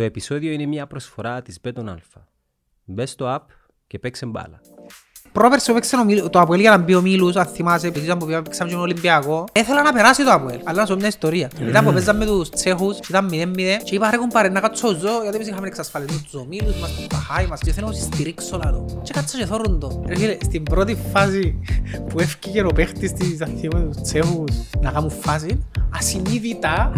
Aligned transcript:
Το 0.00 0.06
επεισόδιο 0.06 0.52
είναι 0.52 0.66
μια 0.66 0.86
προσφορά 0.86 1.42
της 1.42 1.58
Beton 1.62 1.88
Alpha. 1.88 2.22
Μπες 2.84 3.10
στο 3.10 3.36
app 3.36 3.44
και 3.86 3.98
παίξε 3.98 4.26
μπάλα. 4.26 4.60
Πρόπερσι 5.32 5.70
έπαιξε 5.70 5.96
ο 5.96 6.04
Μίλ- 6.04 6.28
το 6.30 6.40
Αποέλ 6.40 6.60
για 6.60 6.70
να 6.70 6.76
μπει 6.78 6.94
ο 6.94 7.00
Μίλους, 7.00 7.36
αν 7.36 7.46
θυμάσαι, 7.46 7.86
επειδή 7.86 8.04
ήταν 8.06 8.18
που 8.18 8.26
παίξαμε 8.26 8.68
και 8.68 8.74
τον 8.74 8.84
Ολυμπιακό. 8.84 9.44
Ήθελα 9.52 9.82
να 9.82 9.92
περάσει 9.92 10.24
το 10.24 10.30
Αποέλ, 10.32 10.58
αλλά 10.64 10.80
να 10.80 10.86
σου 10.86 10.92
πω 10.92 10.98
μια 10.98 11.08
ιστορία. 11.08 11.50
Ήταν 11.68 11.84
που 11.84 11.92
παίζαμε 11.92 12.18
με 12.18 12.24
τους 12.26 12.48
Τσέχους, 12.50 12.98
ήταν 13.08 13.28
0-0 13.32 13.82
και 13.84 13.94
είπα 13.94 14.10
ρε 14.10 14.16
κουμπάρε 14.16 14.48
να 14.48 14.60
κάτσω 14.60 14.88
ζω, 14.88 15.08
γιατί 15.22 15.36
εμείς 15.36 15.48
είχαμε 15.48 15.66
εξασφαλισμούς 15.66 16.22
τους 16.22 16.34
ομίλους 16.34 16.76
μας, 16.80 16.94
τον 16.96 17.06
Παχάη 17.08 17.46
μας 17.46 17.60
και 17.60 17.72
θέλω 17.72 17.86
να 17.86 17.92
τους 17.92 18.02
στηρίξω 18.02 18.60
λαλό. 18.64 19.00
Και 19.02 19.12
κάτσα 19.12 19.38
και 19.38 19.46
θόρουν 19.46 19.80
το. 19.80 20.02
Ρε 20.08 20.16
φίλε, 20.16 20.36
στην 20.44 20.62
πρώτη 20.62 20.96
φάση 21.12 21.54
που 22.08 22.20
έφυγε 22.20 22.62
ο 22.62 22.70
παίχτης 22.74 23.12
της 23.12 23.40
Αθήμα 23.42 23.80
τους 23.80 24.00
Τσέχους 24.02 24.52
να 24.80 24.90
κάνουν 24.90 25.10
φάση, 25.20 25.64
ασυνείδητα 25.98 26.92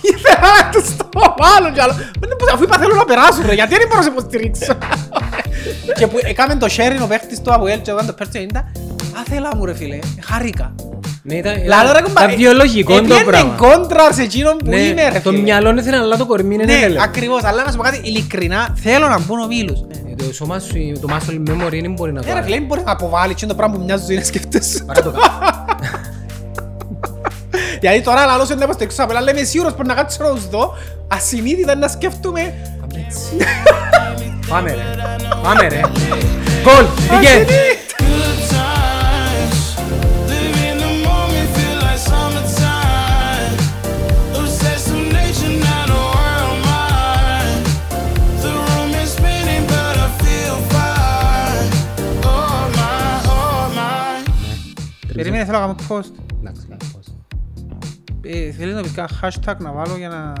ήθελα 0.00 0.38
να 0.62 0.70
τους 0.70 0.96
το 0.96 1.08
βάλω 1.38 1.72
κι 1.74 1.80
άλλο. 1.80 1.92
«Μα, 1.92 2.52
Αφού 2.54 2.62
είπα 2.62 2.78
θέλω 2.78 2.94
να 2.94 3.04
περάσουν 3.04 3.46
ρε, 3.46 3.54
γιατί 3.54 3.74
δεν 3.76 3.86
μπορώ 3.88 3.98
να 3.98 4.02
σε 4.04 4.10
υποστηρίξω. 4.10 4.72
Και 5.98 6.06
που 6.06 6.18
έκαμε 6.22 6.54
το 6.54 6.66
sharing 6.76 7.02
ο 7.02 7.06
παίχτης 7.06 7.40
του 7.40 7.52
Αποέλ 7.54 7.80
και 7.82 7.90
εγώ 7.90 8.04
το 8.06 8.12
πέρσι 8.12 8.46
90, 8.54 8.58
άθελα 9.20 9.56
μου 9.56 9.64
ρε 9.64 9.74
φίλε, 9.74 9.98
χάρηκα. 10.24 10.74
Ναι, 11.22 11.34
ήταν, 11.34 11.54
Λαλό 11.66 11.92
ρε 11.92 12.00
κουμπάρε, 12.02 12.26
ήταν 12.26 12.38
βιολογικό 12.38 12.94
το 12.94 13.00
έπιανε 13.02 13.22
πράγμα. 13.24 13.54
κόντρας 13.56 14.14
σε 14.14 14.22
εκείνον 14.22 14.56
που 14.56 14.70
Ναι, 14.70 14.80
είμαι 14.80 15.08
ρε 15.08 15.20
το 15.20 15.30
φίλε. 15.30 15.42
μυαλό 15.42 15.74
ήθελε 15.78 15.96
αλλά 15.96 16.16
το 16.16 16.26
κορμί 16.26 16.56
δεν 16.56 16.66
Ναι, 16.66 16.72
ήθελε. 16.72 17.02
ακριβώς, 17.02 17.44
αλλά 17.44 17.64
να 17.64 17.70
σου 17.70 17.76
πω 17.76 17.82
κάτι 17.82 18.00
ειλικρινά, 18.04 18.76
θέλω 18.82 19.08
να 19.08 19.18
μπουν 19.20 19.40
ο 19.40 19.46
Μίλους. 19.46 19.80
Ε, 20.10 20.14
Το 20.26 20.32
σώμα 20.32 20.58
σου, 20.58 20.72
το 21.00 21.08
muscle 21.10 21.50
memory 21.50 21.78
δεν 21.80 21.92
μπορεί 21.92 22.12
να 22.12 22.20
το 22.22 22.28
Ναι 22.28 22.34
ρε 22.34 22.42
φίλε, 22.42 22.56
δεν 22.56 22.64
μπορείς 22.66 22.84
να 22.84 22.92
αποβάλεις 22.92 23.32
εκείνο 23.34 23.50
το 23.50 23.56
πράγμα 23.56 23.76
που 23.76 23.82
μοιάζει 23.84 24.14
να 24.14 24.22
σκέφτεσαι. 24.24 24.84
Παρά 24.84 25.02
το 25.02 25.10
κάνω. 25.10 25.24
Γιατί 27.80 28.00
τώρα 28.00 28.26
λαλός 28.26 28.50
είναι 28.50 28.64
στο 28.64 28.76
έξω, 28.84 29.06
αλλά 29.08 29.20
λέμε 29.20 29.42
σίγουρος 29.42 29.72
πρέπει 29.74 29.88
να 29.88 29.94
κάτσω 29.94 30.22
να 30.22 30.30
τους 30.34 30.48
δω, 30.48 30.74
ασυνείδητα 31.08 31.74
να 31.74 31.88
σκέφτομαι. 31.88 32.54
Πάμε 34.48 34.70
ρε. 34.70 34.82
Πάμε 35.42 35.68
ρε. 35.68 35.80
Γκολ. 36.62 36.86
Πήγε. 37.08 37.44
Περίμενε, 55.12 55.44
θέλω 55.44 55.58
να 55.58 55.66
κάνω 55.66 55.76
post. 55.88 56.12
Να 56.40 56.52
post. 56.78 57.12
Ε, 58.20 58.50
θέλεις 58.52 58.74
να 58.74 58.82
βγει 58.82 58.94
hashtag 59.22 59.56
να 59.58 59.72
βάλω 59.72 59.96
για 59.96 60.08
να... 60.08 60.32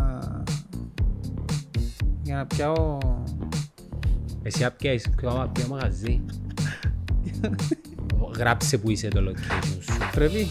για 2.22 2.36
να 2.36 2.46
πιάω... 2.46 2.98
Εσύ 4.48 4.64
απ' 4.64 4.76
ποιο 4.76 4.98
ποιο 5.52 5.66
μαγαζί; 5.68 6.20
Γράψε 8.38 8.78
που 8.78 8.90
είσαι 8.90 9.08
το 9.08 9.20
location 9.28 9.78
σου. 9.80 9.98
Πρέπει. 10.12 10.48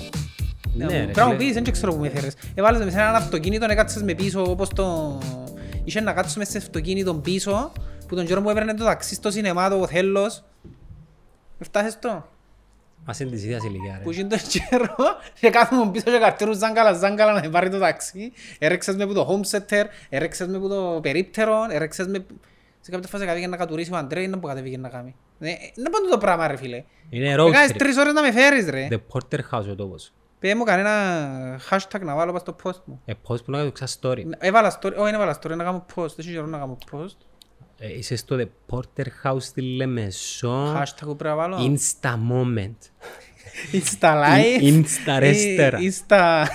Ναι, 0.73 0.85
ρε, 0.85 1.03
Πρέπει 1.03 1.19
να 1.19 1.25
μου 1.25 1.31
φίλε. 1.31 1.43
πεις, 1.43 1.53
δεν 1.53 1.71
ξέρω 1.71 1.93
που 1.93 1.99
με 1.99 2.07
έφερες. 2.07 2.33
Έβαλες 2.55 2.83
με 2.83 2.91
σε 2.91 2.99
έναν 2.99 3.15
αυτοκίνητο, 3.15 3.65
έκατσες 3.69 4.03
με 4.03 4.13
πίσω 4.13 4.43
όπως 4.51 4.69
το... 4.69 5.17
Είχες 5.83 6.03
να 6.03 6.13
κάτσουμε 6.13 6.45
σε 6.45 6.57
αυτοκίνητο 6.57 7.15
πίσω, 7.15 7.71
που 8.07 8.15
τον 8.15 8.25
καιρό 8.25 8.41
μου 8.41 8.49
έπαιρνε 8.49 8.73
το 8.73 8.83
ταξί 8.83 9.15
στο 9.15 9.31
σινεμά, 9.31 9.69
το 9.69 9.79
Οθέλος. 9.79 10.43
Με 11.57 11.65
φτάσεις 11.65 11.99
το; 11.99 12.25
Μας 13.05 13.19
είναι 13.19 13.29
της 13.31 13.43
ίδιας 13.43 13.63
ηλικία 13.63 13.99
Που 14.03 14.09
ρε. 14.09 14.15
είχε 14.15 14.23
τον 14.23 14.39
καιρό 14.49 14.95
και 15.41 15.49
κάθομαι 15.49 15.91
πίσω 15.91 16.03
και 16.05 16.17
καρτέρουν 16.19 16.53
ζάγκαλα 16.57 16.93
ζάγκαλα 16.93 17.33
να 17.33 17.41
με 17.41 17.49
πάρει 17.49 17.69
το 17.69 17.79
ταξί. 17.79 18.31
Έρεξες 18.59 18.95
με 18.95 19.05
που 19.05 19.13
το 19.13 19.27
home 19.29 19.57
center, 19.57 19.83
έρεξες 20.09 20.47
με 20.47 20.59
που 20.59 20.67
το 20.69 20.99
περίπτερο, 21.01 21.65
έρεξες 21.69 22.07
με... 22.07 22.25
Σε 22.81 22.91
κάποια 22.91 23.07
φάση 23.09 23.23
κατέβηκε 23.25 23.47
να 23.47 23.57
κατουρίσει 23.57 23.93
ο 23.93 23.97
Αντρέι, 23.97 24.27
να 24.27 24.39
που 24.39 24.47
κατέβηκε 24.47 24.77
να 24.77 24.89
κάνει. 24.89 25.15
Ναι, 25.37 25.49
να 25.75 25.89
πάνε 25.89 26.07
το 26.09 26.17
πράγμα 26.17 26.47
ρε 26.47 26.55
φίλε. 26.57 26.83
Είναι 27.09 27.35
Με 27.43 27.49
κάνεις 27.51 27.69
road 27.69 27.73
trip. 27.73 27.77
τρεις 27.77 27.97
ώρες 27.97 28.13
να 28.13 28.21
με 28.21 28.31
φέρεις 28.31 28.69
ρε. 28.69 28.87
The 28.91 28.97
Porter 29.11 29.39
House 29.51 29.65
ο 29.71 29.75
τόπος. 29.75 30.11
Πέ 30.39 30.55
μου 30.55 30.63
κανένα 30.63 31.59
hashtag 31.69 31.99
να 32.01 32.15
βάλω 32.15 32.31
πας 32.31 32.41
στο 32.41 32.55
post 32.63 32.81
μου. 32.85 33.01
Ε, 33.05 33.13
πώς 33.13 33.41
που 33.43 33.51
να 33.51 33.57
κάνω 33.57 33.71
ξα 33.71 33.87
story. 34.01 34.23
Έβαλα 34.37 34.79
story, 34.79 34.91
όχι 34.93 35.03
δεν 35.03 35.13
έβαλα 35.13 35.39
story, 35.41 35.55
να 35.55 35.63
κάνω 35.63 35.85
post, 35.95 36.07
δεν 36.07 36.15
έχει 36.17 36.31
καιρό 36.31 36.45
να 36.45 36.57
κάνω 36.57 36.77
post. 36.91 37.15
Ε, 37.79 37.97
Είσαι 37.97 38.15
στο 38.15 38.35
The 38.39 38.47
Porter 38.75 39.05
House 39.23 39.41
στη 39.41 39.61
Λεμεσό. 39.61 40.73
Hashtag 40.81 41.03
που 41.05 41.15
πρέπει 41.15 41.35
να 41.35 41.35
βάλω. 41.35 41.57
Insta 41.57 42.09
moment. 42.31 42.75
Insta 43.73 44.13
live. 44.23 44.61
Insta 44.61 45.19
restaurant. 45.21 45.73
Ε, 45.73 45.91
Insta... 45.91 46.45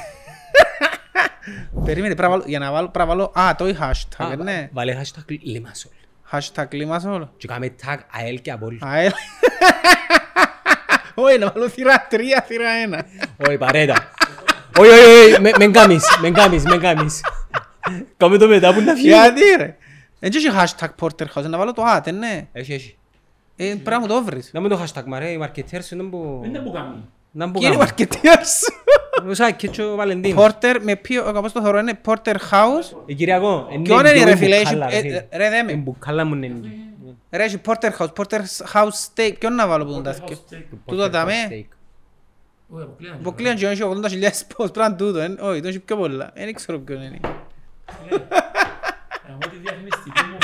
Περίμενε, 1.85 2.15
πρέπει 2.15 2.23
να 2.23 2.29
βάλω, 2.29 2.43
για 2.47 2.59
να 2.59 2.73
βάλω, 2.73 2.89
πρέπει 2.89 3.09
να 3.09 3.15
βάλω, 3.15 3.33
α, 3.39 3.55
το 3.55 3.65
hashtag, 3.81 4.31
Α, 4.33 4.37
ναι. 4.37 4.69
Βάλε 4.73 5.01
hashtag 5.03 5.31
Limassol. 5.33 5.91
Hashtag 6.33 6.65
κλίμας 6.69 7.05
όλο. 7.05 7.33
Και 7.37 7.47
κάμε 7.47 7.75
tag 7.87 7.97
ΑΕΛ 8.11 8.41
και 8.41 8.51
Απόλλη. 8.51 8.79
Α, 8.87 8.99
έλα. 8.99 9.13
Όχι, 11.15 11.39
να 11.39 11.51
βάλω 11.51 11.69
θύρα 11.69 12.07
3, 12.11 12.15
θύρα 12.47 12.67
1. 13.39 13.47
Όχι 13.49 13.59
παρέτα. 13.59 14.11
Όχι, 14.79 14.91
όχι, 14.91 15.31
όχι, 15.33 15.41
με- 15.41 15.53
μεν 15.59 15.73
κάμεις, 15.73 16.05
μεν 16.21 16.33
κάμεις, 16.35 16.65
μεν 16.65 16.81
κάμεις. 16.81 17.21
Κάμε 18.17 18.39
το 18.39 18.47
μετά 18.49 18.75
που 18.75 18.81
να 18.81 18.95
φύγει. 18.95 19.09
Γιατί 19.09 19.41
ρε. 19.59 19.77
Έτσι 20.21 20.39
έχει 20.39 20.57
hashtag 20.61 20.89
Porterhouse, 21.01 21.43
να 21.49 21.59
βάλω 21.59 21.73
το 21.73 21.83
άτε, 21.83 22.11
ναι. 22.11 22.47
Έχει, 22.53 22.73
έχει. 22.73 22.97
Ε, 23.57 23.65
πρέπει 23.65 23.91
να 23.91 24.01
μου 24.01 24.07
το 24.07 24.23
βρεις. 24.25 24.51
Να 24.53 24.61
μην 24.61 24.71
το 24.71 24.81
hashtag 24.85 25.03
μα 25.07 25.19
ρε, 25.19 25.29
οι 25.29 25.39
marketeers 25.43 25.91
είναι 25.93 26.03
που... 26.03 26.49
Δεν 26.53 26.63
που 26.63 26.73
κάνει. 26.73 27.09
Να 27.31 27.47
μπου 27.47 27.53
Κύριε 27.59 27.69
κάμε. 27.69 27.83
μαρκετίας. 27.85 28.63
Ο 29.29 29.35
Σάκη 29.35 29.69
και 29.69 29.83
ο 29.83 29.95
Βαλεντίνος. 29.97 30.45
Porter, 30.47 30.77
με 30.81 30.97
ποιο, 30.97 31.29
όπως 31.37 31.53
το 31.53 31.63
θεωρώ 31.63 31.79
είναι 31.79 32.01
Porterhouse. 32.05 32.97
Ε, 33.07 33.13
Κυριακό. 33.15 33.69
ε, 33.73 33.77
ναι, 33.77 33.83
Ποιον 33.83 33.99
είναι 34.01 34.13
δυο 34.13 34.25
ρε 34.25 34.31
μου 34.31 34.37
φίλε, 34.37 34.57
έχει- 34.57 34.65
μπουκάλα, 34.75 34.93
ε, 34.93 35.01
φίλε. 35.01 35.27
ε, 35.29 35.37
ρε 35.37 35.51
δε 35.51 35.63
με. 35.63 35.73
Ε, 35.73 35.77
μπουκάλα 35.77 36.25
μου 36.25 36.35
είναι. 36.35 36.53
Ρε 37.31 37.45
έχει 37.45 37.61
Porterhouse, 37.67 38.13
Porterhouse 38.17 38.89
steak, 39.15 39.33
ποιον 39.39 39.55
να 39.55 39.67
βάλω 39.67 39.85
που 39.85 39.93
τον 39.93 40.03
τάσκε; 40.03 40.37
Τούτο 40.87 41.09
δαμέ. 41.09 41.33
Steak. 41.51 41.65
Όχι, 42.69 42.83
αποκλείαν. 42.83 43.15
Αποκλείαν 43.21 43.57
και 43.57 43.67
έχει 43.67 43.83
80.000 43.83 44.47
post, 44.57 44.73
πρέπει 44.73 44.79
να 44.79 44.85
είναι 44.85 44.97
τούτο, 44.97 45.19
εν- 45.19 45.39
όχι, 45.41 45.61
το 45.61 45.69
έχει 45.69 45.79
πιο 45.81 45.97
πολλά. 45.97 46.31
Δεν 46.35 46.55
ξέρω 46.55 46.79
ποιον 46.79 47.03
είναι. 47.03 47.19
Εγώ 48.11 49.39
τη 49.51 49.57
διαφημιστική 49.63 50.21
μου. 50.31 50.39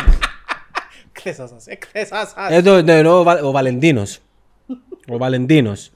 Εκθέσας 1.15 1.49
σας, 1.49 1.67
εκθέσας 1.67 2.29
σας. 2.37 2.51
Ε, 2.51 2.63
το- 2.63 2.83
ναι, 2.83 2.99
εννοώ 2.99 3.19
ο 3.19 3.23
Βα- 3.23 3.43
ο 3.43 3.51
Βαλεντίνος. 3.51 4.19
Ο 5.09 5.17
Βαλεντίνος. 5.19 5.91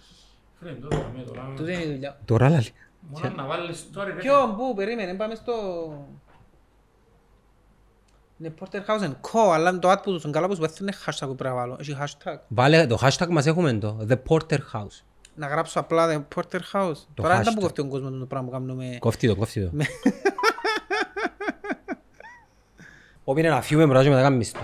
Φίλε, 0.63 0.75
το 0.75 0.89
δάμε 0.89 1.23
τώρα. 1.27 1.53
Τούτο 1.57 1.71
είναι 1.71 1.83
η 1.83 1.87
δουλειά. 1.93 2.19
Τώρα 2.25 2.49
λαλή. 2.49 2.71
Μόνο 3.01 3.35
να 3.37 3.45
βάλεις 3.47 3.91
τώρα, 3.93 4.07
ρε. 4.07 4.13
Ποιον, 4.13 4.57
πού, 4.57 4.75
περίμενε, 4.75 5.15
πάμε 5.15 5.35
στο... 5.35 5.53
Είναι 8.39 8.55
Porterhouse 8.61 9.03
and 9.03 9.13
Co, 9.13 9.53
αλλά 9.53 9.79
το 9.79 9.91
ad 9.91 9.97
που 10.03 10.13
τους 10.13 10.31
καλά 10.31 10.47
που 10.49 10.55
σου 10.55 10.65
έθνε 10.65 10.93
hashtag 11.07 11.27
που 11.27 11.35
πρέπει 11.35 11.55
να 11.55 11.61
βάλω. 11.61 11.77
Έχει 11.81 11.97
hashtag. 12.01 12.37
Βάλε 12.49 12.87
το 12.87 12.99
hashtag 13.03 13.27
μας 13.29 13.47
έχουμε 13.47 13.73
το. 13.73 14.07
The 14.09 14.17
Porter 14.29 14.59
House. 14.73 15.03
Να 15.35 15.47
γράψω 15.47 15.81
απλά 15.81 16.09
the 16.09 16.37
Porterhouse. 16.37 16.95
Τώρα 17.15 17.35
δεν 17.35 17.45
τα 17.45 17.53
που 17.53 17.59
hashtag. 17.59 17.61
κοφτεί 17.61 17.81
ο 17.81 17.87
κόσμος 17.87 18.19
το 18.19 18.27
πράγμα 18.27 18.47
που 18.49 18.53
κάνουμε. 18.53 18.97
Κόφτει 19.01 19.29
το, 19.29 19.37
κόφτει 19.37 19.71
το. 19.71 19.71
Όποιον 23.25 23.47
είναι 23.47 23.55
να 23.55 23.63
φύγουμε 23.63 23.87
μπράζω 23.87 24.09
μετά 24.09 24.23
κάνεις 24.23 24.53
το. 24.53 24.61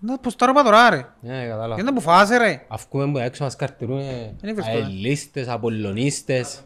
Να 0.00 0.18
πως 0.18 0.36
τώρα 0.36 0.52
πάω 0.52 0.62
τώρα 0.64 0.90
ρε. 0.90 1.06
Ναι, 1.20 1.46
κατάλαβα. 1.46 1.74
Γιατί 1.74 1.92
που 1.92 2.00
φάσε 2.00 2.36
ρε. 2.36 2.64
Αυκούμε 2.68 3.10
που 3.12 3.18
έξω 3.18 3.44
μας 3.44 3.56
καρτηρούν 3.56 3.98
Δεν 4.40 4.54
βρίσκω, 4.54 4.70
ε. 4.70 4.74
αελίστες, 4.82 5.48
απολλωνίστες. 5.48 6.62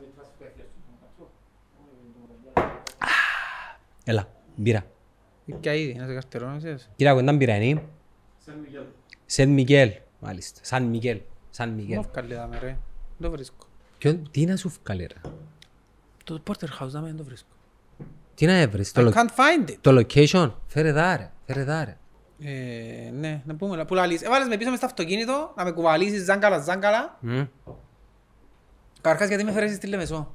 Έλα, 4.04 4.28
μπύρα. 4.56 4.86
Και 5.60 5.80
ήδη, 5.80 5.94
να 5.94 6.06
σε 6.06 6.12
καρτερώ, 6.12 6.48
να 6.48 6.56
ξέρεις. 6.58 6.90
Κυριακό, 6.96 7.18
ήταν 7.20 7.36
μπύρα 7.36 7.54
είναι. 7.56 7.82
Σεν 9.26 9.48
Μιγέλ. 9.48 9.90
Μάλιστα. 10.20 10.60
Σαν 10.62 10.82
Μιγέλ. 10.82 11.20
Σαν 11.50 11.70
Μιγέλ. 11.70 11.96
Μου 11.96 12.06
βγάλει 12.12 12.34
δάμε 12.34 12.58
ρε. 12.58 12.66
Δεν 13.18 13.30
το 13.30 13.30
βρίσκω. 13.30 13.66
Ποιον- 13.98 14.30
Τι 14.30 14.44
να 14.44 14.56
σου 14.56 14.72
βγάλει 14.84 15.06
ρε; 15.06 15.30
Το 16.24 16.42
Porterhouse 16.48 16.86
δάμε 16.88 17.06
δεν 17.06 17.16
το 17.16 17.24
βρίσκω. 17.24 17.48
Τι 18.34 18.46
να 18.46 18.52
έβρεις. 18.52 18.90
I 18.90 18.92
Το, 18.92 19.12
can't 19.14 19.28
find 19.36 19.70
it. 19.70 19.74
το 19.80 19.98
location; 20.00 20.52
Φέρε 20.66 20.92
δά 20.92 21.16
ρε. 21.16 21.30
Φέρε 21.46 21.64
δά 21.64 21.84
ρε. 21.84 21.96
Ε, 22.40 23.10
ναι, 23.10 23.42
να 23.44 23.54
πούμε, 23.54 23.84
που 23.84 23.94
λαλείς. 23.94 24.22
Έβαλες 24.22 24.48
με 24.48 24.56
πίσω 24.56 24.69
μες 24.70 24.78
στο 24.78 24.86
αυτοκίνητο, 24.86 25.52
να 25.56 25.64
με 25.64 25.70
κουβαλήσεις 25.70 26.25
ζάγκαλα 26.25 26.58
ζάγκαλα. 26.58 27.19
Μμ. 27.20 27.40
Καρκάς 29.00 29.28
γιατί 29.28 29.44
με 29.44 29.52
φέρεις 29.52 29.75
στη 29.75 29.86
Λεμεσό; 29.86 30.34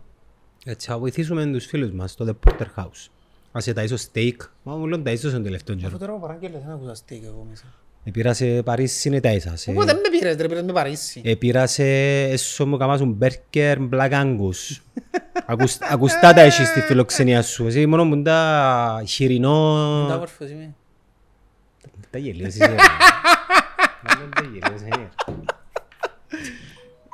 Έτσι, 0.66 0.88
θα 0.88 0.98
βοηθήσουμε 1.00 1.46
τους 1.46 1.66
φίλους 1.66 1.92
μας 1.92 2.12
στο 2.12 2.26
The 2.30 2.50
Porter 2.50 2.66
House. 2.82 3.08
Ας 3.52 3.64
σε 3.64 3.74
ταΐσω 3.76 3.96
steak. 4.14 4.36
Μα 4.64 4.76
μου 4.76 4.86
λένε 4.88 5.04
ταΐσω 5.12 5.18
στον 5.18 5.44
τελευταίο 5.44 5.76
Αφού 5.76 5.86
καιρό. 5.86 5.98
τώρα 5.98 6.14
ο 6.14 6.18
Παράγγελος 6.18 6.62
δεν 6.66 6.74
ακούσα 6.74 6.94
στέικ 6.96 7.24
εγώ 7.24 7.46
μέσα. 7.50 7.64
Επήρα 8.04 8.34
σε 8.34 8.64
Παρίσι 8.64 9.08
είναι 9.08 9.20
ταΐσα. 9.24 9.54
Πού 9.74 9.86
δεν 9.86 9.96
με 9.96 10.10
πήρες 10.20 10.36
ρε, 10.36 10.48
πήρες 10.48 10.64
με 10.64 10.72
Παρίσι. 10.72 11.22
Επήρα 11.26 11.68
σε 11.68 11.84
έσω 12.24 12.66
μου 12.66 12.78
καμάσουν 12.78 13.12
μπέρκερ 13.12 13.78
Black 13.92 14.12
Angus. 14.12 14.80
Ακουσ- 15.46 15.84
Ακουστά 15.92 16.34
τα 16.34 16.42
έχεις 16.42 16.68
στη 16.68 16.80
φιλοξενία 16.82 17.42
σου. 17.42 17.66
Εσύ 17.68 17.86
μόνο 17.86 18.06
μου 18.06 18.22
τα 18.22 18.22
Τα 19.00 19.04
χοιρινό... 19.06 19.74
όμορφος 20.14 20.50
είμαι. 20.50 20.64
Τα 20.64 20.64
γελίος 20.64 20.68
είσαι. 20.68 20.68
ρε. 20.68 20.79
Τα 22.10 22.18
γελίος 22.18 22.56
είναι. 22.56 22.76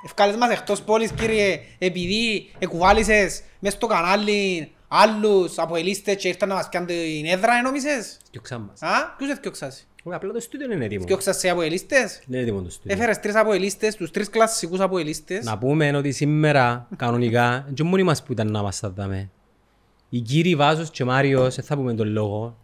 Ευκάλες 0.06 0.36
μας 0.36 0.50
εκτός 0.50 0.82
πόλης 0.82 1.12
κύριε, 1.12 1.60
επειδή 1.78 2.52
εκουβάλισες 2.60 3.42
μες 3.60 3.74
στο 3.74 3.88
κανάλι 3.88 4.72
άλλους 4.88 5.58
αποελίστες 5.58 6.16
και 6.16 6.28
ήρθαν 6.28 6.50
να 6.50 6.56
μας 6.56 6.70
πιάνουν 6.70 6.88
την 6.88 7.26
έδρα, 7.26 7.58
ενόμισες. 7.58 8.18
Διώξαν 8.32 8.62
μας. 8.62 8.82
Α, 8.82 9.16
ποιος 9.18 9.30
έφτιαξας. 9.30 9.88
Όχι, 10.04 10.16
απλά 10.16 10.32
το 10.32 10.40
στούντιο 10.40 10.72
είναι 10.72 10.86
έτοιμο. 10.86 11.00
Έφτιαξας 11.02 11.38
σε 11.38 11.50
αποελίστες. 11.50 12.22
Είναι 12.28 12.40
έτοιμο 12.40 12.62
το 12.62 12.70
στούντιο. 12.70 12.96
Έφερες 12.96 13.20
τρεις 13.20 13.36
αποελίστες, 13.36 13.96
τους 13.96 14.12
τρεις 14.12 14.30
κλασσικούς 14.30 14.80
αποελίστες. 14.80 15.46
Να 15.46 15.58
πούμε 15.58 15.98
ότι 15.98 16.12
σήμερα, 16.12 16.88
κανονικά, 16.96 17.70
και 17.74 17.84
μόνοι 17.84 18.04
μας 18.04 18.24
που 18.24 18.32
ήταν 18.32 18.52
να 18.52 18.62
μας 18.62 18.80
τα 18.80 18.90
δάμε. 18.90 19.30
Οι 20.10 20.20
κύριοι 20.20 20.56
Βάζος 20.56 20.90
και 20.90 21.04
Μάριος, 21.04 21.56
δεν 21.56 21.66
θα 21.66 21.76
πούμε 21.76 21.94
τον 21.94 22.08
λόγο. 22.08 22.58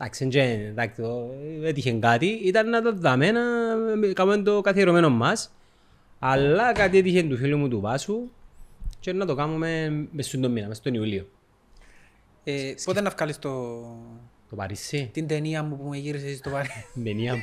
Εντάξει, 0.00 0.24
εντζέ, 0.24 0.40
εντάξει, 0.68 1.00
το- 1.02 1.30
έτυχε 1.62 1.92
κάτι, 1.92 2.26
ήταν 2.26 2.68
να 2.68 2.82
τα 2.82 2.92
δάμε, 2.92 3.30
να 3.30 3.40
κάνουμε 4.12 4.36
το 4.42 4.60
καθιερωμένο 4.60 5.10
μας. 5.10 5.52
Αλλά 6.18 6.72
κάτι 6.72 6.98
έτυχε 6.98 7.22
του 7.22 7.36
φίλου 7.36 7.58
μου 7.58 7.68
του 7.68 7.80
Βάσου 7.80 8.20
και 9.00 9.12
να 9.12 9.26
το 9.26 9.34
κάνουμε 9.34 9.88
μες 10.12 10.26
στον 10.26 10.50
μήνα, 10.52 10.66
μες 10.66 10.76
στον 10.76 10.94
Ιούλιο. 10.94 11.26
Ε, 12.44 12.74
Πότε 12.84 13.00
να 13.00 13.10
βγάλεις 13.10 13.38
το... 13.38 13.80
Το 14.50 14.56
Παρίσι, 14.56 15.10
την 15.12 15.26
ταινία 15.26 15.62
μου 15.62 15.76
που 15.76 15.88
με 15.88 15.96
γύρισες 15.96 16.36
στο 16.38 16.50
Παρίσι. 16.50 16.84
μενία 16.94 17.34
μου. 17.34 17.40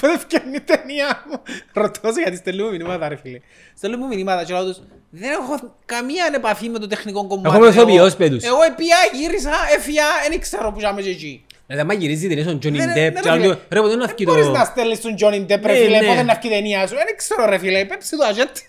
Πότε 0.00 0.18
φτιάχνει 0.18 0.54
η 0.56 0.60
ταινία 0.60 1.24
μου; 1.30 1.42
Ρωτώ 1.72 2.12
σε 2.12 2.20
γιατί 2.20 2.36
στέλνουμε 2.36 2.70
μηνύματα 2.70 3.08
ρε 3.08 3.16
φίλε. 3.16 3.40
Στέλνουμε 3.76 4.06
μηνύματα 4.06 4.44
και 4.44 4.52
λέω 4.52 4.64
τους 4.64 4.80
δεν 5.10 5.30
έχω 5.30 5.74
καμία 5.86 6.30
επαφή 6.34 6.68
με 6.68 6.78
το 6.78 6.86
τεχνικό 6.86 7.26
κομμάτι. 7.26 7.48
Έχουμε 7.48 7.66
Εγώ- 7.66 7.80
ηθοποιός, 7.80 8.16
πέτους. 8.16 8.44
Εγώ 8.44 8.62
επία, 8.62 8.96
γύρισα, 9.12 9.52
έφυγα, 9.76 10.02
δεν 10.30 10.40
ξέρω 10.40 10.72
που 10.72 10.80
είμαι 10.80 11.02
και 11.02 11.10
εκεί. 11.10 11.44
Δηλαδή, 11.66 11.84
άμα 11.84 11.94
γυρίζει 12.00 12.28
την 12.28 12.42
στον 12.42 12.56
Johnny 12.58 12.76
Δεν- 12.76 12.88
Depp, 12.90 12.94
δεν 12.94 13.14
και 13.14 13.20
ρε 13.24 13.30
άλλο, 13.30 13.42
φίλε. 13.42 13.56
ρε, 13.68 13.80
ποτέ 13.80 13.94
να 13.96 14.06
βγει 14.06 14.24
Δεν 14.24 14.26
μπορείς 14.34 14.46
το... 14.46 14.52
να 14.52 14.64
στέλνεις 14.64 15.00
τον 15.00 15.14
Johnny 15.18 15.42
Depp 15.52 15.60
ρε 15.62 15.72
Ναι, 15.72 15.74
φίλε, 15.78 15.98
ναι. 16.00 16.06
πότε 16.06 16.22
να 16.22 16.34
βγει 16.34 16.48
η 16.48 16.50
ταινία 16.50 16.86
σου. 16.86 16.94
Δεν 16.94 17.16
ξέρω 17.16 17.44
ρε 17.46 17.58
φίλε, 17.58 17.84
πέψε 17.84 18.16
το 18.16 18.24
αγέτη. 18.24 18.62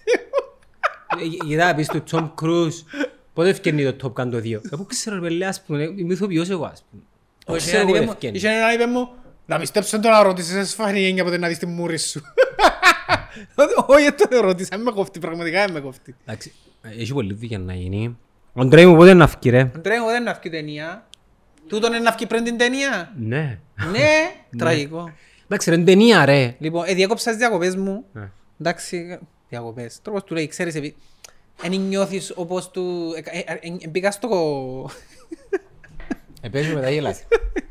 Είδα 1.50 1.76
πεις 1.76 1.88
του 1.88 2.04
Tom 2.12 2.30
Cruise, 2.42 3.06
πότε 3.34 3.50
ευκαινεί 3.50 3.94
το 3.94 4.14
Top 4.18 4.22
Gun 4.24 4.30
το 4.32 4.38
2. 4.38 4.60
Εγώ 4.72 4.86
ξέρω 4.88 5.16
ρε 5.16 5.22
παιδιά, 5.28 5.48
ας 5.50 5.62
πούμε, 5.62 5.84
είμαι 5.96 6.14
ηθοποιός 6.14 6.50
εγώ, 6.50 6.66
ας 6.66 6.84
πούμε. 6.90 7.04
Όχι, 7.46 7.60
Ξέρω 7.66 7.78
έναν 7.78 7.88
εγώ 7.88 7.96
είπε 7.98 8.06
μου- 8.06 8.12
ευκαινεί. 8.12 8.38
Είχε 8.38 8.48
έναν 8.48 8.74
είπε 8.74 8.86
μου, 8.86 9.10
να 9.50 9.60
πιστέψω 9.60 10.00
το 10.00 10.10
να 10.10 10.24
ρωτήσεις, 10.24 10.54
σε 10.54 10.66
σφάνει 10.66 11.00
γένια 11.00 11.24
ποτέ 11.24 11.38
να 11.38 11.48
δεις 11.48 11.58
τη 11.58 11.66
μούρη 11.66 11.98
σου. 11.98 12.22
Όχι, 13.88 14.04
δεν 14.04 14.30
τον 14.30 14.40
ρώτησα, 14.40 14.70
δεν 14.72 14.82
με 14.82 14.92
κόφτει, 14.92 15.20
πραγματικά 15.20 15.66
δεν 15.66 15.72
με 15.74 15.80
κόφτει. 15.80 16.16
Εντάξει, 16.26 16.54
έχει 16.82 17.14
πολλή 17.14 17.34
δουλειά 17.34 17.60
να 17.60 17.74
γίνει. 17.74 18.18
Ο 18.54 18.66
Ντρέι 18.66 18.86
μου 18.86 18.96
πότε 18.96 19.14
να 19.14 19.28
φκει 19.28 19.50
ρε; 19.50 19.60
Αντρέα, 19.60 20.06
δεν 20.06 20.22
είναι 20.22 20.30
αυκή 20.30 20.50
ταινία; 20.50 21.08
Τούτον 21.68 21.94
είναι 21.94 22.08
αυκή 22.08 22.28
πριν 22.28 22.44
την 22.44 22.58
ταινία; 22.58 23.14
Ναι. 23.20 23.60
Ναι, 23.92 24.32
τραγικό. 24.58 25.14
Εντάξει 25.46 25.70
ρε, 25.70 25.76
είναι 25.76 25.86
ταινία 25.86 26.26
ρε. 26.26 26.56
Λοιπόν, 26.60 26.86
ε, 26.88 26.94
διάκοψα 26.94 27.30
τις 27.30 27.40
διακοπές 27.40 27.76
μου. 27.76 28.06
Ε. 28.14 28.20
Εντάξει, 28.60 29.20
διακοπές. 29.50 30.00
Τρόπος 30.02 30.24
του 30.24 30.34
λέει, 30.34 30.48
ξέρεις, 30.48 30.76
επί... 30.76 30.96
Εν 31.62 31.72
νιώθεις 31.80 32.34
όπως 32.36 32.72
του... 32.72 33.14
ε, 33.16 33.38
ε, 33.38 33.44
ε, 33.46 33.60
ε, 33.82 33.88
Μπήκα 33.88 34.12
στο... 34.12 34.90
Επέζω 36.42 36.74
μετά 36.74 36.90
γελάς. 36.90 37.24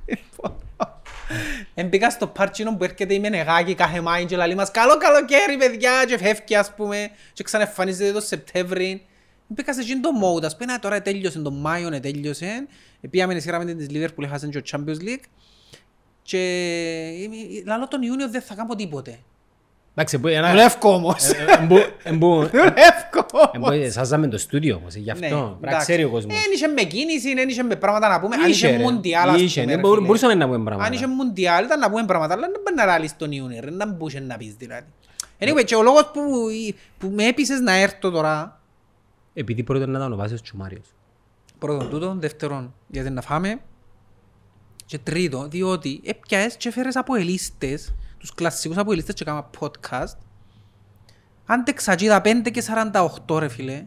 Εν 1.75 1.87
μπήκα 1.87 2.11
στο 2.11 2.27
πάρτσινο 2.27 2.77
που 2.77 2.85
έρχεται 2.85 3.15
η 3.15 3.21
Μενεγάκη 3.21 3.75
κάθε 3.75 4.01
Μάη 4.01 4.25
και 4.25 4.37
λέει 4.37 4.55
μας 4.55 4.71
καλό 4.71 4.97
καλοκαίρι 4.97 5.57
παιδιά 5.59 6.05
και 6.07 6.19
φεύγει 6.19 6.57
ας 6.57 6.75
πούμε 6.75 7.11
και 7.33 7.43
ξαναεμφανίζεται 7.43 8.13
το 8.13 8.21
Σεπτέμβρη. 8.21 9.07
Μπήκα 9.47 9.75
σε 9.75 9.81
εκείνο 9.81 10.01
το 10.01 10.11
mode 10.23 10.45
ας 10.45 10.57
πούμε 10.57 10.73
«Α, 10.73 10.79
τώρα 10.79 11.03
τέλειωσε 11.03 11.39
το 11.39 11.51
Μάιο, 11.51 11.89
ναι, 11.89 12.01
τέλειωσε. 12.01 12.67
Πήγαμε 13.11 13.35
τη 13.35 13.41
σειρά 13.41 13.59
με 13.59 13.65
την 13.65 13.79
της 13.79 13.87
Liverpool, 13.91 14.23
έχασαν 14.23 14.51
και 14.51 14.61
το 14.61 14.71
Champions 14.73 15.03
League. 15.03 15.25
Και 16.23 16.39
ε, 17.59 17.63
λαλό 17.67 17.89
τον 17.89 18.03
Ιούνιο 18.03 18.29
δεν 18.29 18.43
θα 18.43 18.55
κάνω 18.55 18.75
τίποτε. 18.75 19.19
Εντάξει, 19.93 20.19
μπορεί 20.19 20.37
να... 20.37 20.51
Δουλεύω 20.51 20.95
όμως. 20.95 21.31
Εμπού... 21.59 21.77
Δουλεύω 22.05 22.35
όμως. 22.35 22.51
Σάζαμε 23.91 24.29
το 24.29 24.39
στούντιο 24.39 24.77
όμως, 24.77 24.95
γι' 24.95 25.11
αυτό. 25.11 25.27
Πρέπει 25.27 25.45
να 25.61 25.69
εντάξει. 25.69 25.87
ξέρει 25.87 26.05
ο 26.05 26.11
κόσμος. 26.11 26.35
Εν 26.35 26.53
είχε 26.55 26.67
με 26.67 26.83
κίνηση, 26.83 27.31
εν 27.31 27.49
είχε 27.49 27.63
με 27.63 27.77
πράγματα 27.77 28.09
να 28.09 28.21
πούμε. 28.21 28.35
Αν 28.35 28.41
Είχε, 28.51 28.67
είχε 28.69 28.77
ρε. 28.77 28.83
μουντιάλ, 28.83 29.29
ας 29.29 29.41
Είχε, 29.41 29.61
πούμε, 29.61 29.65
ναι, 29.73 29.75
ρε 29.75 29.81
μπορού- 29.81 29.95
φίλε. 29.97 30.07
μπορούσαμε 30.07 30.35
να 30.35 30.47
πούμε 30.47 30.65
πράγματα. 30.65 30.89
Αν 30.89 30.93
είχε 30.95 31.07
μουντιάλ 31.07 31.65
ήταν 31.65 31.79
να 31.79 31.91
πούμε 31.91 32.05
πράγματα, 32.05 32.35
αλλά 32.35 32.47
δεν 32.51 32.61
μπορεί 32.65 32.75
να 32.77 32.85
ράλεις 32.85 33.17
τον 33.17 33.33
Ιούνιο, 33.33 33.61
ρε, 33.61 33.71
να 33.71 33.87
μπούσε 33.87 34.19
να 34.21 34.37
πεις 34.37 34.55
δηλαδή. 34.55 34.87
Anyway, 35.39 35.65
και 35.65 35.75
ο 35.75 35.83
λόγος 35.83 36.11
που, 36.13 36.21
που 36.99 37.09
με 37.15 37.27
έπεισες 37.27 37.61
να 37.61 37.73
έρθω 37.73 38.11
τώρα, 38.11 38.61
Επειδή 39.35 39.63
πρώτα 39.63 39.87
να 39.87 39.99
ήταν 39.99 40.13
ο 40.13 40.17
Βάσος 40.17 40.41
και 40.41 40.51
ο 40.55 40.57
Μάριος. 40.57 40.87
πρώτον 41.59 41.91
τούτον, 41.91 42.21
δεύτερον, 42.21 42.75
γιατί 42.89 43.11
να 43.11 43.21
φάμε, 43.21 43.61
και 44.87 44.99
τρίτον, 44.99 45.51
διότι 45.51 46.01
έπιαες 46.05 46.57
και 46.57 46.71
φέρες 46.71 46.97
αποελίστες, 46.97 47.95
τους 48.19 48.35
κλασσικούς 48.35 48.77
αποελίστες 48.77 49.15
και 49.15 49.25
κάμα 49.25 49.51
podcast, 49.61 50.17
άντεξα 51.51 51.95
και 51.95 52.05
είδα 52.05 52.21
5 52.25 52.51
και 52.51 52.63
48 53.27 53.39
ρε 53.39 53.49
φίλε, 53.49 53.85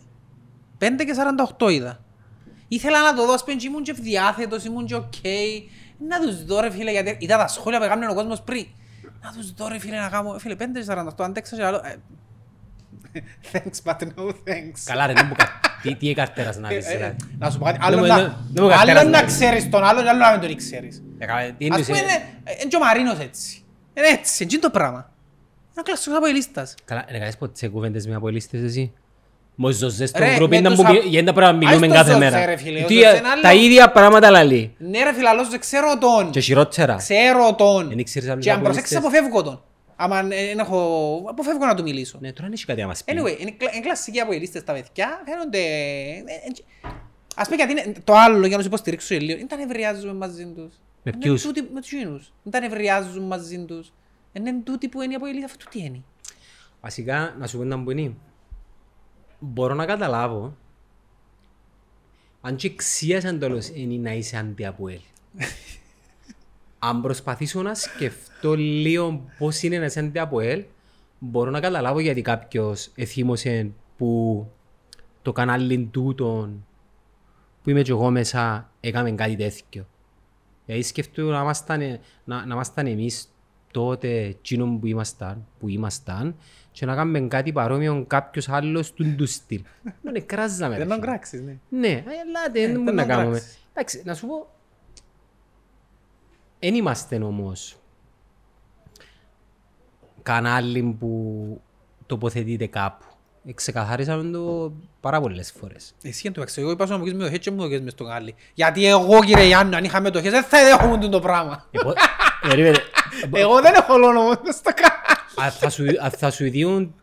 5 0.80 0.84
και 0.98 1.16
48 1.58 1.72
είδα. 1.72 2.04
Ήθελα 2.68 3.02
να 3.04 3.14
το 3.14 3.26
δω, 3.26 3.34
ας 3.34 3.44
πούμε, 3.44 3.56
και 3.56 3.68
ήμουν 3.68 3.84
και 3.84 3.94
διάθετος, 3.94 4.64
ήμουν 4.66 4.86
και 4.86 4.96
οκ. 4.96 5.14
Να 6.08 6.20
τους 6.20 6.46
δω 6.46 6.60
ρε 6.62 6.72
φίλε, 6.72 6.92
γιατί 6.92 7.16
είδα 7.20 7.38
τα 7.38 7.48
σχόλια 7.48 7.80
που 7.80 7.86
έκαναν 7.86 8.10
ο 8.10 8.14
κόσμος 8.14 8.42
πριν. 8.42 8.66
Να 9.22 9.32
τους 9.32 9.54
δω 9.54 9.68
ρε 9.68 9.80
φίλε 9.80 10.00
να 10.00 10.10
κάνω, 10.10 10.36
φίλε 10.40 10.56
5 10.56 10.80
και 10.80 10.86
48, 10.88 11.24
αντέξα 11.26 11.56
και 11.56 11.64
άλλο. 11.64 11.82
ε, 11.86 11.96
Thanks 13.52 13.84
but 13.84 13.98
no 14.02 14.26
thanks. 14.30 14.80
Καλά 14.86 15.08
ρε, 15.08 15.14
δεν 15.14 15.26
μου 15.30 15.34
κα- 15.38 15.60
τι- 15.82 15.96
τι 15.96 16.10
εκαρτέρας 16.10 16.58
να 16.58 16.68
δεις. 16.68 16.86
Ε, 16.88 16.92
ε, 16.92 16.96
δηλαδή. 16.96 17.16
Να 17.38 17.50
σου 17.50 17.58
πω 17.58 17.66
κάτι, 17.66 17.78
Δεν 17.78 17.88
άλλο 17.88 17.98
μου- 17.98 18.06
να- 18.08 18.16
δεν- 18.16 18.26
δεν 18.54 18.64
μου 18.64 18.66
άλλο 18.66 18.76
καρτέρας 18.76 19.04
να 19.04 19.10
να 19.10 19.22
δεις. 19.24 19.34
ξέρεις 19.36 19.70
τον 19.70 19.84
άλλον 19.84 20.04
και 20.04 20.10
άλλο 20.10 20.20
να 20.20 20.32
μην 20.32 20.40
τον 20.40 20.56
ξέρεις. 20.56 21.04
Ε, 21.18 21.26
καλά, 21.26 21.42
τι 21.54 21.68
Ας 21.72 21.78
είναι 21.78 21.86
πούμε, 21.86 21.98
σε- 21.98 22.04
είναι 22.04 22.24
είναι 22.60 22.70
και 22.70 22.76
ο 22.76 22.80
Μαρίνος 22.80 23.20
έτσι. 23.20 23.64
Είναι 23.94 24.08
έτσι, 24.08 24.44
είναι 24.44 24.58
το 24.60 24.70
πράγμα. 24.70 25.11
Είναι 25.74 25.84
κλασσικός 25.84 26.18
από 26.18 26.26
ελίστας. 26.26 26.76
Καλά, 26.86 27.06
ρε 27.12 27.18
κάνεις 27.20 27.38
ποτέ 27.38 27.68
κουβέντες 27.68 28.08
με 28.08 28.16
αποελίστες 28.16 28.62
εσύ. 28.62 28.92
Μόλις 29.56 29.78
ζωσές 29.78 30.10
στον 30.10 30.22
Ρε, 30.22 30.36
γκρουπ 30.36 30.50
με 30.50 30.58
ήταν 30.58 30.74
τους 30.74 30.82
που 30.82 30.88
α- 30.88 30.92
μι- 30.92 31.04
γιατί 31.06 31.24
πρέπει 31.34 31.40
να 31.40 31.54
μιλούμε 31.54 31.86
Ας 31.86 31.92
το 31.92 31.98
κάθε 31.98 32.12
ζωσέ, 32.12 32.18
μέρα. 32.30 32.46
ρε 32.46 32.56
φίλε, 32.58 32.84
ο 32.84 32.88
Τι- 32.88 32.94
ζωσέ 32.94 33.18
είναι 33.18 33.28
άλλο. 33.28 33.42
Τα 33.42 33.54
ίδια 33.54 33.92
πράγματα 33.92 34.30
λαλεί. 34.30 34.76
Ναι 34.78 35.04
ρε 35.04 35.14
φίλε, 35.14 35.28
άλλος 35.30 35.50
δεν 35.50 35.60
ξέρω 35.60 35.98
τον. 35.98 36.30
Και 36.32 36.40
χειρότερα. 36.40 36.96
Ξέρω 36.96 37.56
τον. 37.56 37.92
Εν 37.92 38.00
ήξερες 38.00 38.30
άλλους 38.30 38.44
Και 38.44 38.52
αν 38.52 38.58
αποελίστες. 38.58 38.90
προσέξεις 38.90 38.98
αποφεύγω 38.98 39.44
τον. 39.44 39.64
Άμα 39.96 40.24
δεν 40.24 40.60
έχω... 40.60 40.78
Αποφεύγω 41.30 41.66
να 41.66 41.76
του 41.76 41.84
μιλήσω. 41.84 42.18
Ναι, 42.22 42.28
τώρα 42.32 42.44
δεν 42.44 42.52
έχει 42.54 42.66
κάτι 42.66 42.82
να 42.82 42.88
μας 42.88 43.04
πει. 43.04 43.14
Anyway, 43.16 43.40
είναι, 43.40 43.52
κλα- 43.52 43.72
είναι 43.74 43.82
κλασσικοί 43.84 44.20
από 44.20 44.34
ελίστες 44.34 44.64
τα 44.64 44.74
παιδιά. 44.74 45.22
Φαίνονται... 45.26 45.58
ε, 45.58 46.18
ε, 46.18 46.52
Ας 47.36 47.48
πούμε 47.48 47.56
γιατί 47.56 47.72
είναι 47.72 47.94
το 48.04 48.14
άλλο 48.14 48.40
για 48.40 48.50
να 48.50 48.58
τους 48.58 48.66
υποστηρίξω 48.66 49.16
λίγο. 49.16 49.38
Δεν 49.38 49.48
τα 49.48 49.56
νευριάζουμε 49.56 50.14
μαζί 50.14 50.46
τους. 50.46 50.74
Με 51.04 51.12
Είναι 51.14 51.18
ποιους; 51.24 51.42
τούτοι- 51.42 51.70
Με 51.74 51.82
τους 51.82 51.92
γίνους. 51.92 52.34
Δεν 52.44 52.52
τα 52.62 52.68
νευριάζουν 52.68 53.24
μαζί 53.24 53.66
τους. 53.68 53.92
Είναι 54.34 54.62
τούτοι 54.64 54.90
που 54.90 55.02
είναι 55.02 55.16
από 55.16 55.26
ελίστα. 55.26 55.46
Αυτό 55.46 55.70
τι 55.70 55.80
είναι. 55.80 56.04
Βασικά, 56.82 57.36
να 57.40 57.48
σου 57.48 57.58
πω 57.58 57.64
να 57.64 57.84
που 57.84 57.92
είναι. 57.92 58.14
Μπορώ 59.40 59.74
να 59.74 59.86
καταλάβω 59.86 60.58
αν 62.42 62.56
και 62.56 62.68
εξίασαν 62.68 63.40
τέλος 63.40 63.70
είναι 63.74 63.96
να 63.96 64.14
είσαι 64.14 64.38
αντιαποέλ. 64.38 65.00
αν 66.80 67.02
προσπαθήσω 67.02 67.62
να 67.62 67.76
σκεφτώ 67.76 68.54
λίγο 68.56 69.30
πώς 69.38 69.62
είναι 69.62 69.78
να 69.78 69.86
είσαι 69.86 70.00
αντιαποέλ, 70.00 70.64
μπορώ 71.20 71.50
να 71.50 71.60
καταλάβω 71.60 72.00
γιατί 72.00 72.22
κάποιος 72.22 72.92
εθίμωσε 72.96 73.72
που 73.98 74.46
το 75.22 75.32
κανάλι 75.32 75.90
τούτον 75.92 76.66
που 77.64 77.70
είμαι 77.70 77.82
και 77.82 77.92
εγώ 77.92 78.12
μέσα 78.12 78.72
έκαμε 78.80 79.12
κάτι 79.12 79.36
τέτοιο. 79.36 79.88
Γιατί 80.66 80.82
σκεφτώ 80.82 81.22
να 81.22 81.42
ήμασταν, 81.42 81.80
να, 82.24 82.46
να 82.46 82.54
ήμασταν 82.54 82.88
εμείς 82.88 83.34
τότε 83.72 84.22
εκείνο 84.22 84.66
που 84.80 84.86
ήμασταν, 84.86 85.46
που 85.60 85.68
ήμασταν 85.70 86.36
και 86.72 86.86
να 86.86 86.96
κάνουμε 86.96 87.20
κάτι 87.20 87.52
παρόμοιο 87.52 88.04
κάποιος 88.08 88.50
άλλος 88.50 88.94
του 88.94 89.16
του 89.18 89.28
στυλ. 89.28 89.62
Δεν 90.04 90.16
εκράζαμε. 90.16 90.74
ρε 90.74 90.80
Δεν 90.80 90.88
τον 90.88 90.98
φίλε. 91.00 91.08
κράξεις, 91.12 91.42
ναι. 91.42 91.58
Ναι, 91.70 91.88
ελάτε, 91.88 92.52
δεν 92.60 92.72
δεν 92.72 92.72
μπορούμε 92.72 92.92
να 92.92 92.98
τον 92.98 93.08
κάνουμε. 93.08 93.30
κράξεις. 93.38 93.60
Εντάξει, 93.74 94.02
να 94.06 94.14
σου 94.14 94.28
πω, 94.28 94.48
δεν 96.60 96.74
είμαστε 96.76 97.16
όμως 97.16 97.76
κανάλι 100.24 100.96
που 101.00 101.62
τοποθετείται 102.06 102.66
κάπου. 102.68 103.06
Ξεκαθαρίσαμε 103.56 104.32
το 104.32 104.74
πάρα 105.00 105.22
πολλές 105.22 105.52
φορές. 105.52 105.94
Εσύ 106.04 106.24
εν 106.26 106.34
τω 106.34 106.40
μεταξύ, 106.40 106.62
εγώ 106.62 106.72
είπα 106.72 106.86
σου 106.86 106.92
να 106.92 106.98
μου 106.98 107.04
πεις 107.04 107.14
μετοχές 107.14 107.40
και 107.40 107.52
μου 107.52 107.58
δοκές 107.62 107.82
μες 107.82 107.92
στο 107.92 108.04
γάλι. 108.04 108.36
Γιατί 108.54 108.86
εγώ 108.86 109.20
κύριε 109.24 109.46
Γιάννου, 109.46 109.76
αν 109.76 109.84
είχα 109.84 110.02
μετοχές, 110.02 110.32
δεν 110.32 110.44
θα 110.44 110.64
δέχομαι 110.64 111.08
το 111.10 111.20
πράγμα. 111.20 111.68
Εγώ- 111.72 111.94
Περίμενε. 112.42 112.78
Εγώ 113.34 113.62
δεν 113.62 113.74
έχω 113.74 113.98
λόγο 113.98 114.28
μες 114.44 114.56
στο 114.56 114.72
γάλι. 114.78 115.46
Αν 115.48 115.52
θα 115.52 115.70
σου- 115.70 116.02
αν 116.04 116.12
θα 116.12 116.32
σου 116.32 116.46
ιδιούν... 116.46 116.96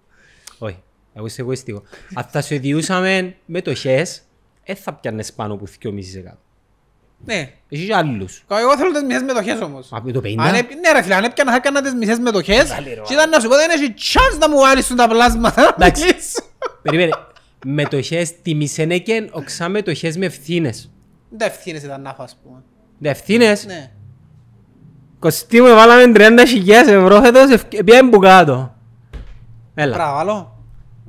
Όχι, 0.58 0.82
εγώ 1.14 1.26
είσαι 1.26 1.40
εγωιστικό. 1.40 1.82
Αν 2.14 2.24
θα 2.24 2.42
σου 2.42 2.54
ιδιούσαμε 2.54 3.36
μετοχές, 3.46 4.22
δεν 4.66 4.76
θα 4.76 4.92
πιάνες 4.94 5.32
πάνω 5.32 5.54
από 5.54 5.64
2,5%. 5.82 5.90
Ναι. 7.24 7.52
Έχει 7.68 7.86
και 7.86 7.94
άλλους. 7.94 8.44
Εγώ 8.50 8.76
θέλω 8.76 8.90
τις 8.92 9.02
μισές 9.02 9.22
μετοχές 9.22 9.60
όμως. 9.60 9.88
Από 9.92 10.12
το 10.12 10.20
50. 10.24 10.34
Αν 10.38 10.54
έπ- 10.54 10.72
Ναι 10.74 10.92
ρε 10.92 11.02
φίλε, 11.02 11.14
αν 11.14 11.24
έπιανα 11.24 11.50
θα 11.50 11.56
έκανα 11.56 11.82
τις 11.82 11.94
μισές 11.94 12.18
μετοχές 12.18 12.70
και 13.06 13.12
ήταν 13.12 13.30
να 13.30 13.40
σου 13.40 13.48
πω 13.48 13.54
δεν 13.54 13.70
έχει 13.70 13.94
chance 14.12 14.38
να 14.38 14.48
μου 14.50 14.58
βάλεις 14.58 14.94
τα 14.94 15.08
πλάσματα 15.08 15.62
να 15.62 15.68
Εντάξει. 15.76 16.04
μιλήσω. 16.04 16.42
Περίμενε. 16.82 17.10
Μετοχές 17.66 18.42
τιμισενέκεν, 18.42 19.28
οξά 19.32 19.68
μετοχές 19.68 20.16
με 20.16 20.26
ευθύνες. 20.26 20.90
Δεν 21.30 21.48
ευθύνες 21.48 21.82
ήταν 21.82 22.02
να 22.02 22.10
έχω 22.10 22.22
ας 22.22 22.38
πούμε. 22.42 22.62
De 23.02 23.06
ευθύνες. 23.06 23.66
Ναι. 23.66 23.90
Κωστή 25.18 25.60
μου 25.60 25.66
βάλαμε 25.68 26.12
30.000 26.14 26.68
ευρώ 26.88 27.20
φέτος, 27.20 27.50
ευ- 27.50 27.82
πήγαμε 27.84 28.10
που 28.10 28.18
κάτω. 28.18 28.74
Έλα. 29.74 29.96
Παραβάλλω. 29.96 30.52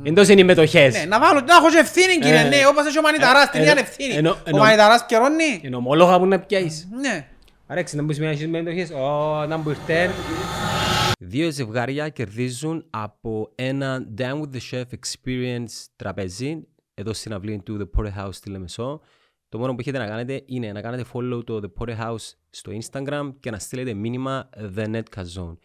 Εντός 0.04 0.28
είναι 0.28 0.42
οι 0.42 0.44
μετοχές. 0.44 0.94
Ναι, 0.94 1.06
να 1.06 1.20
βάλω, 1.20 1.39
να 1.39 1.56
έχω 1.56 1.70
και 1.70 1.78
ευθύνη 1.78 2.13
κύριε, 2.13 2.39
Ε, 2.39 2.44
ναι, 2.44 2.58
όπως 2.70 2.86
έχει 2.86 2.98
ο 2.98 3.01
Μανιταράς, 3.01 3.44
ε, 3.46 3.50
την 3.51 3.60
ε, 3.60 3.63
ίδια 3.63 3.75
ευθύνη. 3.80 4.13
ενώ- 4.13 4.30
Ο 4.32 4.38
ενώ- 4.44 4.58
Μανιταράς 4.58 5.06
καιρώνει. 5.06 5.60
Είναι 5.62 5.75
ομόλογα 5.75 6.20
που 6.20 6.25
να 6.25 6.39
πιάσεις. 6.39 6.88
Ναι. 7.01 7.28
Άρα 7.68 7.84
να 7.92 8.04
μπεις 8.04 8.20
μια 8.20 8.38
συμμετοχές. 8.38 8.89
Ω, 8.92 9.46
να 9.48 9.58
μπουν 9.58 9.72
ήρθεν. 9.88 10.12
Δύο 11.20 11.51
ζευγάρια 11.51 12.10
κερδίζουν 12.10 12.86
από 12.89 13.51
ένα 13.56 14.06
Down 14.18 14.42
with 14.42 14.56
the 14.56 14.60
Chef 14.72 14.82
Experience 14.84 15.72
τραπέζι 15.96 16.68
εδώ 16.94 17.13
στην 17.13 17.34
αυλή 17.34 17.62
του 17.66 17.89
The 17.96 18.00
Porter 18.00 18.25
House 18.25 18.34
στη 18.34 18.50
Λεμεσό. 18.50 19.01
Το 19.50 19.58
μόνο 19.58 19.72
που 19.74 19.79
έχετε 19.79 19.98
να 19.98 20.08
κάνετε 20.08 20.44
είναι 20.46 20.72
να 20.72 20.82
κάνετε 20.82 21.06
follow 21.13 21.41
το 21.46 21.60
The 21.63 21.68
Porter 21.84 21.98
House 22.00 22.34
στο 22.50 22.72
Instagram 22.82 23.34
και 23.39 23.51
να 23.51 23.60
στείλετε 23.60 23.94
μήνυμα 23.94 24.50
The 24.75 24.86
Netcast 24.96 25.39
Zone. 25.39 25.58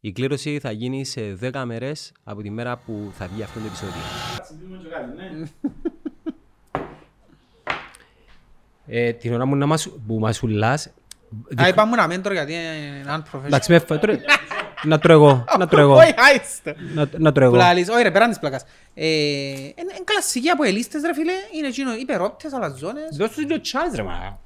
Η 0.00 0.12
κλήρωση 0.12 0.58
θα 0.58 0.70
γίνει 0.70 1.04
σε 1.04 1.38
10 1.40 1.62
μέρες 1.66 2.12
από 2.24 2.42
τη 2.42 2.50
μέρα 2.50 2.76
που 2.78 3.10
θα 3.14 3.26
βγει 3.26 3.42
αυτό 3.42 3.60
το 3.60 3.66
επεισόδιο. 3.66 4.00
Ε, 8.90 9.12
την 9.12 9.32
ώρα 9.34 9.44
μου 9.46 9.56
να 9.56 9.66
μας, 9.66 9.88
που 10.06 10.18
μας 10.18 10.42
ουλάς, 10.42 10.86
Α, 11.62 11.68
είπαμε 11.68 11.96
να 11.96 12.06
μην 12.06 12.22
τώρα 12.22 12.34
γιατί 12.34 12.52
είναι 12.52 13.02
unprofessional. 13.06 13.44
εντάξει 13.46 13.72
με 13.72 13.78
φα- 13.78 13.98
τώρα- 13.98 14.18
να 14.82 14.98
τρώω 14.98 15.16
εγώ, 15.16 15.44
να 15.58 15.66
τρώω 15.68 15.82
εγώ, 15.82 15.94
Όχι, 15.96 16.14
άιστε. 16.16 16.76
να- 16.94 17.08
να 17.18 17.32
τρώω 17.32 17.48
Που 17.48 17.54
εγώ. 17.54 17.64
λαλείς, 17.64 17.88
όχι 17.88 18.02
ρε, 18.02 18.10
πέραν 18.10 18.28
της 18.28 18.38
πλάκας. 18.38 18.64
Ε, 18.94 19.06
Είναι 19.06 19.72
είναι 19.78 19.94
κλασσική 20.04 20.48
από 20.48 20.64
ελίστες 20.64 21.02
ρε 21.02 21.14
φίλε, 21.14 21.32
είναι 21.56 21.66
εκείνο 21.66 21.94
υπερόπτες, 22.00 22.52
αλαζόνες. 22.52 23.16
Δώσ' 23.16 23.30
τους 23.30 23.44
δύο 23.44 23.56
chance 23.56 23.94
ρε 23.96 24.02
μα. 24.02 24.38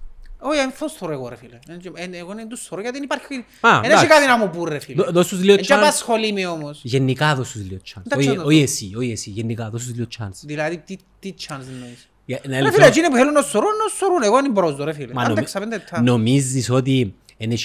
Όχι, 0.45 0.57
δεν 0.59 0.71
θα 0.71 0.89
θωρώ 0.89 1.13
εγώ 1.13 1.29
ρε 1.29 1.37
φίλε. 1.37 1.59
Ε, 1.95 2.05
ε, 2.05 2.19
Εγώ 2.19 2.35
δεν 2.35 2.49
τους 2.49 2.63
θωρώ 2.63 2.81
γιατί 2.83 2.97
δεν 2.97 3.05
υπάρχει... 3.05 3.35
Α, 3.61 3.71
Δεν 3.71 3.79
έχει 3.79 3.87
εντάξει. 3.87 4.07
κάτι 4.07 4.27
να 4.27 4.39
μου 4.39 4.51
πούν 4.51 4.65
ρε 4.69 4.79
φίλε. 4.79 5.03
Δώ- 5.03 5.11
Δώσ' 5.13 5.29
τους 5.29 5.41
λίγο 5.43 5.53
Έτσι 5.53 5.73
chance. 5.75 5.77
απασχολεί 5.77 6.33
με 6.33 6.47
όμως. 6.47 6.81
Γενικά 6.83 7.35
δώσ' 7.35 7.53
τους 7.53 7.63
λίγο 7.63 7.81
chance. 7.85 8.03
Εντάξει, 8.07 8.29
Όχι- 8.29 8.37
να 8.37 8.43
το 8.43 8.49
Όχι 8.49 8.57
δω. 8.57 8.63
εσύ, 8.63 8.93
όχι 8.97 9.11
εσύ, 9.11 9.31
γενικά 9.31 9.71
δώσ' 9.71 9.83
τους 9.85 9.95
λίγο 9.95 10.07
chance. 10.19 10.39
Δηλαδή, 10.43 10.77
τι, 10.79 10.97
τι 11.21 11.35
chance 11.49 11.67
εννοείς. 11.73 12.09
Για- 12.25 12.41
να 12.45 12.51
Ρε 12.51 12.57
έλθω- 12.57 12.73
φίλε, 12.73 12.87
εκείνοι 12.87 13.09
που 13.09 13.17
θέλουν 13.17 13.33
να 13.33 13.43
σωρούν, 13.43 13.71
να 13.85 13.89
σωρούν. 13.97 14.23
Εγώ 14.23 14.41
δεν 14.43 14.51
μπορώ 14.51 14.85
ρε 14.85 14.93
φίλε. 14.93 15.13
Μα 15.13 15.23
νομι- 15.23 15.37
Άντεξα 15.39 15.59
πέντε 15.59 15.77
λεπτά. 15.77 16.03
Νομίζεις 16.03 16.71
ότι 16.71 17.15
είναι 17.37 17.55
οι 17.55 17.57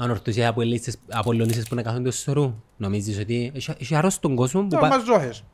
ομονιάτες 0.00 0.04
ανορθωσία 0.04 0.48
από 0.48 0.60
ελίστες 0.60 0.96
απολωνίστες 1.10 1.68
που 1.68 1.74
να 1.74 1.82
κάθονται 1.82 2.08
ως 2.08 2.16
σωρού. 2.16 2.54
Νομίζεις 2.76 3.18
ότι 3.18 3.50
έχει- 3.54 3.74
έχει 3.78 3.94
αρρώστον 3.94 4.34
κόσμο 4.34 4.60
που 4.62 4.68
Τώρα 4.68 4.88
πα- 4.88 4.96
μας 4.96 5.04
ζώχες. 5.04 5.44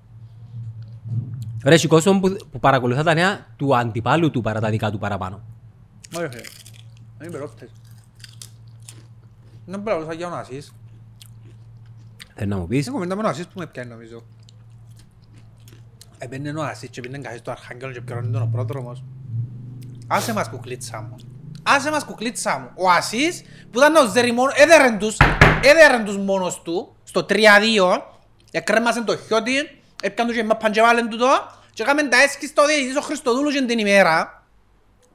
Ρε, 1.65 1.75
έχει 1.75 1.87
κόσμο 1.87 2.21
που, 2.21 2.37
που 2.50 2.61
παρακολουθά 2.61 3.03
τα 3.03 3.15
νέα 3.15 3.47
του 3.57 3.76
αντιπάλου 3.76 4.31
του 4.31 4.41
παρά 4.41 4.61
τα 4.61 4.71
δικά 4.71 4.91
του 4.91 4.99
παραπάνω. 4.99 5.41
Όχι 6.17 6.26
φίλε. 6.29 6.41
Είναι 7.21 7.29
υπερόπτες. 7.29 7.71
Δεν 9.67 9.81
μπορώ 9.81 10.05
να 10.07 10.12
για 10.15 10.26
ο 10.26 10.31
Νασίς. 10.31 10.73
Θέλεις 12.35 12.53
να 12.55 12.59
μου 12.61 12.67
πεις; 12.67 12.87
Είναι 12.87 12.95
κουβέντα 12.95 13.15
με 13.15 13.21
ο 13.21 13.25
Νασίς 13.25 13.47
που 13.47 13.59
με 13.59 13.67
πιάνει 13.67 13.91
νομίζω. 13.91 14.23
Επένε 16.19 16.50
ο 16.50 16.53
Νασίς 16.53 16.88
και 16.88 17.00
πήγαινε 17.00 17.23
καθίσει 17.23 17.41
στο 17.41 17.50
Αρχάγγελο 17.50 17.93
και 17.93 18.00
πιερώνει 18.00 18.33
τον 18.33 18.43
ο 18.43 18.49
πρόδρομος. 18.53 19.05
Άσε 20.07 20.33
μας 20.33 20.49
κουκλίτσα 20.49 21.00
μου. 21.00 21.17
Άσε 21.67 21.91
μας 21.91 22.05
κουκλίτσα 22.05 22.59
μου. 22.59 22.71
Ο 22.75 22.91
Ασίς 22.91 23.43
που 23.71 23.79
ήταν 23.79 23.97
ο 23.97 24.07
Ζεριμόν, 24.07 24.51
έδερεν 24.55 24.99
τους, 24.99 25.17
έδερεν 25.63 26.05
τους 26.05 26.17
μόνος 26.17 26.63
του, 26.63 26.97
στο 27.05 27.27
3-2, 27.29 27.37
εκρέμασαν 28.51 29.05
το 29.05 29.17
χιώτη, 29.17 29.83
έπιαν 30.03 30.27
τους 30.27 30.37
και 30.37 30.45
μάπαν 30.45 30.73
και 30.73 30.81
βάλεν 30.81 31.09
του 31.09 31.17
το, 31.17 31.29
και 31.73 31.83
έκαμε 31.83 32.03
τα 32.03 32.23
έσκης 32.23 32.49
στο 32.49 32.67
διαιτητής 32.67 32.97
ο 32.97 33.01
Χριστοδούλου 33.01 33.51
και 33.51 33.63
την 33.63 33.79
ημέρα. 33.79 34.45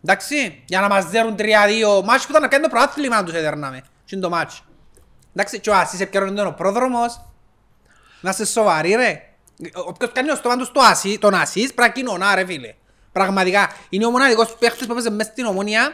Εντάξει, 0.03 0.63
για 0.65 0.81
να 0.81 0.87
μας 0.87 1.05
δέρουν 1.05 1.35
3-2, 1.37 1.41
μάτσι 2.03 2.25
που 2.25 2.31
ήταν 2.31 2.41
να 2.41 2.47
κάνει 2.47 2.63
το 2.63 2.69
πρωτάθλημα 2.69 3.15
να 3.15 3.23
τους 3.23 3.33
έδερναμε. 3.33 3.81
Και 4.05 4.15
είναι 4.15 4.23
το 4.23 4.29
μάτσι. 4.29 4.61
Εντάξει, 5.35 5.59
και 5.59 5.69
ο 5.69 5.75
Ασίς 5.75 5.99
έπιανε 5.99 6.31
τον 6.31 6.47
ο 6.47 6.51
πρόδρομος. 6.51 7.21
Να 8.21 8.29
είσαι 8.29 8.45
σοβαρή 8.45 8.93
ρε. 8.93 9.21
Όποιος 9.73 10.11
κάνει 10.11 10.27
το 10.27 10.35
στόμα 10.35 10.57
του 10.57 10.65
στο 10.65 10.79
Ασί, 10.79 11.17
τον 11.17 11.33
Ασίς 11.33 11.73
πρέπει 11.73 11.89
να 11.89 11.89
κοινωνά 11.89 12.35
ρε 12.35 12.45
φίλε. 12.45 12.73
Πραγματικά. 13.11 13.69
Είναι 13.89 14.05
ο 14.05 14.09
μοναδικός 14.09 14.55
παίχτης 14.59 14.85
που 14.85 14.91
έπαιζε 14.91 15.09
μέσα 15.09 15.29
στην 15.31 15.45
Ομόνοια. 15.45 15.93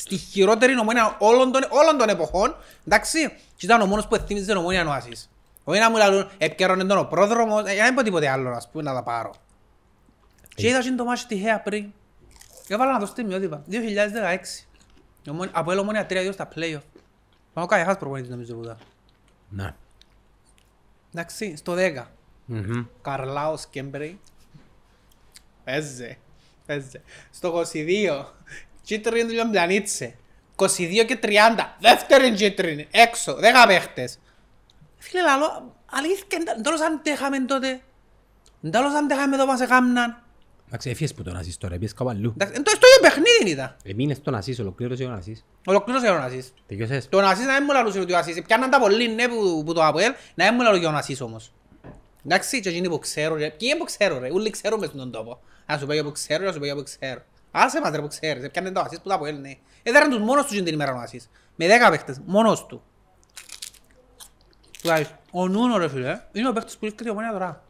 Στη 0.00 0.16
χειρότερη 0.16 0.78
Ομόνοια 0.78 1.16
όλων 1.18 1.52
των, 1.52 1.62
όλων 1.70 1.98
των 1.98 2.08
εποχών. 2.08 2.56
Εντάξει. 2.86 3.28
Και 3.56 3.66
ήταν 3.66 3.80
ο 3.80 3.86
μόνος 3.86 4.06
που 4.06 4.14
εθύμιζε 4.14 4.46
την 4.46 4.56
ομόνια 4.56 4.88
ο 4.88 4.90
ασίς. 4.92 5.30
Όχι 5.64 5.80
να 5.80 5.90
μου 5.90 5.96
λαλούν 5.96 6.30
έπιαρωνε 6.38 6.84
τον 6.84 6.98
ο 6.98 7.04
πρόδρομος. 7.04 7.60
Ε, 7.66 7.74
δεν 7.74 7.94
πω 7.94 8.02
τίποτε 8.02 8.28
άλλο 8.28 8.50
ας 8.50 8.68
πούμε 8.70 8.82
να 8.82 8.94
τα 8.94 9.02
πάρω. 9.02 9.34
Και 10.54 10.68
είδα 10.68 10.82
και 10.82 10.90
το 10.92 11.04
μάτι 11.04 11.26
τυχαία 11.26 11.60
πριν. 11.60 11.92
Έβαλα 12.68 12.92
να 12.92 12.98
το 12.98 13.06
στιγμιότυπα. 13.06 13.62
2016. 13.66 14.66
Η 15.22 15.30
Ομόνια- 15.30 15.52
Από 15.58 15.70
έλο 15.72 15.80
ομόνια 15.80 16.06
3-2 16.06 16.32
στα 16.32 16.48
play-off. 16.54 16.80
Πάνω 17.52 17.66
κάτι 17.66 17.84
χάς 17.84 17.96
προπονητής 17.96 18.30
νομίζω 18.30 18.54
που 18.54 18.62
ήταν. 18.62 18.78
Ναι. 19.48 19.74
Εντάξει, 21.14 21.56
στο 21.56 21.74
10. 21.74 22.10
Μμμ. 22.44 22.84
Καρλάος 23.02 23.66
Κέμπρεϊ. 23.66 24.20
Παίζε. 25.64 26.18
Παίζε. 26.66 27.02
Στο 27.30 27.48
22. 27.72 28.24
Κίτρινη 28.82 29.22
του 29.22 29.32
Λιομπλανίτσε. 29.34 30.14
22 30.56 31.04
και 31.06 31.18
30. 31.22 31.28
Δεύτερη 31.80 32.30
κίτρινη. 32.30 32.88
Έξω. 32.90 33.32
10 33.32 33.66
παίχτες. 33.66 34.18
Φίλε 34.98 35.22
λαλό, 35.22 35.74
αλήθεια, 35.90 36.26
εν 36.56 36.62
τέλος 36.62 36.80
αντέχαμε 36.80 37.40
τότε. 37.40 37.80
Εν 38.62 38.70
τέλος 38.70 38.94
αντέχαμε 38.94 39.34
εδώ 39.34 39.46
μας 39.46 39.60
έκαμναν. 39.60 40.22
Εντάξει, 40.68 40.90
έφυγες 40.90 41.14
που 41.14 41.22
τον 41.22 41.36
Ασίς 41.36 41.58
τώρα, 41.58 41.74
πήγες 41.74 41.92
κάπου 41.92 42.10
αλλού. 42.10 42.32
Εντάξει, 42.34 42.54
εν 42.56 42.62
τόσο 42.62 42.78
το 42.78 42.86
ίδιο 42.86 43.08
παιχνίδι 43.08 43.50
ήταν. 43.50 43.76
Εμείνες 43.84 44.22
τον 44.22 44.34
Ασίς, 44.34 44.58
ολοκλήρωσες 44.58 45.06
ο 45.06 45.12
Ασίς. 45.12 45.44
Ολοκλήρωσες 45.66 46.10
ο 46.10 46.18
Νασίς. 46.18 46.52
Τελειώσες. 46.66 47.08
Το 47.08 47.20
Νασίς 47.20 47.46
να 47.46 47.52
μην 47.52 47.62
μου 47.66 47.72
λαλούσες 47.72 48.02
ότι 48.02 48.12
ο 48.12 48.16
Ασίς. 48.18 48.42
Πιάνναν 48.42 48.70
τα 48.70 48.80
πολύ 48.80 49.08
ναι 49.08 49.28
που, 49.28 49.62
που 49.66 49.72
το 49.72 49.84
Αποέλ, 49.84 50.12
να 50.34 50.44
μην 50.44 50.54
μου 50.54 50.62
λαλούσε 50.62 50.86
ο 50.86 50.90
Νασίς 50.90 51.20
όμως. 51.20 51.52
Εντάξει, 52.24 52.60
και 52.60 52.68
εκείνοι 52.68 52.88
που 52.88 52.98
ξέρω 52.98 53.34
ρε. 53.34 53.50
Ποιοι 53.50 53.68
είναι 53.70 53.78
που 53.78 53.84
ξέρω 53.84 54.18
ρε. 54.18 54.30
Ούλοι 54.32 54.50
ξέρουμε 54.50 54.86
στον 54.86 55.10
τόπο. 55.10 55.40
Να 55.66 55.78
σου 55.78 55.86
πω 55.86 55.92
για 55.92 56.04
που 56.04 56.12
ξέρω, 56.12 56.44
να 56.44 56.52
σου 56.52 56.58
πω 56.58 56.64
για 56.64 56.74
που 56.74 56.82
ξέρω. 56.82 57.22
Άσε 57.50 57.80
μας 57.80 57.90
ρε 57.94 58.00
που 58.00 58.06
ξέρεις. 58.08 58.50
Πιάνναν 58.50 58.72
το 58.74 58.80
Ασίς 58.80 58.98
που 59.00 59.08
το 59.08 59.14
Αποέλ, 59.14 59.40
ναι. 59.40 59.52
Έδεραν 59.82 60.10
τους 60.10 60.18
μόνος 60.18 60.46
τους 60.46 60.56
την 60.56 60.66
ημέρα 60.66 60.94
ο 60.94 60.98
Ασίς. 60.98 61.30
Με 61.56 61.66
δέκα 61.66 61.90
παίχτες. 61.90 62.20
Μόνος 62.26 62.66
του. 62.66 62.82
Τουλάχιστον. 64.82 65.16
Ο 65.30 65.48
Νούνο 65.48 65.76
ρε 65.78 65.88
φίλε. 65.88 66.20
Είναι 66.32 66.48
ο 66.48 66.52
παίχτης 66.52 66.76
που 66.76 66.84
ήρθε 66.84 67.04
η 67.06 67.08
ομόνια 67.08 67.32
τώρα. 67.32 67.64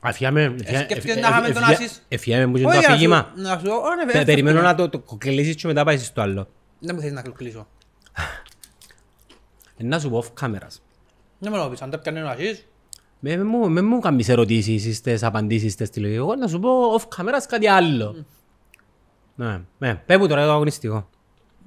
Αφιάμε, 0.00 0.54
σκέφτεται 0.58 1.20
να 1.20 1.28
είχαμε 1.28 1.50
τον 1.50 1.64
Ασίς. 1.64 2.02
Εφιάμε 2.08 2.46
μου 2.46 2.56
και 2.56 2.62
το 2.62 2.68
Όχι, 2.68 2.76
να 2.76 2.82
σου- 2.82 2.90
αφήγημα. 2.92 3.32
Να 3.36 3.58
σου 3.58 3.64
πω, 3.64 3.74
«Ω, 3.74 3.88
ναι, 3.94 3.96
Πε- 3.96 4.06
βέβαια, 4.06 4.24
Περιμένω 4.24 4.58
αυτό 4.58 4.68
να 4.70 4.74
το, 4.76 4.88
το 4.88 4.98
κοκλήσεις 4.98 5.54
και 5.54 5.66
μετά 5.66 5.84
πάει 5.84 5.98
στο 5.98 6.20
άλλο. 6.20 6.48
Δεν 6.78 6.94
μου 6.94 7.00
θέλεις 7.00 7.14
να 7.14 7.22
κλείσω. 7.22 7.66
Ε, 9.76 9.84
Να 9.84 9.98
σου 9.98 10.10
πω 10.10 10.24
off 10.24 10.44
cameras. 10.44 10.76
Δεν 11.38 11.52
με 11.52 11.58
το 11.58 11.68
πεις, 11.68 11.82
αν 11.82 11.90
τα 11.90 11.98
πιάνει 11.98 12.20
ο 12.20 12.28
Ασίς. 12.28 12.66
Με, 13.20 13.36
με, 13.36 13.44
μου- 13.44 13.68
με 13.68 13.82
μου 13.82 13.98
κάνεις 13.98 14.28
ερωτήσεις 14.28 14.96
στις 14.96 15.22
απαντήσεις 15.22 15.72
στις 15.72 15.90
τηλεοπτικές. 15.90 16.24
Εγώ 16.24 16.34
να 16.34 16.46
σου 16.48 16.58
πω 16.60 16.70
off 16.96 17.16
cameras 17.20 17.44
κάτι 17.48 17.68
άλλο. 17.68 18.24
Ναι, 19.34 19.60
ναι, 19.78 19.94
πες 19.94 20.16
μου 20.16 20.26
τώρα 20.28 20.44
το 20.44 20.52
αγωνιστικό. 20.52 21.08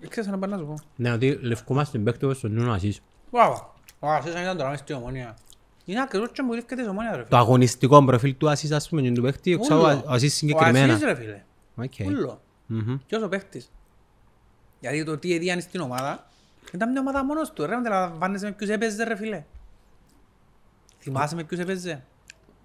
Ξέρεις 0.10 0.29
να 0.29 0.38
πάει 0.39 0.50
να 0.50 0.57
σου 0.57 0.65
πω. 0.65 0.74
Ναι, 0.95 1.12
ότι 1.12 1.39
λευκούμαστε 1.41 1.98
παίκτο 1.98 2.34
στον 2.34 2.51
Νούνο 2.53 2.72
Ασίς. 2.72 3.01
Μπράβο. 3.31 3.74
Ο 4.00 4.12
Ασίς 4.12 4.36
αν 4.36 4.41
ήταν 4.41 4.57
τώρα 4.57 4.69
μες 4.69 4.79
στην 4.79 4.95
ομόνια. 4.95 5.38
Είναι 5.86 6.01
ακριβώς 6.01 6.31
και 6.31 6.41
μου 6.41 6.53
ρίχνεται 6.53 6.75
της 6.75 6.88
ομόνια 6.88 7.10
ρε 7.12 7.17
φίλε. 7.17 7.27
Το 7.29 7.38
αγωνιστικό 7.38 8.05
προφίλ 8.05 8.38
του 8.38 8.50
Ασίς 8.50 8.72
ας 8.72 8.89
πούμε 8.89 9.01
και 9.01 9.12
του 9.12 9.22
παίκτη, 9.22 9.60
ξέρω 9.62 9.79
Ούλο. 9.79 10.03
ο 10.05 10.12
Ασίς 10.12 10.34
Ο 10.34 10.36
συγκεκριμένα. 10.36 10.93
Ασίς 10.93 11.05
ρε 11.05 11.15
φίλε. 11.15 11.43
Οκ. 11.75 11.93
Ούλο. 12.05 12.41
Μμμ. 12.65 12.98
Ποιος 13.07 13.24
ο 13.24 13.27
παίχτης. 13.27 13.72
Γιατί 14.79 15.03
το 15.03 15.17
τι 15.17 15.34
έδιανε 15.34 15.62
στην 15.62 15.79
ομάδα, 15.79 16.27
ήταν 16.74 16.91
μια 16.91 17.01
ομάδα 17.01 17.25
μόνος 17.25 17.51
του. 17.51 17.65
Ρε, 17.65 17.75
αντιλαμβάνεσαι 17.75 18.45
με 18.45 18.51
ποιους 18.51 18.69
έπαιζε 18.69 19.03
ρε 19.03 19.15
φίλε. 19.15 19.43
Θυμάσαι 21.00 21.36
με 21.36 21.43
ποιους 21.43 21.60
έπαιζε. 21.60 22.03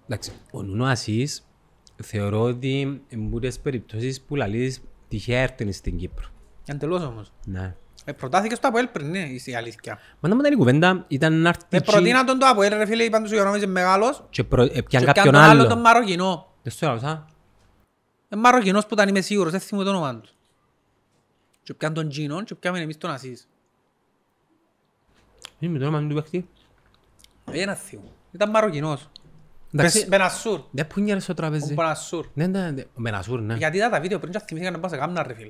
Εντάξει, 0.05 0.31
ο 0.51 0.61
Νούνο 0.63 0.85
Ασίς 0.85 1.45
θεωρώ 2.03 2.41
ότι 2.41 3.01
είναι 3.09 3.39
τις 3.39 3.59
περιπτώσεις 3.59 4.21
που 4.21 4.35
λαλείς 4.35 4.81
τυχαία 5.11 5.39
έρθουν 5.41 5.73
στην 5.73 5.97
Κύπρο. 5.97 6.27
Εντελώς 6.65 7.03
όμως. 7.03 7.31
Ναι. 7.45 7.75
Ε, 8.05 8.11
προτάθηκε 8.11 8.55
στο 8.55 8.67
Αποέλ 8.67 8.87
πριν, 8.87 9.09
ναι, 9.09 9.19
η 9.45 9.55
αλήθεια. 9.55 9.99
Μα 10.19 10.29
να 10.29 10.35
μου 10.35 10.41
ήταν 10.41 10.53
η 10.53 10.55
κουβέντα 10.55 11.05
ήταν 11.07 11.41
να 11.41 11.49
έρθει 11.49 11.61
Ε, 11.69 11.77
εκεί 11.77 11.91
προτείναν 11.91 12.25
τον 12.25 12.39
το 12.39 12.45
Αποέλ 12.47 12.73
ρε 12.73 12.85
φίλε, 12.85 13.03
είπαν 13.03 13.21
τους 13.23 13.31
ο 13.31 13.35
Γιονόμης 13.35 13.61
είναι 13.61 13.71
μεγάλος. 13.71 14.23
και 14.29 14.43
προ- 14.43 14.75
ε, 14.75 14.81
πιαν 14.81 15.01
Και 15.01 15.05
κάποιον 15.05 15.23
πιαν 15.23 15.33
τον 15.33 15.35
άλλο 15.43 15.63
τον 15.63 15.71
άλλο. 15.71 15.81
Μαροκινό. 15.81 16.53
Δεν 16.63 16.71
στο 16.73 16.85
έλαβα, 16.85 17.25
Ε, 18.29 18.35
Μαροκινός 18.35 18.85
που 18.85 18.93
ήταν 18.93 19.07
είμαι 19.09 19.21
σίγουρος, 19.21 19.51
δεν 19.51 19.59
θυμούμαι 19.59 19.85
το 19.85 19.91
όνομα 19.95 20.15
τους. 20.19 20.33
Και 21.63 21.73
πιαν 21.73 21.93
τον 21.93 22.09
Τζίνον 22.09 22.43
και 22.43 22.55
πιάμε 22.55 22.79
εμείς 22.79 22.97
τον 22.97 23.09
Ασίς. 23.11 23.47
Είναι 25.59 25.71
με 25.71 25.79
το 25.79 25.85
όνομα 25.87 26.07
του 26.07 26.15
παίκτη. 26.15 26.49
Ε, 27.51 27.61
ένα 27.61 27.73
θυμό. 27.75 28.11
Ήταν 28.31 28.49
Μαροκινός. 28.49 29.09
Εντάξει, 29.73 29.97
Μπεν- 29.99 30.07
Μπενασούρ. 30.09 30.59
δεν 30.71 30.87
πούνιαρε 30.87 31.19
στο 31.19 31.31
Ο 31.31 31.35
τραπέζι; 31.35 31.73
Μπενασούρ. 31.73 32.25
Ναι, 32.33 32.47
ναι, 32.47 32.71
ναι, 32.71 32.81
ο 32.81 32.85
Μπενασούρ, 33.01 33.41
ναι. 33.41 33.53
Γιατί 33.55 33.77
είδα 33.77 33.89
τα 33.89 33.99
βίντεο 33.99 34.19
πριν 34.19 34.31
και 34.31 34.39
θυμήθηκα 34.47 34.71
να 34.71 34.79
πάω 34.79 34.89
σε 34.89 34.97
κάμνα 34.97 35.23
ρε 35.27 35.33
φίλε. 35.33 35.49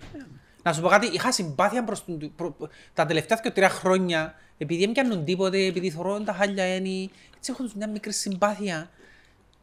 Να 0.63 0.73
σου 0.73 0.81
πω 0.81 0.87
κάτι, 0.87 1.07
είχα 1.07 1.31
συμπάθεια 1.31 1.83
προς 1.83 2.05
τον- 2.05 2.31
προ- 2.35 2.51
προ- 2.57 2.69
τα 2.93 3.05
τελευταία 3.05 3.37
και 3.43 3.49
τρία 3.51 3.69
χρόνια, 3.69 4.33
επειδή 4.57 4.79
δεν 4.85 4.91
πιάνουν 4.91 5.25
τίποτε, 5.25 5.57
επειδή 5.65 5.89
θωρώ 5.89 6.19
τα 6.19 6.33
χάλια 6.33 6.63
ένι, 6.63 7.09
έτσι 7.37 7.51
έχω 7.53 7.63
τους 7.63 7.73
μια 7.73 7.87
μικρή 7.89 8.13
συμπάθεια. 8.13 8.89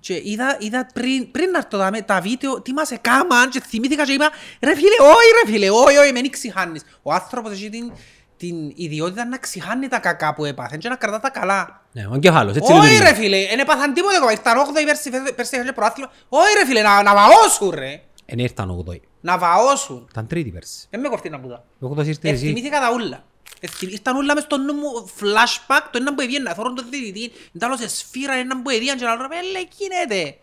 Και 0.00 0.20
είδα, 0.24 0.56
είδα 0.60 0.86
πριν, 0.94 1.30
πριν 1.30 1.50
να 1.50 1.58
έρθω 1.58 1.78
τα, 1.78 1.90
με- 1.90 2.02
τα 2.02 2.20
βίντεο, 2.20 2.60
τι 2.62 2.72
μας 2.72 2.90
έκαναν 2.90 3.50
και 3.50 3.60
θυμήθηκα 3.60 4.04
και 4.04 4.12
είπα 4.12 4.30
«Ρε 4.62 4.74
φίλε, 4.74 4.96
όχι 5.00 5.44
ρε 5.44 5.52
φίλε, 5.52 5.70
όχι, 5.70 5.96
όχι, 5.96 6.12
με 6.12 6.20
νίξει 6.20 6.50
χάνεις». 6.52 6.82
Ο 7.02 7.12
άνθρωπος 7.12 7.52
έχει 7.52 7.68
την, 7.68 7.92
την 8.38 8.73
ιδιότητα 8.75 9.25
να 9.25 9.38
ξηχάνει 9.38 9.88
τα 9.88 9.99
κακά 9.99 10.35
που 10.35 10.45
έπαθεν 10.45 10.78
και 10.78 10.88
να 10.88 10.97
κρατά 10.97 11.21
τα 11.21 11.30
καλά. 11.30 11.83
Ναι, 11.92 12.07
ο 12.07 12.14
εγκέφαλος, 12.14 12.57
έτσι 12.57 12.73
Όχι 12.73 12.83
λειτουργεί. 12.83 13.02
ρε 13.11 13.14
φίλε, 13.14 13.47
δεν 13.47 13.59
έπαθαν 13.59 13.92
τίποτε 13.92 14.16
ακόμα. 14.16 14.30
Ήρθαν 14.33 14.59
8η 14.59 14.85
πέρσι, 14.85 15.11
φε- 15.11 15.33
πέρσι 15.35 15.54
είχαν 15.54 15.66
και 15.66 15.73
προάθλημα. 15.73 16.11
Όχι 16.28 16.52
ρε 16.59 16.66
φίλε, 16.66 16.83
να, 16.83 17.02
να 17.02 17.14
βαώσουν 17.14 17.71
ρε. 17.71 18.02
Εν 18.26 18.38
ήρθαν 18.38 18.85
8η. 18.88 19.00
Να 19.21 19.38
βαώσουν. 19.38 20.07
Ήταν 20.11 20.26
τρίτη 20.26 20.50
πέρσι. 20.50 20.87
Δεν 20.90 21.00
με 21.00 21.09
κοφτεί 21.09 21.28
να 21.30 21.40
πούτα. 21.40 21.64
Ο 21.80 21.87
8ος 21.97 22.07
ήρθε 22.07 22.28
εσύ. 22.28 22.45
Εθυμήθηκα 22.47 22.80
τα 22.80 22.90
ούλα. 22.95 23.25
Εθυμ- 23.61 23.92
Ήρθαν 23.92 24.16
ούλα 24.16 24.35
μες 24.35 24.42
στο 24.42 24.57
νου 24.57 24.73
μου 24.75 25.11
flashback, 25.21 25.83
το 25.90 25.99
ένα 26.00 26.14
που 26.14 26.21
έβγαινε, 26.21 26.54
θωρούν 26.54 26.75
το 26.75 26.83
διαιτητή, 26.90 27.33
μετά 27.52 27.66
άλλο 27.66 27.76
σε 27.76 27.88
σφύρα, 27.88 28.33
ένα 28.33 28.62
που 28.62 28.71
έδιαν 28.71 28.97
και 28.99 29.04
να 29.04 29.14
λέω, 29.14 29.25
«Ε, 29.25 29.50
λέει, 29.52 29.68
γίνεται. 29.78 30.37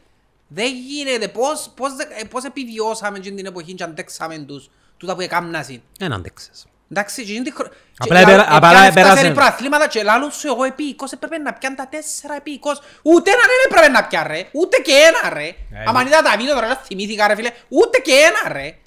Δεν 0.48 0.74
γίνεται. 0.76 1.28
Πώς, 1.28 1.72
πώς, 1.76 1.96
δε- 1.96 2.04
ε, 2.04 2.24
πώς 2.30 2.44
επιβιώσαμε 2.44 3.18
εκείνη 3.18 3.36
την 3.36 3.46
εποχή 3.46 3.74
και 3.74 3.84
αντέξαμε 3.84 4.38
τους, 4.38 4.70
τούτα 4.98 5.16
που 5.16 5.22
έκαμνασαν. 5.22 5.82
Εν 6.00 6.14
άντεξες. 6.14 6.66
Εντάξει, 6.92 7.24
και 7.24 7.32
εκείνη 7.32 7.44
τη 7.46 7.54
χρο- 7.54 7.72
Απλά 7.98 8.16
και 8.18 8.22
επέρα- 8.24 8.38
λάλο- 8.44 8.56
απλά 8.56 8.70
έπιανε 8.70 8.88
επέρασε. 8.88 9.12
φτάσερι 9.12 9.34
προαθλήματα 9.34 9.88
και 9.88 10.04
λάλλον 10.04 10.32
σου 10.32 10.48
εγώ 10.48 10.64
επίοικος 10.64 11.12
έπρεπε 11.12 11.38
να 11.38 11.54
πιάνε 11.54 11.76
τα 11.76 11.88
τέσσερα 11.88 12.36
επίοικος. 12.36 12.82
Ούτε 13.02 13.32
έναν 13.32 13.44
δεν 13.46 13.60
έπρεπε 13.70 13.88
να 13.92 14.04
πιάνε 14.08 14.28
ρε. 14.28 14.48
Ούτε 14.52 14.78
και 14.78 14.92
ένα 14.92 15.34
ρε. 15.34 15.46
Ε, 15.48 15.56
Άμα 15.88 16.02
είδα 16.02 16.22
τα 16.22 16.36
βίντεο 16.38 16.54
τώρα 16.56 16.76
θυμήθηκα 16.86 17.28
ρε 17.28 17.36
φίλε. 17.36 17.52
Ούτε 17.70 17.98
και 18.00 18.12
ένα 18.14 18.54
ρε. 18.54 18.78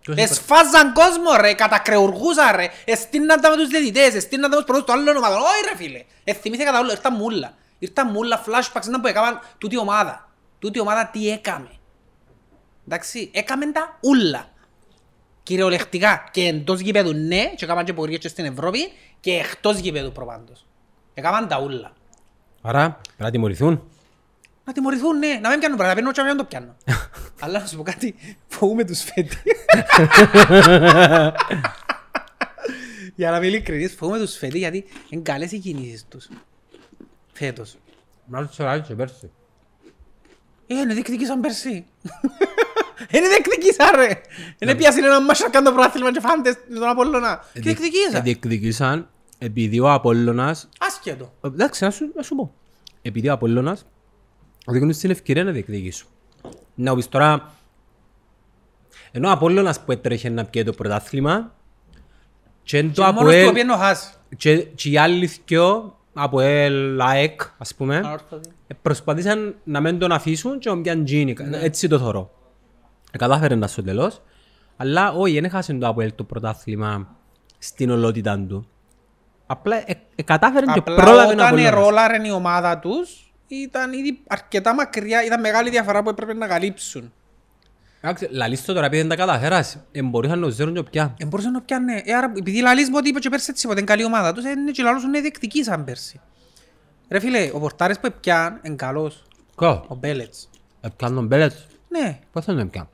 Ποιος 0.00 0.16
Εσφάζαν 0.16 0.92
κόσμο 0.92 1.36
ρε, 1.40 1.54
κατακρεουργούσαν 1.54 2.56
ρε. 2.56 2.68
Εστίναν 2.84 3.40
τα 3.40 3.50
με 3.50 3.56
τους 3.56 3.68
διαιτητές, 3.68 4.14
εστίναν 4.14 4.50
τα 4.50 4.56
με 4.56 4.62
τους 4.62 4.64
πρώτους 4.64 4.84
του 4.84 4.92
άλλων 4.92 5.16
ομάδων. 5.16 5.38
Όχι 5.38 5.68
ρε 5.70 5.76
φίλε. 5.76 6.04
Εθυμήθηκα 6.24 6.72
τα 6.72 6.78
όλα, 6.78 6.90
ήρθαν 6.92 7.14
μούλα. 7.14 7.54
Ήρθαν 7.78 8.10
μούλα 8.10 8.42
flashbacks 8.46 8.84
να 8.84 9.00
που 9.00 9.06
έκαναν 9.06 9.40
τούτη 9.58 9.76
ομάδα. 9.78 10.28
Τούτη 10.58 10.80
ομάδα 10.80 11.06
τι 11.12 11.30
έκαμε. 11.30 11.70
Εντάξει, 12.88 13.30
έκαμε 13.34 13.66
τα 13.72 13.98
ούλα. 14.00 14.46
Κυριολεκτικά 15.44 16.28
και 16.30 16.42
εντός 16.42 16.80
γηπέδου 16.80 17.12
ναι, 17.12 17.52
και 17.56 17.64
έκαναν 17.64 17.84
και 17.84 17.92
πορείες 17.92 18.18
και 18.18 18.28
στην 18.28 18.44
Ευρώπη 18.44 18.92
και 19.20 19.32
εκτός 19.32 19.78
γηπέδου 19.78 20.12
προπάντως. 20.12 20.66
Έκαναν 21.14 21.48
τα 21.48 21.60
ούλα. 21.60 21.92
Άρα, 22.62 23.00
πρέπει 23.02 23.22
να 23.22 23.30
τιμωρηθούν. 23.30 23.82
Να 24.64 24.72
τιμωρηθούν, 24.72 25.18
ναι, 25.18 25.38
να 25.42 25.48
μην 25.50 25.58
πιάνουν 25.58 25.78
πράγματα, 25.78 25.94
παίρνω 25.94 26.12
και 26.12 26.20
να 26.20 26.26
μην 26.26 26.36
το 26.36 26.44
πιάνω. 26.44 26.76
Αλλά 27.42 27.58
να 27.58 27.66
σου 27.66 27.76
πω 27.76 27.82
κάτι, 27.82 28.14
φοβούμαι 28.46 28.84
τους 28.84 29.02
φέτη. 29.02 29.36
Για 33.16 33.30
να 33.30 33.36
είμαι 33.36 33.46
ειλικρινής, 33.46 33.94
φοβούμαι 33.94 34.18
τους 34.18 34.36
φέτη 34.36 34.58
γιατί 34.58 34.84
είναι 35.08 35.22
καλές 35.22 35.52
οι 35.52 35.58
κινήσεις 35.58 36.04
τους. 36.08 36.28
Φέτος. 37.32 37.76
Να 38.26 38.46
τους 38.46 38.58
οράζει 38.58 38.82
και 38.82 38.94
πέρσι. 38.94 39.30
Ε, 40.66 40.74
είναι 40.74 40.94
διεκδικήσαν 40.94 41.40
πέρσι. 41.40 41.84
Είναι 43.10 43.28
διεκδικήσαν 43.28 43.90
ρε. 43.96 44.20
Είναι 44.58 44.74
πιάσουν 44.74 45.04
ένα 45.04 45.22
μάσο 45.22 45.50
κάνω 45.50 45.70
το 45.70 45.76
πρόθυλμα 45.76 46.12
και 46.12 46.20
φάντες 46.20 46.56
τον 46.74 46.88
Απόλλωνα. 46.88 47.44
Και 47.52 47.60
διεκδικήσαν. 47.60 48.22
Διεκδικήσαν 48.22 49.08
επειδή 49.38 49.80
ο 49.80 49.92
Απόλλωνας... 49.92 50.68
Άσχετο. 50.78 51.32
Εντάξει, 51.44 51.84
να 51.84 51.90
σου, 51.90 52.12
να 52.16 52.22
σου 52.22 52.34
πω. 52.34 52.54
Επειδή 53.02 53.28
ο 53.28 53.32
Απόλλωνας 53.32 53.86
δίνουν 54.66 54.92
στην 54.92 55.10
ευκαιρία 55.10 55.44
να 55.44 55.50
διεκδικήσουν. 55.50 56.08
Να 56.74 56.94
πεις 56.94 57.08
τώρα... 57.08 57.52
Ενώ 59.12 59.28
ο 59.28 59.30
Απόλλωνας 59.30 59.80
που 59.80 59.92
έτρεχε 59.92 60.28
να 60.28 60.44
πιέει 60.44 60.64
το 60.64 60.72
πρωτάθλημα 60.72 61.54
και 62.62 62.82
το 62.82 62.88
Και 62.88 63.00
μόνος 63.00 63.14
του 63.14 63.20
Αποέλ 63.20 63.48
οποίο 63.48 63.60
είναι 63.60 63.72
ο 63.72 63.76
Χάς. 63.76 64.18
και, 64.36 64.56
και 64.56 64.90
οι 64.90 64.98
άλλοι 64.98 65.30
δυο 65.46 65.98
από 66.14 66.38
el 66.40 66.98
ΑΕΚ, 67.00 67.40
ας 67.58 67.74
πούμε, 67.74 67.96
Ανόρθωτη. 67.96 68.50
ε, 68.66 68.74
προσπαθήσαν 68.82 69.54
να 69.64 69.80
μην 69.80 69.98
τον 69.98 70.12
αφήσουν 70.12 70.58
και 70.58 70.70
να 70.70 70.80
πιάνουν 70.80 71.04
τζίνι. 71.04 71.36
Ναι. 71.48 71.58
Έτσι 71.58 71.88
το 71.88 71.98
θωρώ. 71.98 72.30
Ε, 73.14 73.18
κατάφερε 73.18 73.54
να 73.54 73.66
στο 73.66 73.82
τέλος. 73.82 74.22
Αλλά 74.76 75.12
όχι, 75.12 75.34
δεν 75.34 75.44
έχασε 75.44 75.72
το 75.74 75.86
Αποέλ 75.88 76.14
το 76.14 76.24
πρωτάθλημα 76.24 77.16
στην 77.58 77.90
ολότητα 77.90 78.38
του. 78.48 78.68
Απλά 79.46 79.76
ε, 79.76 79.94
ε, 80.14 80.22
κατάφερε 80.22 80.66
και 80.66 80.78
Απλά 80.78 80.94
πρόλαβε 80.94 81.34
να 81.34 81.42
όταν 81.42 81.46
Απόλλωνας. 81.46 81.72
ρόλαρε 81.74 82.26
η 82.26 82.30
ομάδα 82.30 82.78
τους, 82.78 83.32
ήταν 83.46 83.92
ήδη 83.92 84.20
αρκετά 84.28 84.74
μακριά, 84.74 85.24
ήταν 85.24 85.40
μεγάλη 85.40 85.70
διαφορά 85.70 86.02
που 86.02 86.08
έπρεπε 86.08 86.34
να 86.34 86.46
καλύψουν. 86.46 87.12
Εντάξει, 88.00 88.28
Λαλείς 88.30 88.64
το 88.64 88.72
τώρα 88.72 88.86
επειδή 88.86 89.00
δεν 89.00 89.10
τα 89.10 89.16
καταφέρας. 89.16 89.78
Ε, 89.92 90.02
μπορούσαν 90.02 90.38
να 90.38 90.46
το 90.46 90.52
ζέρουν 90.52 90.74
και 90.74 90.82
πια. 90.82 91.14
Ε, 91.18 91.26
μπορούσε 91.26 91.48
να 91.50 91.60
πιάνε. 91.62 92.02
Ε, 92.04 92.14
άρα, 92.14 92.32
επειδή 92.38 92.60
λαλείς 92.60 92.88
μου 92.88 92.94
ότι 92.98 93.08
είπε 93.08 93.18
και 93.18 93.28
πέρσι 93.28 93.46
έτσι, 93.50 93.66
ότι 93.66 93.76
είναι 93.78 93.86
καλή 93.86 94.04
ομάδα 94.04 94.32
τους, 94.32 94.44
ε, 94.44 94.50
είναι 94.50 94.70
και 94.70 94.82
λαλούς 94.82 95.02
είναι 95.02 95.20
διεκδικήσαν 95.20 95.84
πέρσι. 95.84 96.20
Ρε 97.08 97.18
φίλε, 97.18 97.50
ο 97.54 97.58
πορτάρης 97.60 97.98
που 98.00 98.12
πιάν 98.20 98.60
είναι 98.62 98.76
καλός. 98.76 99.22
Κο, 99.54 99.84
Ο 99.88 99.94
Μπέλετς. 99.94 100.50
έπιαν 100.80 101.14
τον 101.14 101.26
Μπέλετς; 101.26 101.66
Ναι, 101.88 102.18
Πώς 102.32 102.44
θα 102.44 102.54
τον 102.54 102.70
πιάν. 102.70 102.88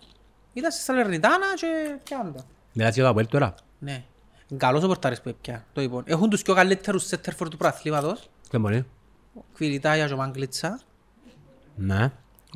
Ήταν 0.52 0.70
στη 0.72 0.82
Σαλερνιτάνα 0.82 1.46
και 1.54 1.96
πιάνε 2.04 2.30
τα. 2.30 2.44
Μιλάς 2.72 2.94
για 2.94 3.02
το 3.02 3.08
Αποέλ 3.08 3.26
τώρα. 3.26 3.54
Ναι. 3.78 4.02
Είναι 4.48 4.58
καλός 4.58 4.82
ο 4.82 4.86
πορτάρης 4.86 5.20
που 5.20 5.34
πιάν. 5.40 5.64
Το 5.72 5.80
λοιπόν. 5.80 6.02
Έχουν 6.06 6.30
τους 6.30 6.42
πιο 6.42 6.54
καλύτερους 6.54 7.06
σέτερφορ 7.06 7.48
του 7.48 7.56
προαθλήματος. 7.56 8.30
Δεν 8.50 8.60
μπορεί. 8.60 8.86
Κβιλιτάγια 9.54 10.06
και 10.06 10.12
ο 10.12 10.16
Μάγκλητσα. 10.16 10.80
Ναι. 11.76 12.04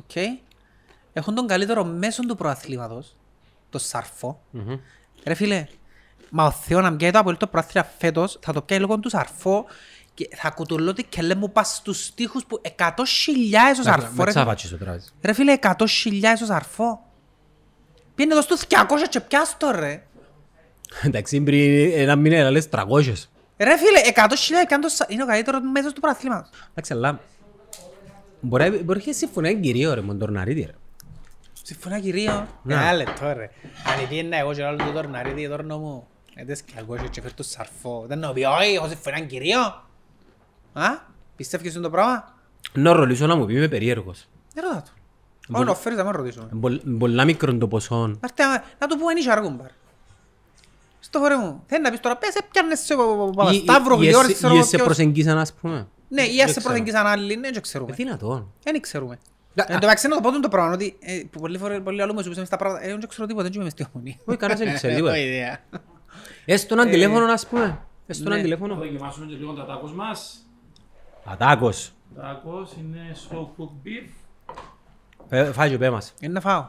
Οκ. 0.01 0.15
Έχουν 1.13 1.35
τον 1.35 1.47
καλύτερο 1.47 1.83
μέσον 1.85 2.27
του 2.27 2.35
πρωταθλήματος. 2.35 3.15
Το 3.69 3.77
Σαρφό. 3.77 4.41
Ρε 5.25 5.33
φίλε, 5.33 5.67
μα 6.29 6.45
ο 6.45 6.51
Θεός 6.51 6.81
να 6.83 6.95
πιάει 6.95 7.11
το 7.11 7.19
Αποέλ 7.19 7.37
το 7.37 7.47
πρωτάθλημα 7.47 7.87
φέτος, 7.97 8.39
θα 8.41 8.53
το 8.53 8.61
πιάει 8.61 8.79
λόγω 8.79 8.99
του 8.99 9.09
Σαρφό 9.09 9.65
και 10.13 10.29
θα 10.35 10.49
κουτουλώ 10.49 10.89
ότι 10.89 11.03
και 11.03 11.21
λέμε 11.21 11.39
μου 11.39 11.51
πας 11.51 11.75
στους 11.75 12.05
στίχους 12.05 12.45
που 12.45 12.61
100 12.77 12.89
χιλιάδες 13.07 13.79
ο 13.79 13.83
Σαρφό. 13.83 14.01
Με 14.01 14.07
Ρε, 14.09 14.13
φίλε. 14.21 14.29
τσάβατσες 14.31 14.69
το 14.69 14.77
τώρα. 14.77 15.01
ρε 15.21 15.33
φίλε, 15.33 15.57
100 15.61 15.85
χιλιάδες 15.87 16.41
ο 16.41 16.45
Σαρφό. 16.45 16.99
Πήγαινε 18.15 18.33
εδώ 18.33 18.41
στους 18.43 18.61
200 18.67 19.07
και 19.09 19.19
πιάσ' 19.19 19.57
το 19.57 19.71
ρε. 19.71 20.03
Εντάξει, 21.03 21.41
πριν 21.41 21.91
ένα 21.95 22.15
μήνα 22.15 22.35
έλαλες 22.35 22.69
300. 22.71 22.81
Ρε 23.57 23.77
φίλε, 23.77 23.99
100 24.15 24.35
χιλιάδες 24.37 24.67
πιάνε 24.67 24.83
το 24.83 24.89
Σα- 24.89 25.07
είναι 25.13 25.23
ο 25.23 25.25
καλύτερος 25.25 25.61
μέσος 25.73 25.93
του 25.93 26.01
πρωταθλήματος. 26.01 26.49
Εντάξει, 26.69 26.93
αλλά... 26.93 27.19
Μπορεί 28.39 28.69
μπορεί 28.69 29.01
και 29.01 29.11
συμφωνία 29.11 29.53
κυρίω 29.53 29.93
ρε, 29.93 30.01
με 30.01 30.07
τον 30.07 30.19
Τορναρίτη 30.19 30.61
ρε. 30.61 30.73
Συμφωνία 31.63 31.99
κυρίω. 31.99 32.47
Ναι. 32.63 32.73
Ένα 32.73 32.93
λεπτό 32.93 33.33
ρε. 33.33 33.49
Αν 33.85 34.07
πήγαινα 34.09 34.37
εγώ 34.37 34.53
και 34.53 34.63
άλλος 34.63 34.83
του 34.87 34.91
Τορναρίδη, 34.93 35.47
τώρα 35.47 35.63
νόμου. 35.63 36.07
Έτσι 36.35 36.63
και 36.63 36.73
εγώ 36.77 36.95
και 37.11 37.21
φέρω 37.21 37.33
το 37.35 37.43
Σαρφό. 37.43 38.05
Δεν 38.07 38.19
νόμι, 38.19 38.45
όχι, 38.45 38.73
έχω 38.73 38.87
συμφωνία 38.87 39.19
κυρίω. 39.19 39.59
Α, 40.73 40.87
πιστεύεις 41.35 41.73
είναι 41.73 41.83
το 41.83 41.89
πράγμα; 41.89 42.33
Να 42.73 42.93
ρωτήσω 42.93 43.27
να 43.27 43.35
μου 43.35 43.45
πει, 43.45 43.53
είμαι 43.53 43.67
περίεργος. 43.67 44.27
Δεν 44.53 44.63
ρώτα 44.63 44.81
του. 44.81 44.91
Όχι, 45.51 45.63
να 45.63 45.75
φέρεις 45.75 45.97
να 45.97 46.03
με 46.03 46.11
ρωτήσουμε. 46.11 46.47
Είναι 46.51 46.59
πολλ- 46.61 46.97
Πολλά 46.99 47.25
μικρό 47.25 47.57
το 47.57 47.67
ποσό. 47.67 48.17
Πάρτε, 48.19 48.43
άμα- 48.43 48.63
Να 48.79 48.87
του 48.87 48.97
πούμε 48.97 49.11
ενίσχυα 49.11 49.31
αργούμπαρ. 49.33 49.67
Στο 50.99 51.19
φορέ 51.19 51.35
μου. 51.37 51.63
Θέλεις 51.67 51.83
να 51.83 51.89
πεις 51.91 51.99
τώρα, 51.99 52.17
πες 52.17 52.35
έπιανες 52.35 52.79
σε 52.79 52.93
Ή- 52.93 52.97
Παπασταύρο, 53.35 53.95
ή- 53.95 53.97
ή 54.01 54.05
γλυόρες, 54.05 54.25
έσαι- 54.29 54.35
ξέρω 54.37 54.53
ή 54.53 54.55
εγώ 54.55 54.65
έσαι 54.65 54.75
ποιος. 54.75 54.85
προσεγγίσαν 54.87 55.37
ας 55.37 55.53
πούμε. 55.53 55.87
Ναι, 56.09 56.21
ή 56.21 56.25
Δεν 56.25 56.37
σε 56.37 56.45
ξέρω. 56.45 56.65
προσεγγίσαν 56.65 57.05
άλλοι, 57.07 57.35
ναι, 57.35 57.41
δεν 57.41 57.55
Ε, 57.55 57.59
ξέρουμε. 57.59 57.93
Δυνατόν. 57.93 58.51
Δεν 58.63 58.81
ξέρουμε. 58.81 59.13
Α, 59.13 59.17
Εν 59.55 59.65
τω 59.67 59.73
μεταξύ 59.73 60.07
να 60.07 60.15
το 60.21 60.21
πω 60.31 60.39
το 60.39 60.49
πράγμα, 60.49 60.73
ότι 60.73 60.97
ε, 60.99 61.21
που 61.31 61.39
πολλοί 61.39 61.57
φορές, 61.57 61.79
πολλοί 61.83 62.01
άλλοι 62.01 62.13
μου 62.13 62.23
σου 62.23 62.29
πεις 62.29 62.49
τα 62.49 62.57
πράγματα, 62.57 62.85
ε, 62.85 62.89
δεν 62.89 63.07
ξέρω 63.07 63.27
τίποτα, 63.27 63.43
δεν 63.43 63.53
είμαι 63.53 63.63
μες 63.63 63.71
στη 63.71 63.85
ομονία. 63.93 64.15
Όχι, 64.25 64.37
κανένας 64.37 64.63
δεν 64.63 64.73
ξέρει 64.73 64.93
Έχω 64.93 65.01
τίποτα. 65.01 65.17
ιδέα. 65.21 65.59
Έστω 66.45 66.73
έναν 66.73 66.89
τηλέφωνο 66.89 67.25
ας 67.33 67.47
πούμε. 67.47 67.79
Έστω 68.07 68.23
έναν 68.25 68.33
ναι. 68.41 68.43
Θα 68.49 68.55
τηλέφωνο. 68.55 68.75
δοκιμάσουμε 68.75 69.25
και 69.25 69.35
λίγο 69.35 69.53
τα 69.53 69.65
τάκος 69.65 69.93
μας. 69.93 70.47
Ατάκος. 71.25 71.91
Τάκος 72.15 72.71
είναι 72.79 73.15
slow 73.29 73.41
cooked 73.41 73.87
beef. 73.87 74.09
Ε, 75.29 75.43
Φάει 75.51 75.69
και 75.69 75.77
πέ 75.77 75.89
μας. 75.89 76.13
Είναι 76.19 76.33
να 76.33 76.41
φάω. 76.41 76.65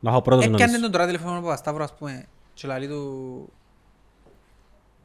Να 0.00 0.10
έχω 0.10 0.22
πρώτος 0.22 0.44
Έπιανε 0.44 0.64
νομίζω. 0.64 0.82
τον 0.82 0.90
τώρα 0.92 1.06
τηλέφωνο 1.06 1.32
από 1.32 1.42
Παπασταύρο, 1.42 1.84
ας 1.84 1.94
πούμε, 1.94 2.26
και 2.54 2.66
λαλεί 2.66 2.88
του... 2.88 3.52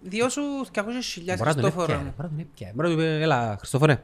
Διώ 0.01 0.29
σου 0.29 0.41
200 0.73 0.81
χιλιάδες 1.03 1.43
Μπορεί 1.43 1.55
να 1.55 1.61
τον 1.61 1.71
Χριστόφορο 1.71 1.83
έπιανε, 1.83 2.03
μου. 2.03 2.13
μπορεί 2.17 2.29
να 2.29 2.35
τον 2.37 2.39
έπιανε. 2.51 2.73
Μπορεί 2.75 2.87
να 2.89 2.93
του 2.95 2.99
πει, 3.01 3.23
έλα 3.23 3.55
Χριστόφορε. 3.57 4.03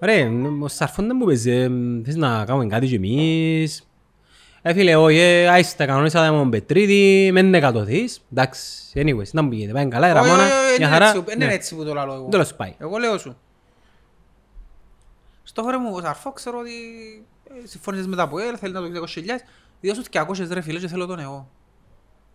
Ρε, 0.00 0.28
ο 0.62 0.68
Σαρφόν 0.68 1.06
δεν 1.06 1.16
μου 1.20 1.26
πες, 1.26 1.46
ε, 1.46 1.70
θες 2.04 2.16
να 2.16 2.44
κάνουμε 2.44 2.66
κάτι 2.66 2.86
κι 2.86 2.94
εμείς. 2.94 3.86
Ε, 4.62 4.72
φίλε, 4.72 4.96
όχι, 4.96 5.18
ε, 5.18 5.48
άιστα 5.48 5.86
κανονίσατε 5.86 6.30
με 6.30 6.36
τον 6.36 6.50
Πετρίδη, 6.50 7.30
μεν 7.32 7.46
είναι 7.46 7.56
εκατοθείς. 7.56 8.20
Εντάξει, 8.32 8.92
anyways, 8.94 9.30
να 9.32 9.42
μου 9.42 9.48
πηγαίνει, 9.48 9.72
πάει 9.72 9.88
καλά, 9.88 10.08
η 10.08 10.10
Όχι, 10.10 10.20
Ραμόνα, 10.20 10.42
όχι, 10.44 10.52
όχι, 10.52 10.78
μια 10.78 10.86
είναι 10.86 10.86
χαρά. 10.86 11.08
έτσι- 11.08 11.24
Είναι 11.34 11.46
Ναι. 11.46 11.52
έτσι 11.52 11.74
που 11.76 11.84
το 11.84 11.94
λαλώ 11.94 12.14
εγώ. 12.14 12.28
Τέλος 12.28 12.54
πάει. 12.54 12.74
Εγώ 12.78 12.96
λέω 12.98 13.18
σου. 13.18 13.36
Στο 15.42 15.62
φορέ 15.62 15.78
μου, 15.78 15.90
ο 15.94 16.00
Σαρφό 16.00 16.32
ξέρω 16.32 16.58
ότι 16.58 16.70
ε, 16.70 17.22
συμφώνησες 17.64 18.06
με 18.06 18.16
τα 18.16 18.28
που 18.28 18.38
έλ, 18.38 18.56
θέλει 18.60 18.72
να 18.72 18.80
το 18.80 19.00
200 19.02 19.06
χιλιάδες. 19.08 19.44
Διώ 19.80 19.94
σου 19.94 20.02
200 20.12 20.46
ρε 20.50 20.60
φίλε 20.60 20.78
και 20.78 20.88
θέλω 20.88 21.06
τον 21.06 21.18
εγώ. 21.18 21.48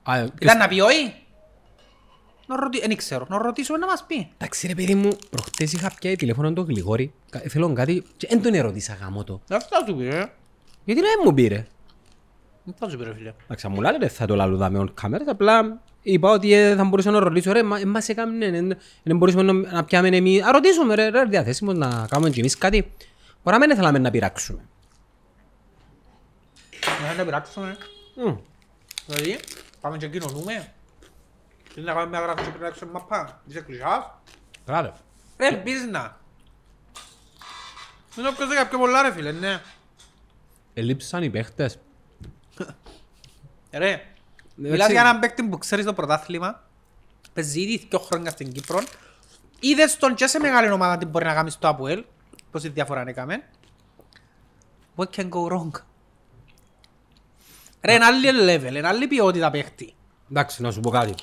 Α, 0.03 0.17
ε, 0.17 0.29
Ήταν 0.41 0.57
να 0.57 0.67
πει 0.67 0.79
όχι; 0.79 1.13
Να 2.47 2.55
ρωτήσω, 2.55 2.87
δεν 2.87 2.97
ξέρω, 2.97 3.25
να 3.29 3.37
ρωτήσω 3.37 3.77
να 3.77 3.85
μας 3.85 4.03
πει. 4.07 4.29
Εντάξει 4.37 4.67
ρε 4.67 4.75
παιδί 4.75 4.95
μου, 4.95 5.09
προχτές 5.29 5.73
είχα 5.73 5.91
πιάει 5.99 6.15
τηλέφωνο 6.15 6.53
τον 6.53 6.65
Γλιγόρη, 6.65 7.13
κα- 7.29 7.41
θέλω 7.49 7.73
κάτι 7.73 8.03
και 8.17 8.27
δεν 8.29 8.41
τον 8.41 8.53
ερώτησα 8.53 8.97
γάμο 9.01 9.23
το. 9.23 9.41
Δεν 9.47 9.59
θα 9.61 9.85
σου 9.87 9.95
πει, 9.95 10.05
ε. 10.07 10.25
Γιατί 10.85 11.01
δεν 11.01 11.09
μου 11.25 11.33
πήρε. 11.33 11.67
Δεν 12.63 12.75
θα 12.79 12.89
σου 12.89 12.97
πει 12.97 13.03
ρε 13.03 13.13
φίλε. 13.13 13.33
Εντάξει, 13.43 13.67
μου 13.67 13.81
λέει, 13.81 13.97
δεν 13.99 14.09
θα 14.09 14.25
το 14.25 14.35
λαλούδα 14.35 14.69
με 14.69 14.79
on 14.79 15.05
cameras, 15.05 15.25
απλά 15.27 15.81
είπα 16.01 16.31
ότι 16.31 16.53
ε, 16.53 16.75
θα 16.75 16.83
μπορούσα 16.83 17.11
να 17.11 17.19
ρωτήσω, 17.19 17.51
ρε, 17.51 17.63
μα, 17.63 17.79
ε, 17.79 17.85
μας 17.85 18.09
έκαμε, 18.09 18.67
δεν 19.03 19.17
μπορούσαμε 19.17 19.51
να, 19.51 19.71
να 19.71 19.83
πιάμε 19.85 20.07
εμείς, 20.07 20.41
να 20.41 20.51
ρωτήσουμε 20.51 20.95
ρε, 20.95 21.09
ρε, 21.09 21.23
διαθέσιμος 21.23 21.75
να 21.75 22.05
κάνουμε 22.09 22.29
και 22.29 22.39
εμείς 22.39 22.57
κάτι. 22.57 22.91
Μπορεί 23.43 23.57
να 23.57 23.67
μην 23.67 23.75
θέλαμε 23.75 23.99
να 23.99 24.11
πειράξουμε. 24.11 24.59
Να 27.01 27.13
δεν 27.13 27.25
πειράξουμε. 27.25 27.77
Μμ. 28.15 28.35
Δηλαδή, 29.05 29.39
πάμε 29.81 29.97
και 29.97 30.09
κοινωνούμε. 30.09 30.73
Τι 31.73 31.81
να 31.81 31.93
κάνουμε 31.93 32.09
μια 32.09 32.19
γράφη 32.19 32.43
και 32.43 32.49
πρέπει 32.49 32.61
να 32.61 32.67
έξω 32.67 32.85
μαπά. 32.85 33.41
Είσαι 33.47 33.61
κλεισάς. 33.61 34.11
Κράτε. 34.65 34.93
Ρε, 35.37 35.47
ελπίζεις 35.47 35.85
να. 35.85 36.19
Δεν 38.15 38.25
το 38.25 38.31
πιέζω 38.31 38.53
για 38.53 38.67
πιο 38.67 38.77
πολλά 38.77 39.01
ρε 39.01 39.11
φίλε, 39.11 39.31
ναι. 39.31 39.61
Ελείψαν 40.73 41.23
οι 41.23 41.29
παίχτες. 41.29 41.79
Ρε, 43.71 44.05
μιλάς 44.55 44.89
για 44.89 44.99
έναν 44.99 45.19
παίκτη 45.19 45.43
που 45.43 45.57
ξέρεις 45.57 45.85
το 45.85 45.93
πρωτάθλημα. 45.93 46.63
Παίζει 47.33 47.61
ήδη 47.61 47.87
δύο 47.89 47.99
χρόνια 47.99 48.31
στην 48.31 48.51
Κύπρο. 48.51 48.79
Είδες 49.59 49.97
τον 49.97 50.15
και 50.15 50.27
σε 50.27 50.39
μεγάλη 50.39 50.69
ομάδα 50.69 50.97
τι 50.97 51.05
μπορεί 51.05 51.25
να 51.25 51.33
κάνει 51.33 51.49
στο 51.49 51.67
ΑΠΟΕΛ. 51.67 52.05
Πόση 52.51 52.69
διαφορά 52.69 53.03
έκαμε. 53.07 53.43
What 54.95 55.09
can 55.15 55.29
go 55.29 55.51
wrong; 55.51 55.71
Ρε, 57.87 57.93
είναι 57.93 58.05
άλλη 58.05 58.27
level, 58.31 58.75
είναι 58.75 58.87
άλλη 58.87 59.07
ποιότητα 59.07 59.51
παίχτη. 59.51 59.93
Εντάξει, 60.31 60.61
να 60.61 60.71
σου 60.71 60.79
πω 60.79 60.89
κάτι. 60.89 61.13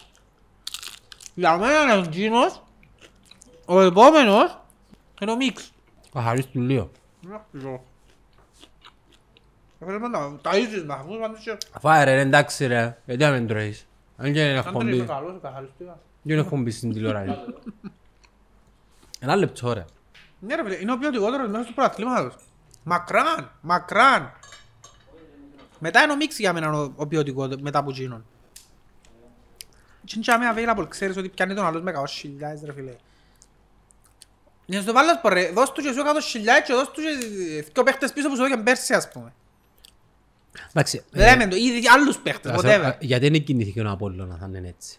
Για 1.34 1.56
μένα 1.58 1.82
είναι 1.82 1.94
ο 1.96 2.08
Τζίνος, 2.08 2.62
ο 3.66 3.80
επόμενος 3.80 4.58
είναι 5.20 5.30
ο 5.30 5.36
Μίξ. 5.36 5.72
Καθαρίς 6.12 6.46
του 6.46 6.60
λίγο. 6.60 6.90
Ταΐζεις 10.42 10.84
με 10.86 10.94
αυτούς 10.94 11.18
πάντως 11.20 11.40
και... 11.40 11.56
Φάε 11.80 12.04
ρε, 12.04 12.20
εντάξει 12.20 12.66
ρε. 12.66 12.98
Γιατί 13.04 13.22
να 13.22 13.30
μην 13.30 13.46
τρώεις; 13.46 13.86
Αν 14.16 14.32
και 14.32 14.40
είναι 14.40 14.58
Αν 14.58 14.72
δεν 14.72 14.80
είμαι 14.80 14.90
εκπομπή. 14.90 15.08
καλός, 15.08 15.40
καθαριστήκα. 15.42 15.98
Δεν 16.22 16.32
είναι 16.36 16.40
εκπομπή 16.40 16.70
στην 16.70 16.92
τηλεόραση. 16.92 17.38
Ένα 19.20 19.36
λεπτό 19.36 19.72
ρε. 19.72 19.84
Ναι 20.38 20.54
ρε 20.54 20.62
φίλε, 20.62 20.80
είναι 20.80 20.92
ο 20.92 20.98
ποιοτικότερος 20.98 21.48
μέσα 21.50 21.64
του 21.64 21.74
πρωταθλήματος. 21.74 22.34
Μακράν, 22.82 23.50
μακράν. 23.60 24.32
Μετά 25.86 26.02
είναι 26.02 26.12
ο 26.12 26.16
Μίξ 26.16 26.38
για 26.38 26.52
μένα 26.52 26.70
ο- 26.72 26.92
ο 26.96 27.06
ποιοτικότερος, 27.06 27.62
μετά 27.62 27.78
από 27.78 27.90
εκείνον. 27.90 28.24
Τι 30.06 30.14
είναι 30.16 30.38
με 30.38 30.52
available, 30.76 30.86
ξέρεις 30.88 31.16
ότι 31.16 31.28
πιάνει 31.28 31.54
τον 31.54 31.66
άλλος 31.66 31.82
με 31.82 31.90
100.000 31.90 32.64
ρε 32.64 32.72
φίλε. 32.72 32.94
Για 34.66 34.76
να 34.78 34.82
στο 34.84 34.92
βάλεις 34.92 35.18
πω 35.22 35.28
ρε, 35.28 35.50
δώσ' 35.50 35.72
του 35.72 35.82
και 35.82 35.92
σου 35.92 36.00
100.000 36.00 36.62
και 36.66 36.72
δώσ' 36.72 36.90
του 36.90 37.00
και 37.02 37.26
δυο 37.72 37.82
παίχτες 37.82 38.12
πίσω 38.12 38.28
που 38.28 38.34
σου 38.36 38.42
έδωκαν 38.44 38.62
πέρσι 38.64 38.94
ας 38.94 39.08
πούμε. 39.10 39.32
Εντάξει. 40.70 41.04
ε, 41.12 41.18
Λέμε 41.24 41.46
το, 41.48 41.56
ήδη 41.56 41.88
άλλους 41.88 42.18
παίχτες, 42.18 42.52
ας- 42.52 42.60
whatever. 42.62 42.84
α, 42.84 42.96
Γιατί 43.00 43.28
δεν 43.28 43.44
κινήθηκε 43.44 43.80
ο 43.80 43.90
Απόλλωνας 43.90 44.40
να 44.40 44.58
είναι 44.58 44.68
έτσι; 44.68 44.98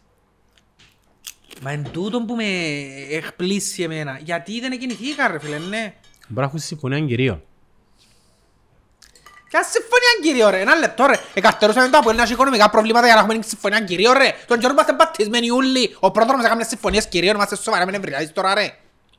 Μα 1.62 1.72
εν 1.72 1.88
τούτον 1.92 2.26
που 2.26 2.36
με 2.36 2.44
εκπλήσει 3.10 3.84
εμένα. 3.84 4.20
Γιατί 4.24 4.60
δεν 4.60 4.80
κινηθήκα 4.80 5.28
ρε 5.28 5.40
φίλε, 5.40 5.58
ναι. 5.58 5.94
Μπορεί 6.28 6.40
να 6.40 6.44
έχουν 6.44 6.60
συμφωνία 6.60 7.00
κυρίω. 7.06 7.44
Ποια 9.56 9.64
συμφωνία 9.64 10.14
κυρίω 10.22 10.50
ρε, 10.50 10.60
ένα 10.60 10.76
λεπτό 10.76 11.06
ρε. 11.06 11.20
Εκαρτερούσαμε 11.34 11.88
το 11.88 11.98
Αποέλ 11.98 12.16
να 12.16 12.24
έχει 12.24 12.34
οικονομικά 12.34 12.70
προβλήματα 12.70 13.06
για 13.06 13.16
να 13.16 13.22
έχουμε 13.22 13.40
συμφωνία 13.44 13.80
κυρίω 13.80 14.14
ρε. 14.14 14.34
Τον 14.48 14.58
καιρό 14.60 14.74
που 14.74 14.74
είμαστε 14.74 14.94
μπατισμένοι 14.94 15.50
όλοι. 15.50 15.96
Ο 16.00 16.12
πρώτος 16.12 16.36
μας 16.36 16.46
έκανε 16.46 16.64
συμφωνίες 16.64 17.08
κυρίω, 17.08 17.32
είμαστε 17.32 17.56
σοβαρά 17.56 17.86
με 17.86 17.92
νευριάζεις 17.92 18.32
τώρα 18.34 18.54
ρε. 18.54 18.74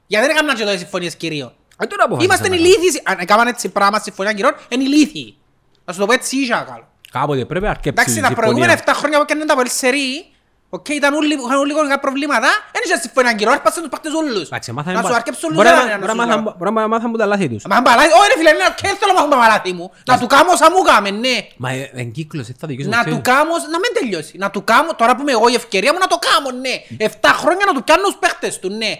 Γιατί 0.07 0.27
δεν 0.27 0.37
έκαναν 0.37 0.57
και 0.57 0.65
τότε 0.65 0.77
συμφωνίες 0.77 1.17
κυρίω. 1.17 1.53
Ε, 1.79 1.87
τώρα 1.87 2.05
αποφάσισαν 2.05 2.25
Είμαστε 2.25 2.49
να 2.49 2.55
ηλίθιοι. 2.55 3.01
Αν 3.05 3.17
έκαναν 3.19 3.47
έτσι 3.47 3.69
πράγμα 3.69 3.99
συμφωνία 3.99 4.33
κυρίω, 4.33 4.51
είναι 4.69 4.83
ηλίθιοι. 4.83 5.37
Να 5.85 5.93
σου 5.93 5.99
το 5.99 6.07
πω 6.07 6.13
έτσι 6.13 6.37
ήσια 6.37 6.57
καλό. 6.57 6.67
κάνουν. 6.67 6.85
Κάποτε 7.13 7.45
πρέπει 7.45 7.65
να 7.65 7.71
αρκέψει 7.71 8.03
Εντάξει, 8.03 8.19
η 8.19 8.23
τα 8.23 8.41
προηγούμενα 8.41 8.73
συμφωνία. 8.73 8.95
7 8.95 8.99
χρόνια 8.99 9.19
που 9.19 9.25
έκαναν 9.29 9.47
τα 9.47 9.53
Αποέλ 9.53 9.69
σερί, 9.71 10.33
Οκ, 10.77 10.89
ήταν 11.01 11.13
όλοι, 11.21 11.33
είχαν 11.47 11.59
όλοι 11.63 11.71
οικονομικά 11.71 11.99
προβλήματα, 12.07 12.49
δεν 12.75 12.81
είχε 12.85 12.97
συμφωνία 13.05 13.33
κυρίω, 13.39 13.53
άρπασαν 13.57 13.81
τους 13.85 13.91
παίκτες 13.95 14.13
όλους. 14.21 14.47
Εντάξει, 14.51 14.69
μάθαμε 14.77 14.97
Να 14.97 15.03
σου 15.03 15.09
πα- 15.13 15.17
αρκέψουν 15.21 15.51
μπορεί 15.57 15.69
όλους 15.69 15.81
να- 15.81 15.85
ένα, 15.87 15.93
να 15.93 15.99
μπορεί 15.99 16.11
σου 16.11 16.17
να 16.17 16.25
λέω. 16.27 16.37
μάθαν- 16.39 16.57
μπορεί 16.59 16.73
να 16.73 16.89
μάθαν 16.95 17.09
που 17.13 17.19
τα 17.23 17.27
λάθη 17.33 17.47
τους. 17.53 17.63
Μα 17.73 17.81
μπαλά, 17.85 18.03
όχι 18.21 18.29
ρε 18.33 18.37
φίλε, 18.41 18.53
ναι, 18.61 18.67
και 18.81 18.87
θέλω 19.01 19.13
να 19.15 19.21
μάθω 19.23 19.37
μαλάθη 19.43 19.73
μου. 19.79 19.87
Να 20.11 20.15
του 20.21 20.27
κάνω 20.35 20.51
όσα 20.57 20.67
μου 20.73 20.81
κάμε, 20.91 21.11
ναι. 21.25 21.37
Μα 21.63 21.69
ε, 21.71 21.91
εν 22.03 22.09
κύκλος, 22.17 22.47
δεν 22.47 22.57
θα 22.61 22.67
δικαιώσουν 22.71 22.93
Να 22.97 23.03
του 23.11 23.19
κάνω, 23.31 23.55
να 23.75 23.79
μην 23.83 23.91
τελειώσει. 23.99 24.33
Να 24.43 24.49
του 24.55 24.63
κάνω, 24.73 24.91
τώρα 25.01 25.13
που 25.17 25.21
είμαι 25.23 25.33
εγώ 25.39 25.47
η 25.49 25.55
ευκαιρία 25.63 25.93
μου 25.95 26.01
να 26.05 26.09
το 26.13 26.19
κάνω, 26.29 26.49
ναι. 26.65 26.75
Εφτά 27.07 27.31
χρόνια 27.43 27.65
να 27.69 27.73
του 27.77 27.83
πιάνω 27.87 28.03
τους 28.09 28.17
παίχτες 28.23 28.55
του, 28.63 28.69
ναι. 28.83 28.93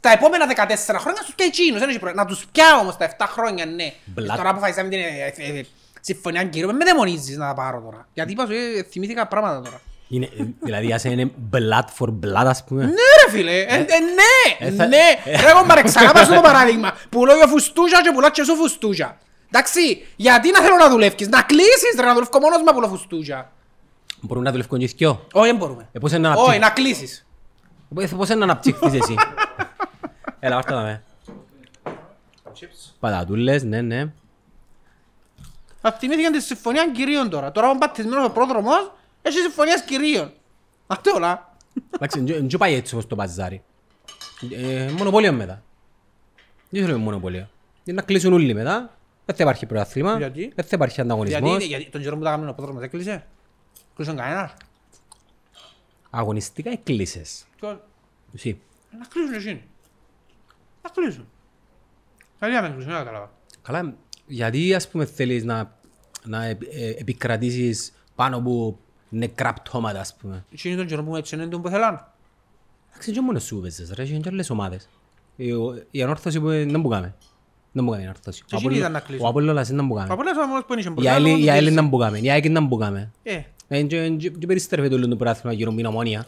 Στα 0.00 0.10
επόμενα 0.16 0.44
14 0.46 0.98
χρόνια 1.02 1.20
στους 1.22 1.34
και 1.38 1.44
εκείνους, 1.50 1.78
δεν 1.80 1.88
έχει 1.88 1.98
πρόβλημα. 1.98 2.22
Να 2.22 2.28
τους 2.30 2.40
πιάω 2.52 2.78
όμως 2.80 2.96
τα 2.96 3.04
7 3.04 3.26
χρόνια, 3.34 3.64
ναι. 3.66 3.88
Μπλατ. 4.04 4.36
Τώρα 4.36 4.54
που 4.54 4.60
φάησαμε 4.60 4.88
την 4.88 4.98
ε, 4.98 5.04
ε, 5.36 5.58
ε, 5.58 5.62
συμφωνία 6.00 6.44
κύριο, 6.44 6.72
με 6.72 6.84
δαιμονίζεις 6.84 7.36
να 7.36 7.46
τα 7.46 7.54
πάρω 7.54 7.80
τώρα. 7.84 8.06
Γιατί 8.14 8.32
είπα 8.32 8.44
σου, 8.46 8.52
ε, 8.52 8.82
θυμήθηκα 8.90 9.26
πράγματα 9.26 9.60
τώρα. 9.62 9.80
Είναι, 10.14 10.28
ε, 10.38 10.44
δηλαδή, 10.62 10.92
ας 10.92 11.04
είναι 11.04 11.30
blood 11.52 11.84
for 11.98 12.08
blood, 12.08 12.44
ας 12.46 12.64
πούμε. 12.64 12.84
Ναι 12.84 12.90
ρε 13.26 13.30
φίλε, 13.30 13.60
ε, 13.60 13.64
ε, 13.74 13.76
ναι, 13.78 14.66
ε, 14.66 14.70
θα- 14.70 14.86
ναι. 14.86 14.96
Ρε 15.24 15.50
εγώ 15.50 15.64
παρεξαγάπα 15.66 16.24
σου 16.24 16.34
το 16.34 16.40
παράδειγμα. 16.40 16.92
Πουλώ 17.10 17.34
για 17.34 17.46
φουστούζα 17.46 18.02
και 18.02 18.10
πουλάς 18.14 18.30
και 18.30 18.44
σου 18.44 18.54
φουστούζα. 18.56 19.16
Εντάξει, 19.50 20.06
γιατί 20.16 20.50
να 20.50 20.60
θέλω 20.60 20.76
να 20.76 20.88
δουλεύεις, 20.90 21.28
να 21.28 21.42
κλείσεις 21.42 21.94
ρε, 22.00 22.06
να 22.06 22.14
δουλεύω 22.14 22.40
μόνος 22.40 22.58
μου 22.58 22.64
να 22.64 22.74
πουλώ 22.74 22.88
φουστούζα. 22.88 23.50
Μπορούν 24.20 24.42
να 24.42 24.50
δουλεύουν 24.50 24.78
και 24.78 24.84
οι 24.84 24.92
δυο. 24.96 25.26
Όχι, 25.32 25.46
δεν 25.46 25.56
μπορούμε. 25.56 25.88
Ε, 25.92 25.98
πώς 25.98 26.12
είναι 26.12 26.28
να 26.28 26.34
Όχι, 26.34 26.40
αναπτύχ- 26.56 26.62
να 26.62 26.70
κλείσεις. 26.70 27.26
ε, 27.98 28.06
πώς 28.16 28.28
είναι 28.28 28.38
να 28.38 28.44
αναπτύχθεις 28.44 28.92
εσύ; 28.94 29.14
Έλα, 30.40 30.54
βάρτα 30.54 30.74
τα 30.74 30.80
με. 30.82 31.02
Πατατούλες, 33.00 33.62
ναι, 33.62 33.80
ναι. 33.80 34.12
Θα 35.80 35.92
θυμήθηκαν 35.92 36.32
της 36.32 36.44
συμφωνία 36.44 36.90
κυρίων 36.90 37.30
τώρα. 37.30 37.52
Τώρα 37.52 37.70
ο 37.70 37.74
μπατισμένος 37.74 38.24
ο 38.26 38.30
πρόδρομος 38.30 38.92
έχει 39.22 39.38
συμφωνία 39.38 39.82
κυρίων. 39.86 40.32
Αυτό 40.86 41.12
όλα. 41.14 41.56
Εντάξει, 41.90 42.20
δεν 42.20 42.48
δεν 42.48 42.58
πάει 42.58 42.74
έτσι 42.74 42.94
όπως 42.94 43.06
το 43.06 43.16
παζάρι. 43.16 43.62
Ε, 44.52 44.90
Μονοπόλιο 44.96 45.32
μετά. 45.32 45.62
Δεν 46.70 46.84
θέλουμε 46.84 47.04
μονοπόλιο. 47.04 47.48
Για 47.84 47.92
να 47.94 48.02
κλείσουν 48.02 48.32
όλοι 48.32 48.54
μετά. 48.54 48.96
Δεν 49.24 49.36
θα 49.36 49.42
υπάρχει 49.42 49.66
πρωτάθλημα. 49.66 50.16
Γιατί; 50.18 50.52
Δεν 50.54 50.64
θα 50.64 50.70
υπάρχει 50.72 50.94
Γιατί, 50.94 51.00
ανταγωνισμός. 51.12 51.54
είναι- 51.54 51.64
γιατί 51.64 51.90
τον 51.90 52.00
καιρό 52.02 52.16
που 52.16 52.22
τα 52.22 52.30
κάνουν 52.30 52.48
ο 52.48 52.52
πρόδρομος 52.52 52.82
έκλεισε. 52.82 53.26
Κλείσαν 53.96 54.16
κανένας; 54.16 54.54
Αγωνιστικά 56.10 56.70
εκλείσες. 56.70 57.44
Ποιος- 57.60 57.80
Εσύ. 58.34 58.60
Να 58.98 59.06
κλείσουν 59.06 59.34
εσύ. 59.34 59.62
Να 60.82 60.90
κλείσουν. 60.90 61.28
Γιατί 62.38 62.54
να 62.54 62.62
μην 62.62 62.72
κλείσουν, 62.72 62.90
δεν 62.90 62.98
κατάλαβα. 63.00 63.30
Καλά, 63.62 63.94
γιατί 64.26 64.74
ας 64.74 64.88
πούμε 64.88 65.04
θέλεις 65.04 65.44
να, 65.44 65.76
να 66.24 66.44
επ- 66.44 66.62
ε, 66.72 66.88
επικρατήσεις 66.90 67.92
πάνω 68.14 68.36
από 68.36 68.78
νεκρά 69.14 69.52
πτώματα 69.52 70.00
ας 70.00 70.14
πούμε. 70.20 70.44
Εκείνοι 70.52 70.76
τον 70.76 70.86
καιρό 70.86 71.04
που 71.04 71.16
έτσι 71.16 71.34
είναι 71.34 71.46
τον 71.46 71.62
που 71.62 71.68
θέλαν. 71.68 72.06
Εντάξει, 72.90 73.12
και 73.12 73.20
μόνος 73.20 73.44
σου 73.44 73.60
παίζεις 73.60 73.90
ρε, 73.94 74.02
έχει 74.02 74.20
και 74.20 74.28
άλλες 74.28 74.50
ομάδες. 74.50 74.88
Η, 75.36 75.52
ο- 75.52 75.82
η 75.90 76.02
ανόρθωση 76.02 76.40
που 76.40 76.48
ε, 76.48 76.64
δεν 76.64 76.80
μπουκάμε. 76.80 77.14
Δεν 77.72 77.84
μπουκάμε 77.84 78.02
η 78.02 78.06
ανόρθωση. 78.06 78.42
Και 78.46 78.56
εκείνοι 78.56 78.76
ήταν 78.76 78.92
να 78.92 79.00
κλείσουν. 79.00 79.24
Ο 79.26 79.28
Απόλλωνας 79.28 79.68
δεν 79.70 79.86
μπουκάμε. 79.86 80.12
Από 80.12 80.22
λες 80.22 80.36
ο 80.36 80.46
μόνος 80.46 80.64
που 80.64 80.72
είναι 80.72 80.94
Η 81.02 81.08
άλλη 81.08 81.44
η 81.44 81.50
άλλη 81.50 81.70
δεν 81.70 81.88
μπουκάμε. 81.88 82.18
Η 82.18 82.30
ΑΕΚ 82.30 82.48
δεν 82.50 82.66
μπουκάμε. 82.66 83.10
Ε, 83.22 83.40
Ε, 83.68 83.82
και- 83.82 84.08
και- 84.08 84.30
και 84.30 84.46
περιστρέφεται 84.46 84.94
όλο 84.94 85.08
το 85.08 85.16
πρωτάθλημα 85.16 85.54
γύρω 85.54 85.68
από 85.68 85.76
την 85.78 85.86
ομόνια. 85.86 86.26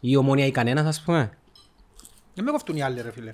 Η 0.00 0.16
ομόνια 0.16 0.46
ή 0.46 0.50
κανένας 0.50 0.86
ας 0.86 1.02
πούμε. 1.02 1.30
δεν 2.34 2.44
με 2.44 2.50
κοφτούν 2.50 2.76
οι 2.76 2.82
άλλοι 2.82 3.00
ρε 3.00 3.12
φίλε. 3.12 3.30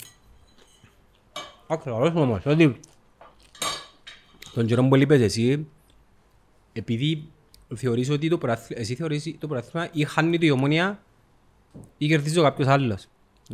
Ακριβώς 1.66 2.10
όμως, 2.14 2.46
ότι 2.46 2.80
τον 4.54 4.66
καιρό 4.66 4.84
που 4.88 4.94
λείπες 4.94 5.20
εσύ, 5.20 5.66
επειδή 6.72 7.30
θεωρείς 7.76 8.10
ότι 8.10 8.28
το 8.28 8.38
πρωτάθλημα, 8.38 8.80
εσύ 8.80 8.94
θεωρείς 8.94 9.34
το 9.38 9.46
πρωτάθλημα 9.46 9.88
ή 9.92 10.04
χάνει 10.04 10.38
το 10.38 10.46
η 10.46 10.50
ομόνια 10.50 11.02
ή 11.98 12.06
κερδίζει 12.06 12.38
ο 12.38 12.42
κάποιος 12.42 12.68
άλλος. 12.68 13.06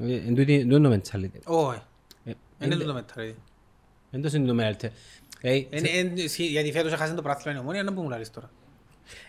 Ε, 0.03 0.15
Εν 0.15 0.35
τούτη- 0.35 0.55
εν 0.55 0.69
τούτο 0.69 0.89
το 0.89 0.95
mentality. 0.95 1.41
Όχι. 1.45 1.81
Ε, 2.25 2.33
Είναι 2.65 2.75
εν- 2.75 2.85
το 2.87 2.93
μεταρρύδι. 2.95 3.37
εν 4.11 4.23
το 4.23 4.31
είναι 4.35 4.47
το 4.53 4.57
mentality. 4.61 4.89
Ε, 5.41 5.57
Γιατί 6.37 6.73
φέτος 6.73 6.93
έχασες 6.93 7.15
το 7.15 7.23
πράθυλο 7.23 7.55
η 7.55 7.59
ομόνια, 7.59 7.85
δεν 7.85 7.95
μου 7.97 8.09
λαλείς 8.09 8.31
τώρα. 8.31 8.51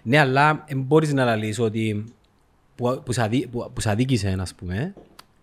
Ναι, 0.04 0.20
αλλά 0.20 0.64
δεν 0.68 0.82
μπορείς 0.82 1.14
να 1.14 1.26
λαλείς 1.26 1.60
ότι 1.60 2.04
που, 2.76 3.02
που, 3.06 3.12
σ' 3.12 3.18
αδί- 3.18 3.48
που, 3.48 3.72
που 3.74 3.82
σ' 3.82 3.86
αδίκησε, 3.88 4.36
ας 4.40 4.54
πούμε, 4.54 4.94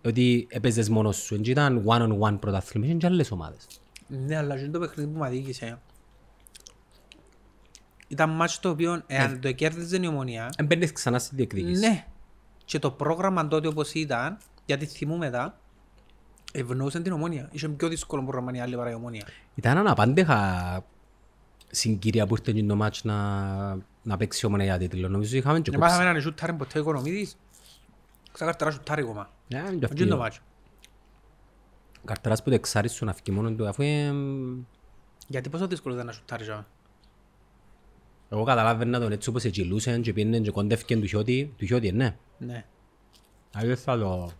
ότι 0.05 0.47
έπαιζες 0.51 0.89
μόνος 0.89 1.17
σου. 1.17 1.35
Δεν 1.35 1.45
ήταν 1.45 1.83
one-on-one 1.87 2.37
πρωτάθλημα, 2.41 2.87
είχαν 2.87 2.99
και 2.99 3.07
άλλες 3.07 3.31
ομάδες. 3.31 3.67
Ναι, 4.27 4.37
αλλά 4.37 4.59
είναι 4.59 4.69
το 4.69 4.79
παιχνίδι 4.79 5.11
που 5.11 5.17
μου 5.17 5.25
αδίκησε. 5.25 5.79
Ήταν 8.09 8.31
μάτσο 8.31 8.61
το 8.61 8.69
οποίο, 8.69 9.03
εάν 9.07 9.41
το 9.41 9.53
κέρδιζε 9.53 9.99
η 10.03 10.07
ομονία, 10.07 10.49
Δεν 10.57 10.67
μπαίνεις 10.67 10.93
ξανά 10.93 11.19
στη 11.19 11.35
διεκδίκηση. 11.35 11.81
ναι. 11.81 12.07
Και 12.65 12.79
το 12.79 12.91
πρόγραμμα 12.91 13.49
τότε 13.49 13.69
όπως 13.69 13.93
ήταν, 13.93 14.39
γιατί 14.65 14.87
θυμούμε 14.87 15.19
μετά, 15.25 15.59
ευνοούσαν 16.53 17.03
την 17.03 17.13
ομόνια. 17.13 17.49
Είχε 17.53 17.69
πιο 17.69 17.89
δύσκολο 17.89 18.23
πρόγραμμα 18.23 18.53
η 18.57 18.61
άλλη 18.61 18.77
παρά 18.77 18.91
η 18.91 18.95
ομόνια. 18.95 19.27
Ήταν 19.55 19.77
αναπάντεχα 19.79 20.85
συγκυρία 21.71 22.27
που 22.27 22.35
ήρθε 22.39 22.53
και 22.53 22.63
το 22.65 22.77
μάτς 22.77 23.05
να, 23.05 23.15
να 24.03 24.17
παίξει 24.17 24.41
η 24.43 24.47
ομονία 24.47 24.67
για 24.67 24.79
τίτλο. 24.79 25.09
Νομίζω 25.09 25.37
είχαμε 25.37 25.61
και 25.61 25.71
Και 25.71 25.77
κόψεις. 25.77 25.93
μάθαμε 25.93 26.11
έναν 26.11 26.23
σούταρι 26.23 26.53
ποτέ 26.53 26.79
οικονομίδης. 26.79 27.37
Ξακαρτερά 28.33 28.71
σούταρι 28.71 29.03
ακόμα. 29.03 29.31
Ε, 29.49 29.59
είναι 29.59 29.69
και 29.69 29.75
Όχι 29.75 29.85
αυτή. 29.85 30.01
είναι 30.03 30.11
το 30.11 30.17
μάτσο. 30.17 30.41
Καρτέρας 32.05 32.43
που 32.43 32.49
το 32.49 32.55
εξάρεις 32.55 32.93
σου 32.93 33.05
να 33.05 33.13
φύγει 33.13 33.31
μόνο 33.37 33.51
του 33.51 33.69
αφού 33.69 33.83
ε, 33.83 34.13
Γιατί 35.27 35.49
πόσο 35.49 35.67
δύσκολο 35.67 35.95
ήταν 35.95 36.07
να 36.07 36.13
σούταρεις 36.13 36.49
άμα. 36.49 36.67
Εγώ 38.31 38.43
καταλάβαινα 38.45 39.01
τον 39.01 39.13
έτσι 39.13 39.29
όπως 39.29 39.45
εγκυλούσαν 39.45 40.03
και 40.03 40.13
πήγαινε 40.13 40.39
και 40.39 40.51
κόντευκεν 40.51 41.01
του 41.01 41.07
χιώτη, 41.07 41.53
του 41.59 41.65
χιώτη, 41.67 41.93
ναι. 41.93 42.17
Ναι. 42.39 42.65
Αλλιώς 43.55 43.81
θα 43.81 43.99
το... 43.99 44.31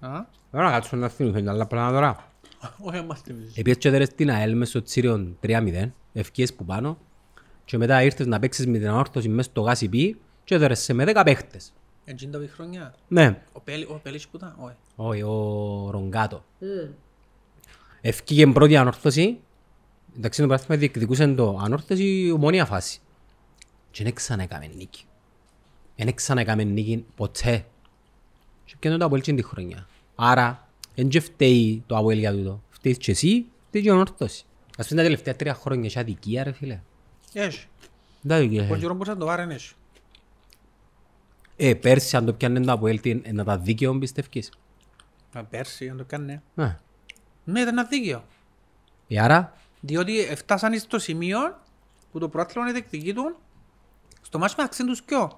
Α, 0.00 0.24
Δεν 0.50 0.62
να 0.62 0.70
κάτσω 0.70 0.96
να 0.96 1.08
θυμηθούν 1.08 1.48
άλλα 1.48 1.66
πράγματα 1.66 1.94
τώρα. 1.94 2.32
Όχι, 2.78 2.96
αν 2.96 3.04
μας 3.06 3.20
θυμίζεις. 3.20 3.56
Επίσης 3.56 3.78
και 3.78 3.88
έδερες 3.88 4.08
την 4.14 4.30
ΑΕΛ 4.30 4.56
μες 4.56 4.68
στο 4.68 4.82
Τσίριον 4.82 5.38
3-0, 5.42 5.90
ευκίες 6.12 6.54
που 6.54 6.64
πάνω 6.64 6.98
και 7.64 7.76
μετά 7.78 8.02
ήρθες 8.02 8.26
να 8.26 8.38
παίξεις 8.38 8.66
με 8.66 8.78
την 8.78 8.88
ανόρθωση 8.88 9.28
μες 9.28 9.44
στο 9.44 9.60
γάσι 9.60 9.88
πι 9.88 10.20
και 10.44 10.54
έδερες 10.54 10.80
σε 10.80 10.92
με 10.92 11.04
10 11.06 11.22
παίχτες. 11.24 11.72
Εκείνη 12.04 12.32
τα 12.32 12.38
χρονιά. 12.54 12.94
Ναι, 13.08 13.42
Ο 13.52 13.60
Πέλη- 13.60 13.90
ο 13.90 14.00
Πέλης 14.02 14.28
που 14.28 14.36
ήταν, 14.36 14.54
όχι. 14.60 14.74
όχι, 14.96 15.22
ο 15.22 15.90
Ρογκάτο. 15.90 16.44
Ευκήγε 18.00 18.46
πρώτη 18.46 18.76
ανόρθωση. 18.76 19.38
Εντάξει, 20.16 20.40
το 20.40 20.46
πράγμα 20.46 20.76
διεκδικούσε 20.76 21.26
το 21.28 21.58
ανόρθωση 21.62 22.30
ομόνια 22.34 22.64
φάση. 22.64 23.00
Και 23.90 24.04
δεν 24.04 24.14
ξαναέκαμε 24.14 24.66
νίκη. 24.66 25.04
Δεν 25.96 26.14
ξαναέκαμε 26.14 26.64
νίκη 26.64 27.04
ποτέ. 27.16 27.66
Και 28.64 28.74
πιάνε 28.78 28.96
το 28.96 29.04
Αποέλ 29.04 29.22
την 29.22 29.44
χρονιά. 29.44 29.86
Άρα, 30.14 30.68
δεν 30.94 31.08
και 31.08 31.20
φταίει 31.20 31.82
το 31.86 31.96
Αποέλ 31.96 32.18
για 32.18 32.32
τούτο. 32.32 32.62
Φταίεις 32.70 32.98
και 32.98 33.10
εσύ, 33.10 33.46
φταίει 33.68 33.82
και 33.82 33.88
η 33.88 33.90
ανόρθωση. 33.90 34.44
Ας 34.78 34.88
πούμε 34.88 35.00
τα 35.00 35.06
τελευταία 35.06 35.36
τρία 35.36 35.54
χρόνια 35.54 35.84
έχει 35.84 35.98
αδικία 35.98 36.44
ρε 36.44 36.52
φίλε. 36.52 36.80
Έχει. 37.32 37.66
Δεν 38.20 38.36
αδικία. 38.36 38.60
Ο 38.60 38.64
έχει. 38.64 38.80
καιρό 38.80 38.92
μπορούσε 38.92 39.10
να 39.10 39.16
το 39.16 39.26
πάρει, 39.26 39.54
έχει. 39.54 39.74
Ε, 41.56 41.74
πέρσι 41.74 42.16
αν 42.16 42.24
το 42.24 42.32
πιάνε 42.32 42.60
το 42.60 42.72
Αποέλ, 42.72 43.00
τι, 43.00 43.20
ε, 43.22 43.32
να 43.32 43.44
τα 43.44 43.58
δίκαιο 43.58 43.98
πιστεύεις. 43.98 44.50
Α, 45.32 45.44
Πέρσι, 45.44 45.88
αν 45.88 45.96
το 45.96 46.04
κάνει. 46.04 46.40
Ναι. 46.54 46.78
Ναι, 47.44 47.60
ήταν 47.60 47.78
ένα 47.78 47.84
δίκαιο. 47.84 48.24
Ε, 49.08 49.20
άρα, 49.20 49.56
Διότι 49.80 50.34
φτάσαν 50.36 50.78
στο 50.78 50.98
σημείο 50.98 51.38
που 52.12 52.18
το 52.18 52.28
πρόθλημα 52.28 52.68
είναι 52.68 52.78
δεκτική 52.78 53.12
του 53.14 53.36
στο 54.30 54.38
μάτς 54.38 54.54
μεταξύ 54.56 54.84
τους 54.84 55.02
κοιό. 55.02 55.30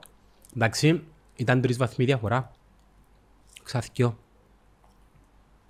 εντάξει, 0.57 1.05
ήταν 1.37 1.61
τρεις 1.61 1.77
βαθμοί 1.77 2.05
διαφορά. 2.05 2.51
Ξαθκιό. 3.63 4.19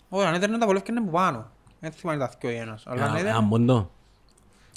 Όχι, 0.08 0.26
αν 0.26 0.34
έδερνε 0.34 0.58
τα 0.58 0.66
πολλά 0.66 0.78
έφκαινε 0.78 1.00
που 1.00 1.10
πάνω. 1.10 1.50
Δεν 1.80 1.92
θυμάμαι 1.92 2.18
τα 2.18 2.32
δυο 2.40 2.50
ή 2.50 2.54
ένας. 2.56 2.82
Αλλά 2.86 3.02
αν 3.04 3.08
Ένα 3.10 3.18
έδερνε, 3.18 3.40
μοντό. 3.40 3.90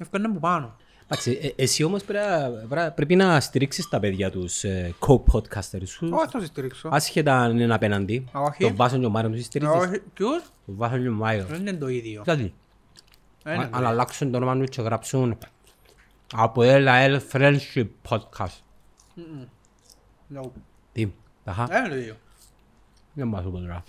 έφκαινε 0.01 0.27
που 0.29 0.39
πάνω. 0.39 0.75
Εντάξει, 1.03 1.39
ε, 1.57 1.63
εσύ 1.63 1.83
όμως 1.83 2.03
πρέπει, 2.03 2.27
να- 2.29 2.49
πρέπει- 2.67 2.95
πρέπει 2.95 3.15
να 3.15 3.39
στηρίξεις 3.39 3.89
τα 3.89 3.99
παιδιά 3.99 4.31
τους 4.31 4.63
ε, 4.63 4.93
co-podcasters 4.99 5.87
σου. 5.87 6.09
Όχι, 6.13 6.27
θα 6.31 6.39
σε 6.39 6.45
στηρίξω. 6.45 6.89
Άσχετα 6.91 7.37
αν 7.39 7.59
είναι 7.59 7.73
απέναντι. 7.73 8.25
Α, 8.37 8.39
όχι. 8.41 8.63
Το 8.69 8.75
Βάσον 8.75 8.99
και 8.99 9.05
ο 9.05 9.09
Μάριον 9.09 9.31
τους 9.33 9.45
στηρίζεις. 9.45 9.75
Όχι, 9.75 9.99
ποιους; 10.13 10.41
Το 10.65 10.73
Βάσον 10.75 11.01
και 11.01 11.07
ο 11.07 11.11
Μάριον. 11.11 11.47
Δεν 11.47 11.59
είναι 11.59 11.73
το 11.73 11.87
ίδιο. 11.87 12.21
Δηλαδή, 12.23 12.53
Δεν 13.43 13.53
είναι 13.53 13.63
αν 13.63 13.69
το 13.69 13.75
αν 13.77 13.81
ίδιο. 13.83 13.93
αλλάξουν 13.93 14.31
το 14.31 14.37
όνομα 14.37 14.57
τους 14.57 14.69
και 14.69 14.81
γράψουν 14.81 15.37
από 16.33 16.61
ΕΛΑΕΛ 16.63 17.21
Friendship 17.31 17.87
Podcast. 18.09 18.59
No. 20.35 20.49
Τι, 20.91 21.11
ταχά, 21.43 21.65
Δεν 21.65 21.79
είναι 21.79 21.89
το 21.89 21.95
ίδιο. 21.95 22.15
δεν 23.13 23.27
μας 23.27 23.43
πω 23.43 23.49
τώρα. 23.49 23.83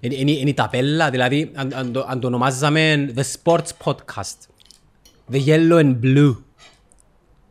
Είναι- 0.00 0.14
Είναι 0.14 0.30
είναι 0.30 0.50
η 0.50 0.54
ταπέλα, 0.54 1.10
δηλαδή 1.10 1.52
αν- 1.54 1.74
αν 1.74 1.92
το- 1.92 2.04
αν 2.08 2.20
το 2.20 2.26
ονομάζαμε 2.26 3.12
The 3.16 3.22
Sports 3.42 3.68
Podcast. 3.84 4.36
The 5.32 5.46
Yellow 5.46 5.78
and 5.84 6.00
Blue. 6.02 6.36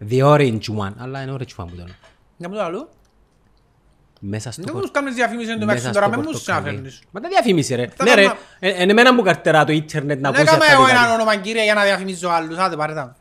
The 0.09 0.19
Orange 0.23 0.75
One. 0.77 0.93
Αλλά 0.97 1.21
είναι 1.21 1.31
Orange 1.39 1.55
One 1.63 1.67
που 1.67 1.75
το 1.75 1.81
είναι. 1.81 1.95
Για 2.37 2.49
μου 2.49 2.55
το 2.55 2.61
άλλο. 2.63 2.89
Μέσα 4.27 4.51
στο 4.51 4.61
Δεν 4.63 4.73
πορ- 4.73 4.85
μου 4.85 4.91
κάνεις 4.91 5.13
διαφήμιση 5.15 5.49
εν 5.51 5.59
τω 5.59 5.65
μέσα 5.65 5.77
μεταξύ 5.77 5.99
στο 5.99 5.99
τώρα, 5.99 6.09
με 6.09 6.17
μου 6.17 6.23
πορτοκαλί. 6.31 6.65
σαφέρνεις. 6.65 7.01
Μα 7.11 7.19
τα 7.21 7.27
διαφήμισε 7.29 7.75
ρε. 7.75 7.87
Τα 7.97 8.03
Ναι 8.03 8.13
ρε, 8.13 8.21
κάμα- 8.21 8.37
ε, 8.59 8.81
είναι 8.81 8.91
εμένα 8.91 9.13
μου 9.13 9.21
καρτερά 9.21 9.63
το 9.63 9.71
ίντερνετ 9.71 10.19
να 10.21 10.31
Δεν 10.31 10.39
ακούσει 10.41 10.55
έκαμε 10.55 10.65
αυτά 10.65 10.75
εγώ 10.77 10.83
τα 10.85 10.89
έναν 10.91 11.03
κάτι. 11.03 11.13
όνομα 11.21 11.35
κύριε 11.35 11.63
για 11.63 11.73
να 11.73 11.83
διαφημίζω 11.83 12.29
άλλους. 12.29 12.57
Άντε 12.57 12.75
πάρε 12.75 12.93
τα. 12.93 13.15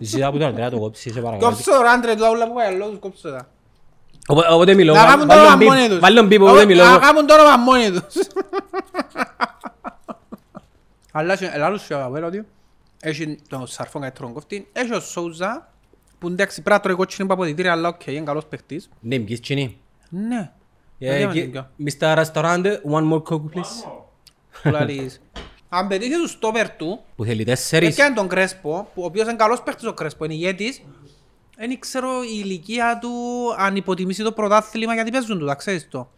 Ζητά 0.00 0.30
που 0.30 0.38
τώρα 0.38 0.52
να 0.52 0.70
το 0.70 0.78
κόψεις, 0.78 1.12
σε 1.12 1.20
παρακαλώ. 1.20 1.50
Κόψε 1.50 1.70
το 1.70 1.80
ράντρε 1.82 2.14
του 2.14 2.26
άλλου 2.26 2.46
που 2.46 2.54
πάει 2.54 2.66
αλλού, 2.66 2.98
κόψε 2.98 3.30
τα. 3.30 3.48
Οπότε- 4.26 4.48
Οπότε 4.52 4.74
μιλώ, 4.74 4.94
Να 4.94 5.00
βα- 5.02 5.06
κάνουν 5.08 5.28
το 5.28 5.34
βάλε 5.34 5.40
όνομα 5.46 5.58
τον 5.58 5.66
μόνοι 5.66 5.80
μπιπ, 5.80 5.90
τους. 5.90 5.98
βάλε 6.00 6.16
τον 6.18 6.26
μπιπ, 6.26 6.42
οπότε 6.42 6.64
μιλώ. 6.64 6.84
Να 6.84 6.98
κάνουν 6.98 7.26
το 7.26 7.34
όνομα 7.34 7.56
μόνοι 7.56 7.90
τους. 7.90 8.14
Αλλά 11.12 11.36
σε- 11.36 11.50
ελάλους 11.54 11.82
σε 11.84 11.94
αγαπέλα 11.94 12.26
ότι 12.26 12.46
έχει 13.00 13.38
τον 13.48 13.66
Σαρφόν 13.66 14.00
καλύτερον 14.00 14.32
κόφτη, 14.32 14.68
έχει 14.72 14.94
ο 14.94 15.00
Σόουζα 15.00 15.68
που 16.18 16.26
εντάξει 16.28 16.62
πρέπει 16.62 16.76
να 16.76 16.82
τρώει 16.82 16.94
κότσινη 16.94 17.24
από 17.24 17.32
αποδυτήρια 17.34 17.72
αλλά 17.72 17.88
οκ, 17.88 18.06
είναι 18.06 18.20
καλός 18.24 18.44
παίχτης. 18.46 18.88
Ναι, 19.00 19.18
ποιες 19.18 19.40
τσινή. 19.40 19.78
Ναι. 20.08 20.50
Ε, 20.98 21.18
Δεν 21.18 21.30
και- 21.30 21.38
είμαι 21.40 21.68
Mr. 22.00 22.24
Restaurant, 22.24 22.64
one 22.90 23.12
more 23.12 23.22
coke 23.22 23.42
please. 23.54 23.88
Που 24.62 24.68
λαλείς. 24.70 25.20
Αν 25.68 25.88
πετύχεις 25.88 26.16
τους 26.16 26.30
στόπερ 26.30 26.70
του, 26.70 27.00
Που 27.16 27.24
θέλει 27.24 27.44
τέσσερις. 27.44 27.88
Έπιανε 27.88 28.14
τον 28.14 28.28
Κρέσπο, 28.28 28.88
που 28.94 29.02
ο 29.02 29.04
οποίος 29.04 29.26
είναι 29.26 29.36
καλός 29.36 29.62
παίχτης 29.62 29.86
ο 29.86 29.92
Κρέσπο, 29.94 30.24
είναι 30.24 30.34
ηγέτης. 30.34 30.82
Δεν 31.56 31.78
ξέρω 31.78 32.22
η 32.22 32.40
ηλικία 32.44 32.98
του 33.00 33.10
αν 33.58 33.76
υποτιμήσει 33.76 34.22
το 34.22 34.32
πρωτάθλημα 34.32 34.94
γιατί 34.94 35.10
παίζουν 35.10 35.38
τους, 35.38 35.46
τα 35.48 35.54
ξέρεις 35.54 35.88
το. 35.88 36.08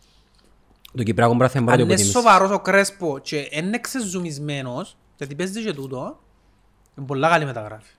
Το 0.96 1.02
Κυπριακό 1.02 1.34
Μπράθεν 1.34 1.62
μπορεί 1.62 1.74
Αν 1.74 1.80
να 1.80 1.86
το 1.86 1.92
είναι 1.92 2.02
υποτιμήσει. 2.02 2.28
σοβαρός 2.30 2.50
ο 2.56 2.60
Κρέσπο 2.60 3.18
και 3.22 3.48
είναι 3.50 3.78
ξεζουμισμένος, 3.78 4.96
γιατί 5.16 5.34
παίζει 5.34 5.64
και 5.64 5.72
τούτο, 5.72 6.20
είναι 6.98 7.06
πολλά 7.06 7.28
καλή 7.28 7.44
μεταγράφη. 7.44 7.90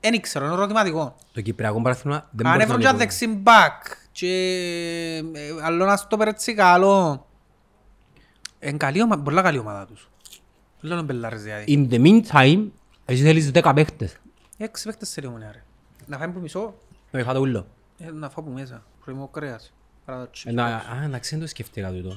Δεν 0.00 0.20
ξέρω, 0.20 0.44
είναι 0.44 0.54
ερωτηματικό. 0.54 1.14
Το 1.32 1.40
Κυπριακό 1.40 1.80
Μπράθεν 1.80 2.10
δεν 2.10 2.12
Αν 2.20 2.26
μπορείς 2.32 2.44
να 2.56 2.62
έφεραν 2.62 2.80
το 2.80 2.82
και 2.82 2.88
ένα 2.88 2.96
υποτιμήσεις. 2.96 3.18
δεξί 3.28 3.40
μπακ 3.40 3.82
και 4.12 4.32
ε, 5.34 5.50
άλλο 5.62 5.84
ένα 5.84 5.96
στόπερ 5.96 6.28
έτσι 6.28 6.54
καλό, 6.54 7.26
είναι 8.60 8.76
καλή 8.76 9.02
ομάδα, 9.02 9.22
πολλά 9.22 9.42
καλή 9.42 9.58
ομάδα 9.58 9.86
τους. 9.86 10.10
Δεν 10.80 10.92
λέω 10.92 11.02
μπελάρες 11.02 11.42
δηλαδή. 11.42 11.64
In 11.90 11.92
the 11.94 12.00
meantime, 12.06 12.66
εσύ 13.04 13.22
θέλεις 13.22 13.50
10 13.54 13.72
παίχτες. 13.74 14.16
Έξι 14.58 14.84
παίχτες 14.84 15.08
σε 15.08 15.20
λίγο 15.20 15.36
ρε. 15.38 15.62
Να 16.06 16.18
φάμε 16.18 16.32
που 16.32 16.40
μισό, 16.40 16.74
Να 17.10 17.18
είχα 17.18 17.32
το 17.32 17.40
ούλο. 17.40 17.66
ε, 17.98 18.10
να 18.10 18.30
φάω 18.30 18.44
που 18.44 18.50
μέσα. 18.50 18.84
Πρωιμό 19.04 19.28
κρέας. 19.28 19.72
Παρά 20.04 20.18
το 20.18 20.24
Ε, 20.24 20.28
τσίπ. 20.32 20.52
να- 20.52 20.64
Α, 20.66 21.02
εντάξει, 21.04 21.30
δεν 21.30 21.40
το 21.40 21.46
σκέφτηκα 21.46 21.90
τούτο. 21.92 22.14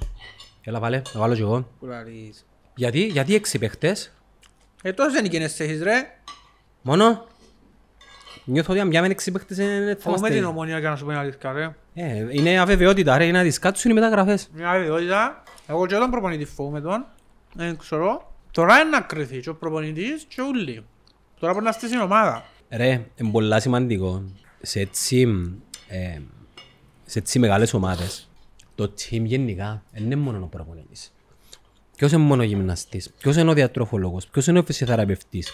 Έλα 0.64 0.80
βάλε, 0.80 1.02
να 1.14 1.20
βάλω 1.20 1.34
κι 1.36 1.42
εγώ. 1.42 1.68
Που 1.80 1.86
λαρείς. 1.86 2.46
Γιατί, 2.76 3.06
γιατί 3.06 3.36
έξι 3.36 3.60
παίχτες, 3.60 4.14
Ε, 4.84 4.94
τόσο 4.94 5.12
δεν 5.12 5.26
είναι 5.26 5.44
έχεις 5.44 5.82
ρε. 5.84 6.20
μόνο. 6.82 7.26
Νιώθω 8.46 8.72
ότι 8.72 8.82
αν 8.82 8.90
πιάμε 8.90 9.08
έξι 9.08 9.32
παίχτες 9.32 9.58
είναι 9.58 9.68
θα 9.94 10.02
Φοβούμαι 10.02 10.18
είμαστε- 10.18 10.36
την 10.36 10.44
ομονία 10.46 10.80
για 10.80 10.90
να 10.90 10.96
σου 10.96 11.04
πω 11.04 11.10
την 11.10 11.20
αλήθεια 11.20 11.52
ρε. 11.52 11.76
Ε, 11.98 12.26
Είναι 12.32 12.60
αβεβαιότητα 12.60 13.18
ρε, 13.18 13.26
είναι 13.26 13.38
να 13.38 13.44
τις 13.44 13.60
κάτσουν 13.60 13.92
οι 13.92 13.94
μεταγραφές. 13.94 14.50
Μια 14.54 14.70
αβεβαιότητα. 14.70 15.44
Εγώ 15.68 15.86
και 15.86 15.96
τον 15.96 16.10
προπονητή 16.12 16.46
φοβούμαι 16.46 16.82
τον. 16.82 17.06
Δεν 17.54 17.78
ξέρω. 17.78 18.32
Τώρα 18.52 18.80
είναι 18.80 18.90
να 18.90 19.02
κρυθεί 19.02 19.40
και 19.40 19.50
ο 19.50 19.56
προπονητής 19.56 20.26
και 20.28 20.42
ούλοι. 20.42 20.86
Τώρα 21.40 21.54
μπορεί 21.54 21.66
να 21.66 21.72
στήσει 21.72 22.02
ομάδα. 22.02 22.44
Ρε, 22.70 23.06
είναι 23.16 23.32
πολλά 23.32 23.60
σημαντικό 23.60 24.24
σε 24.62 24.80
έτσι, 24.80 25.28
ε, 25.88 26.20
σε 27.06 27.20
έτσι 27.20 27.40
μεγάλες 27.40 27.74
ομάδες 27.74 28.30
το 28.76 28.84
team 28.84 29.22
γενικά 29.24 29.84
δεν 29.92 30.04
είναι 30.04 30.16
μόνο 30.16 30.40
ο 30.44 30.48
προπονητής. 30.48 31.14
Ποιος 31.98 32.12
είναι 32.12 32.22
μόνο 32.24 32.42
ο 32.42 32.46
γυμναστής, 32.46 33.10
ποιος 33.20 33.36
είναι 33.36 33.50
ο 33.50 33.54
διατροφολόγος, 33.54 34.28
ποιος 34.28 34.48
είναι 34.48 34.60
ο 34.60 34.64
φυσιοθεραπευτής, 34.64 35.52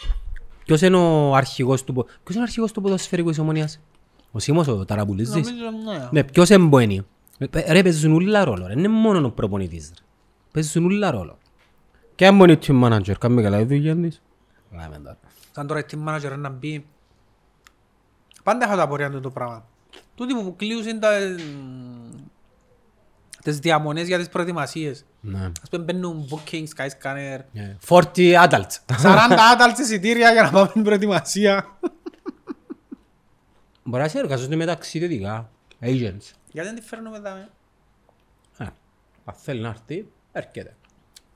ποιος 0.66 0.82
είναι 0.82 0.96
ο 0.98 1.36
αρχηγός 1.36 1.84
του, 1.84 1.94
πο- 1.94 2.04
ποιος 2.06 2.30
είναι 2.36 2.40
ο 2.40 2.44
αρχηγός 2.44 2.72
του 2.72 2.82
ποδοσφαιρικού 2.82 3.30
της 3.30 3.40
ομονίας; 3.40 3.80
Ο 4.32 4.40
Σίμος 4.40 4.68
ο 4.68 4.86
Ταραπουλίζης. 4.86 5.34
Νομίζω 5.34 5.70
ναι. 5.86 6.08
Ναι, 6.12 6.24
ποιος 6.24 6.50
εμπονεί. 6.50 7.06
Ρε, 7.68 7.84
παίζουν 7.84 8.12
ούλα 8.12 8.44
ρόλο, 8.44 8.68
ρε. 8.68 8.74
είναι 8.74 8.88
μόνο 8.88 9.28
ο 9.28 9.32
προπονητής. 9.32 9.92
Ρε. 9.98 10.04
Παίζουν 10.52 10.86
ούλα 10.86 11.12
ρόλο. 11.12 11.38
Και 12.16 12.28
αν 12.28 12.38
μπορεί 12.38 12.60
team 12.68 12.84
manager, 12.84 13.14
κάνουμε 13.20 13.42
καλά 13.42 13.58
τη 13.58 13.64
δουλειά 13.64 13.96
της. 13.96 14.22
Λάμε 14.72 14.98
τώρα. 14.98 15.18
Σαν 15.52 15.68
τώρα 15.68 15.80
η 15.80 15.84
team 15.92 16.08
manager 16.08 16.38
να 16.38 16.50
μπει. 16.50 16.86
Πάντα 18.44 18.66
έχω 18.66 18.76
τα 18.76 18.82
απορία 18.82 19.10
του 19.10 19.20
το 19.20 19.30
πράγμα. 19.30 19.66
Τούτοι 20.16 20.34
που 20.34 20.56
κλείουν 20.56 21.00
τα... 21.00 21.10
τις 23.44 23.60
διαμονές 23.60 24.08
για 24.08 24.18
τις 24.18 24.30
προετοιμασίες. 24.30 25.06
Ναι. 25.22 25.52
Ας 25.62 25.70
πούμε 25.70 25.84
μπαίνουν 25.84 26.28
booking, 26.30 26.64
sky 26.76 26.88
scanner. 26.88 27.40
Ε, 27.54 27.76
40 27.88 28.04
adults. 28.50 29.04
40 29.04 29.38
άταλτς 29.54 29.80
εισιτήρια 29.80 30.32
για 30.32 30.42
να 30.42 30.50
πάμε 30.50 30.68
στην 30.70 30.84
προετοιμασία. 30.84 31.66
Μπορεί 33.84 34.02
να 34.04 34.08
σε 34.10 34.20
εργαζόνται 34.20 34.56
μεταξύ 34.56 34.98
ιδιωτικά. 34.98 35.50
Agents. 35.82 36.32
Γιατί 36.52 36.68
δεν 36.70 36.76
τη 36.76 36.82
φέρνουμε 36.82 37.18
εδώ. 37.18 37.30
ε; 37.36 37.48
Ε, 38.58 38.68
Αν 39.26 39.34
θέλει 39.36 39.62
να 39.62 39.68
έρθει, 39.70 40.08
έρχεται. 40.32 40.76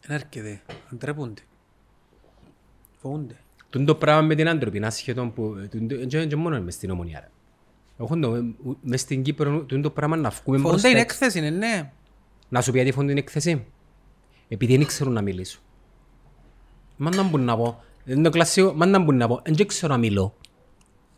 Δεν 0.01 0.15
έρχεται. 0.15 0.62
Αντρέπονται. 0.93 1.41
Φοβούνται. 3.01 3.36
Τούν 3.69 3.86
το 3.86 3.95
πράγμα 3.95 4.21
με 4.21 4.36
την 4.36 4.47
άνθρωπη, 4.47 4.84
ασχετόν 4.86 5.34
που... 5.34 5.67
τούν 5.71 5.88
το- 5.88 6.05
Και 6.05 6.25
και 6.25 6.36
μόνο 6.36 6.62
μες 6.62 6.73
στην 6.73 6.89
ομονία. 6.91 7.19
ρε. 7.19 7.29
Εγώ 7.99 8.19
το, 8.19 8.43
μες 8.81 9.01
στην 9.01 9.21
Κύπρο, 9.23 9.63
τούν 9.63 9.81
το 9.81 9.89
πράγμα 9.89 10.15
να 10.15 10.29
βγούμε 10.29 10.58
Φοβούνται 10.58 10.69
μπροστά. 10.71 10.89
είναι 10.89 10.99
έκθεση, 10.99 11.38
είναι 11.38 11.49
ναι. 11.49 11.91
Να 12.49 12.62
σου 12.62 12.71
πει 12.71 12.77
γιατί 12.77 12.91
φωνούν 12.91 13.08
την 13.10 13.17
έκθεση. 13.17 13.65
Επειδή 14.47 14.77
δεν 14.77 14.86
ξέρουν 14.86 15.13
να 15.13 15.21
μιλήσουν. 15.21 15.62
Μα 16.97 17.15
να 17.15 17.23
μπουν 17.23 17.41
να 17.43 17.58
πω. 17.58 17.84
Είναι 18.05 18.21
το 18.23 18.29
κλασικό, 18.29 18.73
μα 18.73 18.86
να 18.86 18.99
μπουν 18.99 19.17
να 19.17 19.27
πω. 19.27 19.41
Δεν 19.45 19.67
ξέρω 19.67 19.93
να 19.93 19.99
μιλώ. 19.99 20.36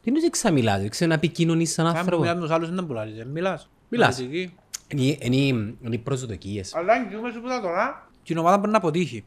Τι 0.07 0.13
είναι 0.13 0.29
ότι 0.43 0.51
μιλάς, 0.53 0.79
δεν 0.81 0.89
ξέρω 0.89 1.09
να 1.09 1.15
επικοινωνείς 1.15 1.71
σαν 1.73 1.85
Αν 1.87 1.95
άνθρωπο. 1.97 2.21
μιλάς 2.21 2.35
με 2.35 2.41
τους 2.41 2.51
άλλους 2.51 2.69
δεν 2.69 2.85
πουλάλεις. 2.85 3.19
ε, 3.19 3.25
Μιλάς. 3.25 3.69
Μιλάς. 3.89 4.15
Πολιτική. 4.15 4.55
Είναι- 4.87 5.17
Είναι 5.19 5.35
είναι 5.81 5.95
οι 5.95 5.97
προσδοκίες. 5.97 6.75
Αλλά 6.75 6.93
αν 6.93 7.09
κοιούμε 7.09 7.31
σου 7.31 7.41
που 7.41 7.47
τα 7.47 7.61
τώρα. 7.61 8.09
Και 8.23 8.33
η 8.33 8.37
ομάδα 8.37 8.57
μπορεί 8.57 8.71
να 8.71 8.77
αποτύχει. 8.77 9.25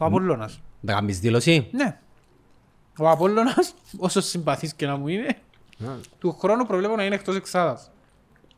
Ο 0.00 0.04
Απόλλωνας. 0.04 0.60
Να 0.80 0.92
κάνεις 0.92 1.18
δήλωση; 1.20 1.68
Ναι. 1.72 1.98
Ο 2.98 3.08
Απόλλωνας, 3.10 3.74
όσο 3.98 4.20
συμπαθής 4.20 4.74
και 4.74 4.86
να 4.86 4.96
μου 4.96 5.08
είναι, 5.08 5.36
του 6.18 6.32
χρόνου 6.40 6.66
προβλέπω 6.66 6.96
να 6.96 7.04
είναι 7.04 7.14
εκτός 7.14 7.36
εξάδας. 7.36 7.90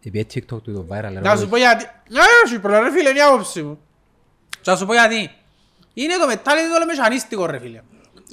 Επειδή 0.05 0.27
TikTok 0.35 0.63
του 0.63 0.73
το 0.73 0.87
viral. 0.91 1.23
Να 1.23 1.37
σου 1.37 1.49
πω 1.49 1.57
γιατί. 1.57 1.85
Ναι, 2.09 2.21
σου 2.49 2.61
προλαβαίνω 2.61 2.93
ρε 2.93 2.99
φίλε, 2.99 3.09
είναι 3.09 3.19
η 3.19 3.23
άποψη 3.23 3.63
μου. 3.63 3.79
Και 4.51 4.71
να 4.71 4.77
σου 4.77 4.87
πω 4.87 4.93
γιατί. 4.93 5.31
Είναι 5.95 6.17
το 6.17 6.27
μετάλλιο 6.27 6.65
το 6.81 6.87
μεσανίστικο 6.87 7.47
ρε 7.47 7.59
φίλε. 7.59 7.81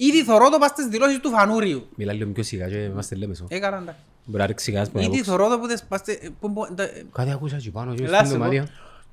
Ήδη 0.10 0.24
θωρώ 0.24 0.50
το 0.50 0.58
πας 0.58 0.70
στις 0.70 0.86
δηλώσεις 0.86 1.20
του 1.20 1.30
Φανούριου. 1.30 1.88
Μιλά 1.96 2.14
λίγο 2.14 2.32
πιο 2.32 2.44
σιγά 2.44 2.68
και 2.68 2.76
είμαστε 2.76 3.16
λέμε 3.16 3.36
σου. 3.36 3.46
Έκανα 3.50 3.78
εντάξει. 3.78 4.00
Μπορεί 4.26 4.40
να 4.42 4.46
ρίξει 4.46 4.72
γκάς 4.72 4.90
που 4.90 4.98
να 4.98 5.02
Ήδη 5.04 5.10
κόψει. 5.16 5.24
θωρώ 5.30 5.50
το 5.50 5.60
που 5.60 5.68
δεν 5.68 5.78
σπάστε... 5.78 6.20
που 6.40 6.48
μπο- 6.50 6.74
τα- 6.76 6.90
Κάτι 7.12 7.32
άκουσα 7.32 7.56
εκεί 7.56 7.70
πάνω 7.72 7.94
και 7.96 8.04
Ελά, 8.04 8.18
στο 8.18 8.26
σε 8.26 8.32
πω. 8.32 8.38
δωμάτιο. 8.38 8.68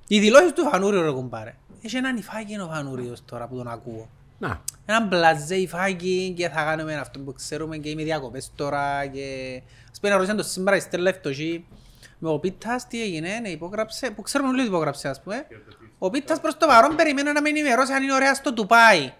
Οι 0.06 0.18
δηλώσεις 0.20 0.52
του 0.52 0.64
Φανούρου 0.64 1.02
ρε 1.02 1.10
κουμπάρε. 1.10 1.54
Έχει 1.82 1.96
έναν 1.96 2.16
υφάκι 2.16 2.58
ο 2.60 2.68
Φανούριος 2.72 3.22
τώρα 3.24 3.46
που 3.46 3.56
τον 3.56 3.68
ακούω. 3.68 4.08
Να, 4.38 4.60
Έναν 4.86 5.06
μπλαζέ 5.06 5.54
υφάκι 5.56 6.34
και 6.36 6.48
θα 6.48 6.64
κάνουμε 6.64 6.94
αυτό 6.94 7.18
που 7.18 7.32
ξέρουμε 7.32 7.76
και 7.76 7.88
είμαι 7.88 8.02
διακοπές 8.02 8.50
τώρα 8.54 9.06
και... 9.06 9.60
Ας 9.92 9.98
πούμε 10.00 10.10
να 10.12 10.14
ρωτήσαν 10.18 10.36
το 10.36 10.42
σήμερα 10.42 10.76
η 10.76 10.80
Στέλλα 10.80 11.08
Ευτοχή 11.08 11.64
με 12.18 12.28
ο 12.28 12.38
Πίτας 12.38 12.86
τι 12.86 13.02
έγινε, 13.02 13.28
ναι, 13.42 13.48
υπόγραψε, 13.48 14.10
που 14.10 14.22
ξέρουμε 14.22 14.48
όλοι 14.50 14.58
ότι 14.60 14.68
υπόγραψε 14.68 15.08
ας 15.08 15.22
πούμε. 15.22 15.46
Ο 15.98 16.10
Πίτας 16.10 16.40
προς 16.40 16.56
το 16.56 16.66
παρόν 16.66 16.96
περιμένει 16.96 17.32
να 17.32 17.40
με 17.42 17.48
ενημερώσει 17.48 17.92
αν 17.92 18.02
είναι 18.02 18.14
ωραία 18.14 18.34
στο 18.34 18.52
Τουπάι. 18.52 19.12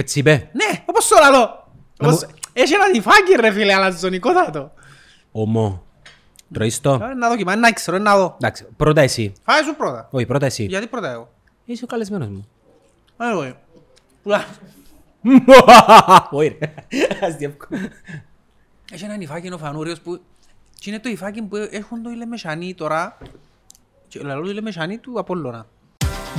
Έτσι 0.00 0.18
είπε. 0.18 0.50
Ναι, 0.52 0.82
όπως 0.86 1.04
σου 1.04 1.14
λαλώ. 1.20 1.68
Να 1.98 2.08
Όπως- 2.08 2.24
μου- 2.24 2.30
Έχει 2.52 2.74
έναν 2.74 2.94
υφάκι 2.94 3.32
ρε 3.40 3.52
φίλε, 3.52 3.74
αλαζονικότατο. 3.74 4.72
Ομό. 5.32 5.84
Τρώεις 6.52 6.80
το; 6.80 6.92
Ε, 6.92 7.14
Να 7.14 7.28
δοκιμά, 7.28 7.56
να 7.56 7.72
ξέρω, 7.72 7.98
να 7.98 8.16
δω. 8.16 8.34
Εντάξει, 8.40 8.66
πρώτα 8.76 9.00
εσύ. 9.00 9.32
Φάε 9.44 9.62
σου 9.62 9.74
πρώτα. 9.76 10.08
Όχι, 10.10 10.26
πρώτα 10.26 10.46
εσύ. 10.46 10.64
Γιατί 10.64 10.86
πρώτα 10.86 11.10
εγώ; 11.10 11.32
Είσαι 11.64 11.84
ο 11.84 11.86
καλεσμένος 11.86 12.28
μου. 12.28 12.48
Α, 13.16 13.30
εγώ. 13.30 13.42
είμαι. 13.44 13.56
Πουλά. 14.22 14.44
Όχι 16.30 16.56
ρε. 16.60 16.74
Ας 17.26 17.34
διεύκω. 17.36 17.66
Έχει 18.92 19.04
έναν 19.04 19.20
υφάκι 19.20 19.52
ο 19.52 19.58
Φανούριος 19.58 20.00
που... 20.00 20.20
Και 20.78 20.90
είναι 20.90 20.98
το 21.00 21.08
υφάκι 21.08 21.42
που 21.42 21.56
έχουν 21.70 22.02
το 22.02 22.10
οι 22.10 22.21
Λεμεσιανοί 22.21 22.74
τώρα. 22.74 23.18
Και 24.08 24.20
λαλώ 24.22 24.44
το 24.44 24.50
οι 24.50 24.58
Λεμεσιανοί 24.58 24.98
του 24.98 25.18
Απόλλωνα. 25.18 25.66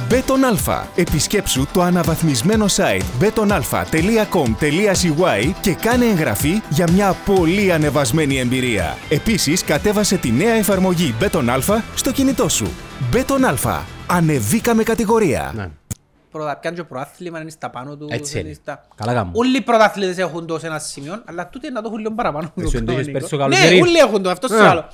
Bet 0.10 0.30
on 0.30 0.44
Alfa. 0.44 0.88
Επισκέψου 0.96 1.66
το 1.74 1.82
αναβαθμισμένο 1.82 2.66
site 2.70 3.02
betonalpha.com.cy 3.24 5.52
και 5.62 5.74
κάνε 5.74 6.06
εγγραφή 6.06 6.62
για 6.70 6.92
μια 6.92 7.16
πολύ 7.26 7.72
ανεβασμένη 7.74 8.38
εμπειρία. 8.40 8.98
Επίσης, 9.10 9.64
κατέβασε 9.64 10.18
τη 10.18 10.32
νέα 10.32 10.54
εφαρμογή 10.54 11.16
Bet 11.20 11.38
on 11.38 11.50
Alfa 11.50 11.84
στο 11.96 12.12
κινητό 12.12 12.50
σου. 12.50 12.68
Μπέτον 13.12 13.46
Αλφα. 13.46 13.86
Ανεβήκαμε 14.08 14.84
κατηγορία. 14.84 15.52
Ναι. 15.56 15.70
Πρώτα 16.32 16.58
πιάνει 16.58 16.76
και 16.76 16.84
προάθλημα, 16.84 17.42
είναι 17.42 17.50
στα 17.50 17.70
πάνω 17.70 17.96
τους. 17.98 18.12
Έτσι 18.12 18.40
είναι 18.40 18.48
είναι. 18.48 18.58
στα- 18.62 18.86
Καλά 18.96 19.14
κάνουν. 19.14 19.32
Όλοι 19.36 19.58
οι 19.58 19.62
πρωταθλητές 19.62 20.18
έχουν 20.18 20.46
το 20.48 20.60
σε 20.60 20.68
ένα 20.68 20.80
σημείο, 20.80 21.22
αλλά 21.26 21.48
τούτοι 21.50 21.72
να 21.72 21.82
το 21.82 21.88
έχουν 21.88 22.00
λίγο 22.00 22.12
παραπάνω 22.14 22.48
από 22.48 22.56
το 22.62 22.68
Εσύ 22.68 22.78
δεν 22.78 22.86
το 22.86 22.92
είχες 22.92 23.06
κανονικό. 23.06 23.20
πέρσι 23.20 23.38
το 23.38 23.48
Ναι, 23.48 23.56
καλοκαίρι. 23.56 23.82
όλοι 23.82 23.98
έχουν 23.98 24.22
το, 24.24 24.30
αυτό 24.30 24.54
Α. 24.54 24.58
σε 24.58 24.68
άλλο. 24.68 24.86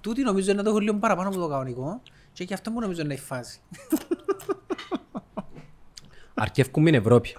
Τούτοι 0.00 0.22
νομίζω 0.22 0.52
να 0.52 0.62
το 0.62 0.70
έχουν 0.70 0.82
λίγο 0.82 0.96
παραπάνω 0.96 1.28
από 1.28 1.38
το 1.38 1.46
κανονικό 1.48 2.00
και 2.36 2.44
και 2.44 2.54
αυτό 2.54 2.70
που 2.70 2.80
νομίζω 2.80 3.02
να 3.02 3.12
έχει 3.12 3.22
φάση. 3.22 3.58
Αρκεύκουν 6.34 6.82
με 6.82 6.90
την 6.90 6.98
Ευρώπη. 7.00 7.36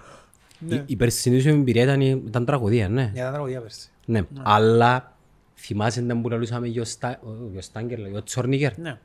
Ναι. 0.58 0.74
Η- 0.74 0.82
Η 0.86 0.96
περσινή 0.96 1.40
σου 1.40 1.48
εμπειρία 1.48 1.82
ήταν, 1.82 2.00
ήταν 2.00 2.44
τραγωδία, 2.44 2.88
ναι. 2.88 3.10
Για 3.14 3.24
τα 3.24 3.30
τραγωδία 3.30 3.60
πέρσι. 3.60 3.88
Ναι, 4.04 4.22
αλλά 4.42 5.16
θυμάσαι 5.56 6.00
να 6.00 6.20
που 6.20 6.28
λαλούσαμε 6.28 6.66
για 6.66 6.82
ο 6.82 6.84
Στα- 6.84 7.18
ο- 7.22 7.48
για 7.50 7.58
ο 7.58 7.62
Στάγκερ, 7.62 7.98
για 7.98 8.18
ο 8.18 8.22
Τσόρνικερ, 8.22 8.78
Ναι. 8.78 8.98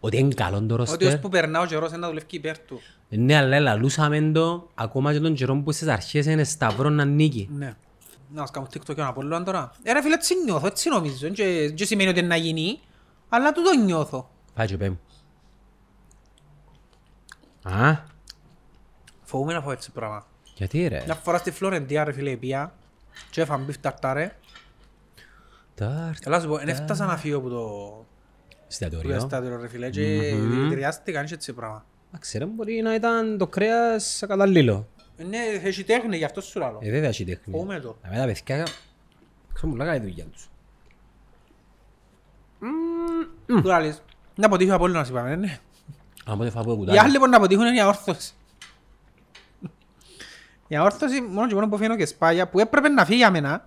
ότι 0.00 0.16
είναι 0.18 0.34
καλό 0.34 0.58
το 0.58 0.64
Ότι 0.64 0.74
ρόστερ. 0.74 1.06
ως 1.14 1.18
που 1.20 1.28
περνά 1.28 1.60
ο 1.60 1.66
καιρός 1.66 1.88
είναι 1.88 1.98
να 1.98 2.06
δουλεύει 2.08 2.26
και 2.26 2.36
υπέρ 2.36 2.58
του. 2.58 2.80
Ναι, 3.08 3.36
αλλά 3.36 3.60
λαλούσαμε 3.60 4.30
το 4.34 4.70
ακόμα 4.74 5.12
και 5.12 5.20
τον 5.20 5.34
καιρό 5.34 5.56
που 5.56 5.72
στις 5.72 5.88
αρχές 5.88 6.26
είναι 6.26 6.44
σταυρό 6.44 6.88
να 6.88 7.04
νίκει. 7.04 7.48
Ναι. 7.52 7.74
Να 8.34 8.40
μας 8.40 8.50
κάνουμε 8.50 8.72
TikTok 8.74 8.94
και 8.94 9.00
ένα 9.00 9.06
Απόλλωνα 9.08 9.44
τώρα. 9.44 9.72
Ε 9.82 9.92
ρε 9.92 10.02
φίλε 10.02 10.14
έτσι 10.14 10.34
νιώθω, 10.44 10.66
έτσι 10.66 10.88
νομίζω. 10.88 11.28
Και, 11.28 11.70
και 11.70 11.84
σημαίνει 11.84 12.08
ότι 12.08 12.18
είναι 12.18 12.28
να 12.28 12.36
γίνει, 12.36 12.80
αλλά 13.28 13.52
τούτο 13.52 13.74
νιώθω. 13.84 14.30
Πάει 14.54 14.66
και 14.66 14.76
πέμ. 14.76 14.94
Α, 17.64 17.96
Φοβούμαι 19.22 19.52
να 19.52 19.60
φάω 19.62 19.72
έτσι 19.72 19.90
πράγμα. 19.90 20.26
γιατί 20.54 20.86
ρε; 20.88 21.02
Μια 21.04 21.14
φορά 21.14 21.38
στη 21.38 21.50
Φλωρεντία 21.50 22.04
ρε 22.04 22.12
φίλε 22.12 22.36
πια 22.36 22.74
και 23.30 23.40
έφαμε 23.40 23.64
beef 23.64 23.78
tartare. 23.78 24.36
Τάρτ. 25.74 26.26
Έλα 26.26 26.40
σου 26.40 26.48
πω, 26.48 26.58
εν 26.58 26.68
έφτασα 26.68 27.06
να 27.06 27.16
φύγω 27.16 27.38
από 27.38 27.48
το 27.48 27.56
που 27.56 28.06
το 28.48 28.64
Εστιατόριο. 28.68 29.14
εστιατόριο 29.14 29.60
ρε 29.60 29.68
φίλε 29.68 29.90
και 29.90 30.00
δηλητηριάστηκαν 30.34 31.26
και 31.26 31.34
έτσι 31.34 31.52
πράγμα. 31.52 31.84
Εντάξει 32.08 32.38
ρε, 32.38 32.44
μπορεί 32.46 32.80
να 32.82 32.94
ήταν 32.94 33.38
το 33.38 33.46
κρέας 33.46 34.22
καταλλήλο. 34.28 34.88
Ε, 35.16 35.24
Ναι, 35.24 35.38
έχει 35.62 35.84
τέχνη, 35.84 36.16
γι' 36.16 36.24
αυτό 36.24 36.40
σου 36.40 36.58
λαλώ. 36.58 36.78
Ε, 36.82 36.90
βέβαια 36.90 37.08
έχει 37.08 37.24
τέχνη. 37.24 37.52
Φοβούμαι 37.54 37.80
το. 37.80 37.96
Να 38.02 38.10
με 38.10 38.16
τα 38.16 38.24
παιδιά, 38.24 38.66
ξέρω 39.54 39.68
μου 39.68 39.76
λέγα 39.76 39.94
η 39.94 40.00
δουλειά 40.00 40.24
τους. 40.24 40.48
Του 43.46 43.62
λάλλεις, 43.64 44.02
να 44.34 44.46
αποτύχει 44.46 44.70
ο 44.70 44.74
Απόλλωνας 44.74 45.08
είπαμε, 45.08 45.36
ναι. 45.36 45.58
Οι 46.32 46.50
κουτάλι. 46.76 46.98
άλλοι 46.98 47.18
που 47.18 47.26
να 47.28 47.36
αποτύχουν 47.36 47.66
είναι 47.66 47.76
η 47.76 47.80
Ανόρθωση. 47.80 48.32
Η 50.68 50.76
αόρθωση 50.76 51.20
μόνο 51.20 51.48
και 51.48 51.54
μόνο 51.54 51.68
που 51.68 51.76
φαίνω 51.76 51.96
και 51.96 52.06
σπάγια 52.06 52.48
που 52.48 52.58
έπρεπε 52.60 52.88
να 52.88 53.04
φύγει 53.04 53.16
για 53.18 53.30
μένα. 53.30 53.64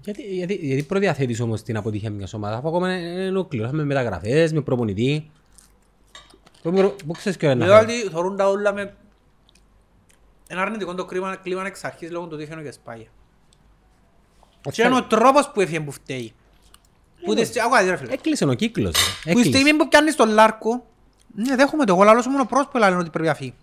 Γιατί, 0.00 0.22
γιατί, 0.22 0.54
γιατί 0.54 0.82
προδιαθέτεις 0.82 1.40
όμως 1.40 1.62
την 1.62 1.76
αποτυχία 1.76 2.10
μιας 2.10 2.34
ομάδας, 2.34 2.58
αφού 2.58 2.68
ακόμα 2.68 2.96
είναι 2.96 3.26
ολοκληρώσαμε 3.28 3.78
με 3.78 3.84
μεταγραφές, 3.84 4.52
με 4.52 4.60
προπονητή. 4.60 5.30
Πού 6.62 6.70
μου- 6.70 6.94
Πού 7.06 7.12
ξέρεις 7.12 7.38
ποιο 7.38 7.50
είναι 7.50 7.66
να 7.66 7.76
φέρει. 7.78 7.92
Διότι 7.92 8.08
θωρούν 8.10 8.36
τα 8.36 8.48
όλα 8.48 8.72
με 8.72 8.94
ένα 10.48 10.62
αρνητικό 10.62 10.94
το 10.94 11.04
κλίμα, 11.04 11.36
κλίμα 11.36 11.66
εξ 11.66 11.84
αρχής 11.84 12.10
λόγω 12.10 12.26
του 12.26 12.32
ότι 12.34 12.46
φαίνω 12.46 12.62
και 12.62 12.70
σπάγια. 12.72 13.06
Και 14.72 14.82
είναι 14.82 14.96
ο 14.96 15.04
τρόπος 15.04 15.50
που 15.50 15.60
έφυγε 15.60 15.80
που 15.80 15.92
φταίει. 15.92 16.32
Που 17.24 17.34
τη 17.34 17.42
sti- 17.52 17.58
άκουα, 17.64 17.80
ρε 17.82 17.96
φίλε. 17.96 18.12
Έκλεισε 18.12 18.44
ο 18.44 18.54
κύκλος. 18.54 18.92
ρε. 18.92 19.00
Που 19.00 19.22
τη 19.24 19.30
Έκλεισε. 19.30 19.50
στιγμή 19.58 19.74
που 19.78 19.88
πιάνεις 19.88 20.16
τον 20.16 20.28
Λάρκο, 20.28 20.86
ναι, 21.34 21.56
δέχομαι 21.56 21.84
το. 21.84 21.92
Εγώ 21.92 22.02
λαλώ 22.02 22.22
σου 22.22 22.30
μόνο 22.30 22.44
πρόσωπο 22.46 22.70
που 22.72 22.78
λένε 22.78 22.96
ότι 22.96 23.10
πρέπει 23.10 23.28
να 23.28 23.34
φύγει. 23.34 23.54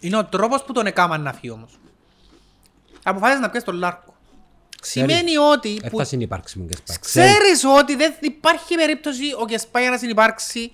Είναι 0.00 0.16
ο 0.16 0.24
τρόπος 0.24 0.62
που 0.62 0.72
τον 0.72 0.86
έκαναν 0.86 1.22
να 1.22 1.32
φύγει 1.32 1.50
όμως. 1.50 1.78
Αποφάσισες 3.02 3.40
να 3.40 3.50
πιέσεις 3.50 3.68
τον 3.68 3.76
Λάρκο. 3.76 4.14
Ξέρεις. 4.80 5.12
Σημαίνει 5.16 5.36
ότι 5.36 5.80
Ε, 5.82 5.88
που 5.88 5.98
θα 5.98 6.04
συνυπάρξουμε 6.04 6.66
και 6.66 6.74
σπάξει. 6.76 7.00
ξέρεις 7.00 7.64
ότι 7.64 7.94
δεν 7.96 8.14
υπάρχει 8.20 8.74
περίπτωση 8.74 9.22
ο 9.40 9.44
Κεσπάγια 9.44 9.90
να 9.90 9.98
συνυπάρξει 9.98 10.70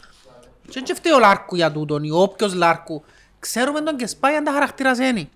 και 0.69 0.83
δεν 0.87 0.97
φταίει 0.97 1.13
ο 1.13 1.19
Λάρκου 1.19 1.55
για 1.57 1.73
τούτον 1.73 2.03
ή 2.05 2.11
όποιος 2.11 2.55
Λάρκου. 2.55 3.05
Ξέρουμε 3.39 3.81
τον 3.81 3.97
Κεσπάγια 3.97 4.39
αν 4.39 4.45
τα 4.45 4.53
χαρακτηραζένει. 4.53 5.31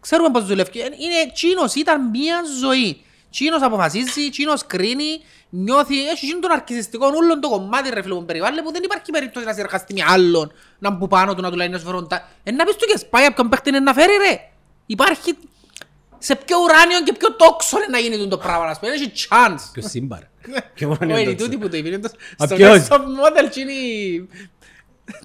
Ξέρουμε 0.00 0.30
πώς 0.30 0.46
δουλεύει. 0.46 0.80
Ε, 0.80 0.84
Είναι 0.84 1.32
τσίνος, 1.32 1.74
ήταν 1.74 2.08
μία 2.08 2.40
ζωή. 2.60 3.04
Τσίνος 3.30 3.62
αποφασίζει, 3.62 4.30
τσίνος 4.30 4.66
κρίνει, 4.66 5.20
νιώθει, 5.54 6.08
έχει 6.08 6.26
γίνει 6.26 6.40
τον 6.40 6.50
αρκισιστικό 6.50 7.06
όλον 7.06 7.40
το 7.40 7.48
κομμάτι 7.48 7.90
ρε 7.90 8.02
φίλε 8.02 8.14
που 8.14 8.24
περιβάλλει 8.24 8.62
που 8.62 8.72
δεν 8.72 8.82
υπάρχει 8.82 9.10
περίπτωση 9.10 9.46
να 9.46 9.52
συνεργαστεί 9.52 9.94
με 9.94 10.00
άλλον, 10.08 10.52
να 10.78 10.90
μπουν 10.90 11.08
πάνω 11.08 11.34
του, 11.34 11.42
να 11.42 11.50
του 11.50 11.56
λέει 11.56 11.68
να 11.68 11.78
σου 11.78 11.84
φέρουν 11.84 12.08
τα... 12.08 12.28
Ε, 12.42 12.50
να 12.50 12.64
πεις 12.64 12.76
του 12.76 12.86
Κεσπάγια 12.86 13.32
ποιον 13.32 13.48
παίχτη 13.48 13.68
είναι 13.68 13.80
να 13.80 13.92
φέρει 13.92 14.12
ρε. 14.28 14.40
Υπάρχει 14.86 15.34
σε 16.18 16.34
ποιο 16.36 16.56
ουράνιο 16.62 17.02
και 17.02 17.12
ποιο 17.12 17.32
τόξο 17.34 17.76
είναι 17.76 17.86
να 17.90 17.98
γίνει 17.98 18.28
το 18.28 18.38
πράγμα, 18.38 18.66
να 18.66 18.74
σου 18.74 18.80
πει, 18.80 18.86
δεν 18.86 18.94
έχει 18.94 19.12
chance. 19.28 19.60
Ποιος 19.72 19.90
σύμπαρ. 19.90 20.20
Ποιο 20.74 20.88
μόνο 20.88 20.98
είναι 21.02 21.12
Όχι, 21.12 21.24
το 21.24 21.30
είναι 21.30 21.38
τούτη 21.38 21.48
ξέρω. 21.48 21.62
που 21.62 21.68
το 21.68 21.76
είπε, 21.76 21.88
είναι 21.88 21.98
το- 21.98 22.10
Α, 22.42 22.46
στο 22.46 22.54
ποιος; 22.56 22.88
Next 22.88 22.92
of 22.92 22.98
Model 22.98 23.48
και 23.50 23.60
είναι 23.60 23.72
η- 23.72 24.28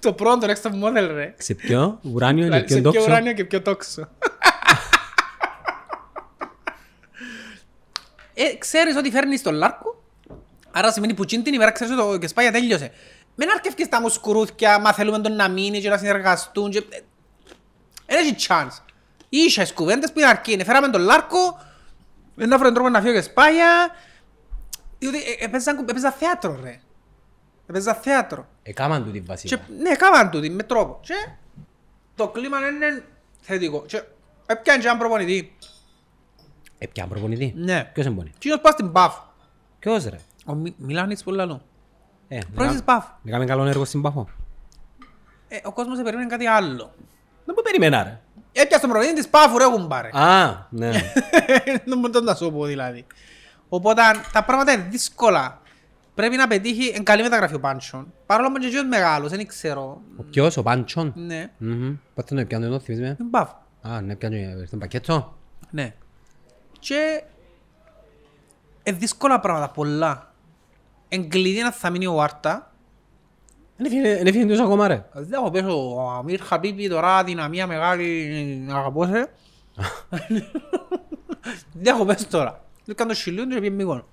το 0.00 0.12
πρώτο 0.12 0.46
Next 0.46 0.70
of 0.70 0.72
Model 0.88 1.08
ρε. 1.14 1.34
Σε 1.38 1.54
ποιο 1.54 1.98
ουράνιο 2.02 2.42
και 2.44 2.50
Δηλαδή, 2.50 2.64
ποιον 2.66 2.76
σε 2.76 2.80
ποιο 2.82 2.92
τόξο; 2.92 3.06
ουράνιο 3.10 3.32
και 3.32 3.44
ποιο 3.44 3.62
τόξο. 3.62 4.08
Ε, 8.34 8.56
ξέρεις 8.58 8.96
ότι 8.96 9.10
φέρνεις 9.10 9.42
τον 9.42 9.54
Λάρκο, 9.54 9.97
άρα 10.70 10.92
σημαίνει 10.92 11.14
που 11.14 11.24
τσιν 11.24 11.42
την 11.42 11.54
ημέρα 11.54 11.70
ξέρεις 11.70 11.92
ότι 11.98 12.02
το 12.10 12.18
Κεσπάγια 12.18 12.52
τέλειωσε. 12.52 12.90
Μην 13.34 13.48
αρκεύκεις 13.50 13.88
τα 13.88 14.00
μουσκουρούθια, 14.00 14.78
μα 14.80 14.92
θέλουμε 14.92 15.18
τον 15.18 15.36
να 15.36 15.48
μείνει 15.48 15.80
και 15.80 15.88
να 15.88 15.96
συνεργαστούν 15.98 16.70
και... 16.70 16.78
ε, 16.78 17.00
Δεν 18.06 18.18
έχει 18.18 18.34
chance. 18.48 18.82
Είχες 19.28 19.72
κουβέντες 19.72 20.12
που 20.12 20.18
είναι 20.18 20.28
αρκεί. 20.28 20.56
Ναι, 20.56 20.64
Φέραμε 20.64 20.88
τον 20.88 21.00
Λάρκο, 21.00 21.60
να 22.34 22.58
βρουν 22.58 22.74
τρόπο 22.74 22.88
να 22.88 23.00
φύγει 23.00 23.10
ο 23.10 23.14
Κεσπάγια, 23.14 23.90
διότι 24.98 25.16
ε, 25.16 25.44
έπαιζαν 25.44 25.78
έπαιζαν 25.88 26.12
θέατρο 26.12 26.58
ρε. 26.62 26.80
Έπαιζαν 27.66 27.94
θέατρο. 27.94 28.48
Εκάμαν 28.62 29.04
του 29.04 29.10
την 29.10 29.20
Και, 29.22 29.26
βασίλεια. 29.26 29.66
ναι, 29.78 29.94
κάμαν 29.94 30.30
τούτη 30.30 30.50
με 30.50 30.62
τρόπο. 30.62 31.00
Και 31.02 31.14
το 32.14 32.28
κλίμα 32.28 32.58
είναι 32.68 33.04
θετικό. 33.40 33.84
Και 33.86 34.02
έπιανε 34.46 34.80
και 34.80 34.86
έναν 34.86 34.98
προπονητή. 34.98 35.56
Έπιαν 36.78 37.08
προπονητή; 37.08 37.52
Ναι. 37.56 37.90
Ποιος 37.92 38.06
εμπονεί. 38.06 38.32
Και 38.38 38.48
είδος 38.48 38.60
πας 38.60 38.72
στην 38.72 38.92
Παφ. 38.92 39.14
Ποιος 39.78 40.04
ρε; 40.04 40.18
Ο 40.48 40.54
Μι- 40.54 40.74
Μιλάνιτς 40.78 41.22
πολύ 41.22 41.36
λαλό. 41.36 41.60
Ε, 42.28 42.38
Πρόεδρος 42.54 42.76
της 42.78 42.86
να 42.86 42.94
Παφ. 42.94 43.04
να 43.22 43.30
κάνουμε 43.30 43.48
καλό 43.50 43.64
έργο 43.64 43.84
στην 43.84 44.02
Παφό. 44.02 44.28
Ε, 45.48 45.56
ο 45.64 45.72
κόσμος 45.72 46.02
περίμενε 46.02 46.26
κάτι 46.28 46.46
άλλο. 46.46 46.94
Δεν 47.44 47.54
μου 47.56 47.62
περιμένα 47.62 48.02
ρε. 48.02 48.20
Έπιασε 48.52 48.80
τον 48.80 48.90
προπονητή 48.90 49.14
της 49.20 49.28
Παφ, 49.28 49.56
ρε 49.56 49.64
κουμπάρε. 49.64 50.08
Α, 50.12 50.66
ναι. 50.70 50.90
Δεν 51.86 51.98
μπορώ 51.98 52.20
να 52.20 52.34
σου 52.34 52.52
πω 52.52 52.64
δηλαδή. 52.64 53.06
Οπότε 53.68 54.02
τα 54.32 54.44
πράγματα 54.44 54.72
είναι 54.72 54.86
δύσκολα. 54.90 55.60
Πρέπει 56.14 56.36
να 56.36 56.46
πετύχει 56.46 56.92
εν 56.94 57.04
καλή 57.04 57.22
μεταγραφή 57.22 57.54
ο 57.54 57.60
Πάντσον. 57.60 58.12
Παρόλο 58.26 58.50
που 58.52 58.56
είναι 58.62 58.70
και 58.70 58.78
ο 58.78 58.84
μεγάλος, 58.86 59.30
δεν 59.30 59.46
ξέρω. 59.46 60.00
Ο 60.16 60.22
ποιος, 60.22 60.56
ο 60.56 60.62
Πάντσον; 60.62 61.12
Ναι, 61.16 61.50
Μμμ. 61.58 61.94
Πότε 62.14 62.28
τον 62.28 62.38
έπιανε 62.38 62.66
εδώ, 62.66 62.78
θυμίζουμε. 62.80 63.14
την 63.14 63.30
Παφ. 63.30 63.50
Α, 63.82 64.00
ναι, 64.00 64.12
έπιανε 64.12 64.66
τον 64.70 64.78
πακέτο. 64.78 65.36
Ναι. 65.70 65.94
Και 66.78 67.22
ε, 68.82 68.92
δύσκολα 68.92 69.40
πράγματα, 69.40 69.70
πολλά. 69.70 70.27
Εν 71.08 71.28
κλειδί 71.28 71.62
να 71.62 71.72
θα 71.72 71.90
μείνει 71.90 72.06
ο 72.06 72.22
Άρτα. 72.22 72.72
Δεν 73.76 74.26
έφυγε 74.26 74.46
τους 74.46 74.60
ακόμα 74.60 74.88
ρε. 74.88 75.04
Δεν 75.12 75.32
έχω 75.40 75.50
πέσω 75.50 75.94
ο 75.94 76.10
Αμίρ 76.10 76.40
Χαπίπη 76.42 76.88
τώρα 76.88 77.24
δυναμία 77.24 77.66
μεγάλη 77.66 78.66
αγαπώ 78.70 79.04
σε. 79.06 79.30
Δεν 81.72 81.94
έχω 81.94 82.04
πέσω 82.04 82.26
τώρα. 82.30 82.64
Δεν 82.84 82.94
κάνω 82.96 83.10
το 83.10 83.16
σιλούν 83.16 83.48
και 83.48 83.54
πήγε 83.60 83.70
μήκον. 83.70 84.04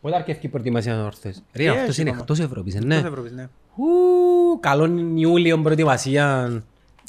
Πότε 0.00 0.14
αρκεύει 0.16 0.38
η 0.42 0.48
προετοιμασία 0.48 0.94
να 0.94 1.04
όρθες. 1.04 1.42
Ρε, 1.52 1.64
Ε, 1.64 1.68
αυτός 1.68 1.88
έχει 1.88 2.00
είναι 2.00 2.10
ακόμα. 2.10 2.22
εκτός 2.22 2.38
Ευρώπης, 2.46 2.74
ε, 2.74 2.78
Εκτός 2.78 2.88
ναι. 3.02 3.08
Ευρώπης, 3.08 3.32
ναι. 3.32 3.48
Ου, 3.74 4.60
Καλόν 4.60 5.16
Ιούλιο 5.16 5.58
προετοιμασία. 5.58 6.48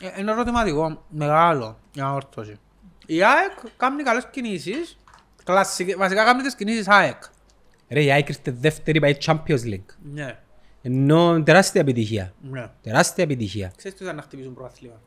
Ε, 0.02 0.20
Είναι 0.22 0.32
ερωτηματικό, 0.32 1.02
μεγάλο, 1.10 1.78
για 1.94 2.04
να 2.04 2.12
όρθωση. 2.14 2.60
Η 3.06 3.24
ΑΕΚ 3.24 3.52
κάνει 3.78 4.04
καλές 4.04 4.28
κινήσεις, 4.32 4.98
κλασσικές, 5.44 5.96
βασικά 5.96 6.24
κάνει 6.24 6.42
τις 6.42 6.56
κινήσεις 6.56 6.88
ΑΕΚ. 6.88 7.22
Ρε, 7.92 8.04
η 8.04 8.12
ΑΕΚ 8.12 8.28
ήρθε 8.30 8.52
δεύτερη 8.52 9.00
πάει 9.00 9.16
Champions 9.26 9.64
League. 9.66 9.86
Ναι, 10.14 10.40
Ενώ 10.82 11.44
τεράστια 11.44 11.82
επιτυχία. 11.82 12.34
ναι. 12.42 12.68
Τεράστια 12.82 13.24
επιτυχία. 13.24 13.72
Ξέρεις 13.78 13.98
τι 13.98 14.04
ήταν 14.04 14.16
να 14.16 14.22
χτυπήσουν 14.22 14.54
προαθλήμα. 14.54 15.02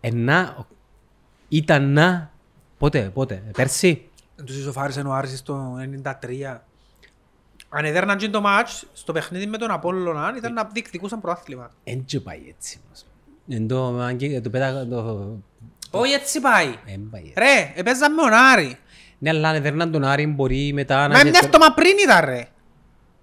Ενά, 0.00 0.66
ήταν 1.48 1.92
να, 1.92 2.30
πότε, 2.78 3.10
πότε, 3.14 3.42
πέρσι; 3.56 4.08
Τους 4.44 4.56
ισοφάρισε 4.56 5.00
ο 5.00 5.12
Άρης 5.12 5.38
στο 5.38 5.76
93. 6.02 6.60
Αν 7.68 7.84
έδερναν 7.84 8.16
και 8.18 8.28
το 8.28 8.40
μάτς, 8.40 8.86
στο 8.92 9.12
παιχνίδι 9.12 9.46
με 9.46 9.56
τον 9.58 9.70
Απόλλωνα, 9.70 10.34
ήταν 10.36 10.52
να 10.52 10.64
διεκδικούσαν 10.72 11.20
προάθλημα. 11.20 11.70
Εν 11.84 12.04
και 12.04 12.20
πάει 12.20 12.42
έτσι 12.56 12.78
όμως. 12.86 13.04
Εν 13.48 13.68
το, 13.68 13.98
αν 14.00 14.16
και- 14.16 14.40
το 14.40 14.50
πέτα, 14.50 14.86
το, 14.88 15.38
Όχι 15.90 16.12
έτσι 16.12 16.40
πάει. 16.40 16.74
εν 16.86 17.08
πάει 17.10 17.20
έτσι. 17.22 17.34
Ρε, 17.36 17.72
έπαιζαν 17.74 18.14
με 18.14 18.22
τον 18.22 18.32
Άρη. 18.32 18.78
Ναι, 19.18 19.30
αλλά 19.30 19.48
αν 19.48 19.54
έδερναν 19.54 19.90
τον 19.92 20.04
Άρη 20.04 20.26
μπορεί 20.26 20.72
μετά 20.72 21.08
να... 21.08 21.16
Μα 21.16 21.22
μια 21.24 21.40
εβδομάδα 21.44 21.74
πριν 21.74 21.92
ήταν 22.04 22.24
ρε. 22.24 22.48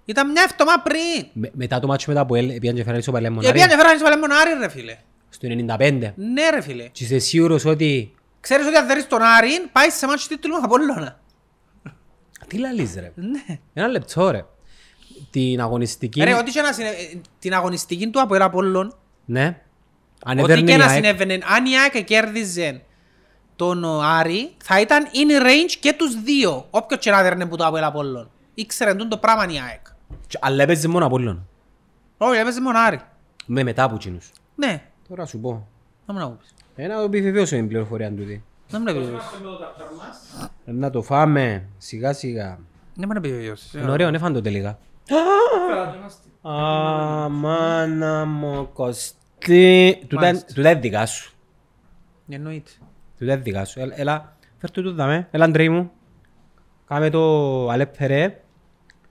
Ήταν 0.04 0.30
μια 0.30 0.46
εβδομάδα 0.50 0.82
πριν. 0.82 1.26
Με- 1.32 1.50
Μετά 1.54 1.80
το 1.80 1.86
μάτσο 1.86 2.04
με 2.08 2.14
τα 2.14 2.20
Αποέλ, 2.20 2.58
πήγαν 2.58 2.74
και 2.76 2.84
φέραν 2.84 3.02
στο 3.02 3.12
Παλέμον 3.12 3.42
Και 3.44 3.52
πήγαν 3.52 3.68
Άρη, 3.68 3.76
και 3.76 3.82
φέραν 3.82 3.96
εις 4.14 4.20
τον 4.20 4.32
Άρη 4.32 4.50
ρε 4.60 4.68
φίλε. 4.68 4.96
στο 5.28 5.48
95. 5.78 6.12
Ναι 6.16 6.50
ρε 6.50 6.60
φίλε. 6.60 6.88
Και 6.92 7.04
είσαι 7.04 7.18
σίγουρος 7.18 7.64
ότι... 7.64 8.14
Ξέρεις 8.40 8.66
ότι 8.66 8.76
αν 8.76 8.86
δέρεις 8.86 9.06
τον 9.06 9.22
Άρη, 9.22 9.48
πάει 9.72 9.90
σε 9.90 10.06
μάτς 10.06 10.26
τίτλου 10.26 10.50
με 10.54 10.60
τον 10.60 10.64
Απόλλωνα. 10.64 11.20
Τι 12.46 12.58
λαλείς 12.58 12.94
ρε. 12.94 13.12
Ναι. 13.14 13.58
Ένα 13.74 13.86
λεπτό 13.88 14.30
ρε. 14.30 14.44
Την 15.30 15.60
αγωνιστική... 15.60 16.22
Ρε, 16.24 16.34
ό,τι 16.34 16.50
και 16.50 16.60
να 16.60 16.72
συνε... 16.72 16.88
ε, 16.88 17.20
την 17.38 17.54
αγωνιστική 17.54 18.08
του 18.08 18.20
Αποέλ 18.20 18.42
Απόλλων, 18.42 18.96
Ναι. 19.24 19.60
Αν 20.24 20.38
ό,τι 20.38 20.52
έδερνε 20.52 20.64
και 20.70 20.72
η 20.72 20.76
να 20.76 20.84
ΑΕΚ- 20.84 20.94
συνέβαινε, 20.94 21.32
αν 21.56 21.64
η 21.66 21.78
ΑΕΚ 21.78 22.04
κέρδιζε 22.04 22.82
τον 23.56 23.84
ο, 23.84 24.00
Άρη, 24.02 24.54
θα 24.64 24.80
ήταν 24.80 25.04
in 25.04 25.42
range 25.46 25.76
και 25.80 25.92
τους 25.98 26.22
δύο. 26.22 26.66
Όποιος 26.70 27.00
και 27.00 27.10
να 27.10 27.22
δέρνε 27.22 27.46
που 27.46 27.56
το 27.56 27.66
Αποέλ 27.66 27.84
Απόλλων. 27.84 28.30
Ήξερε 28.54 28.92
τούτο 28.94 29.08
το 29.08 29.16
πράγμα 29.18 29.52
η 29.52 29.58
ΑΕΚ. 29.68 29.86
Και- 30.26 30.38
Αλλά 30.40 30.62
έπαιζε 30.62 30.88
μόνο 30.88 31.06
Απόλλων. 31.06 31.48
Όχι, 32.18 32.38
έπαιζε 32.40 32.60
μόνο 32.60 32.78
Άρη. 32.78 33.00
Με 33.46 33.62
μετά 33.62 33.82
από 33.82 33.94
εκείνους. 33.94 34.30
Ναι, 34.54 34.82
Τώρα 35.08 35.26
σου 35.26 35.38
πω. 35.40 35.68
να 36.06 36.14
μου 36.14 36.20
να 36.20 36.26
μου 36.28 36.36
πεις. 36.36 36.54
Ένα 36.76 36.96
το 36.96 37.02
επιβεβαίωσω 37.02 37.56
την 37.56 37.68
πληροφορία 37.68 38.12
τούτη. 38.12 38.44
Να 38.70 38.78
μου 38.78 38.84
να 38.84 38.90
επιβεβαιώσεις. 38.90 39.28
Είμαστε 39.30 39.44
με 39.48 39.56
το 39.56 39.58
ταρτάρ 39.64 39.86
μας. 39.96 40.50
Να 40.64 40.90
το 40.90 41.02
φάμε 41.02 41.68
σιγά 41.78 42.12
σιγά. 42.12 42.58
Να 42.94 43.06
μου 43.06 43.12
να 43.12 43.18
επιβεβαιώσεις. 43.18 43.72
Είναι 43.72 43.90
ωραίο, 43.90 44.08
είναι 44.08 44.18
φαν 44.18 44.32
το 44.32 44.40
τελικά. 44.40 44.78
Φέρα 45.68 45.90
το 45.90 45.96
είμαστε. 45.98 46.28
Αμάνα 46.42 48.24
μου 48.24 48.68
κοστί. 48.72 49.98
Τούτα 50.08 50.20
Μάλιστα. 50.24 50.52
τούτα 50.54 50.70
είναι 50.70 50.80
δικά 50.80 51.06
σου. 51.06 51.32
Εννοείται. 52.28 52.70
Τούτα 53.18 53.32
είναι 53.32 53.42
δικά 53.42 53.64
σου. 53.64 53.80
Έλα- 53.80 53.94
Έλα, 54.00 54.36
φέρ' 54.58 54.70
το 54.70 54.82
τούτα 54.82 55.06
με. 55.06 55.28
Έλα 55.30 55.44
Αντρέη 55.44 55.68
μου. 55.68 55.90
Κάμε 56.88 57.10
το 57.10 57.68
αλέπερε. 57.70 58.40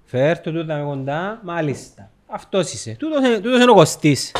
Φέρ' 0.05 0.39
το 0.39 0.51
τούτα 0.51 0.77
με 0.77 0.83
κοντά. 0.83 1.41
Μάλιστα. 1.43 2.09
Αυτός 2.27 2.73
είσαι. 2.73 2.95
Τούτος 2.99 3.25
είναι- 3.25 3.39
τούτος 3.39 3.61
είναι 3.61 3.71
ο 3.71 3.73
Κωστής. 3.73 4.31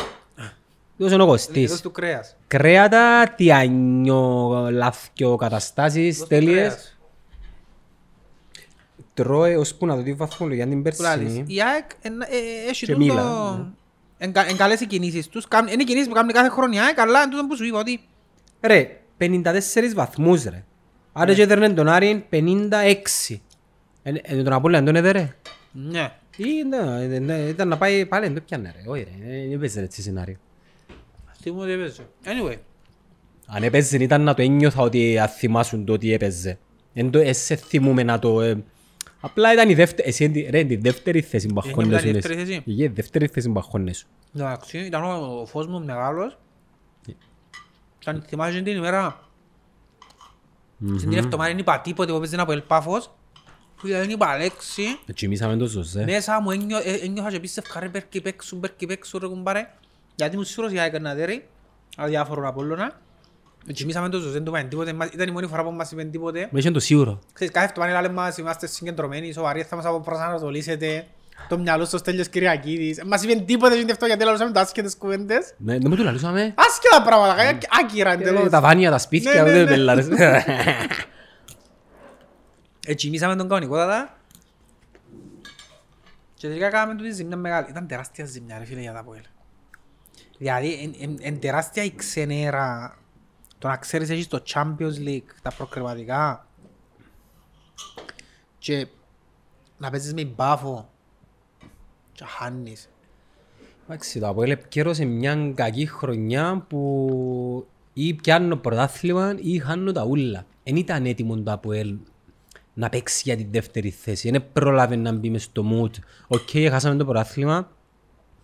Τούτος 0.98 1.12
είναι 1.12 1.22
ο 1.22 1.26
Δώσ' 1.26 1.46
Κωστής. 1.46 1.80
του 1.80 1.90
κρέας. 1.90 2.36
Κρέατα, 2.46 3.28
τιάνιο, 3.36 4.68
λάθκιο 4.70 5.36
καταστάσεις, 5.36 6.16
Δώσ' 6.18 6.28
του 6.28 6.34
τέλειες. 6.34 6.54
κρέας. 6.56 6.98
Τρώε 9.14 9.56
ώσπου 9.56 9.86
να 9.86 9.96
δω 9.96 10.02
τη 10.02 10.14
βαθμολογία 10.14 10.66
την 10.66 10.82
Που 10.82 10.90
λάλλεις. 11.00 11.24
περσινή. 11.26 11.54
Η 11.54 11.62
ΑΕΚ 11.62 11.90
εν- 12.02 12.20
ε, 12.20 12.68
έχει 12.68 12.86
Και 12.86 12.92
τούτο... 12.92 13.04
μίλα, 13.04 13.72
εν 14.18 14.32
κα- 14.32 14.46
εν 14.48 14.56
καλές 14.56 14.80
οι 14.80 14.86
κινήσεις 14.86 15.28
τους. 15.28 15.48
Κάν- 15.48 15.68
Είναι 15.72 15.82
οι 15.82 15.84
κινήσεις 15.84 16.08
που 16.08 16.14
κάνουν 16.14 16.32
κάθε 16.32 16.48
χρόνο 16.48 16.72
η 16.74 16.78
ΑΕΚ, 16.78 16.98
αλλά 16.98 17.22
είναι 17.22 17.30
τούτο 17.30 17.46
που 17.46 17.56
σου 17.56 17.64
είπα 17.64 17.78
ότι... 17.78 18.00
Ρε, 18.60 19.00
54 19.18 19.52
βαθμούς 19.94 20.44
ρε. 20.44 20.64
Άρα 21.12 21.34
και 21.34 21.42
έδερνε 21.42 21.72
τον 21.72 21.88
Άρη 21.88 22.26
56. 22.30 22.36
Ε, 24.02 24.12
ε, 24.22 24.42
τον 24.42 24.52
Απόλλωνα 24.52 24.84
τον 24.84 24.96
έδερε. 24.96 25.34
Ναι. 25.72 26.12
Ή, 26.36 26.44
ναι, 26.68 27.14
ε, 27.14 27.18
ναι, 27.18 27.34
ήταν 27.34 27.68
να 27.68 27.76
πάει 27.78 28.06
πάλι, 28.06 28.24
δεν 28.26 28.34
το 28.34 28.40
πιάνε 28.40 28.74
ρε. 28.76 28.90
Όχι 28.90 29.02
ρε, 29.02 29.34
ε, 29.36 29.40
δεν 29.42 29.52
έπαιζε 29.52 29.80
έτσι 29.80 30.02
σενάριο. 30.02 30.36
Τι 31.42 31.50
μου 31.50 31.58
ότι 31.60 31.70
έπαιζε. 31.70 32.02
Anyway. 32.24 32.56
Αν 33.46 33.62
έπαιζε 33.62 33.96
ήταν 33.96 34.22
να 34.22 34.34
το 34.34 34.42
ένιωθα 34.42 34.82
ότι 34.82 35.18
αν 35.18 35.28
θυμάσουν 35.28 35.84
το 35.84 35.92
ότι 35.92 36.12
έπαιζε. 36.12 36.58
Εν 36.94 37.10
το, 37.10 37.20
σε 37.30 37.56
θυμούμε 37.56 38.02
να 38.02 38.18
το... 38.18 38.40
ε, 38.40 38.64
απλά 39.20 39.52
ήταν 39.52 39.68
η 39.68 39.74
δεύτερη, 39.74 40.08
εσύ 40.08 40.24
είναι- 40.24 40.50
ρε, 40.50 40.64
τη 40.64 40.76
δεύτερη 40.76 41.20
θέση 41.20 41.46
που 41.46 41.52
ήταν 41.52 41.64
η 41.66 41.68
αγχώνεσαι. 41.68 42.12
δεύτερη 42.12 42.34
θέση. 42.44 42.62
Η 42.64 42.86
δεύτερη 42.86 43.26
θέση 43.26 43.48
που 43.50 43.58
αγχώνεσαι. 43.58 44.04
Εντάξει, 44.36 44.78
ήταν 44.78 45.02
ο 45.04 45.40
ο 45.40 45.46
φως 45.46 45.66
μου 45.66 45.84
μεγάλος. 45.84 46.38
Ήταν, 48.10 48.24
θυμάσαι 48.28 48.60
την 48.60 48.76
ημέρα. 48.76 49.20
Στην 50.96 51.08
την 51.08 51.18
εβδομάδα 51.18 51.50
είναι 51.50 51.60
είπα 51.60 51.80
τίποτε 51.80 52.10
που 52.12 52.16
έπαιζε 52.18 52.40
από 52.40 52.52
Ελπάφος. 52.52 53.10
Που 53.76 53.86
δεν 53.88 54.10
είπα 54.10 54.36
λέξη. 54.38 54.82
Ε, 55.06 55.12
Τσιμήσαμε 55.12 55.56
το 55.56 55.66
Ζωζέ. 55.66 56.04
Μέσα 56.04 56.40
μου 56.40 56.50
ένιω- 56.50 56.86
ε, 56.86 56.92
ένιωχα 56.92 57.30
και 57.30 57.40
πίστευκα 57.40 57.80
ρε 57.80 57.88
πέρκι 57.88 58.20
παίξουν, 58.20 58.60
πέρκι 58.60 58.86
παίξουν 58.86 59.20
ρε 59.20 59.26
κουμπάρε. 59.28 59.68
Γιατί 60.14 60.32
ήμουν 60.34 60.44
σίγουρος 60.46 60.72
για 60.72 60.82
έκανα 60.82 61.14
δέρι. 61.14 61.46
Αδιάφορο 61.96 62.48
Απόλλωνα. 62.48 63.00
Τσιμήσαμε 63.72 64.08
το 64.08 64.18
Ζωζέ, 64.18 64.32
δεν 64.32 64.44
του 64.44 64.50
είπαν 64.56 64.68
τίποτε. 64.68 64.92
Μα- 64.92 65.08
Ήταν 65.12 65.28
η 65.28 65.30
μόνη 65.30 65.46
φορά 65.46 65.62
που 65.64 65.70
μας 65.70 65.90
είπαν 65.92 66.10
τίποτε. 66.10 66.48
Με 66.52 66.58
είχε 66.58 66.70
το 66.70 66.80
σίγουρο. 66.80 67.18
Ξέρεις, 67.32 67.52
κάθε 67.54 67.66
εβδομάδα 67.70 68.00
λένε 68.00 68.14
μας 68.14 68.38
είμαστε 68.38 68.66
συγκεντρωμένοι, 68.66 69.32
σοβαροί, 69.32 69.62
θα 69.62 69.76
μας 69.76 69.84
αποπροσανατολίσετε. 69.84 71.06
Το 71.48 71.58
μυαλό 71.58 71.84
στο 71.84 71.98
Στέλιος 71.98 72.28
Κυριακίδης. 72.28 73.02
Μας 73.04 73.22
είπαν 73.22 73.44
τίποτε 73.44 73.82
και 73.82 73.92
αυτό 73.92 74.06
γιατί 74.06 74.24
λαλούσαμε 74.24 74.50
τα 74.52 74.60
άσχετες 74.60 74.96
κουβέντες. 74.96 75.54
Ναι, 75.58 75.72
δεν 75.78 75.86
μου 75.90 75.96
το 75.96 76.02
λαλούσαμε. 76.02 76.54
Άσχετα 76.56 77.02
πράγματα, 77.02 77.34
κα- 77.52 77.58
άκυρα 77.82 78.12
εντελώς. 78.12 78.44
Ε, 78.46 78.48
Τα 78.48 78.60
βάνια, 78.60 78.90
τα 78.90 78.98
σπίτια, 78.98 79.32
Ναι, 79.32 79.40
ναι, 79.42 79.50
δεν 79.52 79.64
ναι. 79.64 79.70
πελάρες. 79.70 80.08
Έτσι 82.86 83.10
μίσαμε 83.10 83.36
τον 83.36 83.48
κανονικότατα. 83.48 84.16
Και 86.34 86.46
τελικά 86.48 86.68
κάναμε 86.70 86.94
τούτη 86.98 87.12
ζημιά 87.12 87.36
μεγάλη. 87.36 87.66
Ήταν 87.70 87.86
τεράστια 87.86 88.24
ζημιά 88.24 88.58
ρε 88.58 88.64
φίλε 88.64 88.80
για 88.80 88.92
τα 88.92 89.02
ΠΟΕΛ. 89.04 89.22
Δηλαδή 90.38 90.72
εν- 90.82 90.94
εν- 91.10 91.18
εν 91.20 91.40
τεράστια 91.40 91.82
η 91.82 91.94
ξενέρα. 91.94 92.96
Το 93.58 93.68
να 93.68 93.76
ξέρεις 93.76 94.10
έχεις 94.10 94.28
το 94.28 94.42
Champions 94.54 95.06
League, 95.08 95.30
τα 95.42 95.50
προκριματικά. 95.56 96.46
Και 98.58 98.86
να 99.78 99.90
παίζεις 99.90 100.14
με 100.14 100.24
μπάφο. 100.24 100.90
Και 102.16 102.24
χάνεις. 102.24 102.88
Εντάξει, 103.84 104.20
το 104.20 104.28
Αποέλ 104.28 104.50
επικαιρωσε 104.50 105.04
μια 105.04 105.52
κακή 105.54 105.86
χρονιά 105.86 106.64
που 106.68 107.66
ή 107.92 108.14
πιάνω 108.14 108.56
πρωτάθλημα 108.56 109.34
ή 109.40 109.58
χάνω 109.58 109.92
τα 109.92 110.04
ούλα. 110.04 110.46
Εν 110.62 110.76
ήταν 110.76 111.06
έτοιμο 111.06 111.42
το 111.42 111.52
Αποέλ 111.52 111.96
να 112.74 112.88
παίξει 112.88 113.22
για 113.24 113.36
την 113.36 113.46
δεύτερη 113.50 113.90
θέση. 113.90 114.30
Δεν 114.30 114.44
πρόλαβε 114.52 114.96
να 114.96 115.12
μπει 115.12 115.30
μες 115.30 115.42
στο 115.42 115.64
mood. 115.72 115.90
Οκ, 116.28 116.70
χάσαμε 116.70 116.96
το 116.96 117.04
πρωτάθλημα. 117.04 117.70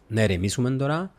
Να 0.09 0.21
ηρεμήσουμε 0.21 0.71
τώρα. 0.71 1.13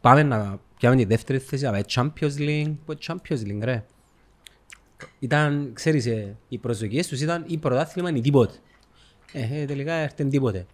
Πάμε 0.00 0.22
να 0.22 0.60
πιάμε 0.78 0.96
τη 0.96 1.04
δεύτερη 1.04 1.38
θέση. 1.38 1.66
Αλλά 1.66 1.84
Champions 1.88 2.38
League. 2.38 2.74
Πω 2.84 2.94
Champions 3.06 3.42
League, 3.46 3.62
ρε; 3.62 3.84
Ήταν, 5.18 5.70
ξέρεις, 5.72 6.06
ε, 6.06 6.36
οι 6.48 6.58
προσδοκίες 6.58 7.08
τους 7.08 7.20
ήταν 7.20 7.44
ή 7.46 7.58
πρωτάθλημα 7.58 8.10
ή 8.10 8.20
τίποτε. 8.20 8.54
Ε, 9.32 9.60
ε, 9.60 9.64
τελικά 9.64 9.92
έρθεν 9.92 10.30
τίποτε. 10.30 10.66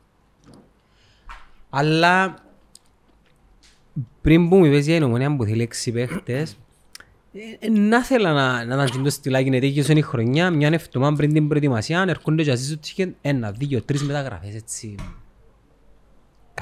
Αλλά 1.71 2.35
πριν 4.21 4.49
που 4.49 4.57
μου 4.57 4.65
είπες 4.65 4.87
για 4.87 4.95
την 4.95 5.01
Ομόνοια 5.01 5.37
που 5.37 5.45
θέλει 5.45 5.63
έξι 5.63 5.93
παίχτες, 5.93 6.59
ε, 7.33 7.67
ε, 7.67 7.69
να 7.69 8.05
θέλω 8.05 8.29
να, 8.29 8.65
να 8.65 8.85
ήταν 8.85 9.03
το 9.03 9.11
στυλάκι 9.11 9.47
είναι 9.47 9.61
τέτοιος 9.61 9.89
είναι 9.89 9.99
η 9.99 10.03
χρονιά, 10.03 10.51
μια 10.51 10.69
εβδομάδα 10.69 11.17
πριν 11.17 11.33
την 11.33 11.49
προετοιμασία, 11.49 12.05
έρχονται 12.09 12.43
και 12.43 12.51
ασύσουν 12.51 12.79
και 12.95 13.09
ένα, 13.21 13.51
δύο, 13.53 13.83
τρεις 13.83 14.03
μεταγραφές 14.03 14.55
έτσι 14.55 14.95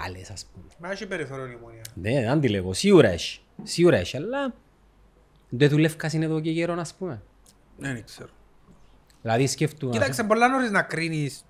καλές 0.02 0.30
ας 0.30 0.46
πούμε. 0.52 0.66
Μα 0.78 0.90
έχει 0.90 1.06
περιθώριο 1.06 1.46
η 1.46 1.54
ομονία. 1.54 1.82
Ναι, 1.94 2.10
δεν 2.10 2.40
τη 2.40 2.48
λέγω, 2.48 2.72
σίγουρα 2.72 3.08
έχει, 3.08 3.40
σίγουρα 3.62 3.96
έχει, 3.96 4.16
αλλά 4.16 4.54
δεν 5.48 5.68
δουλεύκας 5.68 6.12
είναι 6.12 6.24
εδώ 6.24 6.40
και 6.40 6.52
καιρό 6.52 6.74
ας 6.78 6.94
πούμε. 6.94 7.22
Δεν 7.76 8.04
ξέρω. 8.04 8.28
Δηλαδή 9.22 9.46
σκέφτομαι... 9.46 9.92
Κοίταξε, 9.92 10.24
πολλά 10.24 10.48
νωρίς 10.48 10.70
να 10.70 10.82
κρίνεις. 10.82 11.44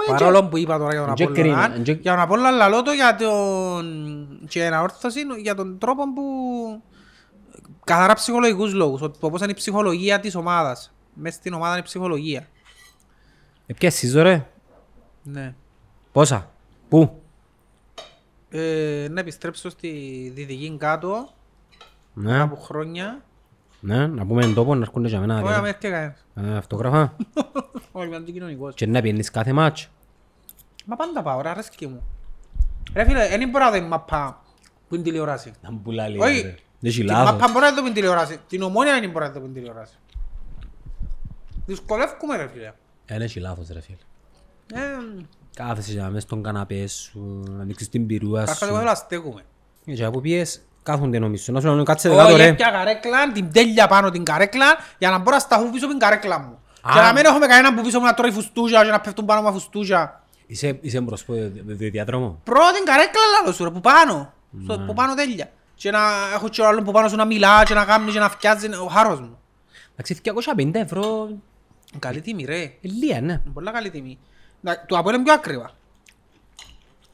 Όχι, 0.00 0.10
Παρόλο 0.10 0.44
που 0.48 0.56
είπα 0.56 0.78
τώρα 0.78 0.90
για 0.92 1.00
τον 1.00 1.08
Εν 1.08 1.14
και 1.14 1.24
Απόλλωνα, 1.24 1.56
κρίνω, 1.62 1.74
εν 1.74 1.82
και- 1.82 1.92
για 1.92 2.12
τον 2.12 2.20
Απόλλωνα 2.20 2.50
λαλώ 2.50 2.82
το 2.82 2.90
για 2.92 3.16
τον... 3.16 4.38
και 4.48 4.66
αναόρθωση 4.66 5.20
για 5.42 5.54
τον 5.54 5.78
τρόπο 5.78 6.12
που... 6.12 6.22
Καθαρά 7.84 8.14
ψυχολογικούς 8.14 8.72
λόγους, 8.72 9.02
ότι 9.02 9.18
πώς 9.18 9.40
είναι 9.40 9.50
η 9.50 9.54
ψυχολογία 9.54 10.20
της 10.20 10.34
ομάδας. 10.34 10.92
Μες 11.14 11.34
στην 11.34 11.52
ομάδα 11.52 11.70
είναι 11.70 11.80
η 11.80 11.84
ψυχολογία. 11.84 12.46
Ε, 13.66 13.74
πιάσεις 13.74 14.14
ρε, 14.14 14.46
Ναι. 15.22 15.54
πόσα, 16.12 16.50
πού, 16.88 17.22
Ε, 18.50 19.06
να 19.10 19.20
επιστρέψω 19.20 19.70
στη 19.70 19.88
Δυτική 20.34 20.76
κάτω, 20.78 21.28
ναι, 22.14 22.40
από 22.40 22.56
χρόνια. 22.56 23.22
Ναι, 23.80 24.06
να 24.06 24.26
πούμε 24.26 24.42
τον 24.42 24.54
τόπο 24.54 24.74
να 24.74 24.80
έρχονται 24.80 25.08
για 25.08 25.20
μένα. 25.20 25.34
Όχι, 25.34 25.42
δηλαδή. 25.42 25.62
με 25.62 25.68
έρχεται 25.68 25.88
κανένας. 25.90 26.24
Ε, 26.34 26.56
Αυτογράφα. 26.56 27.16
Όχι, 27.92 28.06
είμαι 28.06 28.16
αντικοινωνικός. 28.16 28.74
Και 28.74 28.86
να 28.86 29.00
πιένεις 29.00 29.30
κάθε 29.30 29.52
μάτς. 29.52 29.88
Μα 30.84 30.96
πάντα 30.96 31.22
πάω, 31.22 31.40
ρε, 31.40 31.48
αρέσκει 31.48 31.86
μου. 31.86 32.02
Ρε 32.94 33.04
φίλε, 33.04 33.28
δεν 33.28 33.48
μπορώ 33.48 33.64
να 33.64 33.70
δω 33.70 33.76
η 33.76 33.80
μαπά 33.80 34.42
που 34.88 34.94
είναι 34.94 35.04
τηλεόραση. 35.04 35.52
Να 35.62 35.70
μου 35.72 35.80
πουλά 35.80 36.08
λίγο. 36.08 36.24
Όχι, 36.24 36.40
ρε. 36.40 36.54
Έχει 36.82 37.00
τη 37.00 37.06
λάθος. 37.06 37.30
μαπά 37.32 37.52
μπορώ 37.52 37.66
να 37.66 37.72
δω 37.72 37.80
που 37.80 37.86
είναι 37.86 37.94
τηλεόραση. 37.94 38.38
Την 38.46 38.62
ομόνια 38.62 39.00
δεν 39.00 39.10
μπορώ 39.10 39.26
να 39.26 39.32
δω 39.32 39.38
που 39.40 39.44
είναι 39.44 39.54
τηλεόραση. 39.54 39.94
Δυσκολεύκουμε 41.66 42.36
ρε 42.36 42.48
φίλε. 42.48 42.72
Δεν 43.06 43.20
έχει 43.20 43.40
λάθος 43.40 43.68
ρε 43.68 43.80
φίλε. 43.80 43.96
Ε, 44.74 44.78
Κάθεσαι 45.56 45.92
για 45.92 46.08
μες 46.10 46.22
στον 46.22 46.42
καναπέ 46.42 46.86
σου, 46.86 47.42
να 47.50 47.62
ανοίξεις 47.62 47.88
την 47.88 48.06
πυρούα 48.06 48.38
Κάρκα 48.44 48.54
σου. 48.54 48.64
εγώ 48.64 48.74
θέλω 48.76 48.88
να 48.88 48.94
στέκουμε. 48.94 49.42
Και 49.84 50.04
από 50.04 50.20
πιες 50.20 50.60
κάθονται 50.90 51.18
νομίζω. 51.18 51.52
Να 51.52 51.60
σου 51.60 51.66
λέω 51.74 51.82
κάτσε 51.82 52.08
κάτω 52.08 52.22
Όχι, 52.28 52.36
ρε. 52.36 52.46
έπια 52.46 52.70
καρέκλα, 52.70 53.32
την 53.32 53.52
τέλεια 53.52 53.86
πάνω 53.86 54.10
την 54.10 54.24
καρέκλα 54.24 54.66
για 54.98 55.10
να 55.10 55.18
μπορώ 55.18 55.36
να 55.36 55.42
σταθούν 55.42 55.70
πίσω 55.70 55.84
από 55.84 55.94
την 55.94 56.02
καρέκλα 56.02 56.38
μου. 56.38 56.58
Α. 56.80 56.90
Και 56.94 57.00
να 57.00 57.12
μην 57.12 57.24
έχουμε 57.24 57.46
κανέναν 57.46 57.74
που 57.74 57.82
πίσω 57.82 57.98
μου 57.98 58.04
να 58.04 58.14
τρώει 58.14 58.30
φουστούζια 58.30 58.84
και 58.84 58.90
να 58.90 59.00
πέφτουν 59.00 59.24
πάνω 59.24 59.42
μου 59.42 59.52
φουστούζια. 59.52 60.22
Είσαι, 60.46 60.78
είσαι 60.80 61.00
μπρος 61.00 61.22
από 61.22 61.32
το 61.32 61.74
διαδρόμο. 61.76 62.40
Πρώτη 62.44 62.82
καρέκλα 62.84 63.20
λάλο 63.40 63.52
σου 63.54 63.64
ρε, 63.64 63.70
που 63.70 63.80
πάνω. 63.80 64.32
Στο, 64.64 64.78
που 64.86 64.94
πάνω 64.94 65.14
τέλεια. 65.14 65.50
Και 65.74 65.90
να 65.90 65.98
έχω 66.34 66.48
και 66.48 66.60
ο 66.60 66.66
άλλον 66.66 66.84
που 66.84 66.92
πάνω 66.92 67.08
σου 67.08 67.16
να 67.16 67.24
μιλά 67.24 67.62
και 67.64 67.74
να 67.74 67.84
κάνει 67.84 68.10
και 68.12 68.18
να 68.18 68.28
φτιάζει 68.30 68.66
ο 68.66 68.86
χάρος 68.86 69.20
μου. 69.20 69.38
Εντάξει, 69.92 70.20
250 70.56 70.70
ευρώ, 70.74 71.28
Καλή 71.98 72.20
τιμή 72.20 72.44
ρε. 72.44 72.60
ε, 72.62 72.70
λίγα 72.80 73.20
ναι. 73.20 73.42
Πολλά 73.54 73.70
καλή 73.70 73.90
τιμή. 73.90 74.18
Να- 74.60 74.84
Το 74.86 74.96
από 74.98 75.08
είναι 75.10 75.22
πιο 75.22 75.32
άκριβα. 75.32 75.70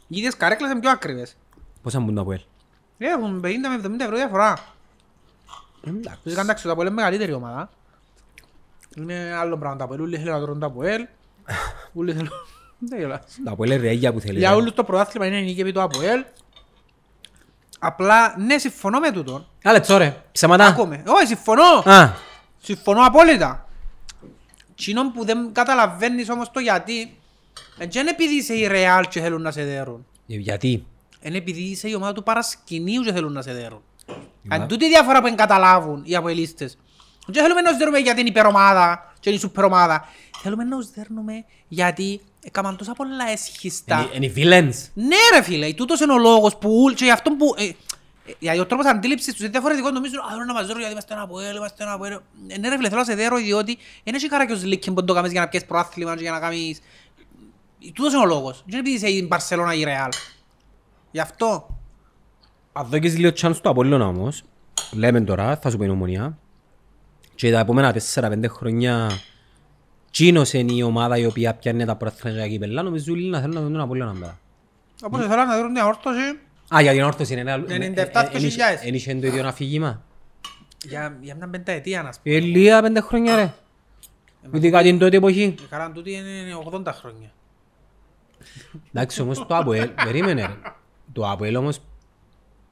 Οι 0.09 0.17
ίδιες 0.19 0.37
καρέκλες 0.37 0.71
είναι 0.71 0.81
πιο 0.81 0.91
άκριβες. 0.91 1.37
Πόσα 1.83 2.01
μπουν 2.01 2.15
το 2.15 2.21
Αποέλ; 2.21 2.41
Έχουν 2.99 3.41
50 3.45 3.47
με 3.81 3.97
70 3.97 4.01
ευρώ 4.01 4.17
διαφορά. 4.17 4.59
Εντάξει. 5.87 6.21
Φυσικά 6.23 6.41
εντάξει, 6.41 6.65
το 6.65 6.71
Αποέλ 6.71 6.87
είναι 6.87 6.97
μεγαλύτερη 6.97 7.33
ομάδα. 7.33 7.71
Είναι 8.97 9.35
άλλο 9.39 9.57
πράγμα 9.59 9.77
το 9.77 9.85
Αποέλ. 9.85 10.01
Ούλοι 10.01 10.17
θέλουν 10.17 10.33
να 10.33 10.41
τρώνε 10.41 10.59
το 10.61 10.67
Αποέλ. 10.67 11.07
Ούλοι 11.93 12.13
θέλουν... 12.13 12.31
Δεν 12.89 12.99
γελάς. 12.99 13.21
Το 13.45 13.51
Αποέλ 13.51 13.71
είναι 13.71 13.81
ρέγια 13.81 14.13
που 14.13 14.21
θέλει. 14.21 14.39
Για 14.39 14.51
ρε. 14.51 14.55
όλους 14.57 14.73
το 14.75 14.85
πρωτάθλημα 14.85 15.27
είναι 15.27 15.41
νίκη 15.41 15.61
επί 15.61 15.73
το 15.73 15.83
Αποέλ. 15.83 16.25
Απλά, 17.79 18.39
ναι, 18.39 18.59
συμφωνώ 18.59 18.99
με 19.01 19.11
τούτον. 19.13 19.47
Άλλε 19.65 19.81
τσόρε, 19.81 20.23
ψέματα. 20.33 20.67
Άκουμε. 20.67 21.03
Όχι, 21.07 21.27
συμφωνώ. 21.27 21.63
Α, 21.85 22.13
Συμφωνώ 22.63 23.07
απόλυτα. 23.07 23.69
Τσινόν 24.75 25.13
που 25.13 25.25
δεν 25.25 25.53
καταλαβαίνεις 25.53 26.31
όμως 26.31 26.51
το 26.51 26.61
γιατί, 26.61 27.17
δεν 27.77 27.89
είναι 27.95 28.11
επειδή 28.11 28.35
είσαι 28.35 28.55
η 28.55 28.69
Real 28.71 29.03
και 29.09 29.21
θέλουν 29.21 29.43
να 29.43 29.51
σε 29.51 29.65
δέρουν. 29.65 30.07
ε, 30.29 30.35
γιατί; 30.35 30.87
Είναι 31.25 31.37
επειδή 31.37 31.61
είσαι 31.61 31.89
η 31.89 31.95
ομάδα 31.95 32.13
του 32.13 32.23
παρασκηνίου 32.23 33.03
και 33.03 33.13
θέλουν 33.13 33.33
να 33.33 33.43
σε 33.43 33.53
δέρουν. 33.53 33.83
Μα- 34.43 34.57
Αν 34.57 34.69
τούτη 34.69 34.85
η 34.85 34.89
διαφορά 34.89 35.19
που 35.21 35.25
δεν 35.27 35.37
καταλάβουν 35.37 36.03
οι 36.05 36.17
αποελίστες. 36.17 36.79
Δεν 37.27 37.43
θέλουμε 37.43 37.61
να 37.61 37.69
τους 37.69 37.79
δέρουμε 37.79 37.99
γιατί 37.99 38.21
είναι 38.21 38.29
υπερομάδα 38.29 39.13
και 39.21 39.29
είναι 39.29 39.39
η 39.39 39.41
σούπερ 39.41 39.65
ομάδα. 39.65 40.09
Θέλουμε 40.43 40.65
να 40.65 40.77
τους 40.77 40.91
δέρνουμε 40.91 41.45
γιατί 41.69 42.21
έκαναν 42.43 42.77
τόσα 42.77 42.93
πολλά 42.93 43.29
έσχιστα. 43.33 44.09
Είναι- 44.15 44.27
Είναι 44.27 44.27
οι 44.27 44.33
villains. 44.37 44.89
Ναι 44.95 45.17
ρε 45.35 45.43
φίλε, 45.43 45.73
τούτος 45.73 46.01
είναι 46.01 46.13
ο 46.13 46.19
λόγος 46.19 46.57
που 46.57 46.83
ούλ 46.83 46.93
και 46.93 47.05
γι' 47.05 47.11
αυτό 47.11 47.31
που... 47.31 47.55
Ε, 47.57 47.65
ε, 47.65 47.73
γιατί 48.39 48.59
ο 48.59 48.67
τρόπος 48.67 48.87
αντίληψης 48.87 49.33
τους 49.33 49.41
είναι 49.41 49.49
διαφορετικό, 49.49 49.91
νομίζουν 49.91 50.19
«Α, 50.19 50.29
θέλουν 50.31 50.47
να 50.47 50.53
μας 50.53 50.63
δέρουν 50.63 50.79
γιατί 50.79 50.93
είμαστε 50.93 51.15
ένα 51.15 51.23
αποέλ, 51.23 51.57
είμαστε 51.57 51.83
ένα 51.83 51.93
αποέλ». 51.93 52.13
Ε, 52.49 52.59
Ναι 52.59 52.69
ρε 52.69 52.77
φίλε, 52.77 52.89
θέλω 52.89 53.01
να 53.01 53.07
σε 53.07 53.15
δέρω 53.15 53.37
διότι 53.37 53.79
δεν 54.05 54.15
έχει 54.15 54.29
καράκιος 54.29 54.65
λίκιν 54.65 54.95
που 54.95 55.05
το 55.05 55.15
κάνεις 55.15 55.33
για 55.33 55.41
να 55.41 55.49
πιέσεις 55.49 55.69
προάθλημα 55.69 56.15
και 56.17 56.23
για 56.23 56.31
να 56.31 56.39
κάνεις... 56.41 56.81
Τούτος 57.95 58.13
είναι 58.13 58.23
ο 58.23 58.27
λόγος. 58.27 58.57
Δεν 58.67 58.79
είναι 58.79 58.79
επειδή 58.79 58.95
είσαι 58.97 59.09
η 59.17 59.25
Μπαρσελώνα 59.29 59.75
ή 59.75 59.81
η 59.81 59.85
Ρεάλ. 59.85 60.11
Γι' 61.15 61.21
αυτό. 61.21 61.79
Αν 62.73 62.87
δώκεις 62.87 63.19
λίγο 63.19 63.31
chance 63.37 63.57
του 63.63 63.69
Απόλλωνα 63.69 64.07
όμως, 64.07 64.43
λέμε 64.93 65.21
τώρα, 65.21 65.57
θα 65.57 65.71
σου 65.71 65.77
πω 65.77 65.85
η 65.85 65.89
ομονία, 65.89 66.39
και 67.35 67.51
τα 67.51 67.59
επόμενα 67.59 67.95
4-5 68.15 68.45
χρόνια 68.49 69.11
Τσίνος 70.11 70.53
είναι 70.53 70.73
η 70.73 70.83
ομάδα 70.83 71.17
η 71.17 71.27
οποία 71.27 71.55
πιάνει 71.55 71.85
τα 71.85 71.97
προαθλήματα 71.97 72.49
κύπελλα, 72.49 72.83
νομίζω 72.83 73.13
όλοι 73.13 73.29
να 73.29 73.41
θέλουν 73.41 73.55
να 73.55 73.61
δουν 73.61 73.73
τον 73.73 73.81
Απόλλωνα 73.81 74.13
μετά. 74.13 74.39
Όπως 75.03 75.21
θέλω 75.21 75.45
να 75.45 75.55
δέρουν 75.55 75.71
μια 75.71 75.87
όρθωση 75.87 76.39
Α, 76.75 76.81
για 76.81 76.93
την 76.93 77.03
όρθωση 77.03 77.33
είναι 77.33 77.41
ένα... 77.41 77.65
97.000. 77.67 78.39
Εν 78.85 78.95
είχε 78.95 79.15
το 79.15 79.27
ίδιο 79.27 79.47
αφήγημα. 79.47 80.03
για, 80.85 81.19
για 81.21 81.35
μια 81.35 81.49
πενταετία 81.49 82.03
να 82.03 82.13
πούμε. 82.23 82.37
Ε, 82.37 82.41
λίγα 82.41 82.83
πέντε 82.83 83.01
χρόνια 83.01 83.37
ρε. 83.37 83.55
Ειδικά 84.53 84.83
την 84.83 84.99
τότε 84.99 85.17
εποχή. 85.17 85.43
Η 85.43 85.67
χαρά 85.71 85.91
τούτη 85.91 86.13
είναι 86.13 86.59
80 86.73 86.87
χρόνια. 86.87 87.33
Εντάξει 88.93 89.21
όμως 89.21 89.47
το 89.47 89.57
Αποέλ, 89.57 89.89
περίμενε 89.89 90.43
ρε. 90.43 90.73
Το 91.15 91.31
Αποέλ 91.31 91.57
όμως 91.57 91.81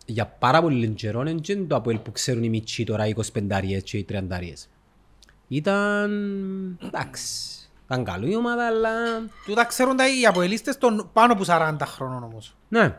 για 0.06 0.26
πάρα 0.26 0.62
πολύ 0.62 0.88
καιρό 0.88 1.20
είναι 1.20 1.40
και 1.40 1.56
το 1.56 1.76
Αποέλ 1.76 1.98
που 1.98 2.12
ξέρουν 2.12 2.42
οι 2.42 2.48
μητσοί 2.48 2.84
τώρα 2.84 3.06
οι 3.06 3.14
25 3.16 3.80
και 3.84 3.96
οι 3.96 4.06
30 4.10 4.20
Ήταν... 5.48 6.10
εντάξει. 6.82 7.28
Ήταν 7.84 8.04
καλό 8.04 8.26
η 8.26 8.36
ομάδα 8.36 8.66
αλλά... 8.66 8.90
Τούτα 9.46 9.64
ξέρουν 9.64 9.96
τα 9.96 10.04
οι 10.08 10.26
αποελίστες 10.26 10.78
των 10.78 11.10
πάνω 11.12 11.32
από 11.32 11.42
40 11.46 11.76
χρόνων 11.84 12.22
όμως. 12.22 12.56
Ναι, 12.68 12.96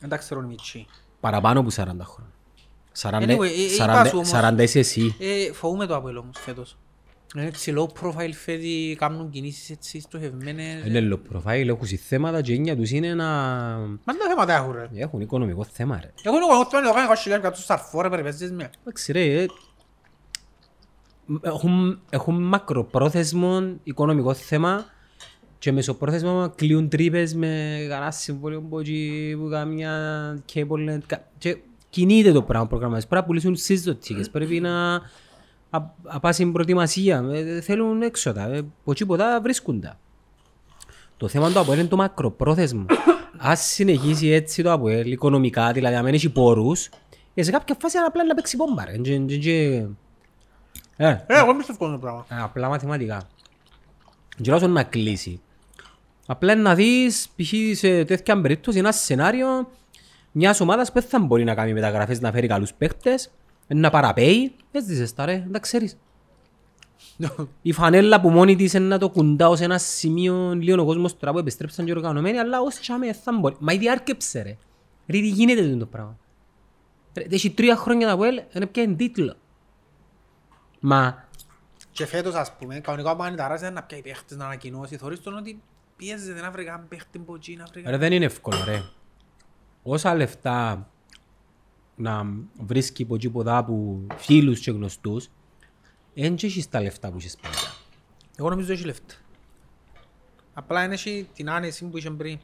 Δεν 0.00 0.08
τα 0.08 0.16
ξέρουν 0.16 0.44
οι 0.44 0.46
μητσοί. 0.46 0.86
παραπάνω 1.20 1.60
από 1.60 1.68
40 1.68 1.74
χρόνια. 1.84 2.32
40, 3.00 3.22
Anyway, 3.22 3.40
ε, 3.40 3.46
ε, 3.46 3.74
είπα 3.74 4.04
σου 4.04 4.10
40, 4.10 4.24
όμως. 4.24 4.30
40 4.32 4.58
είσαι 4.58 4.78
εσύ. 4.78 5.16
Ε, 5.18 5.52
φοβούμαι 5.52 5.86
το 5.86 5.96
Αποέλ 5.96 6.16
όμως 6.16 6.38
φέτος. 6.38 6.76
Είναι 7.36 7.46
έτσι 7.46 7.72
low 7.76 7.86
profile 8.02 8.30
φέτοι, 8.32 8.96
κάνουν 8.98 9.30
κινήσεις 9.30 9.70
έτσι 9.70 10.00
στοχευμένες. 10.00 10.86
Είναι 10.86 11.08
low 11.12 11.36
profile, 11.36 11.66
έχουν 11.66 11.86
θέματα 11.86 12.40
και 12.40 12.52
η 12.52 12.54
έννοια 12.54 12.76
τους 12.76 12.90
είναι 12.90 13.14
να... 13.14 13.24
Μα 14.04 14.12
δεν 14.14 14.28
θέματα 14.28 14.54
έχουν 14.54 14.72
ρε. 14.72 14.88
Έχουν 14.94 15.20
οικονομικό 15.20 15.64
θέμα 15.64 15.98
ρε. 16.02 16.12
Εγώ 16.22 16.36
είναι 16.36 16.44
εγώ 16.52 16.66
θέλω 16.66 16.82
να 16.82 16.92
κάνω 16.92 17.38
20 17.38 17.40
κάτω 17.42 17.60
σαρφό 17.60 18.00
ρε 18.02 18.08
περιπέζεις 18.08 18.52
με. 18.52 18.70
Εντάξει 18.80 19.12
ρε, 19.12 19.42
ε, 19.42 19.46
έχουν, 21.42 22.00
έχουν 22.10 22.42
μακροπρόθεσμο 22.42 23.76
οικονομικό 23.82 24.34
θέμα 24.34 24.84
και 25.58 25.72
μεσοπρόθεσμα 25.72 26.52
κλείουν 26.56 26.88
τρύπες 26.88 27.34
με 27.34 27.76
κανένα 27.88 28.10
συμβόλαιο 28.10 28.60
που 28.60 28.78
έχει 28.78 29.36
που 29.38 29.48
καμιά 29.50 29.94
cable 30.54 30.98
κα- 31.06 31.28
και 31.38 31.56
κινείται 31.90 32.32
το 32.32 32.42
πράγμα 32.42 32.66
προγραμματές. 32.66 33.06
Πρέπει 33.06 33.20
να 33.20 33.26
πουλήσουν 33.26 33.56
στις 33.56 33.82
δοτήκες, 33.82 34.30
πρέπει 34.30 34.60
να 34.60 35.00
α- 35.70 35.80
να 36.02 36.20
πας 36.20 36.34
στην 36.34 36.52
προετοιμασία, 36.52 37.24
ε, 37.32 37.60
θέλουν 37.60 38.02
έξοδα, 38.02 38.48
ε, 38.52 38.58
από 38.58 38.94
τίποτα 38.94 39.40
βρίσκονται. 39.42 39.96
Το 41.16 41.28
θέμα 41.28 41.50
του 41.50 41.58
ΑΠΟΕΛ 41.58 41.78
είναι 41.78 41.88
το 41.88 41.96
μακροπρόθεσμο. 41.96 42.84
Ας 43.38 43.60
συνεχίσει 43.60 44.28
έτσι 44.28 44.62
το 44.62 44.72
ΑΠΟΕΛ 44.72 45.12
οικονομικά, 45.12 45.72
δηλαδή 45.72 45.94
αν 45.94 46.04
δεν 46.04 46.14
έχει 46.14 46.30
πόρους, 46.30 46.88
ε, 47.34 47.42
σε 47.42 47.50
κάποια 47.50 47.76
φάση 47.80 47.96
απλά 48.06 48.24
να 48.24 48.34
παίξει 48.34 48.56
πόμπα. 48.56 48.84
ρε. 48.84 48.96
Και- 48.96 49.18
και- 49.18 49.36
και- 49.38 49.84
Ε, 50.96 51.08
Ε, 51.08 51.16
εγώ 51.26 51.50
είμαι 51.50 51.62
στο 51.62 51.72
εύκολο 51.72 51.92
το 51.92 51.98
πράγμα. 51.98 52.26
ε, 52.30 52.34
απλά 52.42 52.68
μαθηματικά. 52.68 53.22
Και 54.42 54.52
όσο 54.52 54.66
να 54.66 54.82
κλείσει. 54.82 55.40
Απλά 56.26 56.54
να 56.54 56.74
δεις, 56.74 57.28
π.χ. 57.36 57.52
σε 57.78 58.04
τέτοια 58.04 58.40
περίπτωση, 58.40 58.78
ένα 58.78 58.92
σενάριο 58.92 59.46
μιας 60.32 60.60
ομάδας 60.60 60.92
που 60.92 61.00
δεν 61.00 61.08
θα 61.08 61.18
μπορεί 61.20 61.44
να 61.44 61.54
κάνει 61.54 61.72
μεταγραφές, 61.72 62.20
να 62.20 62.32
φέρει 62.32 62.46
καλούς 62.46 62.72
παίχτες, 62.74 63.30
να 63.68 63.90
παραπέει, 63.90 64.54
έζησες 64.72 65.14
τα 65.14 65.24
ρε, 65.24 65.38
δεν 65.38 65.52
τα 65.52 65.58
ξέρεις. 65.58 65.96
Η 67.62 67.72
φανέλα 67.72 68.20
που 68.20 68.30
μόνη 68.30 68.56
της 68.56 68.72
είναι 68.72 68.86
να 68.86 68.98
το 68.98 69.08
κουντάω 69.10 69.56
σε 69.56 69.64
ένα 69.64 69.78
σημείο 69.78 70.54
λίγο 70.54 70.82
ο 70.82 70.84
κόσμος 70.84 71.16
τώρα 71.16 71.32
που 71.32 71.38
επιστρέψαν 71.38 71.84
και 71.84 71.92
οργανωμένοι, 71.92 72.38
αλλά 72.38 72.60
ως 72.60 72.74
τσάμε 72.74 73.12
θα 73.12 73.32
μπορεί. 73.32 73.56
Μα 73.58 73.72
ήδη 73.72 73.90
άρκεψε 73.90 74.42
ρε. 74.42 74.56
Ρε, 75.06 75.18
τι 75.18 75.28
γίνεται 75.28 75.60
αυτό 75.60 75.76
το 75.76 75.86
πράγμα. 75.86 76.18
Ρε, 77.14 77.24
έχει 77.30 77.50
τρία 77.50 77.76
χρόνια 77.76 78.06
τα 78.06 78.12
Αποέλ, 78.12 78.42
είναι 78.52 78.66
πια 78.66 78.82
εν 78.82 78.96
τίτλο. 78.96 79.34
Μα 80.80 81.28
Και 81.90 82.06
φέτος 82.06 82.34
ας 82.34 82.52
πούμε, 82.58 82.80
κανονικά 82.80 83.16
που 83.16 83.22
αν 83.22 83.36
ταράζει 83.36 83.70
να 83.70 83.82
πιάει 83.82 84.02
παίχτες 84.02 84.36
να 84.36 84.44
ανακοινώσει, 84.44 84.96
θωρείς 84.96 85.20
τον 85.20 85.36
ότι 85.36 85.62
πιέζεται 85.96 86.40
να 86.40 86.50
βρει 86.50 86.64
καν 86.64 86.88
παίχτη 86.88 87.18
από 87.18 87.34
εκεί, 87.34 87.56
να 87.56 87.64
βρει 87.72 87.82
Ρε 87.86 87.96
δεν 87.96 88.12
είναι 88.12 88.24
εύκολο 88.24 88.64
ρε. 88.64 88.82
Όσα 89.82 90.14
λεφτά 90.14 90.88
να 91.98 92.26
βρίσκει 92.66 93.02
από 93.02 93.14
εκεί 93.14 93.28
ποδά 93.30 93.56
από 93.56 94.00
φίλους 94.16 94.60
και 94.60 94.70
γνωστούς, 94.70 95.28
δεν 96.14 96.34
και 96.34 96.46
έχεις 96.46 96.68
τα 96.68 96.80
λεφτά 96.80 97.08
που 97.10 97.16
έχεις 97.18 97.36
πάντα. 97.42 97.74
Εγώ 98.38 98.48
νομίζω 98.50 98.72
έχεις 98.72 98.84
λεφτά. 98.84 99.14
Απλά 100.54 100.84
είναι 100.84 100.94
έχει 100.94 101.28
την 101.34 101.50
άνεση 101.50 101.84
που 101.84 101.96
είχε 101.98 102.10
πριν. 102.10 102.38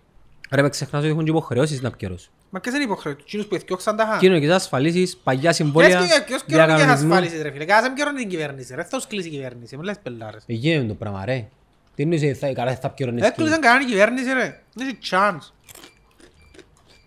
Ρε 0.50 0.62
με 0.62 0.68
ξεχνάς 0.68 1.02
ότι 1.02 1.10
έχουν 1.10 1.24
και 1.24 1.30
υποχρεώσεις 1.30 1.80
να 1.82 1.90
πιέρωσουν. 1.90 2.32
Μα 2.50 2.60
ποιες 2.60 2.74
είναι 2.74 2.82
οι 2.82 2.86
υποχρεώσεις, 2.86 3.22
εκείνους 3.24 3.46
που 3.46 3.54
εθιώξαν 3.54 3.96
τα 3.96 4.04
χα. 4.06 4.18
Κοινωνικές 4.18 4.50
ασφαλίσεις, 4.54 5.16
παγιά 5.16 5.52
συμβόλαια, 5.52 5.98
Ποιος 5.98 6.12
και- 6.18 6.22
ποιος 6.26 6.44
καιρό 6.44 6.60
και 6.60 6.66
διακανονισμού. 6.74 7.08
ασφάλισεις 7.12 7.42
ρε 7.42 7.50
φίλε, 7.50 7.64
κάθε 7.64 7.92
καιρό 7.96 8.10
είναι 8.10 8.18
την 8.18 8.28
κυβέρνηση 8.28 8.74
ρε, 8.74 8.82
θα 8.84 8.96
τους 8.96 9.06
κλείσει 9.06 9.28
η 9.28 9.30
κυβέρνηση, 9.30 9.76
μην 9.76 9.84
λες 9.84 9.98
πελάρες. 10.02 10.42
Ε, 10.46 10.52
γίνεται 10.52 10.86
το 10.86 10.94
πράγμα 10.94 11.24
ρε. 11.24 11.48
Τι 11.94 12.02
εννοείς 12.02 12.38
θα, 12.38 12.52
καλά 12.52 12.76
θα 12.76 12.90
πιέρωνες 12.90 13.22
Δεν 13.22 13.32
και- 13.32 13.42
κλείσαν 13.42 13.60
κανένα 13.60 13.90
κυβέρνηση 13.90 14.32
ρε, 14.32 14.62
δεν 14.74 14.86
έχει 14.88 14.98
chance. 15.10 15.52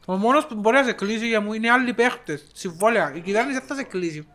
Ο 0.09 0.15
μόνος 0.15 0.47
που 0.47 0.55
μπορεί 0.55 0.75
να 0.75 0.83
σε 0.83 0.91
κλείσει 0.91 1.27
για 1.27 1.41
μου 1.41 1.53
είναι 1.53 1.69
άλλοι 1.69 1.93
παίχτες, 1.93 2.45
συμβόλαια, 2.53 3.15
η 3.15 3.19
κυβέρνηση 3.19 3.57
δεν 3.57 3.67
θα 3.67 3.75
σε 3.75 3.83
κλείσει. 3.83 4.27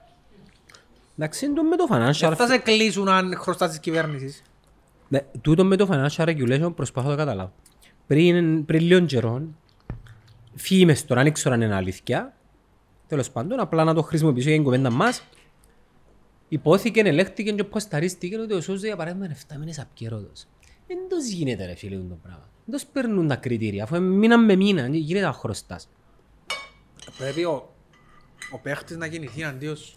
Εντάξει, 1.16 1.44
είναι 1.44 1.54
το 1.54 1.62
με 1.62 1.76
το 1.76 1.86
financial 1.90 2.28
Δεν 2.28 2.36
θα 2.36 2.46
σε 2.46 2.58
κλείσουν 2.58 3.08
αν 3.08 3.36
χρωστάς 3.36 3.68
της 3.68 3.78
κυβέρνησης. 3.78 4.42
Ναι, 5.08 5.20
τούτο 5.40 5.64
με 5.64 5.76
το 5.76 5.88
financial 5.90 6.24
regulation 6.24 6.72
προσπαθώ 6.74 7.08
να 7.08 7.14
το 7.14 7.20
καταλάβω. 7.20 7.52
Πριν, 8.06 8.64
πριν 8.64 8.82
λίγο 8.82 9.00
καιρό, 9.00 9.42
φήμες 10.54 11.04
τώρα, 11.04 11.22
δεν 11.22 11.32
ξέρω 11.32 11.54
αν 11.54 11.60
είναι 11.60 11.74
αλήθεια, 11.74 12.34
τέλος 13.06 13.30
πάντων, 13.30 13.60
απλά 13.60 13.84
να 13.84 13.94
το 13.94 14.02
χρησιμοποιήσω 14.02 14.48
για 14.48 14.56
την 14.56 14.64
κουβέντα 14.64 14.90
μας, 14.90 15.22
υπόθηκε, 16.48 17.00
ελέγχθηκε 17.00 17.52
και 17.52 17.64
ποσταρίστηκε 17.64 18.38
ότι 18.38 18.52
ο 18.52 18.60
Σούζο 18.60 18.86
για 18.86 18.96
παράδειγμα 18.96 19.24
είναι 19.24 19.36
7 19.48 19.56
μήνες 19.58 19.78
απκαιρώτος. 19.78 20.46
Δεν 20.86 20.98
το 21.08 21.16
γίνεται 21.30 21.66
ρε 21.66 21.74
φίλε 21.74 21.96
το 21.96 22.18
πράγμα. 22.22 22.51
Δεν 22.64 22.78
το 22.80 22.86
παίρνουν 22.92 23.28
τα 23.28 23.36
κριτήρια, 23.36 23.82
αφού 23.84 24.02
μήνα 24.02 24.38
με 24.38 24.56
μήνα, 24.56 24.82
δεν 24.82 24.94
γίνεται 24.94 25.26
να 25.26 25.32
χρωστάς. 25.32 25.88
Πρέπει 27.18 27.44
ο, 27.44 27.74
ο 28.52 28.58
παίχτης 28.58 28.96
να 28.96 29.06
γεννηθεί 29.06 29.44
αντίον 29.44 29.76
σου. 29.76 29.96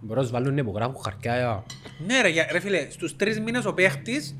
Μπορώ 0.00 0.20
να 0.20 0.26
σου 0.26 0.32
βάλουν 0.32 0.56
υπογράφουν 0.58 1.02
χαρτιά, 1.02 1.64
Ναι 2.06 2.20
ρε, 2.20 2.28
για- 2.28 2.48
ρε 2.52 2.60
φίλε, 2.60 2.90
στους 2.90 3.16
τρεις 3.16 3.40
μήνες 3.40 3.64
ο 3.64 3.72
παίχτης 3.74 4.36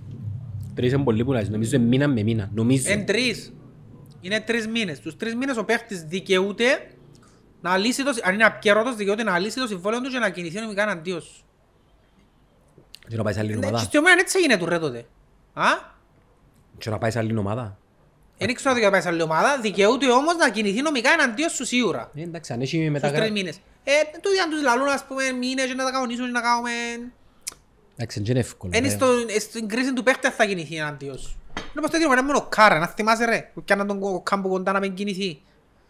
τρεις 0.75 0.93
είναι 0.93 1.03
πολύ 1.05 1.25
που 1.25 1.33
λάζεις, 1.33 1.49
νομίζω 1.49 1.77
είναι 1.77 1.85
μήνα 1.85 2.09
με 2.09 2.23
μήνα, 2.23 2.51
νομίζω. 2.55 2.93
είναι 2.93 3.05
τρεις. 3.05 3.53
Είναι 4.21 4.41
τρεις 4.41 4.67
μήνες. 4.69 4.97
Στους 4.97 5.17
τρεις 5.17 5.35
μήνες 5.35 5.57
ο 5.57 5.65
παίχτης 5.65 6.03
δικαιούται 6.03 6.87
να 7.61 7.77
λύσει 7.77 8.05
το, 8.05 8.11
αν 8.25 8.35
είναι 8.35 8.45
απκαιρώτος, 8.45 8.97
δικαιούται 8.97 9.23
να 9.23 9.39
λύσει 9.39 9.59
το 9.61 9.67
συμβόλαιο 9.67 10.01
του 10.01 10.11
και 10.11 10.19
να 10.19 10.31
κινηθεί 10.31 10.61
νομικά 10.61 10.85
αντίον 10.85 11.21
σου. 11.21 11.45
Και 13.09 13.17
να 13.17 13.23
πάει 13.23 13.33
σε 13.33 13.41
άλλη 13.41 13.51
Ναι, 13.51 13.57
ομάδα. 13.57 13.79
και 13.79 13.85
στη 13.85 13.99
ομάδα 13.99 14.17
έτσι 14.21 14.39
έγινε 14.39 14.57
του 14.57 14.67
ρε 14.67 14.79
τότε. 14.79 15.05
Α; 15.53 15.65
Και 16.83 16.91
να 16.91 16.99
πάει 16.99 17.11
σε 17.11 17.19
άλλη 17.19 17.37
ομάδα. 17.37 17.79
Δεν 18.39 18.55
ξέρω 18.55 18.75
ότι 18.75 18.85
θα 18.85 18.91
πάει 18.91 19.01
σε 19.01 19.09
άλλη 19.09 19.23
ομάδα, 19.23 19.61
δικαιούται 19.61 20.11
όμως 20.11 20.37
να 20.37 20.51
κινηθεί 20.51 20.83
νομικά 20.83 21.11
εναντίον 21.11 21.49
σου 21.49 21.65
σίγουρα. 21.65 22.11
Ε, 22.15 22.23
Εντάξει, 22.23 22.53
αν 22.53 22.61
έχει 22.61 22.77
Στους 22.77 22.91
μεταγρα... 22.91 23.19
τρεις 23.19 23.31
μήνες. 23.31 23.57
Ε, 23.85 23.91
το 24.21 24.31
ίδιο 24.31 24.43
αν 24.43 24.51
τους 24.51 24.63
λαλούν 24.63 24.89
ας 24.89 25.05
πούμε 25.05 25.31
μήνες 25.31 25.67
και 25.67 25.75
να 25.75 25.85
τα 25.85 25.91
κανονίσουν 25.91 26.25
και 26.25 26.31
να 26.31 26.41
κάνουμε... 26.41 26.71
Εντάξει, 27.97 28.21
δεν 28.21 28.31
είναι 28.31 28.39
εύκολο. 28.39 28.73
Είναι 28.77 28.89
ρε. 28.89 28.95
στο, 28.95 29.07
στην 29.41 29.69
κρίση 29.69 29.93
του 29.93 30.03
παίχτη 30.03 30.29
θα 30.31 30.47
κινηθεί 30.47 30.77
εναντίον 30.77 31.19
σου. 31.19 31.37
Είναι 31.57 31.81
πως 31.81 31.91
το 31.91 31.97
ίδιο 31.97 32.09
με 32.09 32.33
τον 32.33 32.49
Κάρα, 32.49 32.79
να 32.79 32.87
θυμάσαι 32.87 33.25
ρε, 33.25 33.51
που 33.55 33.63
πιάναν 33.63 33.87
τον 33.87 34.23
κάμπο 34.23 34.49
κοντά 34.49 34.73
να 34.73 34.79
μην 34.79 34.95
κινηθεί. 34.95 35.41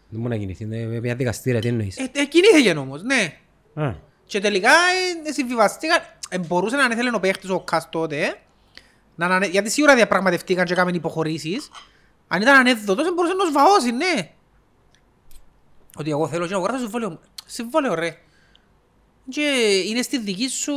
Δεν 0.09 0.21
μπορεί 0.21 0.33
να 0.33 0.39
κινηθεί, 0.39 0.63
είναι 0.63 0.99
μια 0.99 1.15
δικαστήρια, 1.15 1.61
τι 1.61 1.67
εννοείς; 1.67 1.97
Ε, 1.97 2.11
ε, 2.13 2.25
κινήθηκε 2.25 2.77
όμως, 2.77 3.03
ναι. 3.03 3.37
Α. 3.73 3.93
Και 4.25 4.39
τελικά 4.39 4.71
ε, 5.25 5.31
συμβιβαστήκαν, 5.31 5.97
ε, 6.29 6.37
μπορούσε 6.37 6.75
να 6.75 6.87
ήθελε 6.91 7.11
ο 7.13 7.19
παίχτης 7.19 7.49
ο 7.49 7.59
Κας 7.59 7.89
τότε, 7.89 8.37
ε, 9.13 9.15
να, 9.15 9.25
ανανε- 9.25 9.51
γιατί 9.51 9.69
σίγουρα 9.69 9.95
διαπραγματευτήκαν 9.95 10.65
και 10.65 10.73
έκαναν 10.73 10.93
υποχωρήσεις. 10.93 11.69
Αν 12.27 12.41
ήταν 12.41 12.55
ανέδοτος, 12.55 13.07
ε, 13.07 13.11
μπορούσε 13.11 13.33
να 13.33 13.43
τους 13.43 13.51
βαώσει, 13.53 13.91
ναι. 13.91 14.31
Ότι 15.97 16.09
εγώ 16.09 16.27
θέλω 16.27 16.45
και 16.45 16.51
να 16.51 16.57
αγοράσω 16.57 16.79
συμβόλαιο 16.79 17.09
μου. 17.09 17.19
Συμβόλαιο 17.45 17.93
ρε. 17.93 18.17
Και 19.29 19.41
είναι 19.87 20.01
στη 20.01 20.17
δική 20.19 20.47
σου 20.47 20.73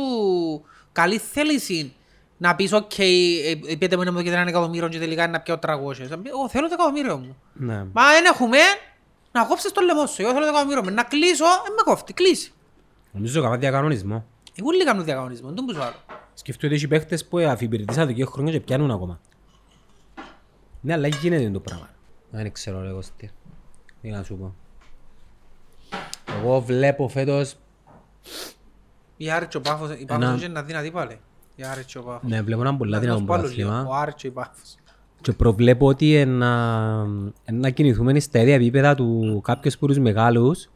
καλή 0.91 1.17
θέληση 1.17 1.93
να 2.37 2.55
πεις 2.55 2.73
«ΟΚ, 2.73 2.99
ε, 2.99 3.75
πείτε 3.79 3.97
μου 3.97 4.03
να 4.03 4.11
μου 4.11 4.17
δείτε 4.17 4.31
ένα 4.35 4.49
εκατομμύριο 4.49 4.87
και 4.87 4.99
τελικά 4.99 5.23
είναι 5.23 5.31
να 5.31 5.39
πιω 5.39 5.59
300». 5.61 5.99
Εγώ 6.23 6.49
θέλω 6.49 6.67
το 6.67 6.73
εκατομμύριο 6.73 7.17
μου. 7.17 7.37
Ναι. 7.53 7.85
Μα 7.93 8.11
δεν 8.11 8.25
έχουμε 8.25 8.57
να 9.31 9.43
κόψεις 9.45 9.71
το 9.71 9.81
λαιμό 9.81 10.05
σου. 10.05 10.21
Εγώ 10.21 10.31
θέλω 10.31 10.43
το 10.43 10.49
εκατομμύριο 10.49 10.83
μου. 10.83 10.89
Να 10.89 11.03
κλείσω, 11.03 11.45
ε, 11.45 11.69
με 11.69 11.81
κόφτει. 11.83 12.13
Κλείσει. 12.13 12.51
Νομίζω 13.11 13.39
έκανα 13.39 13.57
διακανονισμό. 13.57 14.25
Εγώ 14.55 14.69
λίγα 14.71 14.83
κάνουν 14.83 15.03
διακανονισμό, 15.03 15.51
δεν 15.51 15.63
μπορούσα 15.63 15.85
άλλο. 15.85 15.95
Σκεφτείτε 16.39 16.65
ότι 16.65 16.75
έχει 16.75 16.87
παίχτες 16.87 17.25
που 17.25 17.37
αφιπηρετήσαν 17.39 18.07
δύο 18.07 18.25
χρόνια 18.25 18.51
και 18.53 18.59
πιάνουν 18.59 18.91
ακόμα. 18.91 19.19
Ναι, 20.81 20.93
αλλά 20.93 21.07
γίνεται 21.07 21.49
το 21.49 21.59
πράγμα. 21.59 21.89
Δεν 22.29 22.51
ξέρω 22.51 22.81
ρε 22.81 22.91
Κωστή. 22.91 23.31
Τι 24.01 24.09
να 24.09 24.23
σου 24.23 24.35
πω. 24.37 24.55
Εγώ 26.39 26.59
βλέπω 26.61 27.07
φέτος, 27.07 27.55
Η 29.17 29.29
Άρη 29.31 29.47
και 29.47 29.57
ο 29.57 29.61
Πάφος, 29.61 29.89
η 29.89 30.05
Ένα- 30.09 30.19
Πάφος 30.19 30.43
είναι 30.43 30.53
να 30.53 30.63
δυνατή 30.63 30.91
πάλι. 30.91 31.19
Η 31.55 31.63
Άρη 31.63 31.83
και 31.83 31.97
ο 31.97 32.03
Πάφος. 32.03 32.29
ναι, 32.29 32.41
βλέπω 32.41 32.61
έναν 32.61 32.77
πολλά 32.77 32.95
Να 32.95 32.99
δυνατό 33.01 33.19
σου 33.19 33.25
πω 33.25 33.33
άλλο 33.33 33.47
λίγο. 33.47 33.69
Ο 33.69 33.71
πρωτάθλημα 33.71 33.99
Άρη 34.01 34.13
και 34.13 34.27
η 34.27 34.31
Πάφος. 34.31 34.75
και 35.21 35.31
προβλέπω 35.31 35.87
ότι 35.87 36.15
ε, 36.15 36.25
να, 36.25 36.53
ε, 37.45 37.51
να 37.51 37.69
κινηθούμε 37.69 38.19
στα 38.19 38.39
ίδια 38.39 38.55
επίπεδα 38.55 38.95
του 38.95 39.41
κάποιους 39.43 39.77
που 39.77 39.87
τους 39.87 39.97
μεγάλους 39.99 40.69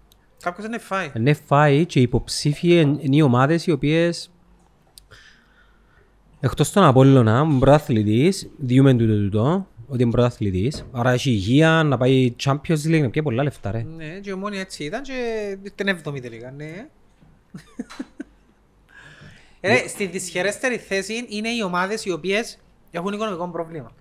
Κάποιος 0.44 0.68
δεν 0.68 0.80
φάει. 0.80 1.12
Ναι, 1.20 1.34
φάει 1.34 1.86
και 1.86 2.00
υποψήφιοι 2.00 2.98
είναι 3.02 3.16
οι 3.16 3.22
ομάδες 3.22 3.66
οι 3.68 3.72
οποίες 3.72 4.32
εκτός 6.42 6.72
τον 6.72 6.84
Απόλλωνα, 6.84 7.48
είναι 7.50 7.60
πρωταθλητής, 7.60 8.50
διούμε 8.58 8.94
τούτο 8.94 9.14
τούτο, 9.14 9.68
ότι 9.88 10.02
είναι 10.02 10.12
πρωταθλητής, 10.12 10.86
άρα 10.92 11.12
έχει 11.12 11.30
υγεία, 11.30 11.84
να 11.84 11.98
πάει 11.98 12.36
Champions 12.44 12.86
League, 12.88 13.02
να 13.02 13.10
πιει 13.10 13.22
πολλά 13.24 13.44
λεφτά 13.44 13.72
ρε. 13.72 13.86
Ναι, 13.98 14.06
και 14.06 14.34
ο 14.34 14.38
μόνοι 14.38 14.58
έτσι 14.60 14.84
ήταν 14.84 15.02
και 15.02 15.58
την 15.76 15.88
έβδομη 15.88 16.20
τελικά, 16.20 16.52
ναι. 16.58 16.72
Ρε, 19.64 19.88
στη 19.88 20.06
δυσχερέστερη 20.06 20.78
θέση 20.78 21.26
είναι 21.30 21.50
οι 21.50 21.62
ομάδες 21.64 22.06
οι 22.06 22.12
οποίες 22.12 22.58
έχουν 22.92 23.14
οικονομικό 23.14 23.50
πρόβλημα. 23.50 23.92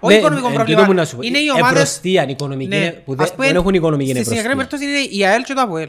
Όχι 0.00 0.14
Ναι, 0.14 0.20
οικονομικό 0.20 0.48
εν 0.48 0.54
πρόβλημα, 0.54 0.80
τούτο 0.80 0.92
μου 0.92 0.98
να 0.98 1.04
σου 1.04 1.16
πω, 1.16 1.22
είναι 1.22 1.38
οι 1.38 1.46
ε, 1.46 1.50
ομάδες... 1.50 1.70
εμπροστία, 1.78 2.28
οικονομική, 2.28 2.68
Ναι, 2.68 2.76
είναι- 2.76 3.02
που 3.04 3.14
δεν 3.14 3.24
ας 3.24 3.34
πούμε, 3.34 3.46
δεν 3.46 3.56
έχουν 3.56 3.74
οικονομική 3.74 4.10
Στη 4.10 4.18
συγκεκριμένη 4.24 4.52
εμπροστία. 4.62 4.78
περίπτωση 4.88 5.12
είναι 5.14 5.22
η 5.22 5.26
ΑΕΛ 5.30 5.42
και 5.42 5.52
το 5.52 5.60
ΑΠΟΕΛ. 5.60 5.88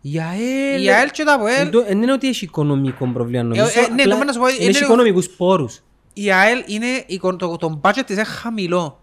Η 0.00 0.20
ΑΕΛ, 0.20 0.82
Η 0.84 0.90
ΑΕΛ 0.90 1.10
και 1.10 1.24
το 1.24 1.32
ΑΠΟΕΛ 1.32 1.60
εν 1.60 1.70
τω- 1.70 1.84
εν 1.86 2.02
είναι 2.02 2.12
ότι 2.12 2.28
έχει 2.28 2.44
οικονομικό 2.44 3.06
πρόβλημα 3.12 3.42
νομίζω, 3.42 3.64
ε, 3.64 3.88
ναι, 3.94 4.02
απλά 4.02 4.18
το 4.18 4.24
να 4.24 4.32
σου 4.32 4.38
πω, 4.38 4.46
εν 4.46 4.54
είναι 4.58 4.64
έχει 4.68 4.78
το- 4.78 4.84
οικονομικούς 4.84 5.28
πόρους. 5.28 5.82
η 6.12 6.32
ΑΕΛ 6.32 6.62
είναι, 6.66 6.86
η- 7.06 7.20
το, 7.38 7.56
το 7.56 7.80
budget 7.84 8.02
της 8.06 8.14
είναι 8.16 8.24
χαμηλό. 8.24 9.00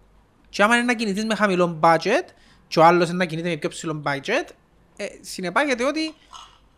Και 0.48 0.62
άμα 0.62 0.74
είναι 0.74 0.84
να 0.84 0.94
κινηθείς 0.94 1.24
με 1.24 1.34
χαμηλό 1.34 1.78
budget 1.82 2.28
και 2.68 2.78
ο 2.78 2.84
άλλος 2.84 3.08
είναι 3.08 3.16
να 3.16 3.24
κινείται 3.24 3.48
με 3.48 3.56
πιο 3.56 3.68
ψηλό 3.68 4.02
budget, 4.06 4.48
ε, 4.96 5.04
συνεπάγεται 5.20 5.84
ότι 5.84 6.00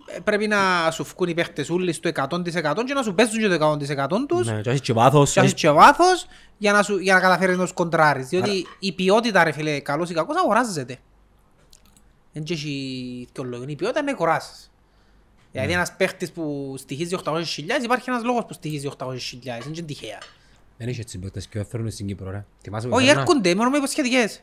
ε, 0.07 0.19
πρέπει 0.25 0.47
να 0.47 0.91
σου 0.91 1.05
βγουν 1.15 1.29
οι 1.29 1.35
παίχτες 1.35 1.71
όλοι 1.71 1.93
στο 1.93 2.09
100% 2.09 2.85
και 2.87 2.95
να 2.95 3.03
σου 3.03 3.15
παίζουν 3.15 3.41
και 3.41 3.49
το 3.49 3.55
100% 3.55 4.27
τους 4.29 4.47
Ναι, 4.47 4.61
και 4.61 4.69
έχεις 4.71 4.81
και 4.81 4.93
βάθος. 4.93 5.33
και 5.33 5.41
έχεις 5.41 5.55
και 5.55 5.71
βάθος 5.71 6.27
για 6.59 6.73
να, 6.73 6.83
σου, 6.83 6.99
για 6.99 7.15
να 7.15 7.21
καταφέρεις 7.21 7.57
να 7.57 7.63
τους 7.63 7.73
κοντράρεις. 7.73 8.29
Διότι 8.29 8.67
η 8.79 8.93
ποιότητα 8.93 9.45
ρε 9.45 9.53
φίλε, 9.53 9.81
καλός 9.81 10.11
ή 10.11 10.15
κακός, 10.15 10.37
αγοράζεται. 10.37 10.97
Δεν 12.37 12.45
και 12.45 12.53
έχει 12.55 13.29
δυο 13.35 13.45
λόγια. 13.45 13.67
Η 13.69 13.77
ποιότητα 13.77 14.01
είναι 14.01 14.11
να 14.11 14.17
αγοράσεις. 14.17 14.71
Δηλαδή 15.53 15.73
ένας 15.73 15.97
παίχτης 15.97 16.33
που 16.33 16.75
στοιχίζει 16.79 17.17
800.000 17.25 17.43
υπάρχει 17.83 18.11
ένας 18.11 18.23
λόγος 18.25 18.45
που 18.45 18.53
στοιχίζει 18.53 18.89
800.000. 18.99 19.17
Δεν 19.43 19.73
είναι 19.73 19.87
τυχαία. 19.87 20.19
Δεν 20.79 20.89
έχει 20.89 21.01
έτσι 21.01 21.19
παίκτες 21.19 21.47
και 21.47 21.59
έφερουν 21.59 21.91
στην 21.91 22.07
Κύπρο 22.07 22.31
ρε. 22.31 22.45
Θυμάσαι 22.63 22.89
που 22.89 22.95
Όχι, 22.95 23.05
έφερνα; 23.05 23.21
έρχονται 23.21 23.55
μόνο 23.55 23.71
με 23.71 23.77
υποσχετικές. 23.77 24.43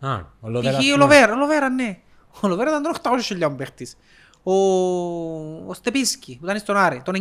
Α, 0.00 0.14
ο 0.40 0.48
Λοβέρα, 0.48 0.72
Π.χ. 0.72 0.78
ας 0.78 0.84
ο 0.84 0.92
πούμε. 0.92 0.96
Λοβέρα, 1.04 1.32
ο 1.32 1.36
Λοβέρα, 1.36 1.68
ναι. 1.68 1.98
Ο 2.40 2.48
Λοβέρα 2.48 2.70
ήταν 2.70 2.82
τώρα 3.02 3.18
800.000 3.50 3.56
παίχτης. 3.56 3.96
Ο, 4.42 4.52
ο 5.66 5.74
Στεπίσκι 5.74 6.36
που 6.40 6.44
ήταν 6.44 6.58
στον 6.58 6.76
Άρη, 6.76 7.02
τον 7.04 7.14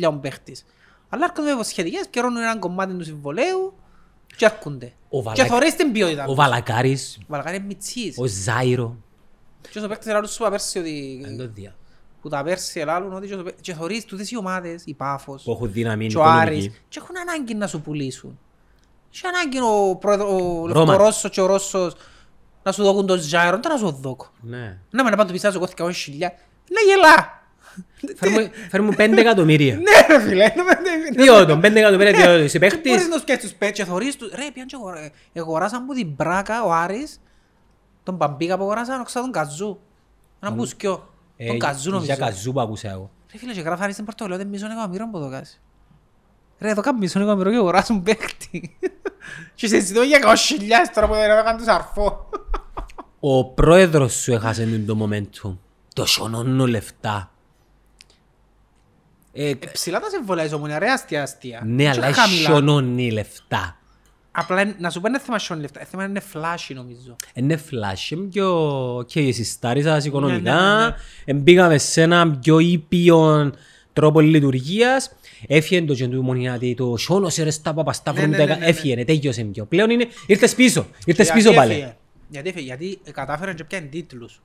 900.000 0.00 0.18
παίχτης. 0.20 0.64
Αλλά 1.08 1.24
έρχονται 1.24 1.46
με 1.48 1.50
υποσχετικές, 1.54 2.06
καιρώνουν 2.10 2.36
έναν 2.42 2.58
κομμάτι 2.58 2.94
του 2.94 3.04
συμβολέου 3.04 3.74
και 4.36 4.44
έρχονται. 4.44 4.92
Ο 5.08 5.18
Και 5.18 5.22
Βαλακ- 5.22 5.48
θωρείς 5.50 5.76
την 5.76 5.92
ποιότητα. 5.92 6.22
Ο 6.22 6.26
τους. 6.26 6.34
Βαλακάρης, 6.34 7.18
Ο 7.20 7.24
Βαλακάρη 7.28 7.56
είναι 7.56 7.66
μητσής. 7.66 8.14
ο 8.18 8.24
Ζάιρο. 8.26 8.96
Και 9.70 9.78
ο 9.84 9.88
παίχτης 9.88 10.06
ελάλουν 10.06 10.28
σου 10.28 10.36
είπα 10.40 10.50
πέρσι 10.50 10.78
ότι... 10.78 11.20
Δεν 11.24 11.36
το 11.36 11.48
δια. 11.54 11.74
Που 12.22 12.28
τα 12.28 12.42
πέρσι 12.42 12.80
ελάλουν 12.80 13.12
ότι 13.12 13.26
και 13.26 13.34
ο- 13.34 13.44
και 13.60 13.74
θωρείς 13.74 14.04
τούτες 14.04 14.30
οι 14.30 14.36
ομάδες, 14.36 14.82
η 14.86 14.94
Πάφος 14.94 15.42
Που 15.42 15.50
έχουν 15.50 15.72
δύναμη 15.72 16.06
και 16.06 16.18
ο 16.18 16.22
Άρης 16.22 16.48
οικονομική. 16.58 16.76
και 16.88 16.98
έχουν 17.02 17.16
ανάγκη 17.18 17.54
να 17.54 17.66
σου 17.66 17.80
πουλήσουν. 17.80 18.38
Και 19.10 19.20
ανάγκη 19.26 19.58
ο, 19.90 19.96
πρόεδρο- 19.96 20.28
ο 20.32 20.66
Ρώμα. 20.66 20.84
Λευκορώσος 20.92 21.30
και 21.30 21.40
ο 21.40 21.46
Ρώσος 21.46 21.94
να 22.62 22.72
σου 22.72 22.82
δώκουν 22.82 23.06
τον 23.06 23.18
Ζάιρο, 23.20 23.58
δεν 23.62 23.72
να 23.72 23.78
σου 23.78 23.90
δώκω. 24.00 24.30
Ναι. 24.40 24.78
Ναι, 24.90 25.02
μα 25.02 25.10
να 25.10 25.16
πάω 25.16 25.26
του 25.26 25.32
πιστάζω 25.32 25.58
εγώ 25.58 25.68
200.000. 25.76 25.90
Ναι, 26.18 26.80
γελά. 26.86 27.38
Φέρ 28.16 28.30
μου- 28.30 28.50
Φέρ 28.70 28.82
μου 28.82 28.92
πέντε 28.92 29.20
εκατομμύρια. 29.20 29.74
Ναι, 29.84 30.14
ρε 30.14 30.20
φίλε. 30.20 30.34
ναι, 30.46 30.62
ναι, 30.62 31.10
ναι. 31.16 31.22
Δύο 31.22 31.46
των 31.46 31.60
πέντε 31.60 31.78
εκατομμύρια 31.80 32.12
τι- 32.12 32.44
είσαι 32.44 32.58
Μπορείς 32.58 32.74
παίχτης. 32.80 33.08
να 33.08 33.14
τους 33.14 33.24
πιάσεις 33.24 33.42
τους 33.42 33.52
πέτς 33.58 33.72
και 33.72 33.84
θωρείς 33.84 34.16
τους. 34.16 34.30
Ρε, 34.30 34.50
πιάνε 34.52 34.66
και 34.68 34.76
αγορα- 34.76 35.10
εγοράσαν 35.32 35.86
που 35.86 35.94
την 35.94 36.06
Μπράκα 36.16 36.62
ο 36.64 36.72
Άρης, 36.72 37.20
τον 38.02 38.18
Παμπίκα 38.18 38.56
που 38.56 38.62
αγοράσαν, 38.62 39.00
οξά 39.00 39.20
τον 39.20 39.32
Καζού. 39.32 39.78
Έναν 40.40 40.54
μπουσκιό. 40.54 41.08
Ε, 41.36 41.46
Τον 41.46 41.58
Καζού 41.58 41.90
νομίζω. 41.90 42.14
Για 42.14 42.26
καζού 42.26 42.52
που 42.52 42.60
άκουσα 42.60 42.90
εγώ. 42.90 43.10
Ρε 43.32 43.38
φίλε, 43.38 43.52
και 43.52 43.60
γράφανε 43.60 43.92
στην 43.92 44.04
πορτογαλία 44.04 44.38
ότι 44.40 44.46
μισό 44.48 44.66
εκατομμύριο 44.66 45.08
που 45.10 45.18
το 45.20 45.28
κάσει. 45.30 45.60
Ρε, 46.58 46.70
εδώ 46.70 46.80
κάνουν 46.82 47.00
μισό 47.00 47.18
εκατομμύριο 47.18 47.52
και 47.52 47.58
αγοράσουν 47.58 48.02
παίχτη. 48.02 48.76
Και 49.54 49.66
συζητώ 49.66 50.02
για 50.02 50.18
200.000 50.22 50.26
τώρα 50.94 51.06
που 51.06 51.14
δεν 51.14 51.30
έκαναν 51.30 51.56
τους 51.56 51.66
αρφό. 51.66 52.28
Ο 53.20 53.44
πρόεδρος 53.44 54.12
σου 54.14 54.32
έχασε 54.32 54.82
το 54.86 55.08
momentum. 55.08 55.56
Το 55.94 56.06
σωνώνω 56.06 56.66
λεφτά. 56.66 57.30
Ε, 59.32 59.54
Ψηλά 59.72 60.00
τα 60.00 60.08
συμβολιά 60.08 60.42
της 60.44 60.52
ομονία, 60.52 60.78
ρε, 60.78 60.90
αστεία, 60.90 61.22
αστεία. 61.22 61.62
ναι, 61.64 61.82
Και 61.82 61.88
αλλά 61.88 62.12
χαμηλά. 62.12 62.48
σωνώνει 62.50 63.10
λεφτά. 63.10 63.76
Απλά 64.32 64.60
είναι- 64.62 64.74
να 64.78 64.90
σου 64.90 65.00
πω 65.00 65.08
είναι 65.08 65.18
θέμα 65.18 65.38
σιών 65.38 65.60
λεφτά, 65.60 65.84
θέμα 65.84 66.04
είναι 66.04 66.20
φλάσι 66.20 66.74
νομίζω. 66.74 67.16
Είναι 67.34 67.60
flash, 67.70 68.10
είναι 68.10 68.26
πιο... 68.28 69.04
και 69.06 69.20
εσύ 69.20 69.44
στάρισας 69.44 70.04
οικονομικά, 70.04 70.54
Ναι, 70.54 70.78
ναι, 70.78 70.86
ναι, 70.86 70.94
εμπήκαμε 71.24 71.78
σε 71.78 72.02
ένα 72.02 72.30
πιο 72.38 72.58
ήπιο 72.58 73.52
τρόπο 73.92 74.20
λειτουργίας, 74.20 75.12
έφυγε 75.46 75.82
το 75.84 75.94
κεντού 75.94 76.22
μονιάτη, 76.22 76.74
το 76.74 76.96
σώνωσε 76.96 77.42
ρε 77.42 77.50
στα 77.50 77.74
παπαστάφρου, 77.74 78.20
Ναι, 78.20 78.36
ναι, 78.36 78.44
ναι, 78.44 78.44
ναι, 78.44 78.58
ναι. 78.58 78.66
έφυγε, 78.66 79.04
τέλειωσε 79.04 79.42
πιο. 79.44 79.64
Πλέον 79.64 79.90
είναι, 79.90 80.06
ήρθες 80.26 80.54
πίσω, 80.54 80.86
ήρθες 81.04 81.26
Γιατί 81.26 81.42
πίσω 81.42 81.54
πάλι. 81.54 81.72
έφυγε; 81.72 81.96
Γιατί 82.28 82.48
έφυγε, 82.48 82.64
γιατί 82.64 83.00
κατάφεραν 83.12 83.54
και 83.54 83.64
πιάνε 83.64 83.86
τίτλους. 83.86 84.42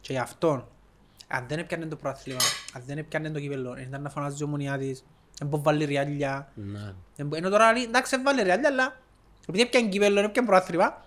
Και 0.00 0.12
γι' 0.12 0.18
αυτό, 0.18 0.68
αν 1.28 1.44
δεν 1.48 1.58
έπιανε 1.58 1.86
το 1.86 1.96
πρόθλημα, 1.96 2.40
αν 2.74 2.82
δεν 2.86 2.98
έπιανε 2.98 3.30
το 3.30 3.40
κύπελλο, 3.40 3.76
ήταν 3.88 4.02
να 4.02 4.10
φωνάζει 4.10 4.36
η 4.40 4.44
ομονιά 4.44 4.78
της, 4.78 5.04
δεν 5.38 5.48
μπορεί 5.48 5.62
να 5.64 5.70
βάλει 5.70 5.84
ριάλια. 5.84 6.52
Ναι. 6.54 6.92
Δεν 7.16 7.26
μπο- 7.26 7.36
Ενώ 7.36 7.48
τώρα 7.50 7.72
λέει, 7.72 7.82
εντάξει, 7.82 8.16
βάλει 8.24 8.42
ριάλια, 8.42 8.68
αλλά 8.68 8.96
επειδή 9.48 9.62
έπιανε 9.62 9.88
κύπελλο, 9.88 10.20
έπιανε 10.20 10.48
πρόθλημα, 10.48 11.02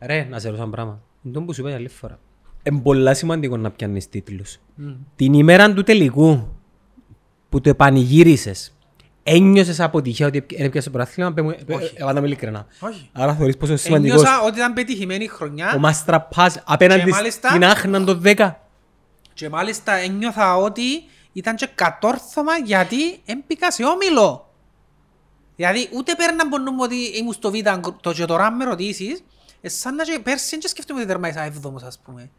Ρε, 0.00 0.26
να 0.30 0.38
σε 0.38 0.44
ρωτήσω 0.46 0.62
ένα 0.62 0.72
πράγμα. 0.72 1.00
Είναι 1.22 1.34
το 1.34 1.42
που 1.42 1.52
σου 1.54 1.60
είπα 1.66 1.74
άλλη 1.74 1.88
φορά. 1.88 2.18
Είναι 2.62 2.80
πολλά 2.80 3.14
σημαντικό 3.14 3.56
να 3.56 3.70
πιάνεις 3.70 4.08
τίτλους. 4.08 4.58
Την 5.16 5.32
ημέρα 5.34 5.72
του 5.72 5.82
τελικού 5.82 6.48
που 7.48 7.60
το 7.60 7.68
επανηγύρισες, 7.68 8.74
Ένιωσες 9.22 9.80
αποτυχία 9.80 10.26
ότι 10.26 10.38
δεν 10.38 10.48
έπιασες 10.66 10.84
το 10.84 10.90
πρωτάθλημα, 10.90 11.32
πέ 11.32 11.42
μου, 11.42 11.50
ε, 11.50 11.74
Όχι. 11.74 11.92
έβαλα 11.96 12.20
με 12.20 12.26
ειλικρινά. 12.26 12.66
Όχι. 12.80 13.08
Άρα 13.12 13.34
θεωρείς 13.34 13.56
πόσο 13.56 13.76
σημαντικός 13.76 14.20
Ένιωσα 14.20 14.40
ότι 14.42 14.56
ήταν 14.58 14.72
πετυχημένη 14.72 15.24
η 15.24 15.28
χρονιά 15.28 15.72
ο 15.74 15.78
Μαστραπάς 15.78 16.62
απέναντι 16.66 17.02
Και 17.04 17.10
μάλιστα- 17.10 17.48
στην 17.48 17.64
Άχνα 17.64 18.04
το 18.04 18.14
10. 18.14 18.54
και 19.34 19.48
μάλιστα 19.48 19.92
ένιωθα 19.92 20.56
ότι 20.56 20.82
ήταν 21.32 21.56
και 21.56 21.66
κατόρθωμα 21.74 22.56
γιατί 22.64 23.20
έμπηκα 23.24 23.70
σε 23.70 23.84
όμιλο. 23.84 24.48
Δηλαδή 25.56 25.88
ούτε 25.94 26.14
πέραν 26.14 26.40
από 26.40 26.58
νου 26.58 26.70
μου 26.72 26.80
ότι 26.82 26.96
ήμουν 26.96 27.32
στο 27.32 27.50
β' 27.50 27.90
το 28.00 28.12
και 28.12 28.24
τώρα 28.24 28.44
αν 28.46 28.56
με 28.56 28.64
ρωτήσεις, 28.64 29.22
ε, 29.60 29.68
σαν 29.68 29.94
να 29.94 30.04
και 30.04 30.18
πέρσι 30.22 30.58
δεν 30.58 30.70
σκέφτομαι 30.70 30.98
ότι 31.00 31.08
τερμάτισα 31.08 31.44
έβδομος 31.44 31.82
ας 31.82 31.98
πούμε. 32.04 32.30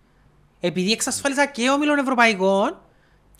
Επειδή 0.60 0.92
εξασφάλισα 0.92 1.46
και 1.46 1.70
όμιλων 1.70 1.98
ευρωπαϊκών, 1.98 2.78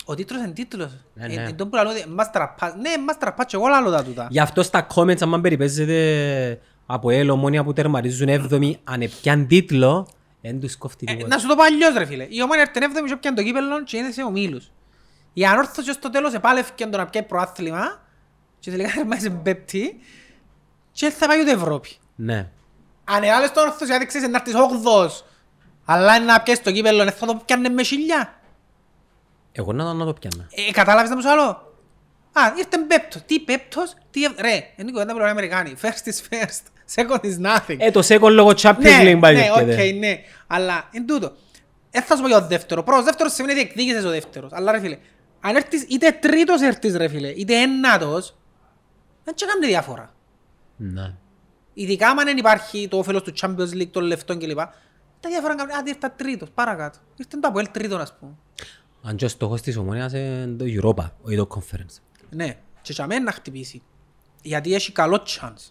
ο 0.04 0.14
τίτλος 0.14 0.40
είναι 0.42 0.52
τίτλος. 0.52 0.90
Ναι, 1.14 1.24
Ε, 1.24 1.28
ναι. 1.28 1.42
εν 1.42 1.56
τω 1.56 1.66
που 1.66 1.74
λαλώ 1.76 1.90
ότι 1.90 2.08
μας 2.08 2.30
τραπά- 2.30 2.76
Ναι, 2.76 2.90
μας 3.06 3.18
τραπά 3.18 3.44
και 3.44 3.56
εγώ 3.56 3.66
λαλώ 3.66 3.90
τα 3.90 4.04
τούτα. 4.04 4.26
Γι' 4.30 4.40
αυτό 4.40 4.62
στα 4.62 4.86
comments, 4.94 5.22
αν 5.22 5.40
περιπέζεται 5.40 6.60
από 6.86 7.10
ελ, 7.10 7.30
ομόνια 7.30 7.64
που 7.64 7.72
τερματίζουν 7.72 8.28
7η, 8.28 8.74
αν 8.84 9.00
επιάν 9.02 9.46
τίτλο, 9.46 10.08
δεν 10.40 10.60
τους 10.60 10.76
κόφτει 10.76 11.04
Ε, 11.08 11.12
τίποτα. 11.12 11.34
να 11.34 11.40
σου 11.40 11.46
το 11.48 11.54
πω 11.54 11.62
αλλιώς 11.62 11.94
ρε 11.96 12.04
φίλε. 12.04 12.26
Η 12.30 12.42
ομόνια 12.42 12.62
έρθεν 12.62 12.82
έβδομη 12.82 13.08
και 13.08 13.14
έπιαν 13.14 13.34
το 13.34 13.42
κύπελλο 13.42 13.82
και 13.84 13.96
είναι 13.96 14.10
σε 14.10 14.22
ομίλους. 14.22 14.70
Η 15.32 15.44
ανόρθωση 15.44 15.92
στο 15.92 16.10
τέλος 16.10 16.32
επάλευκε 16.34 16.86
το 16.86 16.96
να 16.96 17.06
πιάει 17.06 17.22
προάθλημα 17.24 18.02
και 18.58 18.70
τελικά 18.70 18.90
τερμάτισε 18.96 19.30
πέπτη 19.30 20.00
και 20.92 21.10
θα 21.10 21.26
πάει 21.26 21.40
ούτε 21.40 21.50
Ευρώπη. 21.50 21.88
Ναι. 22.14 22.48
Αν 23.04 23.22
άλλες 23.24 23.52
το 23.52 23.60
ανόρθωση 23.60 23.92
άδειξες 23.92 24.22
να 24.28 24.36
έρθεις 24.36 24.54
όγδος 24.54 25.24
αλλά 25.84 26.16
είναι 26.16 26.24
να 26.24 26.40
πιάσεις 26.42 26.64
το 26.64 26.72
κύπελλο 26.72 27.10
θα 27.10 27.26
το 27.26 27.42
πιάνε 27.46 27.68
με 27.68 27.82
χιλιά. 27.82 28.34
Εγώ 29.52 29.72
να, 29.72 29.92
να 29.92 30.04
το 30.04 30.12
πιάνα. 30.12 30.48
Ε, 30.68 30.72
κατάλαβες 30.72 31.10
να 31.10 31.16
που 31.16 31.22
σου 31.22 31.30
λαλώ; 31.30 31.42
Α, 32.32 32.40
ήρθε 32.58 32.78
πέπτος. 32.88 33.22
Τι 33.26 33.40
πέπτος, 33.40 33.94
τι... 34.10 34.24
ευ- 34.24 34.40
Ρε, 34.40 34.54
είναι 34.76 34.88
η 34.88 34.92
κουβέντα 34.92 35.12
που 35.12 35.16
λένε 35.18 35.28
οι 35.28 35.30
Αμερικάνοι. 35.30 35.74
First 35.82 36.08
is 36.08 36.34
first. 36.34 36.62
Second 36.96 37.20
is 37.20 37.46
nothing. 37.46 37.76
Ε, 37.78 37.90
το 37.90 38.00
second 38.08 38.30
λόγο 38.30 38.50
Champions 38.56 38.78
Ναι, 38.80 39.12
League 39.12 39.18
πάλι 39.20 39.36
ναι, 39.36 39.44
έρχεται. 39.56 39.72
οκ, 39.88 39.94
ναι. 39.98 40.20
Αλλά 40.46 40.88
εν 40.92 41.06
τούτο. 41.06 41.32
Δεν 41.90 42.02
θα 42.02 42.16
σου 42.16 42.22
πω 42.22 42.28
για 42.28 42.40
το 42.40 42.46
δεύτερο. 42.46 42.82
Πρώτος 42.82 43.04
δεύτερος 43.04 43.32
σημαίνει 43.32 43.58
ότι 43.60 43.68
εκδίκησες 43.68 44.04
ο 44.04 44.08
δεύτερος. 44.10 44.52
Αλλά 44.52 44.72
ρε 44.72 44.80
φίλε, 44.80 44.98
αν 45.44 45.56
έρθεις 45.56 45.82
είτε 45.88 46.18
τρίτος 46.20 46.60
έρθεις 46.60 46.96
ρε 46.96 47.08
φίλε, 47.08 47.28
είτε 47.28 47.54
ένατος, 47.54 48.36
δεν 49.24 49.34
και 49.34 49.44
κάνει 49.46 49.66
διαφορά. 49.66 50.14
Ναι. 50.76 51.14
Ειδικά 51.74 52.08
αν 52.08 52.16
δεν 52.16 52.36
υπάρχει 52.36 52.88
το 52.88 52.98
όφελος 52.98 53.22
του 53.22 53.32
Champions 53.40 53.72
League, 53.74 53.90
των 53.90 54.02
λεφτών 54.04 54.38
κλπ. 54.38 54.58
Τα 55.20 55.28
διάφορα 55.28 55.54
κάνουν, 55.54 55.74
άντε 55.74 55.90
ήρθα 55.90 56.10
τρίτος, 56.10 56.50
παρακάτω. 56.50 56.98
Ήρθε 57.16 57.36
το 57.36 57.48
Αποέλ 57.48 57.68
τρίτον 57.70 58.00
ας 58.00 58.16
πούμε. 58.18 58.32
Αν 59.02 59.16
και 59.16 59.24
ο 59.24 59.28
στόχος 59.28 59.60
της 59.60 59.76
ομόνιας 59.76 60.12
είναι 60.12 60.46
το 60.46 60.64
Europa, 60.64 61.10
όχι 61.22 61.36
το 61.36 61.46
Conference. 61.54 61.96
Ναι, 62.30 62.56
και 62.82 62.92
για 62.92 63.06
μένα 63.06 63.22
να 63.24 63.32
χτυπήσει. 63.32 63.82
Γιατί 64.42 64.74
έχει 64.74 64.92
καλό 64.92 65.22
chance. 65.26 65.70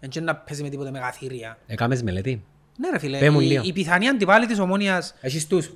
Δεν 0.00 0.10
και 0.10 0.20
να 0.20 0.36
παίζει 0.36 0.62
με 0.62 0.68
τίποτε 0.68 0.90
μεγαθύρια. 0.90 1.58
Έκαμες 1.66 2.02
μελέτη. 2.02 2.44
Ναι 2.78 2.90
ρε 2.90 2.98
φίλε, 2.98 3.18
Πέ 3.18 3.30
μου 3.30 3.40
η, 3.40 3.44
λίγο. 3.46 3.62
η 3.66 3.72
πιθανή 3.72 4.08
αντιπάλη 4.08 4.46
της 4.46 4.58
ομόνιας 4.58 5.14
Έχεις 5.20 5.46
τους. 5.46 5.72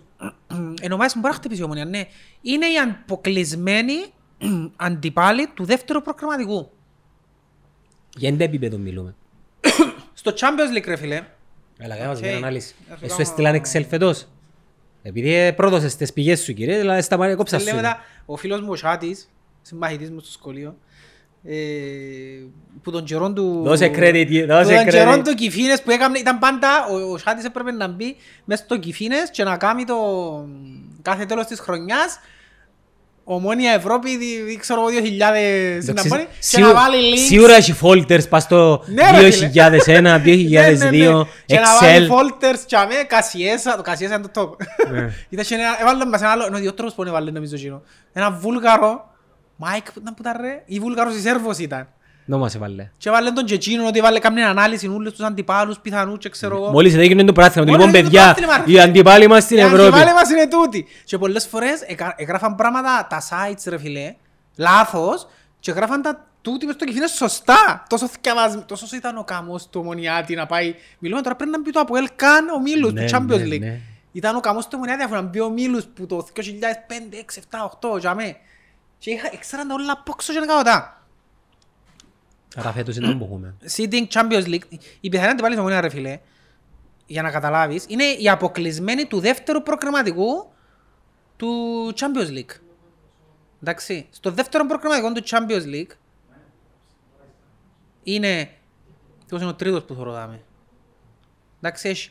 Εν 0.80 0.92
ομάδες 0.92 1.12
που 1.12 1.18
μπορεί 1.18 1.32
να 1.32 1.38
χτυπήσει 1.38 1.60
η 1.60 1.64
ομόνια, 1.64 1.84
ναι. 1.84 2.04
Είναι 2.42 2.66
η 2.66 2.78
αποκλεισμένη 2.78 3.94
αντιπάλη 4.76 5.46
του 5.46 5.64
δεύτερου 5.64 6.02
προκριματικού. 6.02 6.70
Για 8.16 8.32
τι 8.32 8.44
επίπεδο 8.44 8.78
μιλούμε. 8.78 9.14
Στο 10.14 10.32
Champions 10.36 10.76
League, 10.78 10.84
ρε 10.86 10.96
φίλε, 10.96 11.22
Έλα, 11.78 11.94
κάνε 11.96 12.08
μας 12.08 12.18
Οκ. 12.18 12.24
μια 12.24 12.36
ανάλυση. 12.36 12.74
Να 12.90 12.96
σου 12.96 13.04
Εσύ 13.04 13.08
κάνω- 13.16 13.22
έστειλαν 13.22 13.62
Excel 13.62 13.86
φετός. 13.88 14.26
Επειδή 15.02 15.34
ε, 15.34 15.52
πρόδωσες 15.52 15.96
τις 15.96 16.12
πηγές 16.12 16.40
σου 16.42 16.52
κύριε, 16.52 16.78
δηλαδή 16.78 17.02
στα 17.02 17.16
μάτια 17.16 17.34
κόψα 17.34 17.58
σε 17.58 17.64
σου. 17.64 17.72
λέω 17.74 17.82
μετά, 17.82 17.98
ο 18.26 18.36
φίλος 18.36 18.60
μου 18.60 18.70
ο 18.70 18.76
Σάτης, 18.76 19.30
συμμαχητής 19.62 20.10
μου 20.10 20.20
στο 20.20 20.30
σχολείο, 20.30 20.68
ε, 20.68 20.74
που 22.82 22.90
τον 22.90 23.04
καιρόν 23.04 23.34
του... 23.34 23.62
Δώσε 23.64 23.90
credit, 23.94 24.44
δώσε 24.48 24.70
που 24.70 24.76
τον 24.76 24.88
καιρόν 24.88 25.20
credit. 25.20 25.24
του 25.24 25.34
Κιφίνες 25.34 25.82
που 25.82 25.90
έκαμε, 25.90 26.18
ήταν 26.18 26.38
πάντα, 26.38 26.68
ο, 26.90 27.12
ο 27.12 27.18
Σάτης 27.18 27.44
έπρεπε 27.44 27.70
να 27.72 27.88
μπει 27.88 28.16
μέσα 28.44 28.62
στο 28.64 28.76
Κιφίνες 28.78 29.30
και 29.30 29.44
να 29.44 29.56
κάνει 29.56 29.84
το 29.84 29.96
κάθε 31.02 31.24
τέλος 31.24 31.46
της 31.46 31.60
χρονιάς 31.60 32.18
Ομόνια 33.24 33.72
Ευρώπη, 33.72 34.16
δι- 34.16 34.44
δι- 34.44 34.58
ξέρω 34.60 34.80
εγώ, 34.80 34.88
2000 34.88 35.18
να 35.18 35.36
Εντάξει, 35.36 36.08
μπορεί, 36.08 36.22
και 36.22 36.28
σίγουρα- 36.38 36.72
να 36.72 36.80
βάλει 36.80 36.96
links 37.14 37.18
Σίγουρα 37.26 37.54
έχει 37.54 37.74
folders 37.82 38.28
πας 38.28 38.42
στο 38.42 38.82
Ναι, 38.86 39.20
ρε, 39.20 39.30
φίλε. 39.30 39.50
2001, 39.54 40.20
2002, 40.24 41.26
Και 41.46 41.58
να 41.58 41.78
βάλει 41.80 42.08
Excel. 42.08 42.12
folders 42.14 42.58
και 42.66 42.76
αμέ, 42.76 42.94
Κασιέσα, 43.06 43.76
το 43.76 43.82
Κασιέσα 43.82 44.14
είναι 44.14 44.26
το 44.32 44.42
top. 44.58 44.66
Ναι. 44.92 45.00
Ήταν 45.30 45.44
και 45.44 45.54
ένα, 45.54 45.64
έβαλε 45.80 46.06
μας 46.06 46.20
ένα 46.20 46.30
άλλο, 46.30 46.46
είναι 46.46 46.56
ο 46.56 46.60
δύο 46.60 46.72
τρόπους 46.74 46.94
που 46.94 47.02
έβαλε 47.02 47.30
νομίζω 47.30 47.54
εκείνο. 47.54 47.82
Ένα 48.12 48.30
βούλγαρο, 48.30 49.10
Μάικ, 49.62 49.92
που 49.92 49.98
ήταν 50.00 50.14
που 50.14 50.22
ήταν 50.22 50.36
ρε, 50.40 50.62
ή 50.66 50.78
βούλγαρος 50.78 51.14
ή 51.16 51.20
Σέρβος 51.20 51.58
ήταν. 51.58 51.88
Να 52.24 52.36
μας 52.36 52.54
έβαλε. 52.54 52.90
Και 52.98 53.08
έβαλε 53.08 53.30
τον 53.30 53.44
και 53.44 53.54
εκείνον 53.54 53.86
ότι 53.86 53.98
έβαλε 53.98 54.18
καμία 54.18 54.48
ανάλυση 54.48 54.86
όλους 54.88 55.12
τους 55.12 55.20
αντιπάλους, 55.26 55.78
πιθανούς 55.78 56.18
και 56.18 56.28
ξέρω 56.28 56.56
εγώ. 56.56 56.70
Μόλις 56.70 56.94
έγινε 56.94 57.24
το 57.24 57.32
πράθυνο, 57.32 57.64
Μόλις 57.64 57.78
λοιπόν 57.80 57.94
έγινε 57.94 58.08
το 58.08 58.16
παιδιά, 58.18 58.34
πράθυνο, 58.46 58.64
ρε. 58.66 58.72
οι 58.72 58.80
αντιπάλοι 58.80 59.28
μας 59.28 59.42
στην 59.42 59.56
Οι 59.56 59.60
Ευρώπη. 59.60 59.82
αντιπάλοι 59.82 60.12
μας 60.12 60.30
είναι 60.30 60.48
τούτοι. 60.48 60.86
Και 61.04 61.18
πολλές 61.18 61.46
φορές 61.46 61.80
εκα- 61.86 62.14
εγγράφαν 62.16 62.54
πράγματα 62.54 63.06
τα 63.10 63.22
sites 63.30 63.62
ρε 63.66 63.78
φίλε, 63.78 64.14
λάθος, 64.56 65.26
και 65.60 65.70
εγγράφαν 65.70 66.02
τα 66.02 66.26
τούτοι 66.42 66.66
μες 66.66 66.74
στο 66.74 66.84
κεφίνε 66.84 67.06
σωστά. 67.06 67.82
Τόσο, 67.88 68.06
θκιαβασ- 68.08 68.66
τόσο 68.66 68.96
ήταν 68.96 69.16
ο 69.18 69.24
καμός 69.24 69.68
του 69.68 69.80
Ομονιάτη 69.84 70.34
να 70.34 70.46
πάει. 70.46 70.74
Μιλούμε 70.98 71.22
τώρα 71.22 71.36
πρέπει 71.36 71.50
να 71.50 71.60
μπει 71.60 71.70
το 71.70 71.80
Αποέλ 71.80 72.08
καν 72.16 72.48
ο 72.48 72.60
Μίλους 72.60 72.92
Ναι, 72.92 73.04
του 73.04 73.16
Champions 73.16 73.26
ναι, 73.38 73.44
League. 73.56 73.60
ναι. 73.60 73.80
Ήταν 74.12 74.36
ο 74.36 74.40
καμός 74.40 74.64
του 74.64 74.70
Ομονιάτη 74.74 75.02
αφού 75.02 75.14
να 75.14 75.22
μπει 75.22 75.40
ο 75.40 75.50
Μίλους 75.50 75.84
που 75.94 76.06
το 76.06 76.26
2005, 76.34 77.16
6, 77.16 77.38
7, 77.50 77.64
8, 77.64 77.98
για 77.98 78.14
μέ. 78.14 78.36
Και 79.00 79.10
είχα, 79.10 79.28
έξεραν 79.32 79.68
τα 79.68 79.74
όλα 79.74 79.98
πόξω 80.02 80.32
και 80.32 80.38
να 80.38 80.46
κάνω 80.46 80.62
τα. 80.62 81.04
Άρα 82.56 82.72
φέτος 82.72 82.96
ήταν 82.96 83.18
που 83.18 83.24
έχουμε. 83.24 83.54
Seeding 83.76 84.06
Champions 84.08 84.44
League, 84.46 84.78
η 85.00 85.08
πιθανή 85.08 85.28
αντιπάλη 85.28 85.52
της 85.54 85.60
Ομονία 85.62 85.80
ρε 85.80 85.88
φίλε, 85.88 86.18
για 87.06 87.22
να 87.22 87.30
καταλάβεις, 87.30 87.84
είναι 87.88 88.04
η 88.04 88.28
αποκλεισμένη 88.28 89.06
του 89.06 89.20
δεύτερου 89.20 89.62
προκριματικού 89.62 90.52
του 91.36 91.48
Champions 91.96 92.30
League. 92.38 92.56
Εντάξει, 93.62 94.06
στο 94.10 94.30
δεύτερο 94.30 94.66
προκριματικό 94.66 95.12
του 95.12 95.22
Champions 95.26 95.64
League 95.74 95.94
είναι, 98.02 98.50
ποιος 99.26 99.40
είναι 99.40 99.50
ο 99.50 99.54
τρίτος 99.54 99.84
που 99.84 99.94
θα 99.94 100.02
ρωτάμε. 100.02 100.42
Εντάξει, 101.60 101.88
έχει- 101.88 102.10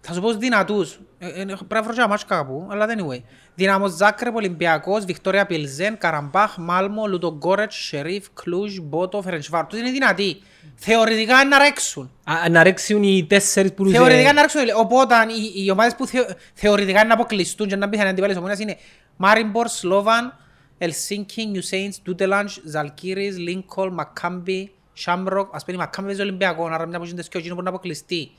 θα 0.00 0.12
σου 0.12 0.20
πω 0.20 0.26
τους 0.28 0.36
δυνατούς, 0.36 0.94
ε, 0.94 0.98
ε, 0.98 1.11
πρέπει 1.28 1.74
να 1.74 1.82
βρω 1.82 1.92
και 1.92 1.98
ένα 1.98 2.08
μάτς 2.08 2.24
κάπου, 2.24 2.68
αλλά 2.70 2.86
anyway. 2.86 3.22
Δυναμός 3.54 3.92
Ζάκρεπ, 3.92 4.34
Ολυμπιακός, 4.34 5.04
Βικτόρια 5.04 5.46
Πιλζέν, 5.46 5.98
Καραμπάχ, 5.98 6.56
Μάλμο, 6.56 7.06
Λουτογκόρετς, 7.06 7.76
Σερίφ, 7.76 8.26
Κλούζ, 8.34 8.78
Μπότο, 8.82 9.22
Φερεντσβάρ. 9.22 9.66
Τους 9.66 9.78
είναι 9.78 9.90
δυνατοί. 9.90 10.42
Θεωρητικά 10.74 11.40
είναι 11.40 11.56
να 11.56 11.58
ρέξουν. 11.58 12.10
Α, 12.24 12.48
Να 12.50 12.62
ρέξουν 12.62 13.02
οι 13.02 13.26
τέσσερις 13.28 13.72
που 13.72 13.86
Θεωρητικά 13.86 14.20
είναι 14.20 14.32
να 14.32 14.40
ρέξουν. 14.40 14.60
Οπότε 14.76 15.14
οι, 15.14 15.64
οι 15.64 15.70
ομάδες 15.70 15.94
που 15.94 16.06
θεω, 16.06 16.24
θεωρητικά 16.54 16.98
είναι 16.98 17.08
να 17.08 17.14
αποκλειστούν 17.14 17.68
και 17.68 17.76
να 17.76 17.86
μπει 17.86 18.00
αντιπάλες 18.00 18.36
ομόνιας 18.36 18.58
είναι 18.58 18.76
Μάριμπορ, 19.16 19.68
Σλόβαν, 19.68 20.38
Ελσίνκι, 20.78 21.46
Νιουσέιντς, 21.46 22.02
Τούτελαντς, 22.02 22.60
Ζαλκύρις, 22.64 23.38
Λίνκολ, 23.38 23.92
Μακάμπι, 23.92 24.72
Σάμροκ. 24.92 25.54
Ας 25.54 25.64
πούμε 25.64 25.76
η 25.76 25.80
Μακάμπι 25.80 26.06
παίζει 26.06 26.22
Ολυμπιακό, 26.22 26.66
άρα 26.66 26.86
μια 26.86 26.96
από 26.96 27.06
τις 27.14 27.28
και 27.28 27.36
ο 27.36 27.40
Κίνο 27.40 27.54
μπορεί 27.54 27.66
να 27.66 27.70
αποκλειστεί. 27.70 28.30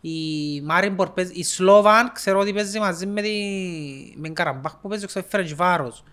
Η 0.00 0.60
Μάριμπορ 0.60 1.10
παίζει, 1.10 1.32
η 1.34 1.44
Σλόβαν 1.44 2.12
ξέρω 2.12 2.38
ότι 2.38 2.52
παίζει 2.52 2.78
μαζί 2.78 3.06
με, 3.06 3.22
τη, 3.22 3.30
με 4.16 4.22
την 4.22 4.34
Καραμπάχ 4.34 4.76
που 4.76 4.88
παίζει 4.88 5.06
ξέρω 5.06 5.26
Φρεντς 5.28 5.54
Βάρος. 5.54 6.04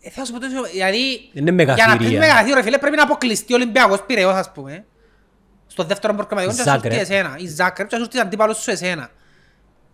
Ε, 0.00 0.10
θα 0.10 0.24
σου 0.24 0.32
πω 0.32 0.40
τόσο, 0.40 0.62
δηλαδή, 0.62 1.30
Είναι 1.32 1.50
για 1.62 1.64
να 1.64 1.66
πεις 1.66 1.76
μεγαθύρια. 1.76 2.18
μεγαθύριο 2.18 2.54
ρε 2.54 2.62
φίλε 2.62 2.78
πρέπει 2.78 2.96
να 2.96 3.02
αποκλειστεί 3.02 3.52
ο 3.52 3.56
Ολυμπιακός 3.56 4.02
Πειραιώς 4.02 4.34
ας 4.34 4.52
πούμε. 4.52 4.84
Στο 5.66 5.84
δεύτερο 5.84 6.14
προκριματικό 6.14 6.54
και 6.54 6.62
να 6.62 6.64
σου 6.64 6.70
έρθει 6.74 6.88
Ζάγκρεπ. 6.88 7.10
εσένα. 7.10 7.36
Η 7.38 7.46
Ζάκρεπ 7.46 7.88
και 7.88 7.96
να 7.96 8.02
σου 8.02 8.08
έρθει 8.12 8.26
αντίπαλος 8.26 8.56
σου 8.62 8.70
εσένα. 8.70 9.10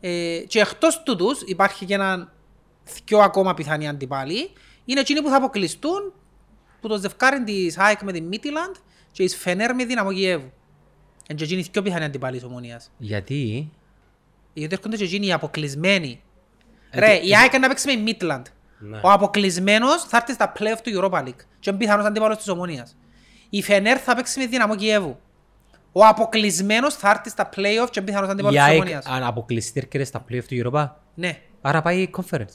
Ε, 0.01 0.39
και 0.49 0.61
εκτός 0.61 1.03
τούτους 1.03 1.41
υπάρχει 1.47 1.85
και 1.85 1.95
έναν 1.95 2.33
δυο 3.05 3.19
ακόμα 3.19 3.55
πιθανή 3.55 3.89
αντιπάλοι. 3.89 4.51
Είναι 4.85 5.01
εκείνοι 5.01 5.23
που 5.23 5.29
θα 5.29 5.37
αποκλειστούν 5.37 6.13
που 6.81 6.89
το 6.89 6.97
ζευκάρι 6.99 7.45
της 7.45 7.79
ΑΕΚ 7.79 8.03
με 8.03 8.13
την 8.13 8.25
Μίτιλαντ 8.25 8.75
και 9.13 9.23
η 9.23 9.29
Σφενέρ 9.29 9.75
με 9.75 9.85
Δυναμό 9.85 10.13
Κιέβου. 10.13 10.53
Είναι 11.33 11.41
και 11.41 11.45
εκείνοι 11.45 11.61
οι 11.61 11.69
δυο 11.73 11.83
πιθανοί 11.83 12.05
αντιπάλοι 12.05 12.37
της 12.37 12.45
ομονίας. 12.45 12.91
Γιατί; 12.99 13.71
Γιατί 14.53 14.75
έρχονται 14.75 14.97
και 14.97 15.05
εκείνοι 15.05 15.27
οι 15.27 15.33
αποκλεισμένοι. 15.33 16.23
Ε, 16.91 16.99
Ρε, 17.01 17.19
τι- 17.19 17.29
η 17.29 17.37
ΑΕΚ 17.37 17.59
να 17.59 17.69
παίξει 17.69 17.87
με 17.87 17.93
η 17.93 18.03
Μίτλαντ. 18.03 18.47
Ναι. 18.79 19.01
Ο 19.03 19.11
αποκλεισμένος 19.11 20.03
θα 20.05 20.17
έρθει 20.17 20.33
στα 20.33 20.53
play-off 20.59 20.79
του 20.83 20.91
Europa 21.01 21.23
League. 21.23 21.43
Και 21.61 21.71
είναι 21.71 21.79
πιθανός 21.79 22.07
αντίπαλος 22.07 22.37
της 22.37 22.49
Ομονίας. 22.49 22.97
Η 23.51 23.63
Φενέρ 23.63 24.01
θα 24.05 24.15
παίξει 24.17 24.39
με 24.39 24.47
Δυναμό 24.47 24.77
Κιέβου. 24.77 25.19
Ο 25.93 26.07
αποκλεισμένος 26.07 26.95
θα 26.95 27.11
έρθει 27.11 27.31
στα 27.31 27.49
play-off 27.49 27.87
και 27.91 27.99
είναι 28.01 28.07
πιθανός 28.07 28.29
αντίπαλος 28.29 28.55
η 28.57 28.59
της 28.59 28.67
ΑΕΚ 28.69 28.75
Ομονίας. 28.81 29.07
αν 29.07 29.23
αποκλειστεί 29.23 29.81
έρχεται 29.81 30.05
στα 30.05 30.25
play-off 30.29 30.45
του 30.49 30.71
Europa, 30.73 30.89
Ναι. 31.15 31.39
άρα 31.61 31.83
πάει 31.83 32.11
conference. 32.17 32.55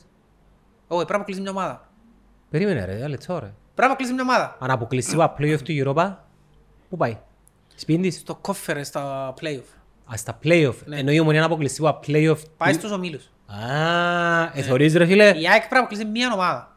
Όχι, 0.87 1.05
πρέπει 1.05 1.11
να 1.11 1.15
αποκλείσει 1.15 1.41
μια 1.41 1.51
ομάδα. 1.51 1.89
Περίμενε 2.49 2.85
ρε, 2.85 2.95
ένα 2.95 3.07
λεπτό 3.07 3.33
ρε. 3.33 3.39
Πρέπει 3.39 3.53
να 3.75 3.85
αποκλείσει 3.85 4.13
μια 4.13 4.21
ομάδα. 4.23 4.57
Αν 4.59 4.71
αποκλειστεί 4.71 5.21
από 5.21 5.35
play-off 5.39 5.61
του 5.61 5.71
Europa, 5.95 6.15
πού 6.89 6.97
πάει; 6.97 7.17
Σπίτι 7.79 8.01
της. 8.01 8.17
Στο 8.19 8.41
conference, 8.47 8.79
στα 8.83 9.33
play-off. 9.41 9.63
Α, 10.13 10.17
στα 10.17 10.39
play-off. 10.43 10.73
Ναι. 10.85 10.97
Εννοεί 10.99 11.15
η 11.15 11.19
ομονία 11.19 11.39
να 11.39 11.45
αποκλειστεί 11.45 11.87
από 11.87 11.99
play-off. 12.07 12.37
Πάει 12.57 12.71
του- 12.71 12.77
στους 12.79 12.91
ομίλους. 12.91 13.23
Α, 13.47 14.51
εθωρείς 14.53 14.95
ρε 14.95 15.05
φίλε. 15.05 15.23
Η 15.25 15.29
ΑΕΚ 15.47 15.59
πρέπει 15.59 15.73
να 15.73 15.79
αποκλείσει 15.79 16.05
μια 16.05 16.31
ομάδα. 16.33 16.75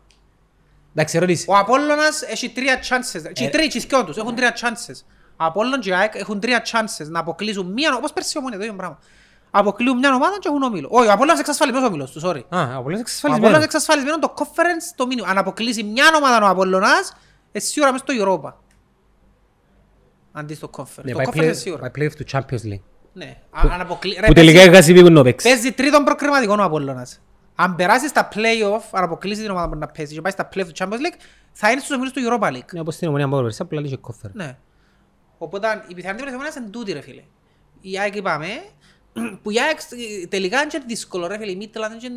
Εντάξει, 0.94 1.16
ερώτηση. 1.16 1.44
Ο 1.48 1.56
Απόλλωνας 1.56 2.22
έχει 2.22 2.48
τρία 2.50 2.78
chances. 2.78 3.32
Και 3.32 3.42
οι 3.42 3.46
Ε. 3.46 3.50
τρεις, 3.50 3.74
οι 3.74 3.80
σκιό 3.80 4.04
τους, 4.04 4.16
έχουν 4.16 4.34
τρία 4.34 4.54
chances. 4.60 5.04
Ο 5.36 5.44
Απόλλων 5.44 5.80
και 5.80 5.88
η 5.88 5.92
ΑΕΚ 5.94 6.14
έχουν 6.14 6.40
τρία 6.40 6.62
chances 6.72 7.06
να 7.08 7.18
αποκλείσουν 7.20 7.72
μία, 7.72 7.94
όπως 7.96 8.12
πέρσι 8.12 8.32
η 8.34 8.38
Ομόνια, 8.38 8.58
το 8.58 8.64
ίδιο 8.64 8.76
πράγμα. 8.76 8.98
Αποκλείουν 9.50 9.98
μια 9.98 10.14
ομάδα 10.14 10.38
και 10.38 10.48
έχουν 10.48 10.62
όμιλο. 10.62 10.88
Όχι, 10.90 11.08
ο 11.08 11.12
Απόλλωνας 11.12 11.38
εξασφαλισμένος 11.40 11.88
ο 11.88 11.92
όμιλος 11.92 12.10
του, 12.12 12.20
sorry. 12.20 12.42
Α, 12.48 12.58
ο 12.60 12.78
Απόλλωνας 12.78 12.98
Ο 12.98 13.00
εξασφαλισμένος. 13.00 13.36
Απόλλωνας 13.36 13.64
εξασφαλισμένος 13.64 14.18
το 14.20 14.34
conference 14.38 14.92
το 14.96 15.06
μήνυμα. 15.06 15.28
Αν 15.28 15.38
αποκλείσει 15.38 15.82
μια 15.82 16.04
ομάδα 16.16 16.46
ο 16.46 16.48
Απόλλωνας, 16.48 17.12
είναι 17.52 17.64
σίγουρα 17.64 17.92
μες 17.92 18.00
στο 18.00 18.14
Europa. 18.20 18.52
Αντί 20.32 20.54
στο 20.54 20.70
conference. 20.76 21.02
Ναι, 21.04 21.10
Το 21.12 21.16
πάει 21.16 21.26
conference 21.30 21.36
είναι 21.36 21.50
play- 21.50 21.56
σίγουρα. 21.56 21.90
πάει 21.90 22.06
play-off 22.08 22.14
του 22.16 22.24
Champions 22.32 22.72
League. 22.72 22.80
Ναι. 23.12 23.36
Α- 23.50 23.68
αν 23.72 23.80
αποκλει- 23.80 24.18
ρε, 24.20 24.26
Που 24.26 24.32
τελικά 24.32 24.54
παίζει- 24.58 24.72
έχασε 24.72 24.92
πήγουν 24.92 25.12
να 25.12 25.22
παίξει. 25.22 25.48
Παίζει 25.48 25.72
τρίτον 25.72 26.04
προκριματικό 26.04 26.54
ο 26.58 26.62
Απόλλωνας. 26.62 27.20
Αν 27.54 27.74
περάσεις 27.74 28.10
στα 28.10 28.28
play-off, 28.34 28.82
αν 28.90 29.04
αποκλείσει 29.04 29.40
την 29.40 29.50
ομάδα 29.50 29.68
που 29.68 29.76
να 29.78 29.86
παίζει 29.86 30.14
και 30.14 30.20
πάει 30.20 30.32
στα 30.32 30.48
play-off 30.54 30.66
του 30.66 30.72
Champions 30.78 30.92
League, 31.00 31.18
θα 31.52 31.70
είναι 31.70 31.80
στους 31.80 31.96
ομίλους 31.96 32.12
του 32.12 32.20
Europa 32.28 32.46
League. 32.52 32.72
Ναι, 32.72 32.80
όπως 32.80 32.94
στην 32.94 33.08
Ομονία 33.08 33.26
Μπόρβερς, 33.26 33.60
απλά 33.60 33.80
λίγε 33.80 33.96
κόφερ. 33.96 34.30
Ναι. 34.34 34.56
Οπότε 35.38 35.84
η 35.88 35.94
πιθανή 35.94 36.20
βρεθμόνας 36.20 36.54
είναι 36.54 36.68
τούτη 36.68 36.92
ρε 36.92 37.00
φίλε. 37.00 37.22
Η 37.80 37.98
ΑΕΚ 37.98 38.14
είπαμε, 38.16 38.46
που 39.42 39.50
η 39.50 39.60
ΑΕΚ 39.60 39.78
ε, 40.22 40.26
τελικά 40.26 40.58
είναι 40.60 40.66
και 40.70 40.82
δύσκολο 40.86 41.26
ρε 41.26 41.38
φίλε. 41.38 41.50
Η 41.50 41.56
Μίτλαντ 41.56 41.90
είναι 41.90 42.00
και 42.00 42.10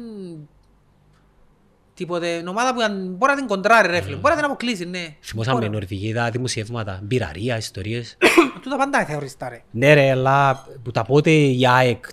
τίποτε. 1.94 2.28
Είναι 2.28 2.50
ομάδα 2.50 2.74
που 2.74 2.82
αν 2.82 3.14
μπορεί 3.18 3.32
να 3.32 3.38
την 3.38 3.48
κοντράρει 3.48 3.88
ρε 3.88 4.02
φίλε. 4.02 4.16
Μπορεί 4.16 4.30
να 4.30 4.36
την 4.36 4.46
αποκλείσει, 4.46 4.86
ναι. 4.86 5.16
Θυμόσαμε 5.22 5.58
Μπορεί. 5.60 5.70
Νορβηγοί, 5.70 6.08
είδα 6.08 6.30
δημοσιεύματα, 6.30 7.00
μπειραρία, 7.04 7.58
ιστορίες. 7.58 8.18
Τούτα 8.62 8.78
πάντα 8.78 9.06
θεωρείς 9.06 9.38
τα 9.38 9.50
ρε. 9.50 9.62
Ναι 9.72 9.94
ρε, 9.94 10.10
αλλά 10.12 10.66
που 10.84 10.92
τα 10.92 11.04
πότε 11.04 11.32
η 11.32 11.68
ΑΕΚ, 11.68 12.06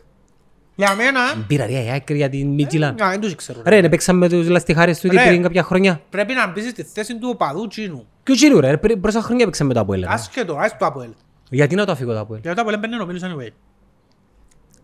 Για 0.74 0.94
μένα, 0.94 1.20
μπειραρία 1.48 1.84
η 1.84 1.88
ΑΕΚ 1.90 2.10
για 2.10 2.28
την 2.28 2.48
Μίτζιλαν. 2.48 3.02
α, 3.02 3.08
δεν 3.10 3.20
τους 3.20 3.34
ξέρω. 3.34 3.62
ρε. 3.64 3.70
Ρε, 3.70 3.80
ναι, 3.80 3.88
παίξαμε 3.88 4.18
με 4.18 4.28
τους 4.28 4.48
λαστιχάρες 4.48 5.00
του 5.00 5.08
Ρε. 5.10 5.26
πριν 5.26 5.42
κάποια 5.42 5.62
χρόνια. 5.62 6.00
Πρέπει 6.10 6.34
να 6.34 6.46
μπεις 6.46 6.68
στη 6.70 6.82
θέση 6.82 7.18
του 7.18 7.28
οπαδού 7.32 7.66
Τσίνου. 7.66 8.06
Και 8.22 8.32
ο 8.32 8.34
Τσίρου 8.34 8.60
ρε, 8.60 8.76
πριν- 8.76 9.00
πόσα 9.00 9.22
χρόνια 9.22 9.44
παίξαμε 9.44 9.68
με 9.68 9.74
το 9.74 9.80
Αποέλ. 9.80 10.00
ρε; 10.00 10.06
Άσχετο, 10.10 10.56
ας 10.56 10.76
το 10.76 10.86
Αποέλ. 10.86 11.10
Γιατί 11.50 11.74
να 11.74 11.84
το 11.86 11.92
αφήγω 11.92 12.12
το 12.12 12.20
Αποέλ; 12.20 12.40
Γιατί 12.40 12.56
το 12.56 12.62
Αποέλ 12.62 12.78
μπαίνει 12.78 12.96
νομίλους 12.96 13.22
anyway. 13.24 13.48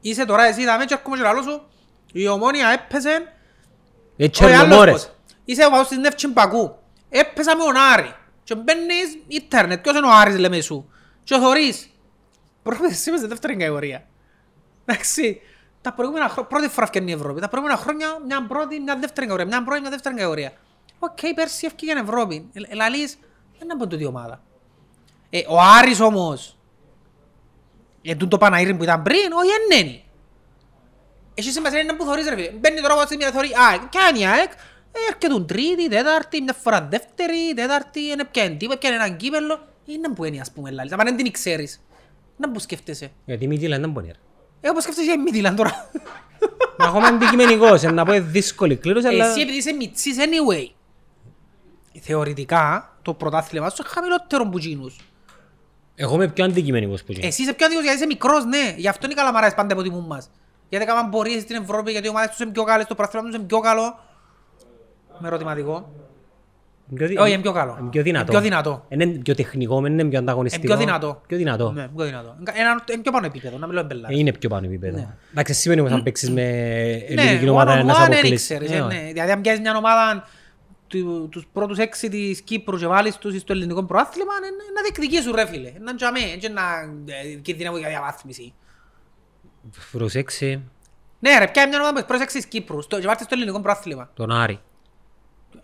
Είσαι 0.01 0.24
τώρα 0.24 0.44
εσύ, 0.44 0.64
δάμε 0.64 0.84
και 0.84 0.94
έρχομαι 0.94 1.16
και 1.16 1.22
λαλός 1.22 1.44
σου. 1.44 1.61
Η 2.12 2.28
ομόνια 2.28 2.68
έπαιζε 2.68 3.11
Ε, 4.17 4.25
Όχι, 4.25 4.45
άλλος 4.45 4.57
Τσερνομόρες. 4.57 4.93
πώς. 4.93 5.11
Είσαι 5.45 5.67
ο 5.67 5.71
παδός 5.71 5.89
της 5.89 5.99
Νεύτσιν 5.99 6.33
Πακού. 6.33 6.77
Έπαιζα 7.09 7.57
με 7.57 7.62
τον 7.62 7.77
Άρη. 7.77 8.14
Και 8.45 8.55
μπαίνεις 8.55 9.19
ίντερνετ. 9.29 9.83
Ποιος 9.83 9.97
είναι 9.97 10.07
ο 10.07 10.11
Άρης 10.12 10.39
λέμε 10.39 10.61
σου. 10.61 10.91
Και 11.25 11.37
θωρείς. 11.37 11.91
Πρόβλησες 12.62 13.07
είμαι 13.07 13.19
σε 13.19 13.27
δεύτερη 13.27 13.57
κατηγορία. 13.57 14.07
Εντάξει. 14.85 15.41
Τα 15.81 15.93
προηγούμενα 15.93 16.29
χρόνια, 16.29 16.49
πρώτη 16.51 16.69
φορά 16.69 16.87
φτιάχνει 16.87 17.11
η 17.11 17.14
Ευρώπη. 17.14 17.41
Τα 17.41 17.49
προηγούμενα 17.49 17.81
χρόνια 17.81 18.07
μια 18.27 18.47
πρώτη, 18.47 18.81
μια 18.81 18.95
δεύτερη 18.95 19.27
κατηγορία. 19.27 19.45
Μια 19.47 19.64
πρώτη, 19.64 19.81
μια 19.81 19.91
δεύτερη 19.91 20.14
κατηγορία. 20.14 20.53
Οκ, 20.99 21.19
πέρσι 21.35 21.67
έφυγε 21.67 21.93
η 21.93 21.99
Ευρώπη. 21.99 22.51
Ε, 22.53 22.75
Λαλείς, 22.75 23.19
δεν 23.53 23.62
είναι 23.62 23.73
από 23.73 23.87
τούτη 23.87 24.07
ομάδα. 24.07 24.43
Ε, 25.31 25.41
ο 25.49 25.61
Άρης 25.61 26.01
όμως. 26.01 26.59
Ε, 28.03 28.12
τούτο 28.14 28.29
το 28.29 28.39
Παναήρι 28.39 28.75
που 28.75 28.83
ήταν 28.83 29.03
πριν, 29.03 29.33
όχι 29.33 29.49
δεν 29.69 29.87
είναι. 29.87 30.01
Έχει 31.39 31.51
σημασία 31.51 31.80
είναι 31.80 31.93
που 31.93 32.05
θωρείς 32.05 32.28
ρε 32.28 32.34
φίλε. 32.34 32.51
Μπαίνει 32.51 32.80
τώρα 32.80 32.93
από 32.93 33.01
τη 33.03 33.07
στιγμή 33.07 33.24
θωρεί 33.24 33.51
ΑΕΚ. 33.70 33.89
Κι 33.89 33.99
αν 33.99 34.14
η 34.14 34.26
ΑΕΚ 34.26 34.51
ε, 34.93 34.99
έρχεται 35.09 35.45
τρίτη, 35.45 35.89
τέταρτη, 35.89 36.43
μια 36.43 36.53
φορά 36.62 36.89
δεύτερη, 36.91 37.55
τέταρτη, 37.55 38.01
είναι 38.01 38.24
πιάνε 38.24 38.55
τίποτα, 38.55 38.78
πιάνε 38.78 38.97
έναν 38.97 39.16
κύπελλο. 39.16 39.68
Είναι 39.84 40.09
που 40.09 40.24
είναι 40.24 40.41
ας 40.41 40.51
πούμε 40.53 40.70
λαλείς. 40.70 40.93
Αν 40.93 40.99
δεν 41.05 41.16
την 41.16 41.32
ξέρεις. 41.32 41.80
Να 42.37 42.51
που 42.51 42.59
σκέφτεσαι. 42.59 43.11
Γιατί 43.24 43.45
η 43.45 43.49
Μίτζιλαν 43.49 43.80
δεν 43.80 43.91
μπορεί. 43.91 44.07
ρε. 44.07 44.18
Ε, 44.61 44.68
όπως 44.68 44.82
σκέφτεσαι 44.82 45.07
για 45.07 45.20
Μίτιλαν 45.20 45.57
τώρα. 45.57 45.91
Μα 46.78 46.87
ακόμα 46.87 47.07
αντικειμενικός, 47.07 47.82
ε, 47.82 47.91
να 47.91 48.05
πω 48.05 48.12
ε, 48.12 48.20
δύσκολη 48.20 48.76
κλήρωση, 48.76 49.07
αλλά... 49.07 49.26
Εσύ 49.26 49.41
επειδή 49.41 49.57
είσαι 49.57 49.72
μητσής 49.72 50.16
anyway. 50.18 50.70
Θεωρητικά 52.01 52.97
το 53.03 53.14
πρωτάθλημα 53.14 53.70
σου 53.70 53.76
είναι 53.80 53.89
χαμηλότερο 53.89 54.49
που 54.49 54.59
γίνους. 54.59 54.97
Εγώ 55.95 56.14
είμαι 56.14 56.28
πιο 56.28 56.45
αντικειμενικός 56.45 57.05
που 57.05 57.12
γίνει. 57.12 57.26
Εσύ 57.26 57.43
είσαι 57.43 57.53
πιο 57.53 57.66
αντίγος 57.66 57.84
γιατί 57.84 57.99
είσαι 57.99 58.07
μικρός, 58.07 58.45
ναι. 58.45 58.74
Γι' 58.76 58.89
αυτό 58.89 59.05
είναι 59.05 59.14
οι 59.14 59.16
καλαμαράδες 59.16 59.55
πάντα 59.55 59.74
υποτιμούν 59.74 60.07
μας. 60.07 60.30
Γιατί 60.69 60.85
έκαναν 60.85 61.11
πορείες 61.11 61.43
στην 61.43 61.57
Ευρώπη, 61.62 61.91
γιατί 61.91 62.07
οι 62.07 62.11
ομάδες 62.11 62.31
τους 62.31 62.39
είναι 62.39 62.51
πιο 62.51 62.64
καλές, 62.64 62.87
το 62.87 62.95
πρωτάθλημα 62.95 63.27
τους 63.27 63.37
είναι 63.37 63.47
πιο 63.47 63.61
καλό. 63.61 63.99
Με 65.19 65.29
ερωτηματικό. 65.29 65.91
Πιο 66.95 67.07
δι- 67.07 67.19
Όχι, 67.19 67.33
είναι 67.33 67.43
πιο 67.43 67.53
καλό. 67.53 67.77
Είναι 67.81 67.91
πιο 67.91 68.03
δυνατό. 68.03 68.33
Είναι 68.33 68.41
πιο 68.41 68.51
δυνατό. 68.51 68.85
Είναι 68.89 69.07
πιο 69.07 69.35
τεχνικό, 69.35 69.81
δεν 69.81 69.93
είναι 69.93 70.01
πιο 70.01 70.09
Είναι 70.09 70.19
ανταγωνιστικό. 70.19 70.67
πιο 70.67 70.77
δυνατό. 70.77 71.21
Πιο 71.27 71.37
δυνατό. 71.37 71.71
Ναι, 71.73 71.89
πιο 71.97 72.05
δυνατό. 72.05 72.37
Ένα, 72.55 72.85
είναι 72.93 73.03
πιο 73.03 73.12
πάνω 73.12 73.27
επίπεδο, 73.27 73.59
να 73.59 73.67
μιλώ 73.67 73.79
Ε, 73.79 73.83
εμπελάρες. 73.83 74.19
Είναι 74.19 74.33
πιο 74.33 74.49
πάνω 74.49 74.67
επίπεδο. 74.67 75.14
Εντάξει, 75.31 75.55
σημαίνει 75.55 75.81
όμως 75.81 75.93
αν 75.93 76.03
παίξεις 76.03 76.31
με 76.31 76.43
Ναι, 76.43 77.23
ελληνική 77.23 77.45
one 77.47 77.49
ομάδα 77.51 77.75
on 77.75 77.79
ένας 77.79 77.97
one 77.97 78.01
δεν 78.01 78.12
αποκλείς. 78.12 78.43
ξέρεις, 78.43 78.71
Ε, 78.71 78.77
ε, 78.77 78.81
όχι. 78.81 78.97
ναι. 78.97 79.11
Δηλαδή 79.12 79.31
αν 79.31 79.41
πιάσεις 79.41 79.61
μια 79.61 79.77
ομάδα 79.77 80.29
του- 80.87 81.29
τους 81.31 81.47
πρώτους 81.53 81.79
έξι 81.79 82.09
της 82.09 82.41
Κύπρου 82.41 82.77
και 82.79 82.87
βάλεις 82.87 83.17
τους 83.17 83.41
στο 83.41 83.53
ελληνικό 83.53 83.85
προάθλημα, 83.85 84.33
είναι 84.39 84.62
να 84.75 84.83
διεκδικήσουν 84.83 85.35
ρε 85.35 85.47
φίλε. 85.47 85.73
Να 85.81 85.95
τζαμέ, 85.95 86.21
έτσι 86.35 86.49
να 86.49 86.62
ε, 87.33 87.35
κινδυνεύουν 87.35 87.79
για 87.79 87.89
διαβάθμιση. 87.89 88.55
Προσέξει 89.93 90.62
Ναι 91.19 91.39
ρε, 91.39 91.49
πιάει 91.49 91.69
μια 91.69 91.81
ομάδα 91.81 92.01
που 92.01 92.07
πρόσεξε 92.07 92.37
της 92.37 92.47
Κύπρους 92.47 92.85
στο- 92.85 93.01
και 93.01 93.07
βάλτε 93.07 93.23
στο 93.25 93.35
ελληνικό 93.35 93.61
προάθλημα. 93.61 94.11
τον 94.14 94.31
Άρη. 94.31 94.61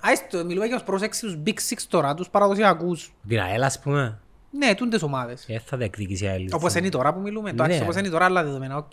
Άιστο, 0.01 0.45
μιλούμε 0.45 0.67
για 0.67 0.75
τους 0.77 0.85
πρόσεξε 0.85 1.21
τους 1.27 1.37
Big 1.47 1.51
Six 1.71 1.77
τώρα, 1.89 2.15
τους 2.15 2.29
παραδοσιακούς. 2.29 3.13
Την 3.29 3.41
ΑΕΛ 3.41 3.63
ας 3.63 3.81
πούμε. 3.81 4.19
Ναι, 4.51 4.75
τούντες 4.75 5.03
ομάδες. 5.03 5.45
Ε, 5.49 5.59
θα 5.67 5.77
διεκδικήσει 5.77 6.25
η 6.25 6.29
ΑΕΛ. 6.29 6.49
Όπως 6.53 6.75
είναι 6.75 6.89
τώρα 6.89 7.15
που 7.15 7.21
μιλούμε, 7.21 7.53
Ναι, 7.53 7.55
εντάξει, 7.63 7.79
ρε. 7.79 7.83
όπως 7.85 7.97
είναι 7.97 8.09
τώρα 8.09 8.25
άλλα 8.25 8.45
δεδομένα, 8.45 8.77
οκ. 8.77 8.93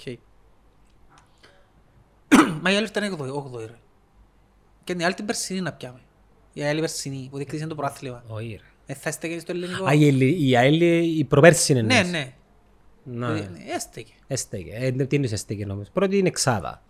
Μα 2.62 2.72
η 2.72 2.76
άλλη 2.76 2.86
ήταν 2.88 3.14
8η 3.14 3.60
ρε. 3.66 3.74
Και 4.84 4.94
την 4.96 5.06
άλλη 5.06 5.14
την 5.14 5.26
περσινή 5.26 5.62
να 5.62 5.72
πιάμε. 5.74 6.00
Η 6.54 6.64
άλλη 6.64 6.80
περσινή 6.80 7.28
που 7.32 7.36
διεκδίκησε 7.38 7.68
το 7.68 7.76
πρωτάθλημα. 7.76 8.24
Όχι 8.28 8.60
ρε. 8.62 8.94
Ε, 8.94 8.96
θα 8.96 9.12
στέκει 9.12 9.40
στο 9.40 9.52
ελληνικό. 9.52 9.86
Α, 9.86 9.94
η 9.94 10.08
Ελλη- 10.08 10.42
η 10.42 10.56
ΑΕΛ 10.58 10.82
η 11.20 11.24
προπέρσι 11.30 11.72
είναι. 11.72 11.82
Ναι, 11.82 11.94
εννοείς. 11.96 12.12
ναι. 12.12 12.34
Ναι. 13.04 13.28
Ε, 13.28 13.50
Έστεκε. 13.76 14.14
Έστεκε. 14.28 14.72
Ε, 14.80 14.92
τι 14.92 15.16
είναι 15.16 15.28
έστεκε 15.32 15.66
όμως. 15.72 15.90
Πρώτη 15.94 16.18
είναι 16.18 16.28
εξάδα. 16.28 16.82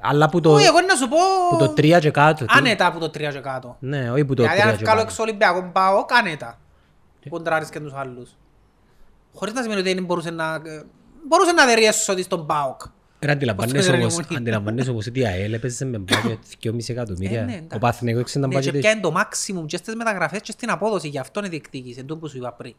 Αλλά 0.00 0.28
που 0.28 0.40
το, 0.40 0.52
Όχι, 0.54 0.66
εγώ 0.66 0.80
να 0.80 0.94
σου 0.94 1.08
πω... 1.08 1.16
που 1.50 1.56
το 1.56 1.68
τρία 1.68 1.98
και 1.98 2.10
κάτω. 2.10 2.44
τι- 2.44 2.54
Άνετα 2.56 2.86
από 2.86 2.98
το 2.98 3.10
τρία 3.10 3.30
και 3.30 3.38
κάτω. 3.38 3.76
Ναι, 3.80 4.10
όχι 4.10 4.24
που 4.24 4.34
το 4.34 4.42
Δηλαδή 4.42 4.60
τρία 4.60 4.70
αν 4.70 4.76
και 4.76 4.84
βγάλω 4.84 4.98
κάτω. 4.98 5.10
εξ 5.10 5.18
Ολυμπιακό 5.18 5.70
πάω, 5.72 6.04
κάνετα. 6.04 6.58
Κοντράρεις 7.28 7.68
και 7.68 7.80
τους 7.80 7.92
άλλους. 7.94 8.36
Χωρίς 9.34 9.54
να 9.54 9.62
σημαίνει 9.62 9.80
ότι 9.80 9.94
δεν 9.94 10.04
μπορούσε 10.04 10.30
να... 10.30 10.54
ε, 10.54 10.82
Μπορούσε 11.28 11.52
να 11.52 11.66
δερειέσω 11.66 12.12
ότι 12.12 12.22
στον 12.22 12.46
ΠΑΟΚ. 12.46 12.80
Ρε, 13.20 13.32
αντιλαμβάνεσαι 13.32 13.76
Πώς 13.76 13.86
το 13.86 13.92
όμως, 13.92 14.16
λένε, 14.16 14.36
αντιλαμβάνεσαι 14.36 14.90
όμως 14.90 15.06
ότι 15.06 15.20
η 15.20 15.26
ΑΕΛ 15.26 15.52
έπαιζε 15.52 15.84
με 15.84 15.98
μπάτζετ 16.04 16.38
2,5 16.62 16.68
Ε, 16.68 16.70
ναι, 16.70 16.82
εκατομμύρια. 16.88 17.40
εντάξει. 17.40 17.66
Ο 17.74 17.78
Παθηναϊκός 17.78 18.22
ξέρει 18.24 18.44
τα 18.44 18.48
Ναι, 18.50 18.54
και 18.60 18.60
μπάτζετ. 18.70 18.80
πιάνε 18.82 19.00
το 19.00 19.12
maximum 19.16 19.66
και 19.66 19.76
στις 19.76 19.94
μεταγραφές 19.94 20.40
και 20.40 20.52
στην 20.52 20.70
απόδοση. 20.70 21.08
Γι' 21.08 21.18
αυτό 21.18 21.40
είναι 21.40 21.48
διεκδίκηση. 21.48 21.98
Εντό 22.00 22.16
που 22.16 22.28
σου 22.28 22.36
είπα 22.36 22.52
πριν. 22.52 22.74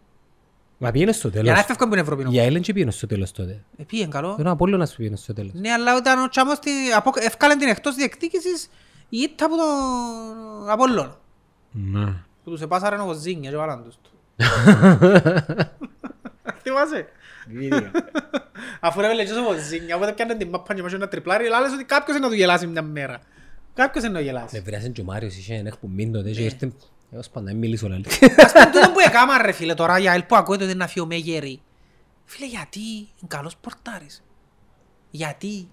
Μα 0.77 0.91
πήγαινε 0.91 1.11
στο 1.11 1.27
Για 1.27 1.39
να 1.41 1.45
τέλος. 1.45 1.59
έφευγαν 1.59 1.87
που 1.89 1.93
είναι 1.93 2.03
Ευρώπη. 2.03 2.21
Η 2.21 2.25
όμως. 2.25 2.37
ΑΕΛ 2.39 2.53
δεν 2.53 2.61
πήγαινε 2.61 2.91
στο 2.91 3.07
τέλος 3.07 3.31
τότε. 3.31 3.63
Ε, 3.77 3.83
πήγαινε 3.83 4.09
καλό. 4.09 4.35
Τον 4.35 4.47
Απόλλωνας 4.47 4.89
που 4.89 4.95
πήγαινε 4.97 5.15
στο 5.15 5.33
τέλος. 5.33 5.51
Ναι, 5.53 5.71
αλλά 5.71 5.95
όταν 5.95 6.23
ο 6.23 6.29
Τσάμος 6.29 6.59
την- 6.59 6.71
απο- 6.95 7.11
ευκάλεν 7.19 7.57
την 7.57 7.67
εκτός 7.67 7.95
διεκδίκησης 7.95 8.69
η 9.09 9.17
ήττα 9.17 9.45
από 9.45 9.55
τον 9.55 10.69
Απόλλωνα. 10.69 11.17
Ναι. 11.71 12.05
Που 12.43 12.49
τους 12.51 12.61
επάσαραν 12.61 13.09
ο 13.09 13.13
Ζίνια 13.13 13.49
και 13.49 13.55
βάλαν 13.55 13.83
τους 13.83 13.95
του. 14.01 14.09
Θυμάσαι. 16.63 17.07
Αφού 18.79 19.01
ρε 19.01 19.13
λέγες 19.13 19.31
ο 19.31 19.53
Ζίνια, 19.69 19.95
οπότε 19.95 20.11
πιάνε 20.11 20.35
την 20.35 20.49
μάπα 20.49 20.73
και 20.75 20.81
μας 20.81 20.93
ένα 20.93 21.07
τριπλάρι, 21.07 21.45
αλλά 21.45 21.59
λες 21.59 21.71
ότι 21.73 21.83
κάποιος 21.83 22.15
είναι 22.17 22.25
να 22.25 22.31
του 22.31 22.37
γελάσει 22.37 22.67
μια 22.67 22.81
μέρα. 22.81 23.19
Κάποιος 23.73 24.03
είναι 24.03 24.13
να 24.13 24.19
του 24.19 24.25
γελάσει. 24.25 24.55
Με 24.55 24.61
βράσαν 24.61 24.91
και 24.91 25.01
ο 25.01 25.03
Μάριος 25.03 25.37
είχε 25.37 25.53
ένα 25.55 25.67
εκπομπήν 25.67 26.11
τότε 26.11 26.31
και 26.31 26.43
ήρθε... 26.43 26.71
Εγώ 27.13 27.23
σπανά, 27.23 27.45
δεν 27.45 27.55
μιλήσω 27.55 27.87
λαλή. 27.87 28.05
Ας 28.07 28.51
πούμε 28.51 28.65
τούτο 28.65 28.91
που 28.91 28.99
έκαμα 29.07 29.41
ρε 29.41 29.51
φίλε 29.51 29.73
τώρα, 29.73 29.97
για 29.99 30.13
ελ 30.13 30.23
που 30.23 30.35
ακούεται 30.35 30.63
ότι 30.63 30.71
είναι 30.71 30.81
να 30.83 30.87
φύγω 30.89 31.05
με 31.05 31.15
γέρι. 31.15 31.61
Φίλε 32.25 32.45
γιατί, 32.47 32.79
είναι 32.89 33.27
καλός 33.27 33.55
πορτάρης. 33.57 34.23
Γιατί; 35.11 35.67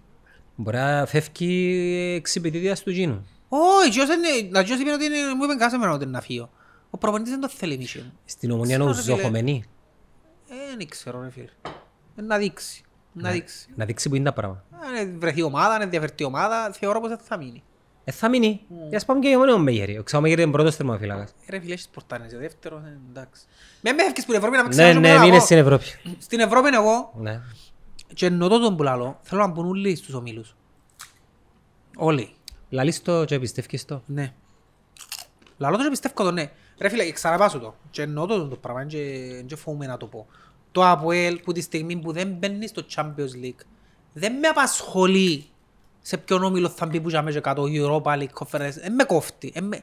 Μπορεί 0.57 0.77
να 0.77 1.07
φεύγει 1.07 2.15
εξυπηρετήτειας 2.17 2.83
του 2.83 2.91
Γίνου. 2.91 3.27
Όχι, 3.49 3.91
ποιος 3.91 4.09
είναι, 4.09 4.49
να 4.51 4.65
ποιος 4.65 4.79
είπε 4.81 4.93
ότι 4.93 5.05
είναι, 5.05 5.35
μου 5.37 5.45
είπε 5.45 5.55
κάθε 5.55 5.77
μέρα 5.77 5.93
ότι 5.93 6.03
είναι 6.03 6.13
να 6.13 6.21
φύγω. 6.21 6.51
Ο 6.91 6.99
προπονητής 6.99 7.33
δεν 7.33 7.41
το 7.41 7.49
θέλει 7.49 7.77
μίσιο 7.77 8.03
μου. 8.03 8.13
Στην 8.25 8.51
ομονία 8.51 8.77
Ξέρω, 8.77 8.89
είναι 8.91 8.97
ρε 8.99 9.03
φίλε. 9.03 9.17
ζωχομενή. 9.17 9.65
Ε, 10.49 10.77
δεν 10.77 10.89
ξέρω 10.89 11.23
ρε 11.23 11.31
φίλε. 11.31 11.49
Ε, 12.17 12.23
Να 12.23 12.39
δείξει. 12.39 12.83
Να 13.13 13.31
δείξει. 13.31 13.69
Να 13.75 13.85
δείξει 13.85 14.09
που 14.09 14.15
είναι 14.15 14.25
τα 14.25 14.33
πράγματα. 14.33 14.65
Αν 14.99 15.19
βρεθεί 15.21 15.43
ομάδα, 15.43 15.75
αν 15.75 15.91
διαφερθεί 15.91 16.25
ομάδα, 16.25 16.71
θεωρώ 16.73 17.01
πως 17.01 17.09
δεν 17.09 17.19
θα 17.19 17.37
μείνει. 17.37 17.63
Ε, 18.11 18.13
θα 18.13 18.29
μείνει. 18.29 18.61
Για 18.89 18.97
ας 18.99 19.05
πάμε 19.05 19.21
και 19.21 19.29
για 19.29 19.39
μόνο 19.39 19.53
ο 19.53 19.59
Μέγερη. 19.59 19.99
Ο 19.99 20.03
Ξάο 20.03 20.21
Μέγερη 20.21 20.43
είναι 20.43 20.51
πρώτος 20.53 20.77
θερμοφύλακας. 20.77 21.31
Ε, 21.31 21.51
Ρε 21.51 21.61
φίλε, 21.61 21.73
έχεις 21.73 21.89
πορτάρες, 21.89 22.33
δεύτερο, 22.33 22.77
ε, 22.87 22.99
εντάξει. 23.11 23.43
Με 23.81 23.93
με 23.93 24.03
έφυγες 24.03 24.25
που 24.25 24.33
την 24.33 24.41
Ευρώπη 24.41 24.57
να 24.57 24.63
με 24.63 24.69
Ναι, 24.69 24.75
ξαναζώ 24.75 25.01
ναι, 25.01 25.09
μόνο 25.09 25.21
μείνε 25.21 25.35
εγώ. 25.37 25.45
στην 25.45 25.57
Ευρώπη. 25.59 25.85
Στην 26.19 26.41
Ευρώπη 26.41 26.69
είναι 26.69 26.77
εγώ 26.77 27.13
Ναι. 27.19 27.41
και 28.15 28.27
εννοώ 28.27 28.49
το 28.49 28.61
τον 28.61 28.77
που 28.77 28.83
λαλώ, 28.83 29.19
θέλω 29.23 29.41
να 29.41 29.47
μπουν 29.47 29.67
όλοι 29.67 29.97
στους 29.97 30.15
ομίλους. 30.15 30.55
Όλοι. 31.97 32.31
Λαλείς 32.69 33.03
το 33.03 33.25
και 33.25 33.39
πιστεύεις 33.39 33.85
το. 33.85 34.03
Ναι. 34.07 34.33
Λαλό 35.59 35.77
το 35.77 35.83
και 35.83 35.89
πιστεύω 35.91 36.25
το 36.25 36.31
ναι. 36.31 36.51
Ρε 36.81 36.89
φίλε, 36.89 37.11
ξαναπάσω 37.11 37.59
το. 37.59 37.75
Και 37.91 38.03
εννοώ 38.03 38.27
το 38.27 38.49
το 38.49 38.57
πράγμα, 38.57 38.85
και 38.87 38.99
και 39.47 39.57
φοβούμαι 39.57 39.87
να 39.87 39.97
το 39.97 40.07
πω. 40.07 40.27
Το 40.73 40.87
ΑΠΟΕΛ 40.87 41.39
που 41.41 41.53
τη 41.53 41.61
στιγμή 41.61 41.97
που 41.97 42.13
δεν 42.13 42.29
μπαίνει 42.29 42.67
στο 42.69 42.83
Champions 42.95 43.45
League 43.45 43.65
δεν 44.13 44.33
με 44.39 44.49
απασχολεί 44.49 45.45
σε 46.03 46.17
ποιον 46.17 46.43
όμιλο 46.45 46.69
θα 46.69 46.87
μπει 46.87 47.01
που 47.01 47.09
για 47.09 47.23
μέσα 47.23 47.41
κάτω, 47.41 47.65
Europa 47.67 48.03
League, 48.19 48.33
Conference, 48.45 48.75
δεν 48.81 48.95
με 48.95 49.05
κόφτει. 49.05 49.53
εν 49.55 49.65
με- 49.65 49.83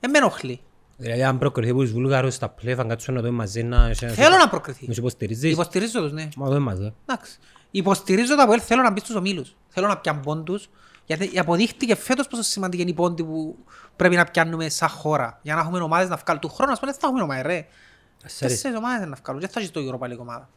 Δεν 0.00 0.10
με 0.10 0.18
ενοχλεί. 0.18 0.60
Δηλαδή 0.96 1.22
αν 1.22 1.38
προκριθεί 1.38 1.70
από 1.70 1.80
τους 1.80 1.92
Βούλγαρους 1.92 2.34
στα 2.34 2.54
play 2.54 2.74
θα 2.76 2.84
κάτσουν 2.84 3.14
να 3.14 3.20
δούμε 3.20 3.32
μαζί 3.32 3.62
να... 3.62 3.94
Θέλω 3.94 4.36
να 4.36 4.48
προκριθεί. 4.48 4.86
Να 4.86 4.92
σου 4.94 5.00
υποστηρίζεις. 5.00 5.52
Υποστηρίζω 5.52 6.00
τους, 6.00 6.12
ναι. 6.12 6.28
Μα 6.36 6.48
δεν 6.48 6.62
μαζί. 6.62 6.94
Εντάξει. 7.06 7.38
Υποστηρίζω 7.70 8.36
το 8.36 8.42
ΑΠΟΕΛ, 8.42 8.60
θέλω 8.64 8.82
να 8.82 8.90
μπει 8.90 9.00
στους 9.00 9.14
ομίλους. 9.14 9.56
Θέλω 9.68 9.86
να 9.86 9.96
πιάνουν 9.98 10.22
πόντους. 10.22 10.68
Γιατί 11.06 11.38
αποδείχτηκε 11.38 11.94
φέτος 11.94 12.28
πόσο 12.28 12.42
σημαντική 12.42 12.82
είναι 12.82 12.90
η 12.90 12.94
πόντη 12.94 13.24
που 13.24 13.56
πρέπει 13.96 14.16
να 14.16 14.24
πιάνουμε 14.24 14.68
σαν 14.68 14.88
χώρα. 14.88 15.38
Για 15.42 15.54
να 15.54 15.60
έχουμε 15.60 15.78
ομάδες 15.80 16.08
να 16.08 16.16
βγάλουν. 16.16 16.40
Του 16.42 16.48
χρόνου, 16.48 16.72
ας 16.72 16.78
πούμε, 16.80 16.90
δεν 16.90 17.00
θα 17.00 17.06
έχουμε 17.06 17.22
ομάδες, 17.22 17.42
ρε. 17.42 17.66
Τέσσερις. 18.22 18.54
Τέσσερις 18.54 18.78
ομάδες 18.78 19.08
να 19.08 19.16
βγάλουν. 19.22 19.40
Δεν 19.40 19.50
θα 19.50 19.60
έχει 19.60 19.70
το 19.70 19.80
Europa 19.80 20.06
League 20.12 20.18
ομάδα. 20.18 20.48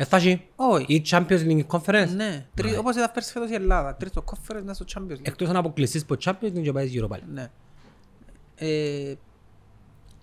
Ε, 0.00 0.04
θα 0.04 0.16
έχει. 0.16 0.46
Όχι. 0.56 0.84
Ή 0.88 1.02
Champions 1.10 1.46
League 1.46 1.66
Conference; 1.66 2.08
Ναι. 2.16 2.46
Τρί- 2.54 2.78
Όπως 2.78 2.96
είδα 2.96 3.10
πέρσι 3.10 3.32
φέτος 3.32 3.50
η 3.50 3.54
Ελλάδα. 3.54 3.94
Τρίτο 3.94 4.24
conference 4.26 4.62
μέσα 4.64 4.84
στο 4.84 4.84
Champions 4.94 5.12
League. 5.14 5.22
Εκτός 5.26 5.48
αν 5.48 5.56
αποκλειστείς 5.56 6.02
από 6.02 6.14
Champions 6.24 6.56
League 6.56 6.62
και 6.62 6.72
πάει 6.72 6.90
Europa 6.94 7.14
League. 7.14 7.28
Ναι. 7.32 7.50
Ε, 8.54 9.14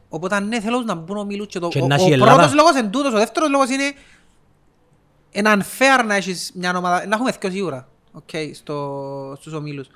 Οπότε 0.09 0.39
ναι, 0.39 0.59
θέλω 0.61 0.81
να 0.81 0.95
μπουν 0.95 1.17
ομίλους 1.17 1.47
και 1.47 1.59
το... 1.59 1.67
Και 1.67 1.81
ο, 1.81 1.87
να 1.87 1.95
ο 1.95 1.97
έχει 1.99 2.09
η 2.09 2.13
Ελλάδα. 2.13 2.33
πρώτος 2.33 2.53
λόγος 2.53 2.75
είναι 2.79 2.87
τούτος, 2.87 3.13
ο 3.13 3.17
δεύτερος 3.17 3.49
λόγος 3.49 3.69
είναι 3.69 3.93
είναι 5.31 5.51
unfair 5.53 6.05
να 6.05 6.15
έχεις 6.15 6.51
μια 6.55 6.77
ομάδα, 6.77 7.07
να 7.07 7.15
έχουμε 7.15 7.31
δυο 7.39 7.49
σίγουρα, 7.51 7.87
okay, 8.21 8.49
στο, 8.53 9.35
στους 9.39 9.53
ομίλους. 9.53 9.87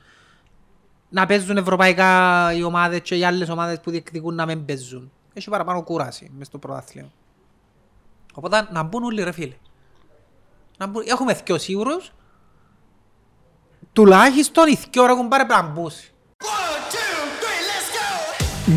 Να 1.09 1.25
παίζουν 1.25 1.57
ευρωπαϊκά 1.57 2.53
οι 2.53 2.63
ομάδες 2.63 2.99
και 3.01 3.15
οι 3.15 3.23
άλλες 3.25 3.49
ομάδες 3.49 3.79
που 3.79 3.91
διεκδικούν 3.91 4.35
να 4.35 4.45
μην 4.45 4.65
παίζουν. 4.65 5.11
Έχει 5.33 5.49
παραπάνω 5.49 5.83
κούραση 5.83 6.31
μες 6.37 6.47
στο 6.47 6.57
πρωτάθλημα. 6.57 7.11
Οπότε 8.33 8.67
να 8.71 8.83
μπουν 8.83 9.03
όλοι 9.03 9.23
ρε 9.23 9.31
φίλε. 9.31 9.53
Να 10.79 10.87
μπουν, 10.87 11.03
έχουμε 11.07 11.33
δυο 11.45 11.57
σίγουρους, 11.57 12.11
τουλάχιστον 13.93 14.67
οι 14.67 14.79
δυο 14.91 15.05
ρε 15.05 15.11
έχουν 15.11 15.27
πάρει 15.27 15.45
πρέπει 15.45 15.61
να 15.61 15.67
μπουν. 15.71 15.91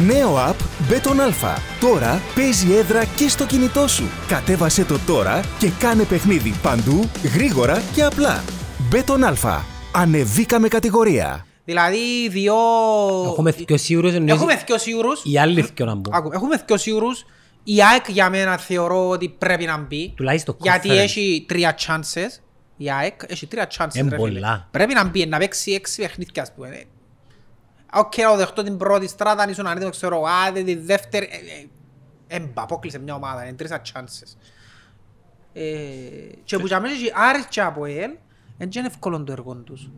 Νέο 0.06 0.36
app 0.36 0.54
Beton 0.92 1.16
Alpha. 1.20 1.56
Τώρα 1.80 2.20
παίζει 2.34 2.72
έδρα 2.74 3.04
και 3.04 3.28
στο 3.28 3.46
κινητό 3.46 3.88
σου. 3.88 4.04
Κατέβασε 4.28 4.84
το 4.84 4.98
τώρα 5.06 5.40
και 5.58 5.70
κάνε 5.78 6.02
παιχνίδι 6.04 6.54
παντού, 6.62 7.10
γρήγορα 7.34 7.82
και 7.94 8.04
απλά. 8.04 8.44
Beton 8.92 9.32
Alpha. 9.34 9.58
Ανεβήκαμε 9.94 10.68
κατηγορία. 10.68 11.46
Δηλαδή 11.64 12.28
δύο... 12.28 12.54
Έχουμε 13.26 13.50
δυο 13.50 13.76
σίγουρους 13.76 14.14
εννοείς 14.14 14.32
Έχουμε 14.32 14.62
δυο 14.66 14.78
σίγουρους. 14.78 15.20
οι 15.24 15.38
άλλοι 15.38 15.60
δυο 15.74 15.84
να 15.86 15.94
μπουν. 15.94 16.14
Άκου, 16.14 16.30
Έχουμε 16.32 16.62
δυο 16.66 16.76
σίγουρους. 16.76 17.24
Η 17.64 17.82
ΑΕΚ 17.82 18.08
για 18.08 18.30
μένα 18.30 18.56
θεωρώ 18.56 19.08
ότι 19.08 19.28
πρέπει 19.28 19.64
να 19.64 19.76
μπει. 19.78 20.12
Τουλάχιστον 20.16 20.56
Γιατί 20.60 20.88
conference. 20.90 20.96
έχει 20.96 21.44
τρία 21.48 21.74
chances. 21.86 22.40
Η 22.76 22.90
ΑΕΚ 22.90 23.20
έχει 23.26 23.46
τρία 23.46 23.68
chances. 23.78 23.90
Εν 23.92 24.08
ρε 24.08 24.16
φίλε. 24.16 24.30
πολλά. 24.30 24.68
Πρέπει 24.70 24.94
να 24.94 25.04
μπει, 25.04 25.26
να 25.26 25.38
παίξει 25.38 25.72
έξι 25.72 26.00
παιχνίδια 26.02 26.42
ας 26.42 26.52
πούμε. 26.54 26.68
ε. 26.68 26.82
Οκ, 27.94 28.12
να 28.16 28.36
δεχτώ 28.36 28.62
την 28.62 28.76
πρώτη 28.76 29.08
στράτα, 29.08 29.42
αν 29.42 29.48
ήσουν 29.50 29.66
ανέτοιμο, 29.66 29.90
ξέρω, 29.90 30.22
άντε 30.46 30.62
τη 30.62 30.74
δεύτερη. 30.74 31.28
ε, 31.30 31.36
ε, 32.34 32.36
Έμπα, 32.36 32.62
απόκλεισε 32.62 32.98
μια 32.98 33.14
ομάδα, 33.14 33.44
είναι 33.44 33.52
τρεις 33.56 33.70
chances. 33.70 34.36
Ε, 35.52 35.62
Και 36.44 36.58
που 36.58 36.66
για 36.66 36.80
μένα 36.80 36.94
έχει 36.94 37.12
Άρης 37.14 37.46
και 37.48 37.60
ΑΠΟΕΛ, 37.60 38.10
δεν 38.58 38.70
είναι 38.76 38.86
εύκολο 38.86 39.22
το 39.22 39.32
έργο 39.32 39.54
τους. 39.54 39.90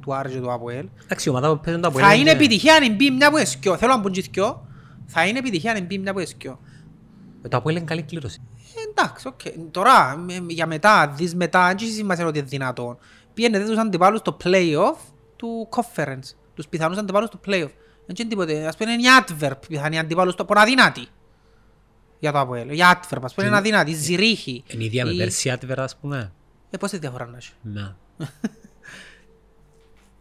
Του 0.00 0.14
Άρης 0.14 0.32
και 0.32 0.38
του 0.40 0.52
ΑΠΟΕΛ. 0.52 0.86
Εντάξει, 1.04 1.28
η 1.28 1.30
ομάδα 1.30 1.48
που 1.48 1.60
παίζουν 1.64 1.82
τα 1.82 1.90
Θα 1.90 1.98
Αποέλ 2.00 2.20
είναι 2.20 2.30
επιτυχία 2.30 2.74
αν 2.74 2.94
μπει 2.94 3.10
μια 3.10 3.30
που 3.30 3.36
τες 3.36 3.51
δκυο. 3.51 3.76
Θέλω 3.76 3.92
να 3.92 3.98
μπουν 3.98 4.12
και 4.12 4.24
δυο. 4.32 4.66
Θα 5.06 5.26
είναι 5.26 5.38
επιτυχία 5.38 5.72
αν 5.72 5.84
μπει 5.84 5.98
μια 5.98 6.12
που 6.12 6.18
τες 6.18 6.33
δκυο. 6.33 6.58
Το 7.48 7.56
Αποέλ 7.56 7.76
είναι 7.76 7.84
καλή 7.84 8.02
κλήρωση. 8.02 8.40
Ε, 8.76 8.90
Εντάξει, 8.90 9.28
οκ. 9.28 9.40
Τώρα, 9.70 10.16
με- 10.16 10.44
για 10.48 10.66
μετά, 10.66 11.08
δεις 11.16 11.34
μετά, 11.34 11.66
δεν 11.66 11.76
έχει 11.80 11.90
σημασία 11.90 12.26
ότι 12.26 12.38
είναι 12.38 12.46
δυνατόν. 12.48 12.98
Πήγαινε 13.34 13.66
τους 13.66 13.76
αντιπάλους 13.78 14.18
στο 14.20 14.36
play-off 14.44 14.96
του 15.36 15.68
conference. 15.70 16.34
Τους 16.54 16.68
πιθανούς 16.68 16.98
αντιπάλους 16.98 17.28
του 17.30 17.40
play-off. 17.46 17.70
Δεν 18.06 18.16
είναι 18.18 18.28
τίποτε. 18.28 18.66
Ας 18.66 18.76
πούμε 18.76 18.92
είναι 18.92 19.02
η 19.02 19.06
Antwerp, 19.26 19.50
πιθανή 19.68 19.98
αντιπάλους 19.98 20.34
του, 20.34 20.44
που 20.44 20.52
είναι 20.52 20.62
αδύνατη. 20.62 21.06
Για 22.18 22.32
το 22.32 22.38
Αποέλ. 22.38 22.68
Η 22.68 22.78
Antwerp, 22.92 23.20
ας 23.22 23.34
πούμε 23.34 23.46
είναι 23.46 23.56
αδύνατη. 23.56 23.90
Η 23.90 23.94
Ζυρίχη. 23.94 24.62
Είναι 24.66 24.82
η 24.82 24.86
ίδια 24.86 25.04
με 25.04 25.10
Η- 25.12 25.16
πέρσι 25.16 25.50
άτβερα, 25.50 25.82
ας 25.84 25.96
πούμε. 25.96 26.32
Ε, 26.70 26.76
πόση 26.76 26.98
διαφορά 26.98 27.26
να 27.26 27.36
έχει. 27.36 27.52
Ναι. 27.62 27.94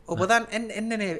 Οπότε 0.05 0.34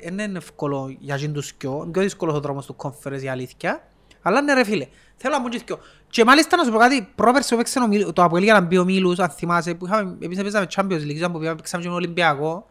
δεν 0.04 0.20
είναι 0.20 0.38
εύκολο 0.38 0.95
για 1.00 1.16
εκείνους 1.16 1.47
τους 1.47 1.56
δυο. 1.60 1.82
Είναι 1.84 1.91
πιο 1.91 2.02
δύσκολος 2.02 2.36
ο 2.36 2.39
δρόμος 2.39 2.66
του 2.66 2.76
conference 2.78 3.22
η 3.22 3.28
αλήθεια. 3.30 3.88
Αλλά 4.22 4.41
ναι 4.41 4.54
ρε 4.54 4.64
φίλε, 4.64 4.88
θέλω 5.22 5.34
να 5.36 5.41
μπουν 5.41 5.49
και 5.51 5.61
δυο. 5.65 5.80
Και 6.09 6.24
μάλιστα 6.26 6.57
να 6.57 6.63
σου 6.63 6.72
πω 6.72 6.78
κάτι, 6.78 7.09
πρόπερσι 7.15 7.49
που 7.49 7.57
παίξαν 7.57 7.84
ο 7.84 7.88
Μίλ- 7.88 8.11
το 8.13 8.24
Αποέλ 8.24 8.43
για 8.43 8.53
να 8.53 8.61
μπει 8.61 8.78
ο 8.78 8.84
Μίλους, 8.84 9.20
αν 9.20 9.30
θυμάσαι, 9.30 9.74
που 9.74 9.86
είχαμε, 9.86 10.17
εμείς 10.22 10.41
παίζαμε 10.41 10.67
Champions 10.76 11.01
League, 11.01 11.15
ήταν 11.15 11.32
που 11.32 11.38
πήγαμε- 11.38 11.57
παίξαμε 11.57 11.84
και 11.84 11.89
με 11.89 11.95
Ολυμπιακό. 11.95 12.70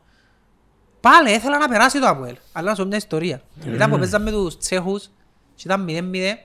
Πάλι 1.01 1.31
ήθελα 1.33 1.59
να 1.59 1.69
περάσει 1.69 2.01
το 2.01 2.07
Αποέλ, 2.09 2.37
αλλά 2.53 2.69
να 2.69 2.75
σου 2.75 2.83
πω 2.83 2.89
μια 2.89 2.97
ιστορία. 2.97 3.43
Ήταν 3.67 3.91
που 3.91 3.99
παίζαμε 3.99 4.25
με 4.25 4.31
τους 4.31 4.59
Τσέχους 4.59 5.05
και 5.55 5.63
ήταν 5.65 5.85
0-0. 5.89 6.39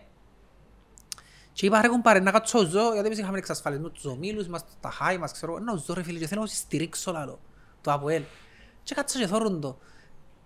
Και 1.54 1.66
είπα 1.66 1.82
ρε 1.82 1.88
κουμπάρε 1.88 2.20
να 2.20 2.32
κάτσω 2.32 2.66
ζω, 2.66 2.92
γιατί 2.94 3.06
εμείς 3.08 3.18
είχαμε 3.20 3.38
εξασφαλισμό 3.38 3.90
τους 3.90 4.06
ομίλους, 4.06 4.46
είμαστε 4.46 4.70
στα 4.80 4.90
χάη 4.92 5.18
μας, 5.18 5.32
ξέρω, 5.32 5.60
να 5.60 5.76
ζω 5.76 5.94
ρε 5.94 6.04
φίλε 6.04 6.20
και 6.20 6.28
θέλω 6.28 6.42
να 6.42 6.48
τους 6.48 6.56
στηρίξω 6.58 7.12
λάλο, 7.12 7.40
το 7.82 7.92
Αποέλ. 7.92 8.22
Και 8.84 8.96
κάτσα 8.96 9.20
και 9.20 9.28
θόρουν 9.28 9.62
το. 9.62 9.78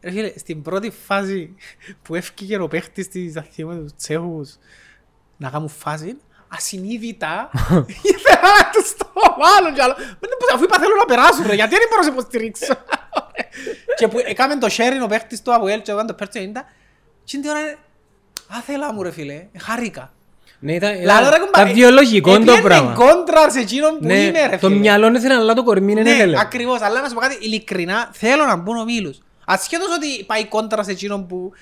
Ρε 0.02 0.12
φίλε, 0.12 0.34
στην 0.38 0.62
πρώτη 0.62 0.90
φάση 0.90 1.56
που 2.02 2.16
έφυγε 2.16 2.60
ο 2.60 2.68
παίχτης 2.68 3.08
της 3.08 3.38
αθήμα 3.38 3.76
τους 3.76 3.96
Τσέχους 3.96 4.56
να 5.38 5.50
κάνουν 5.50 5.70
φάση, 5.70 6.18
ασυνείδητα 6.48 7.50
ήθελα 8.12 8.42
να 8.58 8.70
τους 8.74 8.96
το 8.98 9.08
βάλω 9.42 9.74
κι 9.76 9.82
άλλο. 9.82 9.94
Μα 9.98 10.26
δεν 10.32 10.38
μπορούσα, 10.40 10.54
Αφού 10.54 10.64
είπα 10.64 10.78
θέλω 10.80 10.96
να 11.00 11.06
περάσουν 11.06 11.46
ρε, 11.48 11.56
γιατί 11.56 11.76
δεν 11.76 11.88
μπορώ 11.90 12.02
να 12.02 12.08
σε 12.08 12.12
υποστηρίξω. 12.12 12.74
Και 13.98 14.08
που 14.08 14.18
έκαμε 14.26 14.56
το 14.58 14.68
sharing 14.78 15.04
ο 15.04 15.08
παίχτης 15.08 15.42
του 15.42 15.54
Αποέλ 15.54 15.82
και 15.82 15.92
έκανε 15.92 16.08
το 16.08 16.14
πέρτσο 16.14 16.40
90 16.40 16.44
και 17.24 17.38
την 17.38 17.50
ώρα 17.50 17.60
είναι, 17.60 17.78
άθελα 18.58 18.94
μου 18.94 19.04
ρε 19.04 19.12
φίλε, 19.12 19.48
χάρηκα. 19.60 20.12
Ναι, 20.60 20.74
ήταν, 20.74 21.04
Λαλό 21.04 21.30
ρε 21.30 21.36
ήταν, 21.36 21.40
κουμπάρε, 21.46 21.64
ήταν 21.70 21.74
βιολογικό 21.74 22.32
το 22.34 22.40
έπιανε 22.42 22.62
πράγμα. 22.62 22.94
κόντρα 22.94 23.50
σε 23.50 23.60
εκείνον 23.60 23.98
που 23.98 24.06
Ναι, 24.06 24.20
είμαι 24.20 24.46
ρε 24.48 24.58
το 24.58 24.68
φίλε. 24.68 24.80
μυαλό 24.80 25.08
ήθελε 25.16 25.34
αλλά 25.34 25.54
το 25.54 25.64
κορμί 25.64 25.94
δεν 25.94 26.04
Ναι, 26.04 26.10
ήθελε. 26.10 26.40
ακριβώς. 26.40 26.82
Αλλά 26.82 27.02
να 27.02 27.08
σου 27.08 27.14
πω 27.14 27.20
κάτι, 27.20 27.38
ειλικρινά, 27.42 28.10
θέλω 28.14 28.46
να 28.46 28.56
μπουν 28.56 28.78
ομίλους. 28.78 29.18
Ασχέτως 29.46 29.88
ότι 29.96 30.24
πάει 30.26 30.46
κόντρα 30.46 30.84
σε 30.84 30.92
εκείνον 30.92 31.28
που 31.28 31.52
ε, 31.54 31.58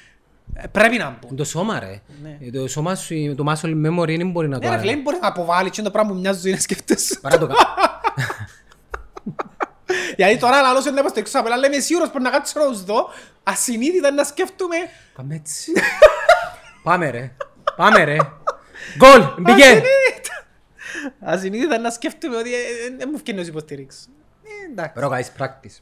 πρέπει 0.72 0.98
να 0.98 1.18
μπουν. 1.22 1.36
Το 1.38 1.44
σώμα 1.44 1.80
ρε. 1.80 2.02
Ναι. 2.24 2.38
Ε, 2.42 2.50
Το 2.52 2.68
σώμα 2.68 2.96
σου, 2.96 3.36
το 3.36 3.44
muscle 3.52 3.86
memory 3.88 4.18
δεν 4.18 4.32
μπορεί 4.32 4.48
να 4.48 4.60
το 4.60 4.68
Ναι, 4.68 4.76
ρε 4.76 4.80
φίλε, 4.82 4.92
δεν 4.94 5.02
μπορείς 5.02 5.20
να 5.20 5.28
αποβάλεις 5.28 5.68
εκείνο 5.70 5.86
το 5.86 5.92
πράγμα 5.92 6.12
που 6.14 6.20
μια 6.20 6.34
ζωή 6.34 6.52
να 6.52 6.60
σκέφτεσαι. 6.60 7.20
Παρά 7.22 7.38
το 7.38 7.48
κα- 7.48 7.56
Γιατί 10.18 10.38
τώρα 10.38 10.62
λαλός 10.62 10.84
σου 10.84 10.90
είναι 10.90 11.02
να 11.02 11.08
στο 11.10 11.20
έξω 11.20 11.40
απ' 11.40 11.48
λέμε 11.60 11.80
σίγουρος 11.80 12.10
πρέπει 12.10 12.24
να 12.24 12.30
κάτσω 12.30 12.60
να 12.60 12.66
τους 12.68 12.84
δω, 12.84 13.10
ασυνείδητα 13.44 14.12
να 14.12 14.24
σκέφτομαι. 14.24 14.76
Πάμε 15.16 15.36
έτσι. 15.36 15.72
Πάμε 16.84 17.10
ρε. 17.10 17.32
Πάμε 17.76 18.04
ρε. 18.04 18.18
Γκολ! 18.98 19.22
Μπήκε! 19.38 19.64
Ασυνείδητα. 19.64 20.46
Ασυνείδητα 21.20 21.78
να 21.78 21.90
σκέφτομαι 21.90 22.36
ότι 22.38 22.54
ε, 22.54 22.58
ε, 22.58 22.96
δεν 22.98 23.10
μου 23.12 23.18
φκένει 23.18 23.42
να 23.42 23.48
υποστηρίξω. 23.48 24.00
Ε, 24.44 24.72
εντάξει. 24.72 24.94
Pero 24.98 25.10
κάνεις 25.10 25.32
practice. 25.40 25.82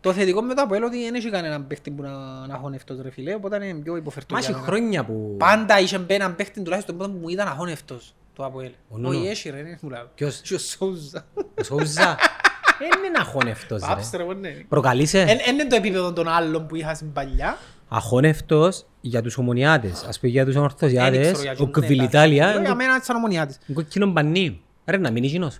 Το 0.00 0.12
θετικό 0.12 0.42
με 0.42 0.54
το 0.54 0.62
Αποέλ 0.62 0.82
ότι 0.82 1.02
δεν 1.04 1.14
έχει 1.14 1.30
κανέναν 1.30 1.66
παίχτη 1.66 1.90
που 1.90 2.02
να, 2.02 2.10
να 2.46 2.54
χωνευτός 2.56 3.00
ρε 3.02 3.10
φίλε, 3.10 3.34
οπότε 3.34 3.66
είναι 3.66 3.80
πιο 3.80 3.96
υποφερτό. 3.96 4.34
Μα 4.34 4.40
για 4.40 4.48
έχει 4.48 4.58
μένα. 4.58 4.70
χρόνια 4.72 5.04
που... 5.04 5.34
Πάντα 5.38 5.80
είχε 5.80 5.98
μπει 5.98 6.14
έναν 6.14 6.36
παίχτη 6.36 6.62
τουλάχιστον 6.62 6.96
που 6.96 7.06
μου 7.20 7.28
ήταν 7.28 7.48
αχώνευτος 7.48 8.14
το 8.32 8.44
Αποέλ. 8.44 8.70
Ο 8.88 8.98
Νούνο. 8.98 9.18
Όχι 9.18 9.28
έχει 9.28 9.50
ρε, 9.50 9.62
δεν 9.62 9.78
μου 9.82 9.88
λέω. 9.90 10.10
Ποιος; 10.14 10.40
Και 10.40 10.54
ο 10.54 10.58
Σόουζα. 10.58 11.26
Ο 11.60 11.62
Σόουζα. 11.64 12.16
Δεν 12.80 13.04
είναι 13.06 13.18
αχώνευτος 13.20 13.80
Πάψε 13.80 14.16
ρε. 14.16 14.24
ρε, 14.24 14.34
ναι. 14.34 14.48
Προκαλείσαι 14.68 15.20
Εν 15.20 15.38
εν 15.46 15.54
είναι 15.54 15.66
το 15.66 15.76
επίπεδο 15.76 16.12
των 16.12 16.28
άλλων 16.28 16.66
που 16.66 16.76
είχα 16.76 16.94
στην 16.94 17.12
παλιά. 17.12 17.58
αχώνευτος 17.88 18.86
για 19.00 19.22
τους 19.22 19.36
ομονιάτες. 19.36 20.04
Ας 20.08 20.18
πούμε 20.20 20.32
για 20.32 20.44
τους 20.44 20.54
Δεν 20.54 20.62
ορθωσιάτες. 20.62 21.20
ξέρω 21.32 21.40
για 21.42 21.52
Ο 21.52 21.54
ποιον, 21.54 21.70
ναι, 21.76 21.80
Κβιλιτάλια. 21.86 22.44
εντάξει. 22.44 22.62
Για 22.64 22.74
μένα 22.74 23.00
ήταν 23.04 23.16
ομονιάτης. 23.16 23.58
Είναι 23.66 23.82
κόκκινο 23.82 24.06
μπανί. 24.06 24.60
Ρε 24.86 24.96
να 24.96 25.08
μην 25.10 25.16
είναι 25.16 25.26
εκείνος. 25.26 25.58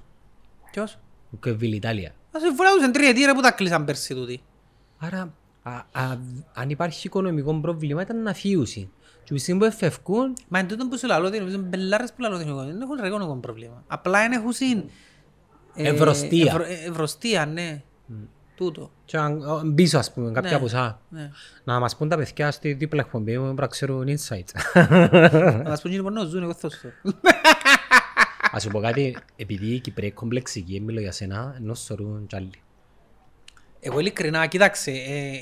Ποιος; 0.70 0.98
Ο 1.32 1.36
Κβιλιτάλια. 1.40 2.12
Ας 2.38 2.44
συμφωνώ 2.44 2.70
τους 2.74 2.84
εν 2.84 2.92
τριετή 2.92 3.24
ρε 3.24 3.34
που 3.34 3.40
τα 3.40 3.50
κλείσαν 3.50 3.84
πέρσι 3.84 4.14
τούτοι. 4.14 4.40
Άρα, 4.98 5.34
α- 5.62 5.72
α- 6.02 6.16
αν 6.54 6.70
υπάρχει 6.70 7.06
οικονομικό 7.06 7.54
πρόβλημα 7.60 8.02
ήταν 8.02 8.22
να 8.22 8.32
φύγουν. 8.34 8.66
Και 9.24 9.34
οι 9.46 9.54
που 9.56 9.64
εφευκούν, 9.64 10.34
Μα 10.48 10.58
εν 10.58 10.68
τούτο 10.68 10.88
που 10.88 10.98
σου 10.98 11.06
λαλώ, 11.06 11.26
ότι 11.26 11.38
νομίζω 11.38 11.58
μπελάρες 11.58 12.12
που 12.12 12.20
λαλώ 12.22 12.34
ότι 12.34 12.44
δεν 12.44 12.80
έχουν 12.80 12.96
ρε 13.00 13.06
οικονομικό 13.06 13.36
πρόβλημα. 13.36 13.84
Απλά 13.86 14.24
είναι 14.24 14.34
έχουν 14.36 14.52
συν... 14.52 14.82
ε, 15.74 15.88
Ευρωστία. 15.88 16.44
ευρω- 16.52 16.64
ε, 16.64 16.88
Ευρωστία, 16.88 17.46
ναι. 17.46 17.82
Τούτο. 18.56 18.90
και 19.04 19.16
αν- 19.16 19.42
ο- 19.42 19.72
πίσω 19.74 19.98
ας 19.98 20.12
πούμε, 20.12 20.30
κάποια 20.30 20.50
Ναι. 20.52 20.58
ποσά. 20.58 21.00
Ναι. 21.08 21.30
Να 21.64 21.80
μας 21.80 21.96
πούν 21.96 22.08
τα 22.08 22.16
παιδιά 22.16 22.50
στη 22.50 22.72
δίπλα 22.72 23.00
εκπομπή 23.00 23.38
μου, 23.38 23.44
πρέπει 23.44 23.60
να 23.60 23.66
ξέρουν 23.66 24.04
insights. 24.06 24.80
Να 25.62 25.62
μας 25.68 25.82
πούν 25.82 25.90
και 25.90 26.00
να 26.00 26.24
ζουν, 26.24 26.42
εγώ 26.42 26.54
θα 26.54 26.68
σου. 26.70 26.88
Ας 28.52 28.62
σου 28.62 28.68
πω 28.68 28.80
κάτι, 28.80 29.16
επειδή 29.36 29.74
η 29.74 29.78
Κυπρέοι 29.80 30.10
κομπλεξική, 30.10 30.80
μιλώ 30.80 31.00
για 31.00 31.12
σένα, 31.12 31.54
ενώ 31.56 31.74
σωρούν 31.74 32.26
κι 32.26 32.36
άλλοι. 32.36 32.50
Εγώ 33.80 33.98
ειλικρινά, 33.98 34.46
κοίταξε, 34.46 34.92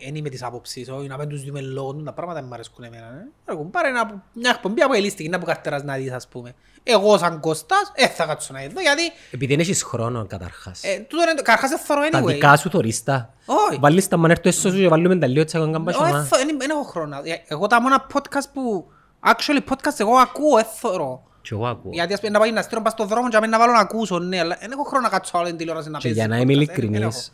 δεν 0.04 0.14
είμαι 0.14 0.28
της 0.28 0.42
άποψης, 0.42 0.88
όχι 0.90 1.06
να 1.08 1.16
μην 1.18 1.28
τους 1.28 1.44
δούμε 1.44 1.60
λόγω 1.60 1.92
του, 1.94 2.02
τα 2.02 2.12
πράγματα 2.12 2.40
δεν 2.40 2.48
μ' 2.48 2.52
αρέσκουν 2.52 2.84
εμένα. 2.84 3.06
ε. 3.06 3.52
Ρε, 3.52 3.56
πάρε 3.70 3.88
ένα- 3.88 4.22
μια 4.32 4.50
εκπομπή 4.54 4.80
από 4.82 4.94
ελίστικη, 4.94 5.28
να 5.28 5.38
που 5.38 5.44
καρτεράς 5.44 5.82
να 5.82 5.94
δεις, 5.96 6.12
ας 6.12 6.28
πούμε. 6.28 6.54
Εγώ 6.82 7.18
σαν 7.18 7.40
Κώστας, 7.40 7.92
ε, 7.94 8.06
θα 8.06 8.24
κάτσω 8.26 8.52
να 8.52 8.60
δω, 8.60 8.80
γιατί 8.80 9.02
Επειδή 9.30 9.46
δεν 9.46 9.60
έχεις 9.60 9.82
χρόνο 9.82 10.26
καταρχάς. 10.26 10.82
ε, 10.84 10.98
τούτο 11.08 11.22
είναι 11.22 11.34
το- 11.34 11.42
καταρχάς 11.42 11.70
δεν 11.70 11.78
θωρώ 11.78 12.08
Τα 12.08 12.20
anyway. 12.22 12.26
δικά 12.26 12.56
σου 12.56 12.70
θωρίστα. 12.70 13.34
Όχι. 13.46 13.78
Βάλεις 13.80 14.08
τα 14.08 14.16
μανέρ 14.16 14.40
του 14.40 14.48
έσω 14.48 14.70
σου 14.70 14.76
και 14.76 14.88
βάλουμε 14.88 15.16
τα 15.18 15.26
λίγο 15.26 15.44
τσακόν 15.44 15.66
Όχι, 15.68 15.72
καμπάσια. 15.98 16.26
δεν- 16.44 16.58
δεν 16.58 16.70
έχω 16.70 16.82
χρόνο. 16.82 17.16
Ε, 17.16 17.42
Εγώ 17.46 17.66
τα 17.66 17.80
μόνα 17.82 18.06
podcast 18.12 18.48
που 18.52 18.90
Actually, 19.26 19.60
podcast 19.70 19.98
εγώ 20.00 20.16
ακούω, 20.16 20.58
έθωρω. 20.58 21.22
Και 21.48 21.54
εγώ 21.54 21.66
ακούω. 21.66 21.90
Γιατί 21.92 22.12
ας 22.12 22.20
πούμε 22.20 22.32
να 22.32 22.38
πάει 22.38 22.52
να 22.52 22.62
στείλω 22.62 22.82
πας 22.82 22.92
στον 22.92 23.06
δρόμο 23.08 23.28
και 23.28 23.38
να 23.38 23.46
να 23.46 23.58
βάλω 23.58 23.72
να 23.72 23.78
ακούσω, 23.78 24.18
ναι, 24.18 24.38
αλλά 24.38 24.56
δεν 24.60 24.70
έχω 24.72 24.82
χρόνο 24.82 25.02
να 25.02 25.08
κάτσω 25.08 25.38
άλλο 25.38 25.46
την 25.46 25.56
τηλεόραση 25.56 25.90
να 25.90 25.98
Και 25.98 26.02
παίζει 26.08 26.18
για 26.18 26.28
να 26.28 26.36
podcast, 26.36 26.40
είμαι 26.42 26.54
δεν- 26.54 26.66
δεν 26.66 26.76
ειλικρινής, 26.84 27.32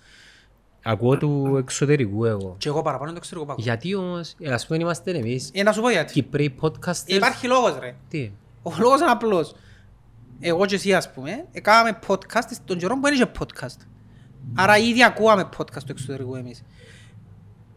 έχω. 0.82 0.92
ακούω 0.92 1.16
του 1.18 1.56
εξωτερικού 1.58 2.24
εγώ. 2.24 2.54
Και 2.58 2.68
εγώ 2.68 2.82
παραπάνω 2.82 3.10
το 3.10 3.16
εξωτερικό 3.16 3.46
πάκο. 3.46 3.62
Γιατί 3.62 3.94
όμως, 3.94 4.34
ε, 4.40 4.52
ας 4.52 4.66
πούμε 4.66 4.78
είμαστε 4.82 5.10
εμείς, 5.10 5.50
Ε, 5.54 5.62
να 5.62 5.72
σου 5.72 5.80
πω 5.80 5.90
γιατί. 5.90 6.12
Κυπροί 6.12 6.54
podcasters. 6.60 7.02
Υπάρχει 7.06 7.46
λόγος 7.46 7.78
ρε. 7.80 7.94
Τι; 8.08 8.30
Ο 8.62 8.72
λόγος 8.78 9.00
είναι 9.00 9.10
απλός. 9.10 9.54
Εγώ 10.40 10.66
και 10.66 10.74
εσύ 10.74 10.94
ας 10.94 11.12
πούμε, 11.12 11.44
έκαναμε 11.52 11.98
podcast 12.06 12.50
τον 12.64 12.78
καιρό 12.78 12.94
που 12.94 13.00
δεν 13.00 13.12
είχε 13.14 13.30
podcast. 13.38 13.76
Άρα 14.54 14.76
ήδη 14.78 15.04
ακούαμε 15.04 15.48
podcast 15.58 15.82
του 15.86 15.90
εξωτερικού 15.92 16.36
εμείς. 16.36 16.64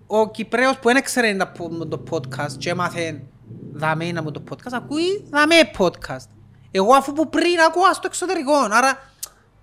Ο 0.07 0.31
Κυπρέος 0.31 0.77
που 0.79 0.91
δεν 0.93 1.03
ξέρει 1.03 1.33
να 1.33 1.47
πω- 1.47 1.86
το 1.88 2.03
podcast 2.09 2.51
και 2.57 2.69
έμαθε 2.69 3.21
δαμέ 3.73 4.11
να 4.11 4.21
μου 4.23 4.31
το 4.31 4.43
podcast, 4.49 4.71
ακούει 4.73 5.25
δαμέ 5.29 5.55
podcast. 5.77 6.27
Εγώ 6.71 6.93
αφού 6.93 7.13
που 7.13 7.29
πριν 7.29 7.59
ακούω 7.69 7.93
στο 7.93 8.03
εξωτερικό, 8.05 8.53
άρα 8.71 8.89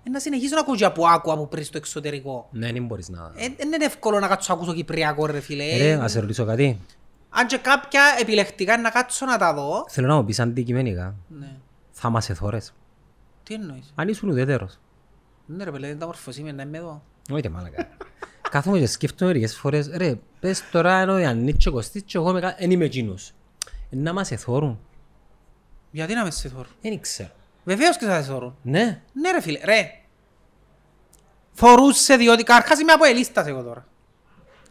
ε, 0.03 0.09
να 0.09 0.19
συνεχίσω 0.19 0.55
να 0.55 0.61
ακούω 0.61 0.75
και 0.75 0.85
από 0.85 1.07
άκου 1.07 1.31
από 1.31 1.47
πριν 1.47 1.63
στο 1.63 1.77
εξωτερικό. 1.77 2.47
Ναι, 2.51 2.71
δεν 2.71 2.85
μπορείς 2.85 3.09
να... 3.09 3.31
Ε, 3.35 3.47
Δεν 3.57 3.71
είναι 3.73 3.85
εύκολο 3.85 4.19
να 4.19 4.27
κάτσω 4.27 4.53
να 4.53 4.59
ακούσω 4.59 4.75
Κυπριακό 4.75 5.25
ρε 5.25 5.39
φίλε. 5.39 5.63
Ε, 5.63 5.77
Ρε, 5.77 5.95
να 5.95 6.07
σε 6.07 6.19
ρωτήσω 6.19 6.45
κάτι. 6.45 6.79
Αν 7.29 7.47
και 7.47 7.57
κάποια 7.57 8.01
επιλεκτικά 8.19 8.73
είναι 8.73 8.81
να 8.81 8.89
κάτσω 8.89 9.25
να 9.25 9.37
τα 9.37 9.53
δω. 9.53 9.85
Θέλω 9.89 10.07
να 10.07 10.15
μου 10.15 10.25
πεις 10.25 10.39
αντικειμενικά. 10.39 11.15
Ναι. 11.27 11.51
Θα 11.91 12.09
μας 12.09 12.29
εθώρες. 12.29 12.73
Τι 13.43 13.53
εννοείς; 13.53 13.91
Αν 13.95 14.07
ήσουν 14.07 14.29
ουδέτερος. 14.29 14.79
Ναι 15.45 15.63
ρε 15.63 15.71
παιδί, 15.71 15.87
δεν 15.87 15.99
τα 15.99 16.05
μορφωσíme 16.05 16.51
να 16.51 16.63
είμαι 16.63 16.77
εδώ. 16.77 17.01
Όχι 17.31 17.41
ρε 17.41 17.49
μάλακα. 17.49 17.87
Κάθομαι 18.49 18.79
και 18.79 18.87
σκέφτομαι 18.87 19.31
μερικές 19.31 19.55
φορές, 19.57 19.89
ρε, 19.93 20.15
πες 20.39 20.63
τώρα 20.71 20.93
ενώ 20.99 21.19
η 21.19 21.25
Αννή 21.25 21.53
και 21.53 21.69
ο 21.69 21.71
Κωστής 21.71 22.01
και 22.05 22.17
εγώ 22.17 22.29
είμαι 22.29 22.39
κα- 22.39 22.55
εν 22.57 22.71
είμαι 22.71 22.85
εκείνος. 22.85 23.33
Ε, 23.93 23.95
Να 23.95 24.13
μας 24.13 24.31
εθώρουν. 24.31 24.79
Γιατί 25.91 26.13
να 26.13 26.23
με 26.23 26.31
σε 26.31 26.49
θωρούν. 26.49 26.71
Δεν 26.81 26.99
ξέρω. 26.99 27.29
Βεβαίως 27.63 27.97
και 27.97 28.05
θα 28.05 28.21
σε 28.21 28.29
θωρούν. 28.29 28.55
Ναι. 28.61 29.01
Ναι 29.13 29.31
ρε 29.31 29.41
φίλε, 29.41 29.59
ρε. 29.63 29.91
Θωρούσε 31.53 32.15
διότι 32.15 32.43
καρχάς 32.43 32.79
είμαι 32.79 32.91
από 32.91 33.05
ελίστας 33.05 33.47
εγώ 33.47 33.61
τώρα. 33.61 33.85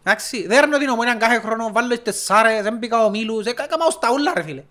Εντάξει, 0.04 0.46
δέρνω 0.46 0.78
την 0.78 0.88
ομόνια 0.88 1.14
κάθε 1.14 1.38
χρόνο, 1.40 1.72
βάλω 1.72 1.88
τις 1.88 2.02
τεσσάρες, 2.02 2.62
δεν 2.62 2.78
πήγα 2.78 3.04
ο 3.04 3.10
Μίλους, 3.10 3.46
έκανα 3.46 3.86
ως 3.86 3.98
τα 3.98 4.12
ούλα 4.12 4.32
ρε 4.36 4.42
φίλε. 4.42 4.64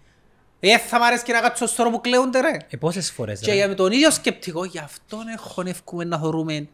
Ε, 0.59 0.77
θα 0.77 0.99
μ' 0.99 1.03
αρέσει 1.03 1.23
και 1.23 1.33
να 1.33 1.39
κάτσω 1.39 1.65
στο 1.67 1.83
όρο 1.83 1.91
που 1.91 2.01
κλαίονται 2.01 2.39
ρε. 2.39 2.57
Ε, 2.69 2.77
πόσες 2.77 3.11
φορές 3.11 3.39
Και 3.39 3.51
ρε. 3.51 3.55
για 3.55 3.75
τον 3.75 3.91
ίδιο 3.91 4.11
σκεπτικό, 4.11 4.65
γι' 4.65 4.79
αυτόν 4.79 5.23
χωνεύκουμε 5.37 6.03
να 6.03 6.17
θωρούμε 6.17 6.67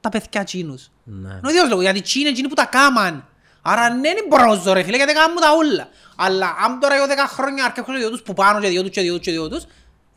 τα 0.00 0.08
παιδιά 0.08 0.44
τσίνους. 0.44 0.90
Ναι. 1.04 1.28
Είναι 1.28 1.40
ο 1.46 1.48
ίδιος 1.48 1.68
λόγος, 1.68 1.82
γιατί 1.84 2.00
τσίνοι 2.00 2.22
είναι 2.24 2.32
εκείνοι 2.32 2.48
που 2.48 2.54
τα 2.54 2.64
κάμαν. 2.64 3.28
Άρα 3.62 3.88
ναι, 3.90 4.12
δεν 4.14 4.24
μπορώ 4.28 4.44
να 4.46 4.54
ζω 4.54 4.72
ρε 4.72 4.82
φίλε, 4.82 4.96
γιατί 4.96 5.12
κάνουν 5.12 5.36
τα 5.36 5.54
ούλα. 5.56 5.88
Αλλά 6.16 6.56
αν 6.64 6.80
τώρα 6.80 6.94
εγώ 6.96 7.06
δέκα 7.06 7.26
χρόνια 7.26 7.64
αρκεύω 7.64 7.92
και 7.92 7.98
δυο 7.98 8.10
τους 8.10 8.22
που 8.22 8.34
πάνω 8.34 8.60
και 8.60 8.68
δυο 8.68 8.82
τους 8.82 8.90
και 8.90 9.00
δυο 9.00 9.14
τους 9.16 9.24
και 9.24 9.30
δυο 9.30 9.48
τους, 9.48 9.62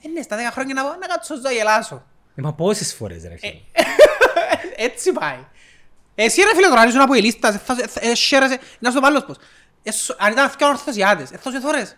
ε, 0.06 0.08
ναι, 0.14 0.22
στα 0.22 0.36
δέκα 0.36 0.52
χρόνια 0.52 0.74
να, 0.74 0.84
να 0.84 1.08
κάτσω 1.08 1.36
να 1.42 1.52
γελάσω. 1.52 2.04
Ε, 2.36 2.42
μα 2.42 2.54
πόσες 2.54 2.94
φορές 2.94 3.24
ρε 3.24 3.36
φίλε. 3.38 3.54
Έτσι 4.88 5.12
πάει. 5.12 5.38
Εσύ 6.16 6.42
ρε 6.42 6.56
φίλε 6.56 6.68
τώρα, 6.68 6.82
αν 6.82 6.88
ήσουν 6.88 7.02
από 7.02 7.14
η 7.14 7.22
λίστα, 7.22 7.52
θα 7.52 7.76
σε- 7.76 7.88
θα- 7.88 8.00
ε, 8.04 8.16
σέρεσαι, 8.16 8.60
να 8.80 8.89
σου 8.89 8.96
το 8.96 9.02
πάλι 9.02 9.22
πως. 9.24 9.36
Ε, 9.84 9.92
σου- 9.92 10.16
Αν 10.20 10.32
ήταν 10.32 10.46
αυτοί 10.46 10.66
ορθωσιάτες, 10.66 11.32
εθώς 11.32 11.54
εθώρες. 11.54 11.96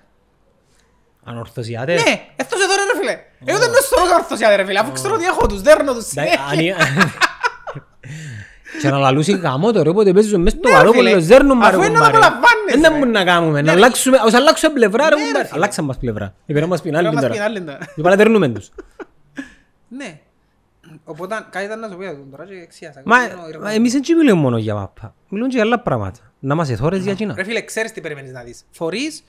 Ανορθωσιάτες. 1.26 2.04
Ναι, 2.04 2.26
εθώς 2.36 2.60
εθώρες 2.64 2.86
ρε 2.94 3.00
φίλε. 3.00 3.20
Εγώ 3.46 3.58
δεν 3.60 3.70
νοστρώ 3.70 4.08
τα 4.08 4.16
ορθωσιάτες 4.16 4.56
ρε 4.58 4.66
φίλε, 4.66 4.80
αφού 4.80 4.92
ξέρω 4.92 5.14
ότι 5.14 5.26
έχω 5.26 5.48
τους, 5.48 5.62
δέρνω 5.62 5.94
τους 5.94 6.12
Εντάξει, 6.12 6.38
συνέχεια. 6.50 6.76
αν- 6.76 7.12
Και 8.82 8.90
να 8.90 8.98
λαλούσει 8.98 9.32
γαμό 9.32 9.72
τώρα, 9.72 9.90
όποτε 9.90 10.14
παίζουν 10.14 10.42
μες 10.42 10.52
στο 10.52 10.62
Ναι, 10.64 10.70
ρε 10.70 10.78
βαρόκολλο, 10.78 11.10
φίλε. 11.10 11.22
ζέρνουν 11.22 11.52
Αφού 11.52 11.60
μαρε 11.62 11.76
είναι 11.76 11.88
να 11.88 12.06
κουμπάρε. 12.06 12.18
απολαμβάνεις, 12.18 12.74
Δεν 12.74 12.82
ρε. 12.82 12.90
μπορούμε 12.90 13.06
να 13.20 13.24
κάνουμε, 13.24 13.62
να 13.62 13.62
Ναι, 13.62 13.72
αλλάξουμε, 13.72 14.18
ως 14.26 14.34
αλλάξουμε 14.34 14.74
πλευρά 14.74 15.10
ρε 15.10 15.16
Ναι, 15.16 15.22
ρε, 15.22 15.26
κουμπάρε. 15.28 15.46
φίλε. 15.46 15.58
Αλλάξαν 15.58 15.86
μας 15.86 15.98
πλευρά. 15.98 16.36
Είπαμε 16.46 16.66
μας 16.66 16.82
πει 16.82 16.90
άλλη 16.96 16.98
Πρέπει 16.98 17.16
να 17.16 17.22
μας 17.22 17.30
πει 17.30 17.38
τώρα. 17.38 17.46
άλλη 17.50 17.62
τώρα. 17.62 17.78
Είπα 17.96 18.10
να 18.10 18.16
δέρνουμε 18.16 18.48
τους. 18.50 18.70
Ναι. 19.88 20.20
Οπότε 21.04 21.46
κάτι 21.50 21.66
ήταν 21.66 21.80
να 21.80 21.88
σου 21.88 21.96
πω 21.96 22.02
για 22.02 22.12
τον 22.12 22.32
τώρα 22.32 22.46
και 22.46 22.54
εξίασα. 22.54 23.02
Μα 23.06 23.24
Είναι 23.24 23.34
ο 23.34 23.38
μα 23.38 23.48
Ιρλανδός. 23.48 23.74
εμείς 23.76 23.92
δεν 23.92 24.02
μιλούμε 24.18 24.42
μόνο 24.42 24.58
για 24.58 24.76
μάπα. 24.76 25.16
Μιλούμε 25.30 25.50
και 25.50 25.56
για 25.56 25.66
άλλα 25.66 25.80
πράγματα. 25.80 26.20
Να 26.40 26.56
μας 26.56 26.70
εθώρες 26.70 27.04
για 27.04 27.12
εκείνα. 27.12 27.34
Ρε 27.38 27.44
φίλε, 27.44 27.62
ξέρεις 27.62 27.92
τι 27.92 28.02
περιμένεις 28.02 28.32
να 28.32 28.44
δεις. 28.44 28.64
Φορείς 28.72 29.24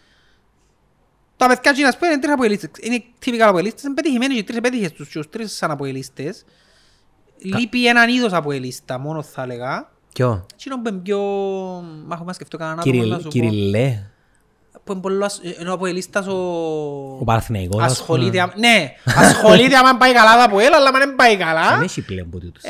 τα 1.36 1.46
παιδιά 1.46 1.70
εκείνα, 1.70 1.88
ας 1.88 1.96
πούμε, 1.96 2.10
είναι 2.10 2.20
τρεις 2.20 2.32
αποελίστες. 2.32 2.70
Είναι 2.80 3.02
τυπικά 3.18 3.48
αποελίστες, 3.48 3.82
είναι 3.82 3.94
πετυχημένοι 3.94 4.34
και 4.34 4.42
τρεις 4.42 4.56
επέτυχες 4.56 4.92
τους 4.92 5.08
και 5.08 5.18
τους 5.18 5.28
τρεις 5.30 5.56
σαν 5.56 5.70
αποελίστες. 5.70 6.44
Λείπει 7.38 7.86
έναν 7.86 8.08
είδος 8.08 8.32
αποελίστα, 8.32 8.98
μόνος 8.98 9.26
θα 9.26 9.42
έλεγα. 9.42 9.88
Ποιο; 10.12 10.46
Εκείνο 10.54 10.80
που 10.82 10.88
είναι 10.88 10.98
πιο... 10.98 11.18
Μα 12.06 12.14
έχω 12.14 12.24
να 12.24 12.32
σκεφτώ 12.32 12.56
κανέναν 12.56 12.78
άτομο 12.80 12.96
να 12.96 13.02
Κυριλ- 13.02 13.20
σου 13.20 13.22
πω. 13.22 13.28
Κυριλέ. 13.28 14.02
Που 14.84 14.92
είναι 14.92 15.00
πολύ... 15.00 15.24
ασ- 15.24 15.40
ενώ 15.58 15.70
ο 15.70 15.74
αποελίστας 15.74 16.26
ο... 16.26 16.36
Ο 17.20 17.24
Παναθηναϊκός. 17.24 17.82
ας 17.82 17.92
Ασχολείται, 17.92 18.30
πούμε. 18.30 18.40
άμα- 18.42 18.52
ναι, 18.56 18.92
ασχολείται 19.04 19.76
άμα 19.76 19.96
πάει 19.96 20.12
καλά 20.12 20.36
τα 20.36 20.44
αποέλ, 20.44 20.72
αλλά 20.74 20.88
άμα 20.88 20.98
δεν 20.98 21.14
πάει 21.14 21.36
Δεν 21.36 21.46
καλά... 21.46 21.80
έχει 21.82 22.02
πλέον 22.02 22.26
από 22.26 22.38
τούτους. 22.38 22.62
ε, 22.62 22.68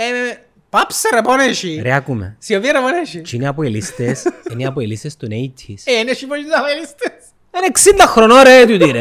Πάψε 0.70 1.08
ρε 1.14 1.22
πόνε 1.22 1.42
έχει. 1.44 1.80
Ρε 1.82 1.92
άκουμε. 1.94 2.36
Σιωπή 2.38 2.66
ρε 2.66 2.78
πόνε 2.80 2.96
έχει. 2.98 3.20
Τι 3.20 3.36
είναι 3.36 3.48
από 3.48 3.62
ελίστες, 3.62 4.22
είναι 4.52 4.62
οι 4.62 4.66
από 4.66 4.80
ελίστες 4.80 5.16
των 5.16 5.28
80s. 5.30 5.74
Ε, 5.84 5.98
είναι 5.98 6.10
έχει 6.10 6.26
πολλοί 6.26 6.44
αποελίστες. 6.58 7.12
Είναι 7.56 8.00
60 8.04 8.08
χρονών 8.08 8.42
ρε 8.42 8.66
τούτη 8.66 8.90
ρε. 8.90 9.00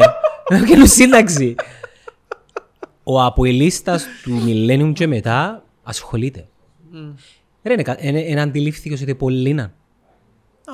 Και 0.66 0.86
σύνταξη. 0.86 1.54
Ο 3.04 3.22
αποελίστας 3.22 4.06
του 4.22 4.42
Millennium 4.46 4.92
και 4.94 5.06
μετά 5.06 5.64
ασχολείται. 5.82 6.46
Ρε, 7.62 7.72
είναι 7.72 7.82
κα- 7.82 7.96
είναι- 8.00 8.20
είναι 8.20 8.40
αντιλήφθηκες 8.40 9.02
ότι 9.02 9.14
πολλοί 9.14 9.48
είναι. 9.48 9.72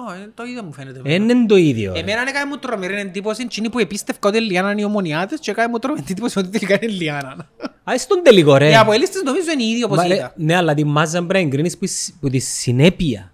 Ω, 0.09 0.12
ε, 0.12 0.31
Το 0.35 0.43
ίδιο 0.45 0.62
μου 0.62 0.72
φαίνεται. 0.72 1.01
Δεν 1.03 1.28
είναι 1.28 1.47
το 1.47 1.57
ίδιο. 1.57 1.93
ρε. 1.93 1.99
Εμένα 1.99 2.20
έκανε 2.28 2.45
μου 2.51 2.57
τρομερή 2.57 2.95
εντύπωση 3.01 3.43
εκείνοι 3.43 3.70
που 3.70 3.78
επίστευκα 3.78 4.28
ότι 4.28 4.39
η 4.39 4.41
Λιάννα 4.41 4.70
είναι 4.72 4.81
οι 4.81 4.85
ομονιάτες 4.85 5.41
και 5.41 5.51
έκανε 5.51 5.68
μου 5.68 5.78
τρομερή 5.78 6.05
εντύπωση 6.11 6.39
ότι 6.39 6.49
τελικά 6.49 6.78
είναι 6.83 6.93
η 6.93 6.97
Λιάννα. 6.97 7.49
Α, 7.91 7.99
στον 7.99 8.20
τελικό 8.22 8.57
ρε. 8.57 8.70
Οι 8.70 8.74
αποελίστες 8.76 9.22
νομίζω 9.22 9.51
είναι 9.53 9.62
οι 9.62 9.66
ίδιοι 9.66 9.85
όπως 9.85 9.97
Μα, 9.97 10.07
ρε, 10.07 10.14
ήταν. 10.14 10.33
Ναι, 10.37 10.55
αλλά 10.57 10.74
τη 10.74 10.85
μάζα 10.85 11.18
πρέπει 11.18 11.33
να 11.33 11.39
εγκρίνεις 11.39 11.78
που 11.78 11.85
εις- 11.85 12.14
που 12.20 12.28
τη 12.28 12.39
συνέπεια. 12.39 13.33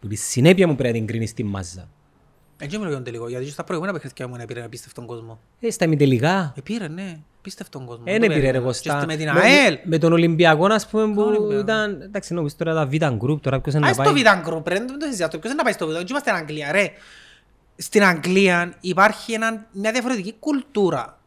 Που 0.00 0.06
τη 0.06 0.16
συνέπεια 0.16 0.66
μου 0.66 0.74
πρέπει 0.74 0.88
να 0.92 0.94
την 0.98 1.02
εγκρίνεις 1.08 1.34
τη 1.34 1.44
μάζα. 1.44 1.88
Έτσι 2.58 2.76
μιλώ 2.76 2.88
για 2.88 2.96
τον 2.96 3.04
τελικό, 3.04 3.28
γιατί 3.28 3.44
και 3.44 3.50
στα 3.50 3.64
προηγούμενα 3.64 3.98
παιχνίδια 3.98 4.28
μου 4.28 4.44
πήρε 4.46 4.64
απίστευτον 4.64 5.06
κόσμο. 5.06 5.40
Ε, 5.60 5.70
στα 5.70 5.84
ημιτελικά. 5.84 6.52
Επήρε, 6.56 6.88
ναι, 6.88 7.18
απίστευτον 7.46 7.86
κόσμο. 7.86 8.04
Δεν 8.04 8.18
Το 8.18 8.24
έπειρε 8.24 8.34
ρε 8.34 8.40
περίμενα. 8.40 8.64
Κωστά. 8.66 8.98
Και 9.00 9.06
με 9.06 9.16
την 9.16 9.32
Με- 9.32 9.40
ΑΕΛ. 9.40 9.78
Με 9.84 9.98
τον 9.98 10.12
Ολυμπιακό, 10.12 10.66
ας 10.66 10.86
πούμε, 10.88 11.14
που 11.14 11.20
Ολυμπιακό. 11.22 11.60
ήταν... 11.60 12.00
Εντάξει, 12.02 12.34
νομίζω 12.34 12.54
τώρα 12.58 12.74
τα 12.74 12.86
Β' 12.86 12.94
Group, 13.24 13.40
τώρα 13.40 13.60
ποιος 13.60 13.74
είναι 13.74 13.84
Α, 13.86 13.88
να 13.88 13.94
στο 13.94 14.02
πάει. 14.02 14.12
Β' 14.22 14.48
Group, 14.48 14.66
ρε, 14.66 14.74
δεν 14.74 14.86
το 14.98 15.06
συζητάω. 15.06 15.28
Ποιος 15.28 15.44
είναι 15.44 15.54
να 15.54 15.62
πάει 15.62 15.72
στο 15.72 15.86
Β' 15.86 15.90
Group, 15.90 16.08
είμαστε 16.10 16.30
στην 16.30 16.40
Αγγλία, 16.42 16.72
ρε. 16.72 16.86
Στην 17.76 18.04
Αγγλία 18.04 18.74
υπάρχει 18.80 19.32
ένα- 19.32 19.66
μια 19.72 19.92
διαφορετική 19.92 20.34
κουλτούρα. 20.38 21.20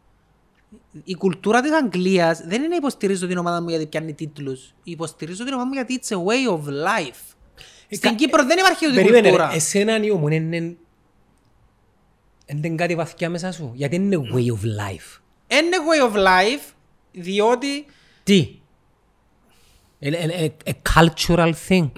Η 1.03 1.13
κουλτούρα 1.15 1.61
της 1.61 1.71
Αγγλίας 1.71 2.39
δεν 2.45 2.57
είναι 2.59 2.67
να 2.67 2.75
υποστηρίζω 2.75 3.27
την 3.27 3.37
ομάδα 3.37 3.61
μου 3.61 3.69
γιατί 3.69 3.85
πιάνει 3.87 4.13
τίτλους. 4.13 4.73
Υποστηρίζω 4.83 5.43
την 5.43 5.53
ομάδα 5.53 5.67
μου 5.67 5.73
γιατί 5.73 5.99
it's 6.03 6.15
a 6.15 6.17
way 6.17 6.53
of 6.57 6.61
life. 6.67 7.35
Στην 7.89 8.09
κα- 8.09 8.15
Κύπρο 8.15 8.45
δεν 8.45 8.57
υπάρχει 8.57 8.85
αυτή 8.85 8.97
η 8.99 9.01
Περίμενε, 9.01 9.27
κουλτούρα. 9.29 9.49
ρε, 9.49 9.55
εσένα 9.55 10.03
η 10.03 10.11
ομονία 10.11 10.37
είναι... 10.37 10.75
Είναι 12.45 12.69
κάτι 12.75 12.95
βαθιά 12.95 13.29
μέσα 13.29 13.51
σου. 13.51 13.71
Γιατί 13.75 13.95
είναι 13.95 14.17
way 14.33 14.37
of 14.53 14.63
life. 14.65 15.19
Είναι 15.51 15.77
way 15.89 16.11
of 16.13 16.17
life 16.17 16.73
διότι 17.11 17.85
Τι; 18.23 18.59
Είναι 19.99 20.17
είναι- 20.17 20.33
είναι 20.35 20.53
a 20.65 20.71
cultural 20.99 21.51
thing. 21.69 21.89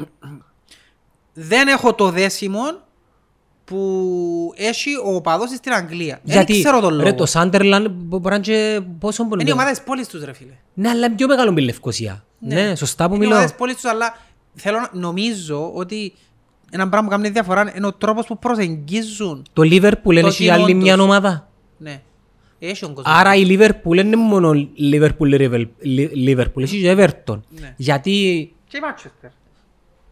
δεν 1.33 1.67
έχω 1.67 1.93
το 1.93 2.09
δέσιμο 2.09 2.61
που 3.65 4.53
έχει 4.55 4.95
ο 4.95 5.15
οπαδός 5.15 5.49
στην 5.49 5.73
Αγγλία. 5.73 6.19
Δεν 6.23 6.35
Γιατί, 6.35 6.59
ξέρω 6.59 6.79
τον 6.79 6.97
ρε, 6.97 7.03
λόγο. 7.03 7.15
το 7.15 7.25
Sunderland 7.33 7.85
μπορεί 7.89 8.23
να 8.23 8.35
είναι 8.35 8.43
και 8.43 8.81
πόσο 8.99 9.23
μπορεί 9.23 9.41
Είναι 9.41 9.49
η 9.49 9.53
να- 9.53 9.59
ομάδα 9.59 9.71
της 9.75 9.81
πόλης 9.85 10.07
τους 10.07 10.23
ρε 10.23 10.33
φίλε. 10.33 10.53
Ναι, 10.73 10.89
αλλά 10.89 11.05
είναι 11.05 11.15
πιο 11.15 11.27
μεγάλο 11.27 11.51
με 11.53 11.61
η 11.61 11.63
Λευκοσία. 11.65 12.25
Ναι, 12.39 12.75
σωστά 12.75 13.07
που 13.07 13.13
Είναι 13.15 13.23
η 13.23 13.27
μιλώ. 13.27 13.31
ομάδα 13.37 13.49
της 13.51 13.57
πόλης 13.59 13.75
τους 13.75 13.85
αλλά 13.85 14.17
θέλω 14.55 14.79
να 14.79 14.89
νομίζω 14.93 15.71
ότι 15.73 16.13
ένα 16.71 16.89
πράγμα 16.89 17.07
που 17.09 17.15
κάνει 17.15 17.29
διαφορά 17.29 17.73
είναι 17.75 17.87
ο 17.87 17.93
τρόπος 17.93 18.25
που 18.25 18.39
προσεγγίζουν. 18.39 19.45
Το 19.53 19.61
Liverpool 19.61 20.11
είναι 20.15 20.29
και 20.29 20.43
η 20.43 20.49
άλλη 20.49 20.65
κοινό 20.65 20.81
μια 20.81 20.95
τους. 20.95 21.03
ομάδα. 21.03 21.49
Ναι. 21.77 22.01
Έχει 22.63 22.79
τον 22.81 22.93
κόσμο. 22.93 23.11
Άρα 23.15 23.35
η 23.35 23.45
Liverpool 23.47 23.95
δεν 23.95 24.05
είναι 24.07 24.15
μόνο 24.15 24.51
Liverpool, 24.91 25.11
Liverpool, 25.19 25.65
Liverpool, 26.27 26.61
έχει 26.61 26.81
και 26.81 26.95
Everton. 26.97 27.39
Ναι. 27.49 27.73
Γιατί, 27.77 28.11
Και 28.67 28.77
η 28.77 28.79
Manchester. 28.83 29.29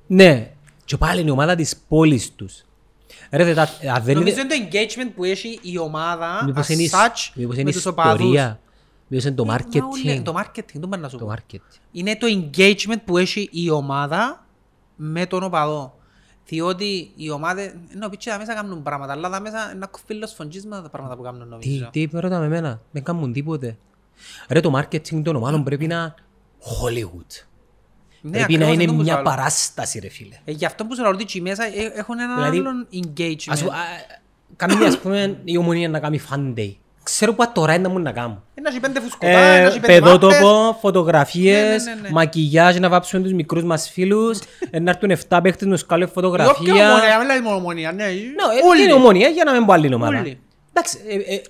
ναι, 0.08 0.52
και 0.86 0.98
πάλι 0.98 1.20
είναι 1.22 1.30
η 1.30 1.34
ομάδα 1.34 1.56
της 1.56 1.78
πόλης 1.88 2.32
τους. 2.36 2.64
Ρε, 3.32 3.44
δε, 3.44 3.54
τα- 3.54 3.70
αν 3.96 4.04
δεν 4.04 4.16
Νομίζω 4.16 4.40
είναι, 4.42 4.56
είναι 4.56 4.68
το 4.70 4.78
engagement 4.78 5.12
που 5.16 5.24
έχει 5.24 5.60
η 5.62 5.78
ομάδα 5.78 6.44
μήπως 6.46 6.66
as 6.66 6.70
είναι 6.70 6.82
η- 6.82 6.90
such 6.92 7.32
μήπως 7.36 7.56
με 7.56 7.62
είναι 7.62 7.70
η 7.70 7.74
τους 7.74 7.86
οπαδούς. 7.86 8.14
ιστορία, 8.20 8.60
μήπως 9.08 9.26
είναι 9.26 9.36
το 9.36 9.44
Ε, 9.44 9.46
μα 9.46 9.54
ούλε- 9.54 10.18
marketing. 10.20 10.24
Το 10.24 10.34
marketing, 10.38 10.80
το 10.80 10.88
πρέπει 10.88 11.02
να 11.02 11.10
σου 11.10 11.18
Το 11.18 11.26
πω. 11.26 11.34
marketing. 11.36 11.80
είναι 11.92 12.16
το 12.18 12.28
engagement 12.30 13.02
που 13.06 13.18
έχει 13.18 13.50
η 13.52 13.70
ομάδα 13.70 14.46
με 14.96 15.26
τον 15.26 15.44
οπαδό. 15.44 15.98
Διότι 16.50 17.12
οι 17.16 17.30
ομάδες, 17.30 17.74
ενώ 17.94 18.10
πίτσι 18.10 18.30
τα 18.30 18.38
μέσα 18.38 18.54
κάνουν 18.54 18.84
πράγματα, 18.84 19.12
αλλά 19.14 19.30
τα 19.30 19.40
μέσα 19.42 19.72
είναι 19.76 19.86
κοφίλος 19.92 20.34
φωντσίσματα 20.34 20.82
τα 20.82 20.90
πράγματα 20.90 21.16
που 21.16 21.22
κάνουν 21.24 21.42
Τι, 21.42 21.48
νομίζω. 21.50 21.90
τι 21.92 22.02
είπε 22.02 22.20
ρώτα 22.20 22.40
με 22.40 22.46
εμένα, 22.46 22.82
δεν 22.92 23.04
κάνουν 23.04 23.34
τίποτε. 23.34 23.78
Ρε, 24.50 24.60
το 24.60 24.80
marketing 24.80 25.22
των 25.24 25.36
ομάδων 25.36 25.64
πρέπει 25.64 25.88
να 25.88 26.14
Hollywood. 26.62 27.46
Ναι, 28.22 28.32
Πρέπει 28.32 28.58
να 28.58 28.66
ακριβώς 28.66 28.74
είναι 28.74 28.84
αυτό 28.84 28.96
που 28.96 29.02
μια 29.04 29.12
σου 29.16 29.22
λέω. 29.24 29.24
παράσταση 29.36 30.00
ρε 30.00 30.10
φίλε. 30.10 30.36
Ε, 30.46 30.52
Γι' 30.52 30.66
αυτό 30.66 30.86
που 30.86 30.96
σου 30.96 31.02
λέω 31.02 31.12
ότι 31.12 31.38
οι 31.38 31.42
μέσα 31.42 31.64
ε, 31.64 31.92
έχουν 31.96 32.20
ένα 32.20 32.36
Δηλαδή, 32.36 32.58
άλλον 32.58 32.88
Ας, 33.48 33.62
engagement. 33.62 33.70
α, 33.70 33.78
Κάνει 34.56 34.86
ας 34.86 35.00
πούμε 35.00 35.42
η 35.44 35.58
ομονία 35.58 35.90
να 35.90 36.00
κάνει 36.00 36.20
fan 36.30 36.54
day. 36.58 36.74
Ξέρω 37.12 37.34
που 37.34 37.52
τώρα 37.54 37.74
είναι 37.74 37.84
να 37.84 37.90
μου 37.90 38.00
να 38.00 38.12
κάνω. 38.12 38.44
Ε, 38.56 38.62
Να 38.62 38.70
έχει 38.70 38.80
πέντε 38.80 39.00
φουσκωτά, 39.02 39.32
να 39.32 39.40
Ε, 39.40 39.64
έχει 39.66 39.80
πέντε 39.80 40.00
μάπες. 40.02 40.18
παιδότοπο, 40.20 40.78
φωτογραφίες, 40.82 41.84
Ναι, 41.84 41.92
ναι, 41.92 41.96
ναι, 41.96 42.02
ναι. 42.02 42.10
μακιγιάζ, 42.12 42.78
να 42.78 42.90
βάψουμε 42.90 43.24
τους 43.24 43.34
μικρούς 43.34 43.64
μας 43.64 43.90
φίλους, 43.90 44.40
ε, 44.70 44.80
να 44.86 44.90
έρθουν 44.90 45.12
7 45.30 45.40
παίχτες 45.44 45.68
να 45.68 45.78
σκάλουν 45.78 46.04
Η 46.08 46.10
όποια 46.10 46.22
φωτογραφία. 46.22 46.92
ομονία, 46.94 47.18
μην 47.18 47.28
λέει 47.28 47.40
μόνο 47.40 47.56
ομονία, 47.56 47.92
ναι. 47.92 48.04
Ναι, 48.04 48.12
Όλοι. 48.70 48.84
είναι 48.84 48.94
ομονία 48.94 49.28
για 49.28 49.44
να 49.44 49.52
μην 49.52 49.66
πω 49.66 49.74
άλλη 49.74 49.94
ομάδα. 49.94 50.20
Όλοι. 50.20 50.40
Εντάξει, 50.74 50.98
ε, 51.08 51.34
ε, 51.36 51.42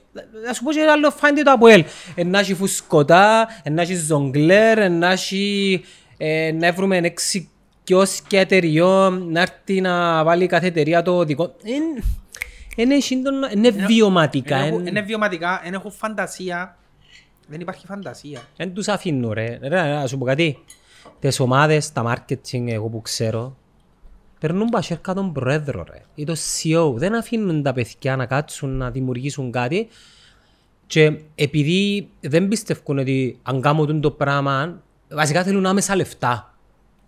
να 0.47 0.53
σου 0.53 0.63
πω 0.63 0.71
και 0.71 0.79
ένα 0.79 0.91
άλλο 0.91 1.11
φάντη 1.11 1.43
το 1.43 1.51
ΑΠΟΕΛ. 1.51 1.83
Ε, 2.15 2.23
Να 2.23 2.39
έχει 2.39 2.53
φουσκωτά, 2.53 3.47
ε, 3.63 3.69
να 3.69 3.81
έχει 3.81 3.95
ζογκλέρ, 3.95 4.77
ε, 4.77 4.87
να 4.87 5.11
έχει... 5.11 5.83
ε, 6.17 6.51
Να 6.51 6.71
βρούμε 6.71 6.97
έξι 6.97 7.49
κιόσκια 7.83 8.39
εταιριών, 8.39 9.27
να 9.31 9.41
έρθει 9.41 9.81
να 9.81 10.23
βάλει 10.23 10.47
κάθε 10.47 10.67
εταιρεία 10.67 11.01
το 11.01 11.23
δικό... 11.23 11.55
Είναι- 12.81 12.93
Είναι 12.93 12.99
σύντονο- 13.01 13.49
είναι 13.55 13.69
βιωματικά. 13.69 14.65
Είναι- 14.65 14.75
εν- 14.75 14.85
Είναι 14.87 15.01
βιωματικά, 15.01 15.59
δεν 15.63 15.73
έχουν 15.73 15.91
φαντασία. 15.91 16.77
Δεν 17.47 17.59
υπάρχει 17.59 17.85
φαντασία. 17.85 18.39
Δεν 18.57 18.73
τους 18.73 18.87
αφήνω 18.87 19.33
ρε. 19.33 19.59
Ρε, 19.61 19.81
να 19.93 20.07
σου 20.07 20.17
πω 20.17 20.25
κάτι. 20.25 20.57
Τις 21.19 21.39
ομάδες, 21.39 21.91
τα 21.91 22.15
marketing, 22.15 22.67
εγώ 22.67 22.87
που 22.87 23.01
ξέρω, 23.01 23.55
περνούν 24.39 24.69
πασέρκα 24.69 25.13
τον 25.13 25.33
πρόεδρο 25.33 25.85
ρε. 25.91 26.01
Ή 26.15 26.23
το 26.23 26.33
CEO. 26.35 26.93
Δεν 26.95 27.15
αφήνουν 27.15 27.63
τα 27.63 27.73
παιδιά 27.73 28.15
να 28.15 28.25
κάτσουν 28.25 28.69
να 28.69 28.91
δημιουργήσουν 28.91 29.51
κάτι. 29.51 29.87
Και 30.87 31.19
επειδή 31.35 32.09
δεν 32.19 32.47
πιστεύουν 32.47 32.97
ότι 32.99 33.39
αν 33.43 33.61
κάνουν 33.61 34.01
το 34.01 34.11
πράγμα, 34.11 34.81
βασικά 35.09 35.43
θέλουν 35.43 35.65
άμεσα 35.65 35.95
λεφτά. 35.95 36.53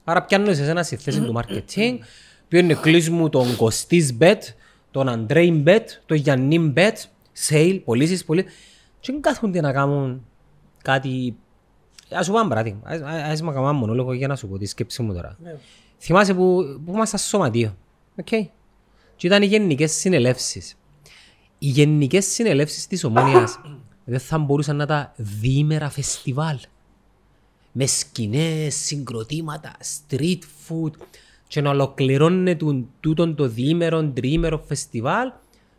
Άρα 0.03 0.23
πιάνουν 0.23 0.55
σε 0.55 0.61
εσένα 0.61 0.83
στη 0.83 0.95
θέση 0.95 1.21
του 1.21 1.33
marketing, 1.41 1.97
πιάνε 2.47 2.73
κλείσε 2.73 3.09
μου 3.09 3.29
τον 3.29 3.55
Κωστής 3.55 4.17
Bet, 4.19 4.37
τον 4.91 5.09
Αντρέιν 5.09 5.63
Bet, 5.67 5.83
τον 6.05 6.17
Γιάννη 6.17 6.73
Bet, 6.75 6.93
sale, 7.49 7.81
πωλήσεις, 7.85 8.25
πωλήσεις. 8.25 8.51
Και 8.99 9.11
δεν 9.11 9.21
κάθονται 9.21 9.61
να 9.61 9.71
κάνουν 9.71 10.25
κάτι... 10.83 11.35
Ας 12.11 12.25
σου 12.25 12.31
πω 12.31 12.39
ένα 12.39 12.47
παράδειγμα. 12.47 12.79
Ας- 12.83 13.01
ας- 13.01 13.31
Ας 13.31 13.41
με 13.41 13.51
κάνω 13.51 13.63
ένα 13.67 13.71
μονόλογο 13.77 14.13
για 14.13 14.27
να 14.27 14.35
σου 14.35 14.47
πω 14.47 14.57
τη 14.57 14.65
σκέψη 14.65 15.01
μου 15.01 15.13
τώρα. 15.13 15.37
Θυμάσαι 15.99 16.33
που, 16.33 16.63
που 16.85 16.91
ήμασταν 16.93 17.19
στο 17.19 17.29
σωματείο. 17.29 17.77
Οκ. 18.19 18.27
Και 19.15 19.27
ήταν 19.27 19.41
οι 19.41 19.45
γενικές 19.45 19.91
συνελεύσεις. 19.91 20.75
Οι 21.57 21.67
γενικές 21.67 22.25
συνελεύσεις 22.25 22.87
της 22.87 23.03
Ομόνιας 23.03 23.59
δεν 24.05 24.19
θα 24.19 24.37
μπορούσαν 24.37 24.75
να 24.75 24.85
τα 24.85 25.13
διήμερα 25.15 25.89
φεστιβάλ. 25.89 26.59
Με 27.71 27.85
σκηνές, 27.85 28.75
συγκροτήματα, 28.75 29.71
street 29.79 30.39
food 30.67 30.91
και 31.51 31.61
να 31.61 31.69
ολοκληρώνεται 31.69 32.85
τούτον 32.99 33.35
το 33.35 33.47
διήμερο, 33.47 34.03
τριήμερο 34.03 34.63
φεστιβάλ 34.67 35.31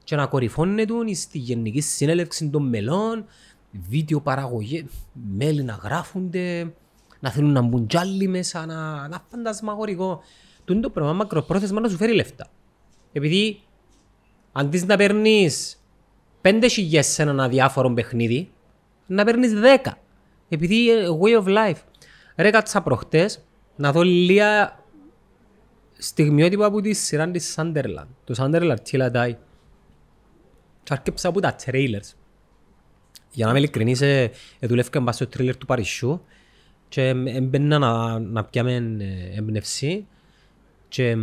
και 0.04 0.16
να 0.16 0.26
κορυφώνεται 0.26 1.14
στη 1.14 1.38
γενική 1.38 1.80
συνέλευξη 1.80 2.48
των 2.48 2.68
μελών, 2.68 3.24
βίντεο 3.88 4.20
παραγωγή, 4.20 4.86
μέλη 5.36 5.62
να 5.62 5.72
γράφονται, 5.72 6.72
να 7.20 7.30
θέλουν 7.30 7.52
να 7.52 7.60
μπουν 7.60 7.86
κι 7.86 7.96
άλλοι 7.96 8.28
μέσα, 8.28 8.66
να, 8.66 9.08
να 9.08 9.24
φαντασμαγορικό. 9.30 10.20
Τούτο 10.64 10.80
το 10.80 10.90
πράγμα 10.90 11.12
μακροπρόθεσμα 11.12 11.80
να 11.80 11.88
σου 11.88 11.96
φέρει 11.96 12.14
λεφτά. 12.14 12.46
Επειδή 13.12 13.60
αντί 14.52 14.84
να 14.86 14.96
παίρνεις 14.96 15.82
πέντε 16.40 16.68
χιλιές 16.68 17.06
σε 17.06 17.22
ένα 17.22 17.44
αδιάφορο 17.44 17.92
παιχνίδι, 17.92 18.50
να 19.06 19.24
παίρνεις 19.24 19.52
δέκα. 19.52 19.98
Επειδή 20.48 20.90
ε, 20.90 21.06
way 21.22 21.42
of 21.42 21.46
life. 21.46 21.80
Ρε 22.36 22.50
κάτσα 22.50 22.82
προχτές 22.82 23.44
να 23.76 23.92
δω 23.92 24.02
λίγα 24.02 24.81
στιγμιότυπα 26.02 26.66
από 26.66 26.80
τη 26.80 26.92
σειρά 26.92 27.30
της 27.30 27.54
Sunderland. 27.56 28.06
Το 28.24 28.34
Sunderland 28.36 28.76
Till 28.90 29.00
I 29.00 29.10
Die. 29.10 29.34
Και 30.82 30.92
άρκεψα 30.92 31.28
από 31.28 31.40
τα 31.40 31.56
trailers. 31.64 32.14
Για 33.32 33.44
να 33.44 33.50
είμαι 33.50 33.58
ειλικρινής, 33.58 34.00
ε, 34.00 34.30
ε, 34.58 34.66
δουλεύκαν 34.66 35.04
πάνω 35.04 35.16
στο 35.16 35.26
τρίλερ 35.26 35.56
του 35.56 35.66
Παρισιού 35.66 36.24
και 36.88 37.02
ε, 37.02 37.08
έμπαινα 37.24 37.78
να, 37.78 38.18
να 38.18 38.44
πιάμε 38.44 38.72
ε, 38.98 39.36
έμπνευση 39.38 40.06
και 40.88 41.08
ε, 41.08 41.16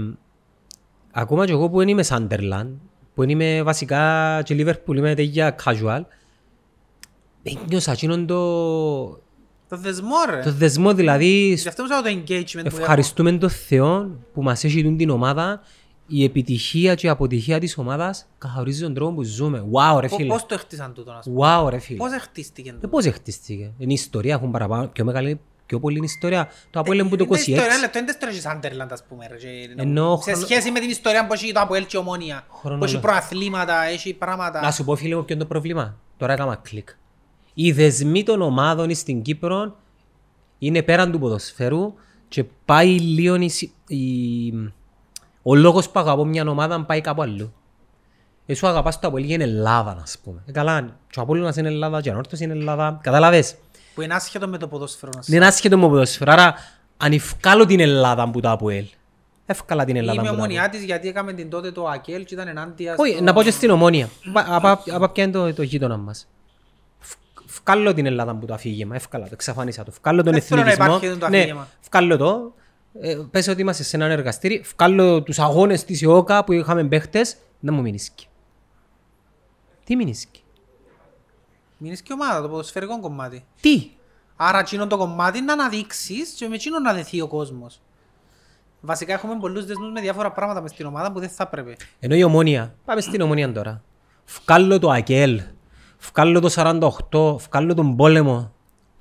ακόμα 1.11 1.45
και 1.45 1.51
εγώ 1.51 1.69
που 1.69 1.77
δεν 1.77 1.87
είμαι 1.87 2.03
Sunderland, 2.07 2.69
που 3.13 3.21
δεν 3.21 3.29
είμαι 3.29 3.63
βασικά 3.63 4.41
και 4.43 4.55
Liverpool, 4.57 4.95
είμαι 4.95 5.15
τέτοια 5.15 5.55
casual, 5.63 6.01
ένιωσα 7.43 7.91
εκείνον 7.91 8.27
το, 8.27 9.21
Το 9.69 9.77
δεσμό 9.77 10.15
ρε. 10.29 10.41
το 10.43 10.51
δεσμό 10.51 10.93
δηλαδή 10.93 11.53
Γι' 11.53 11.67
αυτό 11.67 11.83
μου 11.83 11.89
το 11.89 12.09
engagement 12.09 12.69
που 12.69 12.77
ευχαριστούμε 12.77 13.31
τον 13.31 13.49
Θεό 13.49 14.09
που 14.33 14.43
μας 14.43 14.63
έχει 14.63 14.83
δουν 14.83 14.97
την 14.97 15.09
ομάδα 15.09 15.61
η 16.07 16.23
επιτυχία 16.23 16.95
και 16.95 17.05
η 17.07 17.09
αποτυχία 17.09 17.59
της 17.59 17.77
ομάδας 17.77 18.27
καθορίζει 18.37 18.81
τον 18.81 18.93
τρόπο 18.93 19.13
που 19.13 19.23
ζούμε. 19.23 19.65
Wow 19.71 19.99
ρε 19.99 20.05
έχω. 20.05 20.15
φίλε. 20.15 20.27
Πώς 20.27 20.45
το 20.45 20.57
χτίσαν 20.57 20.93
τούτο 20.93 21.11
να 21.13 21.21
σου 21.21 21.31
πω. 21.31 21.41
Wow 21.65 21.69
ρε 21.69 21.79
φίλε. 21.79 21.97
Πώς 21.97 22.11
χτίστηκε 22.19 22.69
Ε, 22.69 22.73
τούτο. 22.73 22.87
πώς 22.87 23.05
χτίστηκε. 23.05 23.71
Είναι 23.77 23.93
ιστορία, 23.93 24.33
έχουν 24.33 24.51
παραπάνω, 24.51 24.87
πιο 24.87 25.05
μεγάλη, 25.05 25.39
πιο 25.65 25.79
πολύ 25.79 25.97
είναι 25.97 26.05
ιστορία. 26.05 26.49
Το 26.69 26.79
Αποέλ 26.79 26.99
είναι 26.99 27.09
που 27.09 27.15
το 27.15 27.23
Είναι 27.23 27.35
26. 27.35 27.39
ιστορία, 27.39 27.65
ένα 27.65 27.77
λεπτό, 27.77 27.97
είναι 27.99 28.09
ιστορία 28.09 28.35
της 28.35 28.45
Sunderland, 28.47 28.87
ας 28.91 29.03
πούμε, 29.09 29.27
ρε, 29.27 29.35
και 29.35 29.47
να- 29.75 29.81
Ενώ 29.81 30.19
Σε 30.23 30.31
χρονο- 30.31 30.45
σχέση 30.47 30.71
με 30.71 30.79
την 30.79 30.89
ιστορία 30.89 31.27
που 31.27 31.33
έχει 31.33 31.51
το 31.51 31.59
Αποέλ 31.59 31.85
και 31.85 31.97
η 31.97 31.99
Ομόνια. 31.99 32.45
Χρονολο- 32.59 32.79
Που 32.85 32.91
έχει 32.91 32.99
προαθλήματα, 32.99 33.83
έχει 33.83 34.13
πράγματα. 34.13 34.61
Να 34.61 34.71
σου 34.71 34.83
πω 34.83 34.95
φίλε 34.95 35.15
μου 35.15 35.25
ποιο 35.25 35.35
είναι 35.35 35.43
το 35.43 35.49
πρόβλημα; 35.49 35.97
Τώρα 36.17 36.33
έκανα 36.33 36.55
κλικ. 36.61 36.89
Οι 37.61 37.71
δεσμοί 37.71 38.23
των 38.23 38.41
ομάδων 38.41 38.95
στην 38.95 39.21
Κύπρο 39.21 39.75
είναι 40.59 40.83
πέραν 40.83 41.11
του 41.11 41.19
ποδοσφαίρου 41.19 41.93
και 42.27 42.43
πάει 42.65 42.99
λίγο 42.99 43.35
η, 43.35 43.49
συ- 43.49 43.71
η- 43.87 44.53
ο 45.43 45.55
λόγος 45.55 45.89
που 45.89 45.99
αγαπώ 45.99 46.25
μια 46.25 46.43
ομάδα 46.47 46.85
πάει 46.85 47.01
κάπου 47.01 47.21
αλλού. 47.21 47.53
Εσύ 48.45 48.65
αγαπάς 48.65 48.99
το 48.99 49.07
Αποέλ 49.07 49.23
για 49.23 49.37
την 49.37 49.47
Ελλάδα, 49.47 49.93
να 49.95 50.03
πούμε. 50.23 50.41
Ε, 50.45 50.51
καλά, 50.51 50.81
και 51.09 51.19
ο 51.19 51.21
Απόλλωνας 51.21 51.55
είναι 51.55 51.67
Ελλάδα, 51.67 52.01
και 52.01 52.09
ο 52.09 52.11
Ανόρθος 52.11 52.39
είναι 52.39 52.53
Ελλάδα. 52.53 52.99
Καταλάβες; 53.03 53.55
Που 53.95 54.01
είναι 54.01 54.13
άσχετο 54.13 54.47
με 54.47 54.57
το 54.57 54.67
ποδόσφαιρο. 54.67 55.11
να 55.15 55.21
σου 55.21 55.35
Είναι 55.35 55.45
άσχετο 55.45 55.77
με 55.77 55.87
ποδοσφαίρο. 55.87 56.31
Άρα, 56.31 56.55
αν 56.97 57.11
ευκάλω 57.11 57.65
την 57.65 57.79
Ελλάδα 57.79 58.29
που 58.29 58.39
το 58.39 58.49
Αποέλ, 58.51 58.85
ευκάλα 59.45 59.85
την 59.85 59.95
Ελλάδα 59.95 60.13
Είμαι 60.13 60.21
που 60.21 60.27
το 60.27 60.33
Αποέλ. 60.33 60.49
ομονιά 60.57 60.69
της 60.69 60.83
γιατί 60.83 61.07
έκαμε 61.07 61.33
την 61.33 61.49
τότε 61.49 61.71
το 61.71 61.85
ΑΚΕΛ 61.87 62.23
και 62.25 62.33
ήταν 62.33 62.47
ενάντια 62.47 62.95
Όχι, 62.97 63.13
στο- 63.13 63.23
να 63.23 63.33
πω 63.33 63.43
και 63.43 63.51
στην 63.51 63.69
Ομόνια. 63.69 64.09
Πα- 64.33 64.45
απα- 64.49 64.83
απα 64.91 65.09
ποια 65.09 65.23
είναι 65.23 65.33
το, 65.33 65.53
το 65.53 65.61
γείτονα 65.61 65.97
μας. 65.97 66.27
Φ- 67.49 67.55
Φκάλω 67.55 67.93
την 67.93 68.05
Ελλάδα 68.05 68.35
που 68.35 68.45
το 68.45 68.53
αφήγημα, 68.53 68.95
εύκολα 68.95 69.23
το, 69.23 69.29
εξαφανίσα 69.33 69.83
το. 69.83 69.91
Φκάλω 69.91 70.23
τον 70.23 70.33
Δεν 70.33 70.41
θέλω 70.41 70.61
να 70.63 70.71
εθνικισμό. 70.71 70.95
υπάρχει 70.97 71.17
το 71.19 71.29
Ναι, 71.29 71.37
αφήγημα. 71.37 71.67
φκάλω 71.81 72.17
το. 72.17 72.53
Ε, 73.01 73.17
πες 73.31 73.47
ότι 73.47 73.61
είμαστε 73.61 73.83
σε 73.83 73.95
ένα 73.95 74.05
εργαστήρι. 74.05 74.61
Φκάλω 74.63 75.23
τους 75.23 75.39
αγώνες 75.39 75.83
της 75.85 76.01
ΕΟΚΑ 76.01 76.43
που 76.43 76.51
είχαμε 76.53 76.83
παίχτες. 76.83 77.35
Να 77.59 77.71
μου 77.71 77.81
μείνισκει. 77.81 78.27
Τι 79.83 79.95
μείνισκει. 79.95 80.43
Μείνεις 81.77 82.01
και 82.01 82.13
ομάδα, 82.13 82.41
το 82.41 82.49
ποδοσφαιρικό 82.49 82.99
κομμάτι. 82.99 83.45
Τι; 83.61 83.89
Άρα 84.35 84.59
εκείνο 84.59 84.87
το 84.87 84.97
κομμάτι 84.97 85.41
να 85.41 85.53
αναδείξεις 85.53 86.29
και 86.29 86.47
με 86.47 86.55
εκείνο 86.55 86.79
να 86.79 86.93
δεθεί 86.93 87.21
ο 87.21 87.27
κόσμος. 87.27 87.81
Βασικά 88.81 89.13
έχουμε 89.13 89.37
πολλούς 89.39 89.65
δεσμούς 89.65 89.91
με 89.91 90.01
διάφορα 90.01 90.31
πράγματα 90.31 90.61
μες 90.61 90.71
στην 90.71 90.85
ομάδα 90.85 91.11
που 91.11 91.19
δεν 91.19 91.29
θα 91.29 91.47
πρέπει. 91.47 91.77
Ενώ 91.99 92.15
η 92.15 92.23
Ομόνια. 92.23 92.75
Πάμε 92.85 93.01
στην 93.01 93.21
Ομόνια 93.21 93.51
τώρα. 93.51 93.81
Φκάλω 94.25 94.79
το 94.79 94.89
ΑΚΕΛ. 94.89 95.41
Φκάλω 96.01 96.39
το 96.39 96.49
48. 96.55 97.39
Φκάλω 97.39 97.73
τον 97.73 97.95
πόλεμο. 97.95 98.53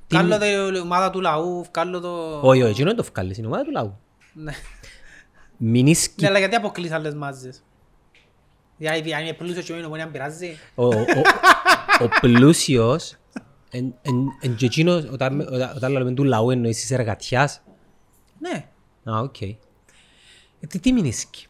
Τι- 0.06 0.16
Βγάλω 0.16 0.38
την 0.38 0.80
ομάδα 0.80 1.10
του 1.10 1.20
λαού, 1.20 1.64
βγάλω 1.72 2.00
το... 2.00 2.40
Όχι, 2.40 2.62
όχι, 2.62 2.70
εκείνο 2.70 2.86
δεν 2.86 2.96
το 2.96 3.02
φκάλεις. 3.02 3.36
Είναι 3.38 3.46
η 3.46 3.50
ομάδα 3.50 3.64
του 3.64 3.70
λαού. 3.70 3.98
Ναι. 4.32 4.52
Μείνισκει 5.56 6.22
Ναι, 6.22 6.28
αλλά 6.28 6.38
γιατί 6.38 6.54
αποκλείεις 6.54 6.90
άλλες 6.92 7.14
μάζες; 7.14 7.62
Γιατί 8.76 9.14
αν 9.14 9.22
είναι 9.22 9.32
πλούσιος 9.32 9.64
και 9.64 9.70
με 9.72 9.76
την 9.78 9.86
ομονία 9.86 10.08
πειράζει. 10.08 10.56
ο, 10.74 10.84
ο, 10.86 11.02
ο 12.00 12.08
πλούσιος 12.20 13.16
εν, 13.70 13.94
εν, 14.02 14.14
εν 14.40 14.56
και 14.56 14.66
εκείνος, 14.66 15.04
όταν, 15.12 15.40
όταν, 15.40 15.72
όταν 15.76 15.92
λέμε 15.92 16.12
του 16.12 16.24
λαού 16.24 16.50
εννοείς 16.50 16.80
της 16.80 16.90
εργατιάς. 16.90 17.62
Ναι. 18.38 18.68
Α, 19.12 19.18
οκ. 19.20 19.40
Ε, 19.40 19.56
τι, 20.68 20.78
τι 20.78 20.92
μηνίσκει. 20.92 21.46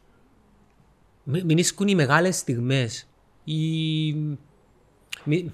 Μηνίσκουν 1.25 1.89
οι 1.89 1.95
μεγάλες 1.95 2.37
στιγμές. 2.37 3.09
Οι... 3.45 4.09
Μη... 5.29 5.53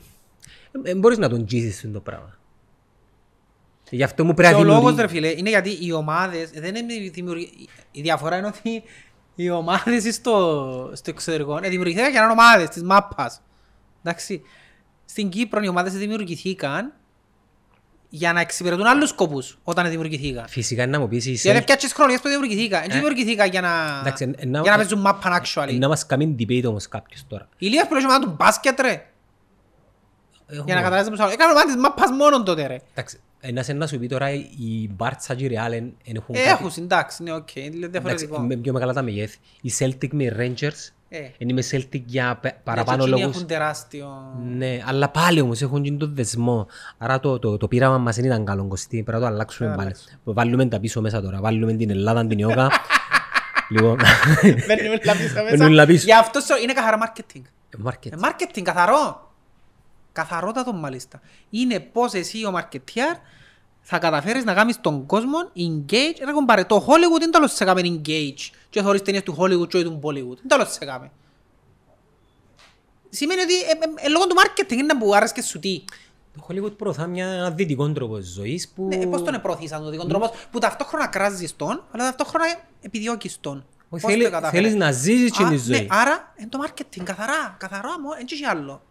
Δεν 0.72 0.98
μπορείς 0.98 1.18
να 1.18 1.28
τον 1.28 1.46
τζίσεις 1.46 1.90
το 1.92 2.00
πράγμα. 2.00 2.38
Γι' 3.90 4.02
αυτό 4.02 4.24
μου 4.24 4.34
πρέπει 4.34 4.54
Και 4.54 4.60
να 4.62 4.62
ο 4.62 4.64
λόγος 4.74 4.90
δημιουργεί- 4.94 5.00
ρε 5.00 5.28
φίλε 5.28 5.38
είναι 5.38 5.48
γιατί 5.48 5.78
οι 5.80 5.92
ομάδες 5.92 6.50
δεν 6.50 6.74
είναι 6.74 7.10
δημιουργη... 7.12 7.68
Η 7.90 8.00
διαφορά 8.00 8.36
είναι 8.36 8.46
ότι 8.46 8.82
οι 9.34 9.50
ομάδες 9.50 10.14
στο, 10.14 10.90
στο 10.94 11.10
εξωτερικό 11.10 11.58
ε, 11.62 11.68
δημιουργηθήκαν 11.68 12.10
για 12.10 12.20
να 12.20 12.24
είναι 12.26 12.40
ομάδες 12.40 12.68
της 12.68 12.82
μάπας. 12.82 13.40
Εντάξει. 14.02 14.42
Στην 15.04 15.28
Κύπρο 15.28 15.60
οι 15.62 15.68
ομάδες 15.68 15.92
δημιουργηθήκαν 15.92 16.92
για 18.08 18.32
να 18.32 18.40
εξυπηρετούν 18.40 18.86
άλλους 18.86 19.08
σκοπούς 19.08 19.58
όταν 19.64 19.88
δημιουργηθήκαν. 19.88 20.48
Φυσικά 20.48 20.86
να 20.86 21.00
μου 21.00 21.08
πεις 21.08 21.26
η 21.26 21.30
Γιατί 21.30 21.58
Celtic- 21.58 21.62
φτιάξεις 21.62 21.92
χρονιές 21.92 22.20
που 22.20 22.28
δημιουργηθήκαν. 22.28 22.80
Δεν 22.80 22.90
δημιουργηθήκαν 22.90 23.48
για 23.50 23.60
να, 23.60 23.98
Εντάξει, 24.00 24.24
εν- 24.24 24.34
εν- 24.38 24.62
για 24.62 24.70
να 24.70 24.76
παίζουν 24.76 25.00
μάπαν 25.00 25.42
actually. 25.44 25.76
να 25.78 25.88
μας 25.88 26.06
κάνει 26.06 26.36
debate 26.38 26.64
όμως 26.66 26.88
κάποιος 26.88 27.24
τώρα. 27.28 27.48
Η 27.58 27.66
Liverpool 27.68 27.96
έχει 27.96 28.04
ομάδα 28.04 28.24
του 28.26 28.34
μπάσκετ 28.38 28.80
ρε. 28.80 29.06
Έχουμε- 30.46 30.64
Για 30.66 30.74
να 30.74 30.80
καταλάβεις 30.82 31.10
πως 31.10 31.18
άλλο. 31.20 31.30
Έκανε 31.32 31.50
ομάδα 31.52 31.66
της 31.66 31.76
μάπας 31.76 32.10
μόνον 32.10 32.44
τότε 32.44 32.66
ρε. 32.66 32.76
Εντάξει, 32.94 33.20
ένας 33.40 33.68
να 33.68 33.86
σου 33.86 33.98
πει 33.98 34.06
τώρα 34.06 34.30
η 34.32 34.90
Μπάρτσα 34.96 35.34
και 35.34 35.44
η 35.44 35.48
Real 35.52 35.72
εν 35.72 35.92
έχουν 36.16 36.34
Ε, 36.34 36.38
κάτι- 36.38 36.48
Έχουν 36.50 36.70
εντάξει, 36.84 37.22
ναι, 37.22 37.32
οκ, 37.32 37.54
είναι 37.54 37.66
Εντάξει, 37.66 37.88
διαφορετικό. 37.90 38.40
με 38.40 38.56
πιο 38.56 38.72
μεγάλα 38.72 38.92
τα 38.92 39.02
μεγέθη. 39.02 39.38
Η 39.60 39.72
Celtic 39.78 40.08
με 40.12 40.22
οι 40.24 40.32
Rangers 40.38 40.92
Ε. 41.08 41.18
Εν 41.38 41.48
είμαι 41.48 41.62
Celtic 41.70 42.00
για 42.04 42.38
πε- 42.40 42.52
Ναι, 42.52 42.58
παραπάνω 42.64 42.96
και 42.98 43.02
εκείνοι 43.04 43.20
λόγους. 43.20 43.36
Έχουν 43.36 43.48
τεράστιο... 43.48 44.08
Ναι, 44.56 44.80
αλλά 44.86 45.08
πάλι 45.08 45.40
όμως 45.40 45.62
έχουν 45.62 45.82
και 45.82 45.90
τον 45.92 46.14
δεσμό. 46.14 46.66
Άρα 46.98 47.20
το, 47.20 47.38
το, 47.38 47.56
το 47.56 47.68
πείραμα 47.68 47.98
μας 47.98 48.16
δεν 48.16 48.24
ήταν 48.24 48.44
καλό, 48.44 48.64
Κωστή. 48.64 49.02
Πρέπει 49.02 49.20
να 49.22 49.28
το 49.28 49.32
αλλάξουμε 49.34 49.74
πάλι. 49.76 49.94
Βάλουμε 50.24 50.66
τα 50.66 50.80
πίσω 50.80 51.00
μέσα 51.00 51.20
τώρα. 51.22 51.40
Βάλουμε 51.40 51.72
την 51.72 51.90
Ελλάδα, 51.90 52.26
την 52.26 52.38
ΕΟΚΑ. 52.38 52.70
λοιπόν, 53.70 53.96
Μπαίνουν 54.42 54.86
όλα 54.86 54.98
πίσω 55.16 55.42
μέσα. 55.42 55.42
Μπαίνουν 55.50 55.66
όλα 55.72 55.86
πίσω. 55.86 56.04
Γι' 56.04 56.14
αυτό 56.14 56.40
σου- 56.40 56.62
είναι 56.62 56.72
καθαρά 56.72 56.98
marketing. 57.06 57.42
market. 57.88 58.12
Ε, 58.12 58.16
Marketing, 58.20 58.62
καθαρό. 58.62 59.32
Καθαρότατο 60.14 60.72
μάλιστα. 60.72 61.20
Είναι 61.50 61.80
πώς 61.80 62.12
εσύ 62.12 62.44
ο 62.44 62.52
marketeer 62.56 63.16
θα 63.80 63.98
καταφέρεις 63.98 64.44
να 64.44 64.54
κάνεις 64.54 64.80
τον 64.80 65.06
κόσμο 65.06 65.38
engage. 65.56 66.16
Ρε 66.24 66.32
κομπάρε, 66.32 66.64
το 66.64 66.86
Hollywood 66.88 67.18
δεν 67.18 67.30
τέλος 67.30 67.52
σε 67.52 67.64
κάμε 67.64 67.80
engage. 67.84 68.50
Και 68.70 68.82
θωρείς 68.82 69.02
ταινίες 69.02 69.22
του 69.22 69.36
Hollywood 69.38 69.68
και 69.68 69.82
του 69.82 70.00
Bollywood. 70.02 70.36
Δεν 70.36 70.48
τέλος 70.48 70.72
σε 70.72 70.84
κάμε. 70.84 71.10
Σημαίνει 73.10 73.40
ότι 73.40 73.54
ε, 73.54 73.70
ε, 73.70 74.06
ε, 74.06 74.08
λόγω 74.08 74.26
του 74.26 74.34
marketing 74.38 74.72
είναι 74.72 74.94
που 74.98 75.14
άρεσκες 75.14 75.46
σου 75.46 75.58
τι; 75.58 75.84
Το 76.36 76.46
Hollywood 76.48 76.76
προωθά 76.76 77.06
μια 77.06 77.26
ένα 77.26 77.50
δυτικό 77.50 77.92
τρόπο 77.92 78.18
ζωής 78.20 78.68
που... 78.68 78.84
Ναι, 78.86 79.06
πώς 79.06 79.22
τον 79.22 79.40
προωθήσαν 79.42 79.82
τον 79.82 79.90
δικό 79.90 80.06
τρόπο; 80.06 80.30
Που 80.50 80.58
ταυτόχρονα 80.58 81.06
κράζεις 81.06 81.56
τον, 81.56 81.84
αλλά 81.90 82.04
ταυτόχρονα 82.04 82.44
επιδιώκεις 82.80 83.38
τον. 83.40 83.56
Όχι, 83.88 84.02
Πώς 84.02 84.12
θέλει- 84.12 84.24
το 84.24 84.30
κατάφερε. 84.30 84.62
θέλεις 84.62 84.76
να 84.78 84.92
ζήσεις 84.92 85.30
και 85.30 85.42
Α, 85.42 85.46
τη 85.48 85.52
ναι, 85.54 85.58
ζωή. 85.60 85.86
άρα 85.90 86.34
είναι 86.36 86.48
το 86.48 86.58
marketing, 86.66 87.02
καθαρά, 87.04 87.56
καθαρό, 87.58 87.88
δεν 88.16 88.26
έχει 88.32 88.44
άλλο. 88.44 88.82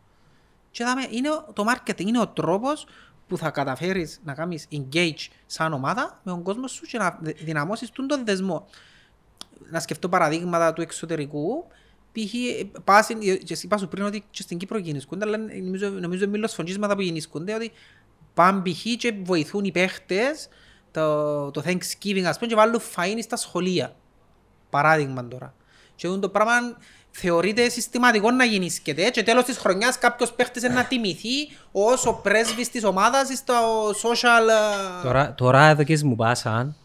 Και 0.74 0.84
δάμε, 0.84 1.08
είναι 1.10 1.30
ο- 1.30 1.46
το 1.54 1.66
marketing 1.74 2.00
είναι 2.06 2.20
ο 2.20 2.28
τρόπος 2.28 2.86
που 3.28 3.38
θα 3.38 3.50
καταφέρεις 3.50 4.20
να 4.24 4.34
κάνεις 4.34 4.68
engage 4.72 5.28
σαν 5.46 5.74
ομάδα 5.74 6.20
με 6.24 6.32
τον 6.32 6.44
κόσμο 6.44 6.68
σου 6.68 6.86
και 6.86 6.98
να 6.98 7.18
δε- 7.22 7.32
δυναμώσεις 7.32 7.90
τον 7.90 8.08
τον 8.08 8.26
δεσμό. 8.26 8.68
Να 9.70 9.80
σκεφτώ 9.80 10.10
παραδείγματα 10.10 10.74
του 10.74 10.82
εξωτερικού, 10.82 11.66
π.χ. 12.12 12.34
πας, 12.84 13.06
στην- 13.06 13.20
και 13.44 13.58
είπα 13.62 13.78
σου 13.78 13.88
πριν 13.88 14.04
ότι 14.06 14.24
και 14.30 14.42
στην 14.42 14.58
Κύπρο 14.58 14.78
γεννήσκονται, 14.78 15.26
αλλά 15.26 15.38
νομίζω, 15.38 15.90
νομίζω 15.90 16.28
μιλώ 16.28 16.48
σφοντζίσματα 16.48 16.96
που 16.96 17.02
γεννήσκονται, 17.02 17.54
ότι 17.54 17.72
πάνε 18.34 18.62
π.χ. 18.62 18.82
και 18.98 19.14
βοηθούν 19.24 19.64
οι 19.64 19.72
παίχτες 19.72 20.48
το, 20.92 21.52
το 21.52 21.62
Thanksgiving 21.66 22.24
ας 22.24 22.36
πούμε 22.38 22.50
και 22.50 22.56
βάλουν 22.56 22.82
φαΐν 22.96 23.18
στα 23.22 23.36
σχολεία. 23.36 23.96
Παράδειγμα 24.70 25.28
τώρα. 25.28 25.54
Και 25.96 26.08
αυτό 26.08 26.20
το 26.20 26.30
πράγμα 26.30 26.78
θεωρείται 27.16 27.70
συστηματικό 27.70 28.32
να 28.32 28.44
γεννήσκεται 28.44 29.10
και 29.10 29.24
τέλος 29.24 29.44
της 29.44 29.58
χρονιάς 29.58 29.98
κάποιος 29.98 30.34
παίχτης 30.34 30.64
είναι 30.64 30.74
να 30.74 30.84
τιμηθεί 30.86 31.50
ως 31.72 32.06
ο 32.06 32.14
πρέσβης 32.14 32.70
της 32.70 32.84
ομάδας 32.84 33.28
στο 33.38 33.54
social... 33.90 34.48
ε, 35.02 35.04
Τώρα, 35.04 35.34
τώρα 35.38 35.66
εδώ 35.68 35.84
και 35.84 36.00
μου 36.04 36.16
πάσαν, 36.16 36.76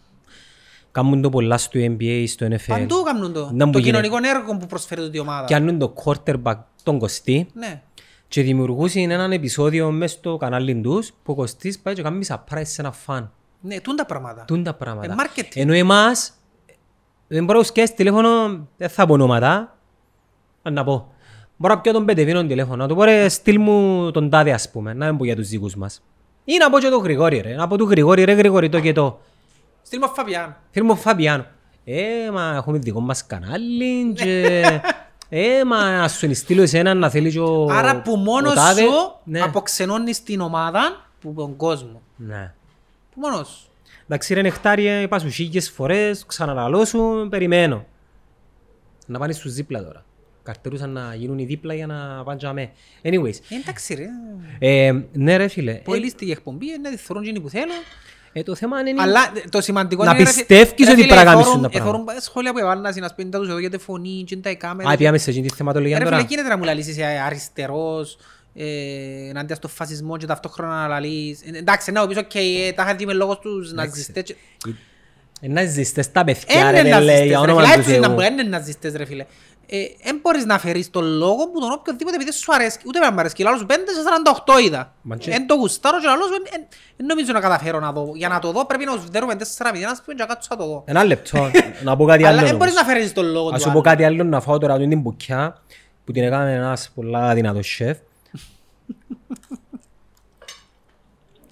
κάνουν 0.92 1.22
το 1.22 1.28
πολλά 1.28 1.58
στο 1.58 1.80
NBA, 1.82 2.24
στο 2.28 2.46
NFL. 2.46 2.58
Παντού 2.66 3.02
κάνουν 3.02 3.32
το. 3.32 3.50
Να 3.52 3.66
μου 3.66 3.72
Το 3.72 3.78
γίνεται. 3.78 4.00
κοινωνικό 4.08 4.36
έργο 4.38 4.56
που 4.56 4.66
προσφέρει 4.66 5.00
τούτη 5.00 5.16
η 5.16 5.20
ομάδα. 5.20 5.46
Και 5.46 5.54
κάνουν 5.54 5.78
το 5.78 5.94
quarterback 6.04 6.56
τον 6.82 6.98
Κωστή 6.98 7.48
Ναι. 7.52 7.82
και 8.28 8.42
δημιουργούσαν 8.42 9.10
έναν 9.10 9.32
επεισόδιο 9.32 9.90
μέσα 9.90 10.16
στο 10.16 10.36
κανάλι 10.36 10.80
τους 10.80 11.12
που 11.22 11.32
ο 11.32 11.34
Κωστής 11.34 11.78
πάει 11.78 11.94
και 11.94 12.02
κάνει 12.02 12.26
surprise 12.28 12.62
σε 12.62 12.80
ένα 12.80 12.92
φαν. 12.92 13.32
Ναι, 13.60 13.80
τούν 13.80 13.96
τα 13.96 14.06
πράγματα. 14.06 14.44
Τούν 14.44 14.62
τα 14.64 14.74
πράγματα. 14.74 15.12
Ε, 15.12 15.16
marketing. 15.18 15.50
Ενώ 15.54 15.72
εμάς, 15.72 16.32
δεν 17.28 17.44
μπορώ 17.44 17.58
να 17.58 17.64
σκέφτεσαι 17.64 17.94
τηλέφωνο, 17.96 18.66
δεν 18.76 18.88
θα 18.88 19.06
πω 19.06 19.12
ονόματα, 19.12 19.50
αν 19.50 19.77
να 20.62 20.84
πω. 20.84 21.12
Μπορώ 21.56 21.74
να 21.74 21.80
πιω 21.80 21.92
τον 21.92 22.04
Πετεβίνο 22.04 22.46
τηλέφωνο, 22.46 22.76
να 22.76 22.88
του 22.88 22.94
πω 22.94 23.04
ρε 23.04 23.28
στείλ 23.28 23.60
μου 23.60 24.10
τον 24.10 24.30
τάδε 24.30 24.52
ας 24.52 24.70
πούμε, 24.70 24.94
να 24.94 25.06
μην 25.06 25.16
πω 25.16 25.24
για 25.24 25.36
τους 25.36 25.48
δικούς 25.48 25.76
μας. 25.76 26.02
Ή 26.44 26.56
να 26.56 26.70
πω 26.70 26.78
και 26.78 26.88
τον 26.88 27.02
Γρηγόρη 27.02 27.40
ρε, 27.40 27.54
να 27.54 27.66
πω 27.66 27.76
του 27.76 27.84
Γρηγόρη 27.90 28.24
ρε 28.24 28.32
Γρηγόρη 28.32 28.68
το 28.68 28.80
και 28.80 28.92
το. 28.92 29.18
Στείλ 29.82 30.00
μου 30.02 30.08
Φαβιάν. 30.14 30.56
Φίλε 30.70 30.84
μου 30.84 30.96
Φαβιάνο. 30.96 31.46
Ε, 31.84 32.30
μα 32.32 32.54
έχουμε 32.54 32.78
δικό 32.78 33.00
μας 33.00 33.26
κανάλι 33.26 34.12
και... 34.12 34.62
Ε, 35.28 35.64
μα 35.64 35.90
να 35.90 36.08
σου 36.08 36.34
στείλω 36.34 36.62
εσένα 36.62 36.94
να 36.94 37.10
θέλει 37.10 37.30
και 37.30 37.40
ο... 37.40 37.68
Άρα 37.70 38.02
που 38.02 38.16
μόνος 38.16 38.52
ο 38.52 38.54
τάδε. 38.54 38.80
σου 38.80 38.90
Ναι. 39.24 39.40
αποξενώνεις 39.40 40.22
την 40.22 40.40
ομάδα 40.40 41.06
που 41.20 41.32
τον 41.36 41.56
κόσμο. 41.56 42.00
Ναι. 42.16 42.52
Που 43.14 43.20
μόνος 43.20 43.48
σου. 43.48 43.68
Εντάξει 44.04 44.34
ρε 44.34 44.42
νεκτάρια, 44.42 45.00
είπα 45.00 45.18
σου 45.18 45.28
χίλιες 45.28 45.70
φορές, 45.70 46.26
ξαναλαλώ 46.26 46.84
σου, 46.84 47.26
περιμένω. 47.30 47.84
Να 49.06 49.18
πάνε 49.18 49.32
στους 49.32 49.52
δίπλα 49.52 49.84
τώρα. 49.84 50.04
Καρτερούσαν 50.52 50.90
να 50.90 51.14
γίνουν 51.14 51.38
οι 51.38 51.44
δίπλα 51.44 51.74
για 51.74 51.86
να 51.86 52.22
πάνε 52.24 52.38
για 52.40 52.52
με. 52.52 52.70
Anyways. 53.02 53.34
Ε, 53.48 53.54
εντάξει 53.62 53.94
ρε. 53.94 54.06
Ε, 54.58 54.92
ναι 55.12 55.36
ρε 55.36 55.48
φίλε. 55.48 55.72
Που 55.74 55.94
ελίστηκε 55.94 56.30
η 56.30 56.30
εκπομπή, 56.30 56.66
να 56.82 56.90
τη 56.90 56.96
θεωρούν 56.96 57.22
εκείνοι 57.24 57.40
που 57.40 57.48
θέλουν. 57.48 57.68
Ε, 58.32 58.42
το 58.42 58.54
θέμα 58.54 58.80
είναι... 58.80 59.02
Αλλά 59.02 59.32
το 59.50 59.60
σημαντικό 59.60 60.04
Να 60.04 60.10
είναι, 60.10 60.18
ρε, 60.18 60.24
πιστεύεις 60.24 60.86
ρε, 60.86 60.92
ότι 60.92 61.02
φίλε, 61.02 61.06
πρέπει 61.06 61.14
να 61.14 61.24
κάνεις 61.24 61.40
εθώρουν- 61.46 61.62
τα 61.62 61.68
πράγματα. 61.68 61.98
εθώρουν 62.06 62.20
σχόλια 62.20 62.52
που 62.52 62.58
έβαλαν 62.58 62.94
να 63.00 63.14
πούμε 63.14 63.28
τα 63.28 63.38
τους 63.38 63.48
εδώ 63.48 63.58
για 63.58 63.70
τη 63.70 63.78
φωνή, 63.78 64.24
και 64.26 64.36
τα 64.36 64.54
κάμερα. 64.54 64.90
Α, 64.90 64.96
πήγαμε 64.96 65.18
σε 65.18 65.30
εκείνη 65.30 65.48
τη 65.48 65.54
θεματολογία 65.56 65.98
Ρε 65.98 66.04
φίλε, 66.04 66.16
τώρα. 66.16 66.28
γίνεται 66.28 66.48
να 66.48 66.56
μου 66.56 66.64
λαλείς 66.64 66.86
είσαι 66.88 67.04
αριστερός, 67.26 68.18
ε, 68.54 68.64
ενάντια 69.28 69.54
στο 69.56 69.68
φασισμό 69.68 70.16
και 70.16 70.26
ταυτόχρονα 70.26 70.80
να 70.80 70.88
λαλείς. 70.88 71.40
Ε, 71.42 71.58
εντάξει, 71.58 71.92
να 71.92 72.06
πεις, 72.06 72.16
οκ, 72.16 72.34
ε, 72.34 72.72
τα 72.74 72.82
είχα 72.82 72.94
δει 72.94 73.06
με 73.06 73.12
λόγος 73.12 73.38
τους 73.38 73.72
ναζιστές. 73.72 74.22
και- 74.22 74.34
Ε, 75.40 75.48
Να 75.48 75.64
ζήστες 75.64 76.12
τα 76.12 76.24
παιδιά 76.24 76.70
ρε, 76.70 76.78
Είναι 76.80 76.82
δεν 76.82 76.84
λέει, 76.84 76.92
ναζιστές, 76.92 77.26
για 77.26 77.36
ρε 77.36 77.42
όνομα 77.52 77.60
φίλε. 77.62 77.72
του 77.74 77.78
Έτσι 77.78 77.90
είναι 77.90 78.00
να 78.00 78.06
Θεού. 78.06 78.16
πω, 78.16 78.22
είναι 78.24 78.42
ναζιστές, 78.42 78.92
ρε 78.94 79.04
φίλε. 79.04 79.24
Δεν 80.04 80.18
μπορείς 80.22 80.44
να 80.44 80.58
φέρεις 80.58 80.90
τον 80.90 81.04
λόγο 81.04 81.48
που 81.48 81.60
τον 81.60 81.72
οποιοδήποτε 81.72 82.16
επειδή 82.16 82.32
σου 82.32 82.54
αρέσει, 82.54 82.78
ούτε 82.86 82.98
με 82.98 83.10
μ' 83.10 83.18
αρέσει. 83.18 83.42
Λάλλος 83.42 83.64
5 83.66 83.70
σε 83.70 84.02
48 84.02 84.60
είδα. 84.66 84.94
Μα 85.02 85.16
και- 85.16 85.30
Εν 85.30 85.46
το 85.46 85.54
γουστάρω 85.54 86.00
και 86.00 86.06
λάλλος 86.06 86.28
δεν 86.96 87.06
νομίζω 87.06 87.32
να 87.32 87.40
καταφέρω 87.40 87.80
να 87.80 87.92
δω. 87.92 88.12
Για 88.14 88.28
να 88.28 88.38
το 88.38 88.52
δω 88.52 88.66
πρέπει 88.66 88.84
να 88.84 88.92
σου 88.92 89.04
δέρουμε 89.10 89.34
4 89.34 89.70
0 89.72 89.90
ας 89.90 90.02
πούμε 90.02 90.14
και 90.16 90.22
να 90.22 90.26
κάτσω 90.26 90.48
να 90.50 90.56
το 90.56 90.66
δω. 90.66 90.82
Ένα 90.86 91.04
λεπτό, 91.04 91.50
να 91.84 91.96
πω 91.96 92.04
κάτι 92.04 92.24
Αλλά 92.24 92.38
άλλο. 92.38 92.46
δεν 92.46 92.56
μπορείς 92.56 92.72
όμως. 92.74 92.86
να 92.86 92.92
φέρεις 92.92 93.12
τον 93.12 93.24
λόγο 93.26 93.48
Ας 93.48 93.52
του 93.54 93.58
σου 93.60 93.64
πω 93.64 93.70
άλλου. 93.72 93.80
κάτι 93.82 94.04
άλλο 94.04 94.24
να 94.24 94.40
φάω 94.40 94.58
τώρα 94.58 94.78
την 94.78 95.00
μπουκιά 95.00 95.62
που 96.04 96.12
την 96.12 96.22
έκανε 96.22 96.54
ένας 96.54 96.90
πολλά 96.94 97.34
δυνατός 97.34 97.66
σεφ. 97.74 97.98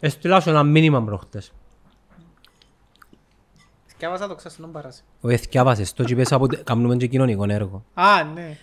Έστειλα 0.00 0.40
σου 0.40 0.48
ένα 0.50 0.62
μήνυμα 0.62 1.02
προχτές. 1.02 1.52
Εθκιάβασα 3.96 4.28
το 4.28 4.34
ξέσαι, 4.34 4.62
παράσει. 4.72 5.02
Ο 5.20 5.28
εθκιάβασες 5.28 5.92
το 5.92 6.04
και 6.04 6.12
είπες 6.12 6.32
από 6.32 6.46
κάνουμε 6.64 6.96
και 6.96 7.06
κοινωνικό 7.06 7.44
έργο. 7.48 7.84
Α, 7.94 8.24
ναι. 8.34 8.56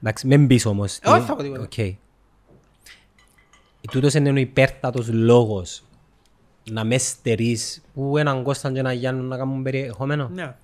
Εντάξει, 0.00 0.26
μην 0.26 0.46
πεις 0.46 0.66
όμως. 0.66 0.96
Ε, 0.96 1.10
όχι 1.10 1.26
θα 1.26 1.36
πω 1.36 1.42
τίποτα. 1.42 1.62
Οκ. 1.62 1.78
Ε, 1.78 1.94
Τούτος 3.90 4.14
είναι 4.14 4.30
ο 4.30 4.36
υπέρτατος 4.36 5.08
λόγος 5.12 5.82
να 6.70 6.84
μες 6.84 7.02
στερείς 7.06 7.82
που 7.94 8.16
έναν 8.18 8.42
Κώσταν 8.42 8.72
και 8.72 8.78
έναν 8.78 8.94
Γιάννου 8.94 9.22
να 9.28 9.36
κάνουν 9.36 9.62
περιεχόμενο. 9.62 10.28
Ναι. 10.34 10.54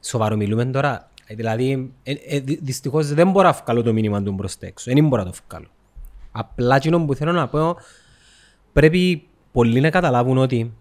Σοβαρό 0.00 0.36
μιλούμε 0.36 0.64
τώρα. 0.64 1.10
Ε, 1.26 1.34
Δηλαδή, 1.34 1.92
ε, 2.02 2.12
ε, 2.26 2.40
δυ- 2.40 2.58
δυστυχώς 2.62 3.06
δεν 3.14 3.30
μπορώ 3.30 3.48
να 3.48 3.52
βγάλω 3.64 3.82
το 3.82 3.92
μήνυμα 3.92 4.22
του 4.22 4.32
μπροστά 4.32 4.66
έξω. 4.66 4.92
Δεν 4.94 5.08
μπορώ 5.08 5.22
να 5.22 5.30
το 5.30 5.36
βγάλω. 5.48 5.66
Απλά 6.32 6.76
εκείνο 6.76 7.04
που 7.04 7.14
θέλω 7.14 7.32
να 7.32 7.48
πω, 7.48 7.76
πρέπει 8.72 9.26
πολλοί 9.52 9.80
να 9.80 9.90
καταλάβουν 9.90 10.38
ότι 10.38 10.72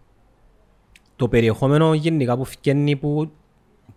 το 1.22 1.28
περιεχόμενο 1.28 1.94
γενικά 1.94 2.38
που 2.38 2.46
φτιάχνει 2.46 2.96
που, 2.96 3.32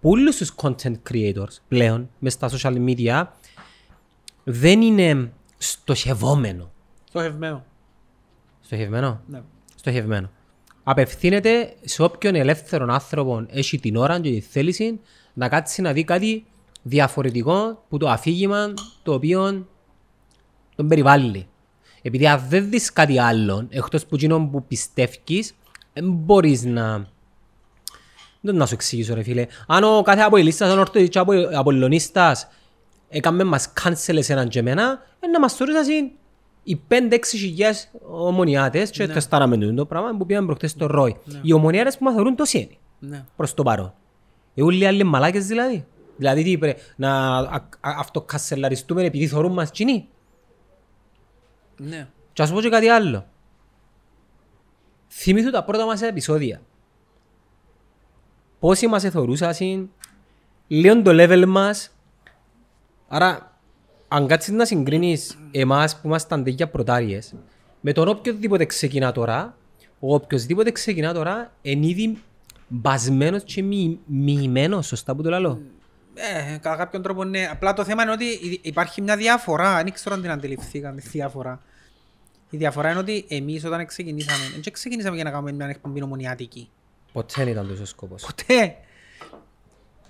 που 0.01 0.11
όλους 0.11 0.37
τους 0.37 0.55
content 0.57 0.95
creators 1.11 1.57
πλέον 1.69 2.11
μες 2.19 2.33
στα 2.33 2.51
social 2.51 2.77
media 2.87 3.25
δεν 4.45 4.83
είναι 4.83 5.33
στοχευόμενο. 5.59 6.71
Στοχευμένο. 7.09 7.65
Στοχευμένο; 8.61 9.21
Ναι. 9.27 9.43
Στοχευμένο. 9.75 10.31
Απευθύνεται 10.83 11.75
σε 11.85 12.03
όποιον 12.03 12.35
ελεύθερον 12.35 12.91
άνθρωπο 12.91 13.47
έχει 13.49 13.79
την 13.79 13.97
ώρα 13.97 14.21
και 14.21 14.31
τη 14.31 14.41
θέληση 14.41 15.01
να 15.35 15.49
κάτσει 15.49 15.83
να 15.83 15.93
δει 15.93 16.05
κάτι 16.05 16.45
διαφορετικό 16.83 17.85
που 17.89 17.99
το 17.99 18.09
αφήγημα 18.09 18.75
το 19.03 19.13
οποίο 19.13 19.67
τον 20.75 20.89
περιβάλλει. 20.89 21.47
Επειδή 22.03 22.27
αν 22.27 22.47
δεν 22.49 22.71
δεις 22.71 22.93
κάτι 22.93 23.19
άλλο, 23.19 23.67
εκτός 23.71 24.07
που 24.07 24.15
εκείνο 24.15 24.49
που 24.49 24.65
πιστεύεις, 24.65 25.55
δεν 25.93 26.11
μπορείς 26.13 26.65
να... 26.65 27.13
Δεν 28.47 28.57
να 28.57 28.67
σου 28.67 28.75
εξηγήσω 28.75 29.15
ρε 29.15 29.23
φίλε. 29.23 29.47
Αν 29.67 29.85
ο 29.85 30.03
κάθε 30.03 30.21
αποελίστας, 30.21 30.71
αν 30.71 30.77
ο 30.77 30.81
ορθοδής 30.81 31.09
και 31.09 31.19
απο- 31.19 31.59
απολλωνίστας 31.59 32.49
έκαμε 33.09 33.45
μας 33.45 33.73
cancel 33.83 34.17
εσέναν 34.17 34.49
και 34.49 34.59
εμένα, 34.59 35.03
ε, 35.21 35.27
να 35.27 35.41
μας 35.41 35.55
θεωρούσαν 35.55 36.11
οι 36.63 36.77
5-6 36.77 37.37
χιλιάδες 37.39 37.91
ομονιάτες 38.11 38.91
και 38.91 39.07
τεστάραμε 39.09 39.57
το 39.57 39.75
το 39.75 39.87
πράγμα 39.87 40.17
που 40.17 40.27
πήγαμε 40.27 40.47
προχτές 40.47 40.71
στο 40.71 40.87
Ρόι. 40.87 41.17
Οι 41.43 41.53
ομονιάτες 41.53 41.99
που 41.99 42.05
μας 42.05 42.15
θεωρούν 42.15 42.37
τόσοι 42.37 42.59
είναι 42.59 42.77
Ναι. 43.17 43.25
προς 43.37 43.55
το 43.55 43.63
παρόν. 43.63 43.95
Ε, 44.55 44.63
όλοι 44.63 44.79
οι 44.79 44.87
άλλοι 44.87 45.05
μαλάκες 45.05 45.47
δηλαδή. 45.47 45.87
Δηλαδή 46.17 46.43
τι 46.43 46.59
πρέπει 46.59 46.81
να 46.97 47.39
α- 47.39 47.55
α- 47.81 47.97
αυτοκασελαριστούμε 47.99 49.05
επειδή 49.05 49.27
θεωρούν 49.27 49.53
μας 49.53 49.71
κοινοί. 49.71 50.09
Ναι. 51.77 52.09
Και 52.33 52.43
ας 52.43 52.53
πω 52.53 52.61
και 52.61 52.69
κάτι 52.69 52.89
άλλο. 52.89 53.27
Θυμήθου 55.09 55.51
τα 55.51 55.65
πρώτα 55.65 55.87
μας 55.87 56.03
επεισόδια. 56.03 56.61
Πόσοι 58.65 58.87
μας 58.87 59.05
εθωρούσαν, 59.05 59.91
λίγο 60.67 61.03
το 61.03 61.11
level 61.15 61.45
μας. 61.47 61.91
Άρα, 63.09 63.59
αν 64.09 64.27
κάτσεις 64.27 64.53
να 64.53 64.65
συγκρίνεις 64.65 65.39
εμάς 65.51 65.95
που 66.01 66.07
ήμασταν 66.07 66.45
τέτοια 66.45 66.69
πρωτάριες, 66.69 67.35
με 67.81 67.93
τον 67.93 68.09
οποιοδήποτε 68.09 68.65
ξεκινά 68.65 69.13
τώρα, 69.13 69.57
ο 69.99 70.15
οποιοδήποτε 70.15 70.71
ξεκινά 70.71 71.13
τώρα, 71.13 71.53
είναι 71.63 71.87
ήδη 71.87 72.19
μπασμένος 72.69 73.43
και 73.45 73.63
μη, 73.63 73.99
μοιημένος, 74.07 74.87
σωστά 74.87 75.15
που 75.15 75.23
το 75.23 75.31
λέω. 75.41 75.61
Ε, 76.15 76.57
κατά 76.59 76.77
κάποιον 76.77 77.03
τρόπο 77.03 77.25
ναι. 77.25 77.49
Απλά 77.51 77.73
το 77.73 77.85
θέμα 77.85 78.03
είναι 78.03 78.13
ότι 78.13 78.25
υ- 78.25 78.67
υπάρχει 78.67 79.03
μια 79.03 79.17
διαφορά. 79.17 79.83
Δεν 79.83 79.93
ξέρω 79.93 80.15
αν 80.15 80.21
την 80.21 80.31
αντιληφθήκαν 80.31 80.97
τη 80.97 81.09
διαφορά. 81.09 81.63
Η 82.51 82.57
διαφορά 82.57 82.91
είναι 82.91 82.99
ότι 83.01 83.25
εμείς 83.29 83.65
όταν 83.65 83.87
ξεκινήσαμε, 83.87 84.45
δεν 84.63 84.73
ξεκινήσαμε 84.73 85.15
για 85.15 85.25
να 85.25 85.31
κάνουμε 85.31 85.53
μια 85.53 85.67
εκπομπή 85.67 86.03
ομονιάτικη. 86.03 86.69
Ποτέ 87.15 87.33
δεν 87.37 87.49
ήταν 87.49 87.69
τόσο 87.69 87.83
ο 87.83 87.87
σκοπός. 87.87 88.23
Ποτέ. 88.23 88.77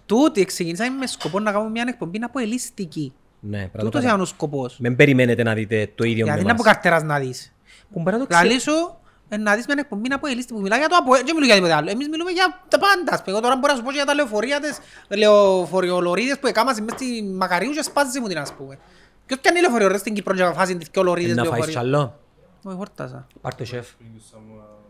Τούτη 0.07 0.45
ξεκινήσαμε 0.45 0.99
με 0.99 1.07
σκοπό 1.07 1.41
να 1.41 1.53
κάνουμε 1.53 1.71
μια 1.71 1.85
εκπομπή 1.89 2.19
αποελιστική. 2.23 3.13
Ναι, 3.41 3.57
πρέπει 3.59 3.71
να 3.77 3.79
το 3.79 3.85
Τούτος 3.85 3.91
κάνετε. 4.01 4.09
ήταν 4.09 4.21
ο 4.21 4.25
σκοπός. 4.25 4.79
Μην 4.79 4.97
περιμένετε 4.97 5.43
να 5.43 5.55
δείτε 5.55 5.93
το 5.95 6.05
ίδιο 6.05 6.25
με 6.27 6.31
Γιατί 6.33 6.45
να 6.47 6.51
εμάς. 6.51 6.61
από 6.61 6.71
καρτεράς 6.71 7.03
να 7.03 7.19
δεις. 7.19 7.53
Που 7.93 8.01
μπορεί 8.01 8.17
να 8.17 8.27
το 8.27 8.29
Λαλή 8.31 8.57
ξέρει. 8.57 8.61
σου 8.61 8.95
ε, 9.29 9.37
να 9.37 9.55
δεις 9.55 9.67
μια 9.67 9.77
εκπομπή 9.79 10.13
αποελιστική 10.13 10.53
που 10.55 10.61
μιλά 10.61 10.77
για 10.79 10.89
το 10.89 10.97
ΑΠΟΕΛ. 10.97 11.25
Δεν 11.25 11.35
μιλώ 11.35 11.47
για 11.47 11.55
τίποτε 11.55 11.75
άλλο. 11.75 11.91
Εμείς 11.91 12.09
μιλούμε 12.09 12.31
για 12.31 12.61
τα 12.69 12.79
πάντα. 12.79 13.13
ας 13.15 13.19
πούμε. 13.23 13.31
Εγώ 13.37 13.41
τώρα 13.41 13.57
μπορώ 13.57 13.73
να 13.73 13.79
σου 13.79 13.85
πω 13.85 13.91
και 13.91 13.97
για 13.97 14.05
τα 14.05 14.15
λεωφορεία 14.15 14.61
τις 14.61 14.79
λεωφοριολορίδες 15.09 16.39
που 16.39 16.47
έκαμασαι 16.47 16.81
μες 16.83 16.93
στη 16.95 17.23
Μακαρίου 17.23 17.71
και 17.71 17.83
σπάζεις 17.83 18.21
μου 18.21 18.27
την 18.29 18.39
ας 18.39 18.53
πούμε. 18.53 18.79
Ποιος 19.27 19.41
πιάνει 19.41 19.59
λεωφοριολορίδες 19.61 20.01
στην 20.01 20.15
Κύπρο 20.15 20.35
και 20.35 20.45
φάση 20.45 20.77
τις 20.77 20.89
δυο 20.93 21.03
λωρίδες 21.03 21.37
Να 21.37 21.45
φάεις 21.45 21.55
λεωφορείου. 21.75 21.79
άλλο. 21.79 22.19
Όχι, 22.65 22.77
χόρτασα. 22.77 23.27
Πάρ' 23.41 23.55
το 23.55 23.65
σεφ. 23.65 23.87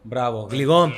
Μπράβο. 0.02 0.46
Γλυκό. 0.50 0.92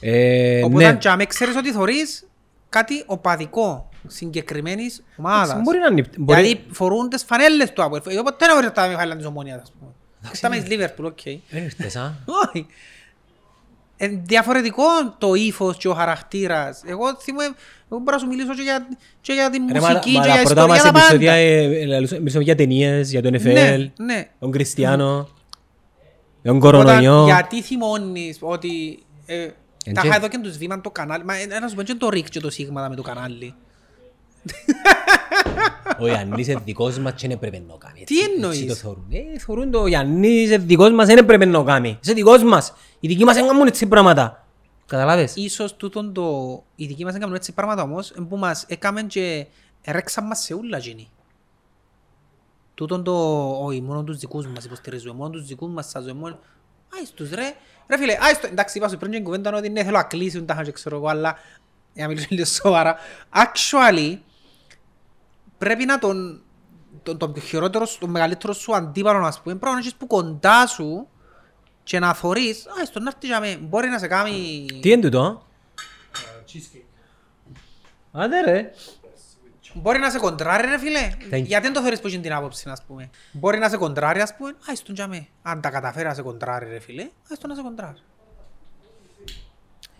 Ε, 0.00 0.62
Οπότε 0.64 0.84
ναι. 0.92 0.96
και 0.96 1.08
αν 1.08 1.26
ξέρεις 1.26 1.56
ότι 1.56 1.72
θωρείς 1.72 2.26
κάτι 2.68 3.02
οπαδικό 3.06 3.88
συγκεκριμένης 4.06 5.02
ομάδας. 5.16 5.60
Μπορεί 5.62 5.78
να 5.78 5.86
είναι... 5.86 6.04
μπορεί- 6.18 6.40
Δηλαδή 6.40 6.64
φορούν 6.72 7.08
τις 7.08 7.24
φανέλες 7.24 7.72
του 7.72 7.82
ΑΠΟΕΛ. 7.82 8.02
Εγώ 8.06 8.22
ποτέ 8.22 8.46
δεν 8.46 8.56
βρω 8.60 8.70
τα 8.70 8.86
Μιχάλια 8.86 9.16
της 9.16 9.26
Ομόνιας 9.26 9.60
ας 9.62 9.72
πούμε. 9.78 9.90
Αυτά 10.30 10.48
με 10.48 10.56
της 10.58 10.68
Λίβερπουλ, 10.68 11.06
οκ. 11.06 11.18
Δεν 11.50 11.62
ήρθες, 11.62 11.96
α. 11.96 12.14
Όχι. 12.46 12.66
Ε, 13.96 14.08
διαφορετικό 14.08 14.82
το 15.18 15.34
ύφος 15.34 15.76
και 15.76 15.88
ο 15.88 15.94
χαρακτήρας. 15.94 16.82
Εγώ 16.86 17.16
θυμούμαι, 17.20 17.44
εγώ 17.90 18.00
μπορώ 18.00 18.16
να 18.16 18.18
σου 18.18 18.26
μιλήσω 18.26 18.54
και 18.54 18.62
για, 18.62 18.86
και 19.20 19.32
για 19.32 19.50
τη 19.50 19.58
Ρε, 19.72 19.80
μα- 19.80 19.88
μουσική 19.88 20.10
μα 20.12 20.20
και 20.22 20.28
τα 20.28 20.34
για 20.34 20.42
πρώτα 20.42 20.60
ιστορία, 20.60 20.66
μας 20.66 20.82
για 20.82 20.92
τα 20.92 20.98
επεισόδια, 20.98 21.30
πάντα. 21.30 21.40
ε, 21.40 21.80
ε, 21.80 21.86
λαλούσα- 21.86 22.16
μιλούσαμε 22.18 22.44
για 22.44 22.54
ταινίες, 22.54 23.10
για 23.10 23.22
τον 23.22 23.32
Ναι, 23.32 23.38
NFL, 23.76 23.90
ναι. 23.96 24.28
τον 24.38 24.50
Κριστιανό, 24.50 25.28
τον 26.46 26.56
Όταν, 26.56 26.60
κορονοϊό. 26.60 27.24
γιατί 27.24 27.62
θυμώνεις 27.62 28.38
ότι 28.40 28.98
ε, 29.26 29.46
τα 29.46 29.52
Εντζέ- 29.84 30.04
είχα 30.04 30.16
εδώ 30.16 30.28
και 30.28 30.38
τους 30.38 30.56
βήμαν 30.56 30.80
το 30.80 30.90
κανάλι. 30.90 31.24
Μα 31.24 31.36
ε, 31.36 31.58
να 31.60 31.68
σου 31.68 31.74
πω 31.74 31.82
και 31.82 31.94
το 31.94 32.08
ρίξ 32.08 32.30
και 32.30 32.40
το 32.40 32.50
σίγμα 32.50 32.88
με 32.88 32.94
το 32.96 33.02
κανάλι. 33.02 33.54
Ο 36.00 36.06
Ιαννής 36.06 36.46
είναι 36.48 36.60
δικός 36.64 36.98
μας 36.98 37.12
και 37.16 37.28
δεν 37.28 37.38
πρέπει 37.38 37.58
να 37.66 37.72
το 37.72 37.76
κάνει. 37.78 38.04
Τι 38.04 38.18
Έτσι- 38.18 38.30
εννοείς; 38.34 38.56
έτσι 38.56 38.68
το 38.68 38.74
θεωρούν. 38.74 39.06
Ε, 39.10 39.38
θεωρούν 39.38 39.70
το 39.70 39.86
Ιαννής 39.86 40.46
είναι 40.46 40.56
δικός 40.58 40.90
μας, 40.92 41.06
δεν 41.06 41.26
πρέπει 41.26 41.46
να 41.46 41.52
το 41.52 41.62
κάνει. 41.62 41.98
Είσαι 42.02 42.12
δικός 42.12 42.42
μας. 42.42 42.72
Οι 43.00 43.08
δικοί 43.08 43.24
μας 43.24 43.34
δεν 43.34 43.46
κάνουν 43.46 43.66
έτσι 43.66 43.86
πράγματα. 43.86 44.46
Καταλάβες; 44.86 45.36
Ίσως 45.36 45.76
τούτον 45.76 46.12
το... 46.12 46.62
Οι 46.76 46.86
δικοί 46.86 47.02
μας 47.02 47.12
δεν 47.12 47.20
κάνουν 47.20 47.36
έτσι 47.36 47.52
πράγματα 47.52 47.82
όμως 47.82 48.10
ε, 48.10 48.20
που 48.28 48.36
μας 48.36 48.64
έκαμε 48.68 49.02
και 49.02 49.46
ρέξαν 49.86 50.26
μας 50.26 50.38
σε 50.40 50.54
ούλα 50.54 50.78
γίνει. 50.78 51.08
Τούτον 52.76 53.04
το... 53.04 53.12
Όχι, 53.64 53.80
μόνο 53.80 54.04
τους 54.04 54.18
δικούς 54.18 54.46
μας 54.46 54.64
υποστηρίζουμε, 54.64 55.14
μόνο 55.14 55.30
τους 55.30 55.46
δικούς 55.46 55.70
μας 55.72 55.88
σας 55.88 56.12
μόνο... 56.12 56.38
Άις 56.98 57.10
τους 57.10 57.30
ρε. 57.30 57.54
Ρε 57.88 57.98
φίλε, 57.98 58.16
άις 58.20 58.40
το... 58.40 58.46
Εντάξει, 58.46 58.78
είπα 58.78 58.88
σου 58.88 58.96
πριν 58.96 59.12
και 59.12 59.20
κουβέντα 59.20 59.56
ότι 59.56 59.68
ναι, 59.68 59.84
θέλω 59.84 59.96
να 59.96 60.02
κλείσουν 60.02 60.46
τα 60.46 60.54
χάρη, 60.54 60.72
ξέρω 60.72 60.96
εγώ, 60.96 61.08
αλλά 61.08 61.38
για 61.92 62.02
να 62.02 62.08
μιλήσω 62.08 62.26
λίγο 62.30 62.44
σοβαρά. 62.44 62.96
Actually, 63.34 64.18
πρέπει 65.58 65.84
να 65.84 65.98
τον... 65.98 66.40
Τον, 67.02 67.18
τον 67.18 67.32
πιο 67.32 67.42
χειρότερος, 67.42 67.90
σου- 67.90 67.98
τον 67.98 68.10
μεγαλύτερο 68.10 68.52
σου 68.52 68.74
αντίπαλο, 68.74 69.26
ας 69.26 69.40
πούμε, 69.40 69.54
πρέπει 69.54 69.74
να 69.74 69.80
έχεις 69.80 69.94
που 69.94 70.06
κοντά 70.06 70.66
σου 70.66 71.08
και 71.82 71.98
να 71.98 72.14
θωρείς, 72.14 72.66
άις 72.78 72.90
τον 72.90 73.02
να 73.02 73.10
έρθει 73.14 73.26
για 73.26 73.40
μέ, 73.40 73.56
μπορεί 73.56 73.88
να 73.88 73.98
σε 73.98 74.06
κάνει... 74.06 74.66
Τι 74.80 74.90
είναι 74.90 75.02
τούτο; 75.02 75.46
Cheesecake. 76.52 76.84
Άντε 78.12 78.40
ρε. 78.40 78.72
Μπορεί 79.76 79.98
να 79.98 80.10
σε 80.10 80.18
κοντράρει 80.18 80.68
ρε 80.68 80.78
φίλε. 80.78 81.10
you. 81.20 81.42
Γιατί 81.42 81.62
δεν 81.64 81.72
το 81.72 81.80
θεωρείς 81.80 82.00
που 82.00 82.08
είναι 82.08 82.22
την 82.22 82.32
άποψη 82.32 82.68
ας 82.70 82.82
πούμε. 82.86 83.10
Μπορεί 83.32 83.58
να 83.58 83.68
σε 83.68 83.76
κοντράρει 83.76 84.20
ας 84.20 84.36
πούμε. 84.36 84.54
Άις 84.68 84.82
τον 84.82 84.94
τζαμέ. 84.94 85.26
Αν 85.42 85.60
τα 85.60 85.70
καταφέρει 85.70 86.06
να 86.08 86.14
σε 86.14 86.22
κοντράρει 86.22 86.68
ρε 86.68 86.78
φίλε. 86.78 87.02
Άις 87.30 87.38
τον 87.38 87.50
να 87.50 87.56
σε 87.56 87.62
κοντράρει. 87.62 87.98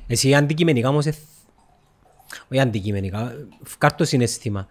Εσύ 0.06 0.34
αντικειμενικά 0.34 0.88
όμως... 0.88 1.06
εθ- 1.06 1.18
Όχι 2.52 2.60
αντικειμενικά. 2.60 3.32
Φκάρ' 3.62 3.94
το 3.94 4.04
συναίσθημα. 4.04 4.68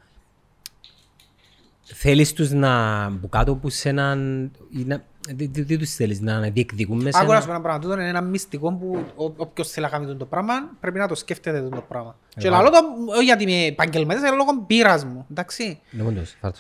Θέλεις 1.94 2.34
τους 2.34 2.49
να 2.52 3.10
μπουν 3.10 3.30
κάτω 3.30 3.56
που 3.56 3.70
σε 3.70 3.90
έναν... 3.90 4.52
ή 4.70 4.84
να- 4.86 5.03
Τι 5.38 5.48
τι- 5.48 5.64
τι 5.66 5.78
τους 5.78 5.90
θέλεις, 5.94 6.20
να 6.22 6.40
διεκδικούν 6.40 7.02
μέσα... 7.02 7.20
Άκου 7.20 7.32
να 7.32 7.40
σου 7.40 7.45
πω 7.45 7.52
ένα 7.52 7.62
πράγμα. 7.62 7.80
Τούτο 7.82 7.94
είναι 7.94 8.07
ένα 8.10 8.22
μυστικό 8.22 8.74
που 8.74 9.06
ο- 9.16 9.34
όποιος 9.38 9.70
θέλει 9.72 9.86
να 9.86 9.91
κάνει 9.91 10.06
τούτο 10.06 10.18
το 10.18 10.26
πράγμα 10.26 10.53
πρέπει 10.80 10.98
να 10.98 11.07
το 11.07 11.16
σκέφτεται 11.16 11.62
τούτο 11.62 11.76
το 11.76 11.82
πράγμα. 11.88 12.16
Και 12.38 12.48
Εγώ. 12.48 12.56
λαλό 12.56 12.70
το 12.70 12.78
όχι 13.16 13.24
γιατί 13.24 13.44
είμαι 13.44 13.66
επαγγελματίας, 13.66 14.28
αλλά 14.28 14.36
λόγω 14.36 14.62
πείρας 14.68 15.06
μου. 15.06 15.26
Εντάξει. 15.32 15.80
Ναι, 15.91 16.03
μόντως, 16.03 16.36
φάρ' 16.41 16.52
το. 16.53 16.60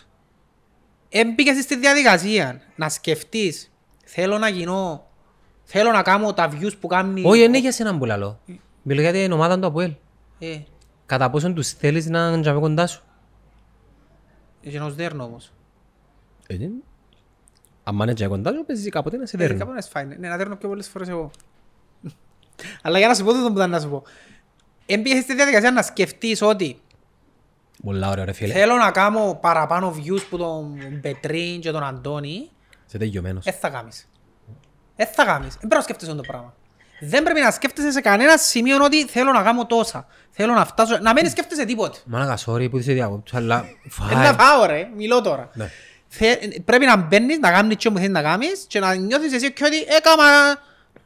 Έμπηκες 1.09 1.63
στη 1.63 1.77
διαδικασία 1.77 2.61
να 2.75 2.89
σκεφτείς 2.89 3.71
θέλω 4.05 4.37
να 4.37 4.49
γίνω 4.49 5.07
θέλω 5.63 5.91
να 5.91 6.01
κάνω 6.01 6.33
τα 6.33 6.49
views 6.51 6.71
που 6.79 6.87
κάνει 6.87 7.21
Όχι, 7.25 7.39
δεν 7.39 7.47
είναι 7.47 7.59
για 7.59 7.71
σένα 7.71 7.97
που 7.97 8.05
λαλώ. 8.05 8.39
Μιλώ 8.81 9.01
για 9.01 9.11
την 9.11 9.31
ομάδα 9.31 9.59
του 9.59 9.65
Αποέλ. 9.67 9.93
ε, 10.39 10.57
Κατά 11.05 11.29
πόσον 11.29 11.53
τους 11.53 11.69
θέλεις 11.69 12.05
να 12.09 12.27
είναι 12.27 12.41
τζαμέ 12.41 12.59
κοντά 12.59 12.87
σου. 12.87 13.03
Για 14.69 14.79
να 14.79 14.85
τους 14.85 14.95
δέρνω 14.95 15.23
όμως 15.23 15.51
Ε, 16.47 16.57
δεν- 16.57 16.83
Αν 17.83 17.95
είναι 17.99 18.13
τζαμέ 18.13 18.29
κοντά 18.35 18.51
σου, 18.53 18.65
παίζεις 18.65 18.89
κάποτε 18.89 19.17
να 19.17 19.25
σε 19.25 19.35
Ε, 19.35 19.39
δέρνει. 19.39 19.57
Κάπου 19.59 19.71
να 19.71 19.81
σφάει. 19.81 20.05
Ναι, 20.05 20.27
να 20.27 20.37
δέρνω 20.37 20.55
πιο 20.55 20.67
πολλές 20.69 20.87
φορές 20.87 21.07
εγώ. 21.09 21.31
Αλλά 22.81 22.97
για 22.97 23.07
να 23.07 23.13
σου 23.13 23.23
πω 23.23 23.31
τούτο 23.33 23.47
που 23.47 23.55
ήταν 23.55 23.69
να 23.69 23.79
σου 23.79 23.89
πω. 23.89 24.03
Έμπηκες 24.85 25.23
στη 25.23 25.35
διαδικασία 25.35 25.71
να 25.71 25.81
σκεφτείς 25.81 26.41
ότι 26.41 26.79
Πολλά 27.83 28.09
ωραία 28.09 28.25
ρε 28.25 28.31
φίλε. 28.31 28.53
θέλω 28.53 28.75
να 28.75 28.91
κάνω 28.91 29.37
παραπάνω 29.41 29.95
views 29.97 30.21
που 30.29 30.37
τον 30.37 30.77
Πετρίν 31.01 31.59
και 31.61 31.71
τον 31.71 31.83
Αντώνη, 31.83 32.49
Είσαι 32.87 32.97
τελειωμένος. 32.97 33.43
δεν 33.45 33.53
θα 33.53 33.69
κάνεις. 33.69 34.07
Δεν 34.95 35.07
θα 35.07 35.25
κάνεις. 35.25 35.49
Δεν 35.49 35.57
πρέπει 35.59 35.75
να 35.75 35.81
σκέφτεσαι 35.81 36.11
αυτό 36.11 36.21
το 36.23 36.27
πράγμα. 36.27 36.53
Δεν 36.99 37.23
πρέπει 37.23 37.39
να 37.39 37.51
σκέφτεσαι 37.51 37.91
σε 37.91 38.01
κανένα 38.01 38.37
σημείο 38.37 38.83
ότι 38.83 39.05
θέλω 39.05 39.31
να 39.31 39.41
κάνω 39.43 39.65
τόσα. 39.65 40.07
Θέλω 40.31 40.53
να 40.53 40.65
φτάσω... 40.65 40.97
Να 41.01 41.13
μην 41.13 41.29
σκέφτεσαι 41.29 41.65
τίποτε. 41.65 41.97
Μάλακα, 42.05 42.37
sorry 42.45 42.69
που 42.69 42.77
είσαι 42.77 42.93
διακόπτω, 42.93 43.37
αλλά 43.37 43.65
Δεν 44.07 44.17
θα 44.17 44.23
φάει. 44.23 44.33
φάω 44.33 44.65
ρε, 44.65 44.87
μιλώ 44.95 45.21
τώρα. 45.21 45.49
Ναι. 45.53 45.69
Θε- 46.07 46.59
Πρέπει 46.65 46.85
να 46.85 46.95
μπαίνεις, 46.97 47.37
να 47.39 47.51
κάνεις 47.51 47.77
τι 47.77 47.89
που 47.89 47.95
θέλεις 47.97 48.11
να 48.11 48.21
κάνεις 48.21 48.65
και 48.67 48.79
να 48.79 48.93
νιώθεις 48.95 49.33
εσύ 49.33 49.53
και 49.53 49.63
ότι 49.65 49.77
έκαμα 49.77 50.23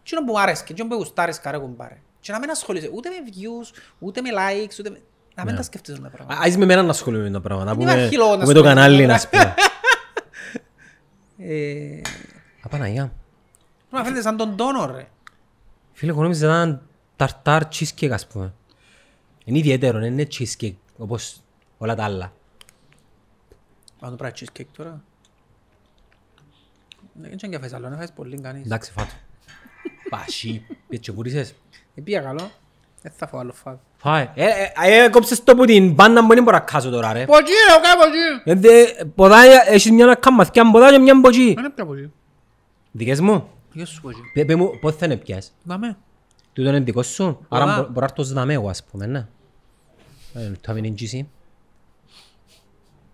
τι 0.03 0.15
που 0.15 0.23
μου 0.25 0.39
άρεσε 0.39 0.63
και 0.65 0.73
τι 0.73 0.85
που 0.85 0.95
γουστάρεις 0.95 1.39
καρέ 1.39 1.57
κουμπάρε. 1.57 1.97
Και 2.19 2.31
να 2.31 2.39
μην 2.39 2.49
ασχολείσαι 2.49 2.89
ούτε 2.93 3.09
με 3.09 3.15
views, 3.29 3.75
ούτε 3.99 4.21
με 4.21 4.29
likes, 4.33 4.75
ούτε 4.79 4.89
με... 4.89 5.01
Να 5.35 5.45
μην 5.45 5.55
τα 5.55 5.61
σκέφτεσαι 5.63 6.01
τα 6.01 6.09
πράγματα. 6.09 6.41
Α- 6.41 6.45
Ας 6.47 6.57
με 6.57 6.65
μένα 6.65 6.83
να 6.83 6.89
ασχολούμαι 6.89 7.23
με 7.23 7.29
το 7.29 7.39
πράγμα. 7.41 7.63
Να 7.63 7.69
Δεν 7.73 7.79
πούμε 7.79 7.91
υπάρχει 7.91 8.15
λόγο 8.17 8.35
να 8.35 8.37
πούμε 8.43 8.53
το 8.53 8.59
ασχολούμαι 8.59 8.81
κανάλι 8.81 9.01
με 9.05 9.05
να 9.05 9.13
το 9.13 9.19
σπούμε. 9.19 9.53
Ε, 11.37 12.01
Απαναγιά. 12.63 13.11
Να 13.91 14.03
φαίνεται 14.03 14.21
σαν 14.21 14.37
τον 14.37 14.55
τόνο 14.55 14.85
ρε. 14.95 15.07
Φίλε, 15.99 16.11
εγώ 16.11 16.21
νόμιζα 16.21 16.47
να 16.47 16.53
ήταν 16.61 16.81
ταρτάρ 17.15 17.63
cheesecake 17.67 18.09
ας 18.09 18.27
πούμε. 18.27 18.53
Είναι 19.45 19.57
ιδιαίτερο, 19.57 19.99
δεν 19.99 20.11
είναι 20.11 20.27
cheesecake 20.37 20.73
όπως 20.97 21.41
όλα 21.77 21.95
τα 21.95 22.03
άλλα. 22.03 22.33
Μα 23.99 24.09
το 24.09 24.15
πράγει 24.15 24.33
cheesecake 24.39 24.65
τώρα. 24.77 25.01
Δεν 27.13 27.37
ξέρω 27.37 27.53
αν 27.53 27.59
φάεις 27.59 27.73
άλλο, 27.73 27.87
δεν 27.87 27.97
φάεις 27.97 28.11
πολύ 28.11 28.39
κανείς. 28.39 28.65
Εντάξει, 28.65 28.91
φάτο. 28.91 29.09
Πασί. 30.09 30.65
Έτσι 30.89 31.11
βουρίσες. 31.11 31.53
Ε, 31.95 32.01
πήγα 32.01 32.19
καλό. 32.21 32.51
Δεν 33.01 33.11
θα 33.15 33.27
φάω 33.27 33.39
άλλο 33.39 33.53
φάω. 33.53 33.77
Φάε. 33.97 34.31
Ε, 34.35 34.45
ε, 34.45 35.03
ε, 35.03 35.09
κόψες 35.09 35.43
το 35.43 35.55
που 35.55 35.65
την 35.65 35.91
μπάντα 35.93 36.23
μου 36.23 36.33
δεν 36.33 36.43
μπορώ 36.43 36.57
να 36.57 36.63
κάσω 36.63 36.89
τώρα 36.89 37.13
ρε. 37.13 37.25
Ποτσί 37.25 37.53
ρε, 37.53 37.73
ο 37.77 37.81
κάποτσί. 37.81 38.41
Ε, 38.43 38.53
δε- 38.55 39.05
Ποδά, 39.05 39.41
έχεις 39.67 39.91
μια 39.91 40.05
να 40.05 40.15
κάμας, 40.15 40.51
και 40.51 40.59
αν 40.59 40.71
ποδά 40.71 40.91
και 40.91 40.97
μια 40.97 41.15
μποτσί. 41.15 41.53
Δεν 41.53 41.63
είναι 41.63 41.69
πια 41.69 41.85
ποτσί. 41.85 42.11
Δικές 42.91 43.19
μου. 43.19 43.49
Γεια 43.79 43.87
σου 43.87 44.01
ποτσί. 44.01 44.21
Πε- 44.33 44.45
πε 44.45 44.55
μου, 44.55 44.79
πότε 44.79 44.97
θα 44.97 45.05
είναι 45.05 45.17
πιάς. 45.17 45.53
Δαμέ. 45.63 45.97
Τούτο 46.53 46.69
είναι 46.69 46.79
δικό 46.79 47.03
σου. 47.03 47.45
Άρα 47.49 47.63
Ποδά. 47.65 47.75
μπο- 47.81 47.87
μπορώ 47.87 47.99
να 47.99 48.05
έρθω 48.05 48.23
σδαμέ 48.23 48.53
εγώ 48.53 48.69
ας 48.69 48.83
πούμε, 48.83 49.05
ναι. 49.05 49.27
Ε, 50.33 50.51
Το 50.61 50.71
άμεινε 50.71 50.87
εγγύση. 50.87 51.29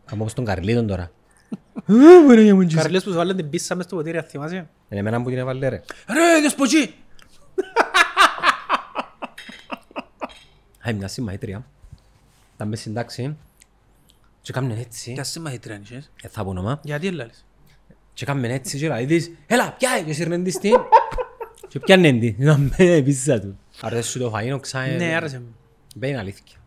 Κάμω 0.05 0.21
όπως 0.21 0.33
τον 0.33 0.45
Καρλίτον 0.45 0.87
τώρα. 0.87 1.11
Ε, 1.87 1.93
μπορεί 2.25 2.47
να 2.47 2.55
μου 2.55 2.61
εγγύσει. 2.61 2.77
Καρλές 2.81 3.03
που 3.03 3.09
σου 3.09 3.15
βάλουν 3.15 3.35
την 3.35 3.49
πίσσα 3.49 3.75
μες 3.75 3.85
στο 3.85 3.95
ποτήρι, 3.95 4.17
αν 4.17 4.23
θυμάσαι. 4.23 4.55
Είναι 4.89 4.99
εμένα 4.99 5.21
που 5.21 5.29
την 5.29 5.37
έβαλε 5.37 5.67
ρε. 5.67 5.81
Ρε, 6.07 6.41
δες 6.41 6.55
ποτσί. 6.55 6.93
Α, 10.89 10.93
μια 10.93 11.07
συμμαχήτρια. 11.07 11.65
Ήταν 12.55 12.67
μες 12.67 12.79
στην 12.79 12.93
τάξη. 12.93 13.35
Και 14.41 14.51
κάμνε 14.53 14.79
έτσι. 14.79 15.11
Για 15.13 15.23
συμμαχήτρια 15.23 15.77
νησίες. 15.77 16.11
Ε, 16.23 16.27
θα 16.27 16.43
πω 16.43 16.49
όνομα. 16.49 16.79
Γιατί 16.83 17.07
έλαλες; 17.07 17.45
Και 18.15 18.25
κάμνε 18.25 18.53
έτσι 18.53 18.77
και 18.77 18.87
λέει 18.89 19.05
της, 19.05 19.31
έλα, 19.47 19.71
πιάει, 19.77 20.03
και 20.03 20.13
σύρνεν 20.13 20.43
της 20.43 20.57
την. 20.57 20.73
Και 21.67 21.79
πιάνε 21.79 22.11
την, 22.11 22.35
να 22.37 22.57
με 22.57 23.01
πίσω 23.05 23.39
του. 23.39 23.59
Αρέσει 23.81 24.09
σου 24.09 24.19
το 24.19 24.33
φαΐνο, 24.35 24.59
ξάε. 24.59 24.95
Ναι, 24.95 25.15
άρεσε 25.15 25.39
μου. 25.39 25.55
Μπαίνει 25.95 26.17
αλήθεια. 26.17 26.57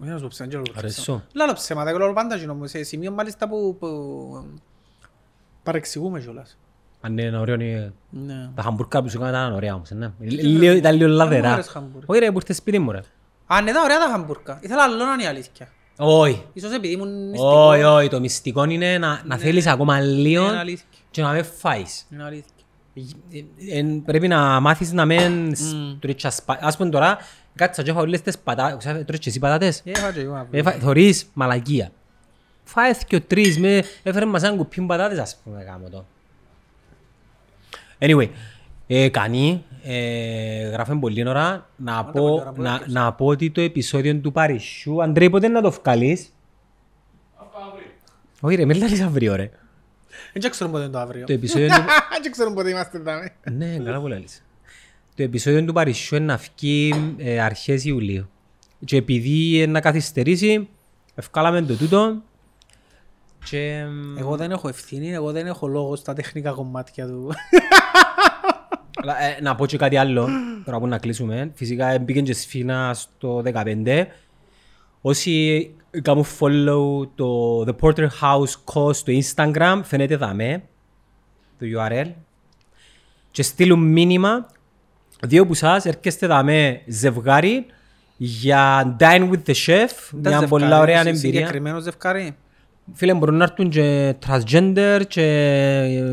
Όχι 0.00 0.10
να 0.10 0.16
σου 0.16 0.22
πω 0.22 0.28
ψέμα, 0.30 0.48
και 0.50 0.56
λόγω 0.56 0.66
Αρέσει 0.76 1.00
ψέμα. 1.00 1.18
σου. 1.18 1.24
Λάλλω 1.32 1.52
ψέματα, 1.52 1.92
και 1.92 1.98
λόγω 1.98 2.12
πάντα 2.12 2.36
γίνω 2.36 2.54
μου, 2.54 2.66
σε 2.66 2.82
σημείο 2.82 3.12
μάλιστα 3.12 3.48
που 3.48 3.76
που 3.78 3.88
παρεξηγούμε 5.62 6.20
κιόλας. 6.20 6.58
Αν 7.00 7.18
είναι 7.18 7.38
ωραίο 7.38 7.54
είναι... 7.54 7.92
Ναι. 8.10 8.50
Τα 8.54 8.62
χαμπουρκά 8.62 9.02
που 9.02 9.08
σου 9.08 9.16
έκανα 9.16 9.30
ήταν 9.38 9.52
ωραία 9.52 9.74
όμως, 9.74 9.90
ναι. 9.90 10.12
Λίγο- 10.18 10.72
Ήταν 10.74 10.94
λίγο 10.96 11.08
μου 11.10 11.14
λαδερά. 11.16 11.52
άρεσε 11.52 11.70
χαμπουρκ. 11.70 12.08
Όχι 12.10 12.18
ρε, 12.20 12.30
που 12.30 12.36
ήρθες 12.36 12.56
σπίτι 12.56 12.78
μου 12.78 12.92
ρε. 12.92 13.00
Α, 13.46 13.60
ναι, 13.62 13.70
ήταν 13.70 13.82
ωραία 13.84 13.98
τα 13.98 14.08
χαμπουρκα. 14.12 14.58
Ήθελα 14.62 14.82
άλλο 14.82 15.04
να 15.04 15.12
είναι 15.12 15.22
η 15.22 15.26
αλήθεια. 15.26 15.68
Όχι. 15.96 16.42
Ίσως 16.52 16.72
επειδή 16.72 16.92
ήμουν 16.94 17.22
μυστικός. 17.28 17.74
Όχι, 17.74 17.82
όχι, 17.82 18.08
το 18.08 18.20
μυστικό 18.20 18.64
είναι 18.64 18.98
να, 18.98 19.22
να 19.24 19.36
θέλεις 19.36 19.66
ακόμα 19.66 20.00
λίγο 20.00 20.44
Είναι 20.48 20.58
αλήθεια. 20.58 20.86
και 21.10 21.22
να 21.22 21.30
μην 21.32 21.44
φάεις. 21.44 22.06
Είναι 22.12 22.24
αλήθεια. 22.24 22.48
Ε, 23.70 23.78
ε, 23.78 23.84
Πρέπει 24.04 24.28
να 24.28 24.60
μάθεις 24.60 24.92
να 24.92 25.04
μην 25.04 25.54
στρίτσας 25.96 26.42
πα- 26.42 26.58
Ας 26.60 26.76
πούμε 26.76 26.90
τώρα, 26.90 27.18
κάτσα 27.54 27.82
και 27.82 27.90
έφαγα 27.90 28.04
όλες 28.06 28.20
τις 28.22 28.38
πατάτες. 28.38 28.76
Ξέρεις, 28.78 29.04
τρώεις 29.04 29.20
και 29.20 29.28
εσύ 29.28 29.38
πατάτες. 29.38 29.80
Ε, 29.84 29.90
έφαγα 29.90 30.12
και 30.12 30.20
εγώ 30.20 30.34
αύριο. 30.34 30.58
Έφα- 30.60 30.72
Θωρείς 30.78 31.26
μαλακία. 31.32 31.90
Φάες 32.64 33.04
και 33.04 33.16
ο 33.16 33.20
τρεις 33.20 33.58
με 33.58 33.82
έφερε 34.02 34.24
μας 34.24 34.42
έναν 34.42 34.56
κουπί 34.56 34.80
πατάτες 34.80 35.18
ας 35.18 35.36
πούμε 35.44 35.62
γάμο 35.62 35.88
το. 35.88 36.04
Anyway, 37.98 38.28
ε, 38.86 39.08
κάνει, 39.08 39.64
ε, 39.86 40.68
γράφουμε 40.68 41.00
πολύ 41.00 41.28
ώρα 41.28 41.68
να 41.76 42.04
πω, 42.04 42.52
να, 42.56 42.82
να 42.86 43.12
πω 43.12 43.26
ότι 43.26 43.50
το 43.50 43.60
επεισόδιο 43.60 44.16
του 44.16 44.32
Παρισιού, 44.32 45.02
Αντρέη 45.02 45.30
πότε 45.30 45.48
να 45.48 45.60
το 45.60 45.70
βγάλεις; 45.70 46.32
Όχι 48.40 48.56
ρε, 48.56 48.64
μην 48.64 48.78
λάρεις 48.78 49.02
αύριο 49.02 49.34
ρε. 49.34 49.50
Δεν 50.32 50.50
ξέρω 50.50 50.70
πότε 50.70 50.82
είναι 50.82 50.92
το 50.92 50.98
αύριο. 50.98 51.26
Το 51.26 51.32
επεισόδιο 51.32 51.68
του... 51.68 51.74
Δεν 52.22 52.32
ξέρω 52.32 52.52
πότε 52.52 52.70
είμαστε 52.70 52.98
εδώ. 52.98 53.12
Ναι, 53.50 53.76
καλά 53.76 54.00
που 54.00 54.06
λες. 54.06 54.42
Το 55.14 55.22
επεισόδιο 55.22 55.64
του 55.64 55.72
Παρισιού 55.72 56.16
είναι 56.16 56.26
να 56.26 56.36
βγει 56.36 57.14
ε, 57.16 57.40
αρχές 57.40 57.84
Ιουλίου. 57.84 58.28
Και 58.84 58.96
επειδή 58.96 59.56
είναι 59.56 59.72
να 59.72 59.80
καθυστερήσει, 59.80 60.68
ευκάλαμε 61.14 61.62
το 61.62 61.76
τούτο 61.76 62.22
και... 63.44 63.84
Εγώ 64.18 64.36
δεν 64.36 64.50
έχω 64.50 64.68
ευθύνη, 64.68 65.12
εγώ 65.12 65.32
δεν 65.32 65.46
έχω 65.46 65.66
λόγο 65.66 65.96
στα 65.96 66.12
τεχνικά 66.12 66.50
κομμάτια 66.50 67.06
του. 67.06 67.32
Αλλά, 69.04 69.22
ε, 69.22 69.40
να 69.40 69.54
πω 69.54 69.66
και 69.66 69.76
κάτι 69.76 69.96
άλλο, 69.96 70.28
τώρα 70.64 70.78
που 70.78 70.86
να 70.86 70.98
κλείσουμε. 70.98 71.50
Φυσικά 71.54 71.98
μπήκε 71.98 72.20
και 72.20 72.32
σφίνα 72.32 72.94
στο 72.94 73.42
15. 73.44 74.06
Όσοι 75.00 75.74
κάνουν 76.02 76.24
follow 76.24 77.08
το 77.14 77.60
The 77.60 77.74
Porter 77.80 78.08
House 78.20 78.54
Co 78.64 78.94
στο 78.94 79.12
Instagram, 79.12 79.80
φαίνεται 79.84 80.16
δαμέ, 80.16 80.62
το 81.58 81.66
URL. 81.78 82.10
Και 83.30 83.42
στείλουν 83.42 83.80
μήνυμα, 83.80 84.46
δύο 85.22 85.46
που 85.46 85.54
σας 85.54 85.84
έρχεστε 85.84 86.26
δαμέ 86.26 86.82
ζευγάρι 86.86 87.66
για 88.16 88.96
Dine 89.00 89.30
with 89.30 89.42
the 89.46 89.54
Chef, 89.66 89.90
μια 90.12 90.46
πολλά 90.48 90.80
ωραία 90.80 90.98
εμπειρία. 90.98 91.18
Συγκεκριμένο 91.18 91.80
ζευκάρι. 91.80 92.36
Φίλε, 92.92 93.14
μπορούν 93.14 93.36
να 93.36 93.44
έρθουν 93.44 93.68
και 93.70 94.14
transgender 94.26 95.00
και 95.08 95.22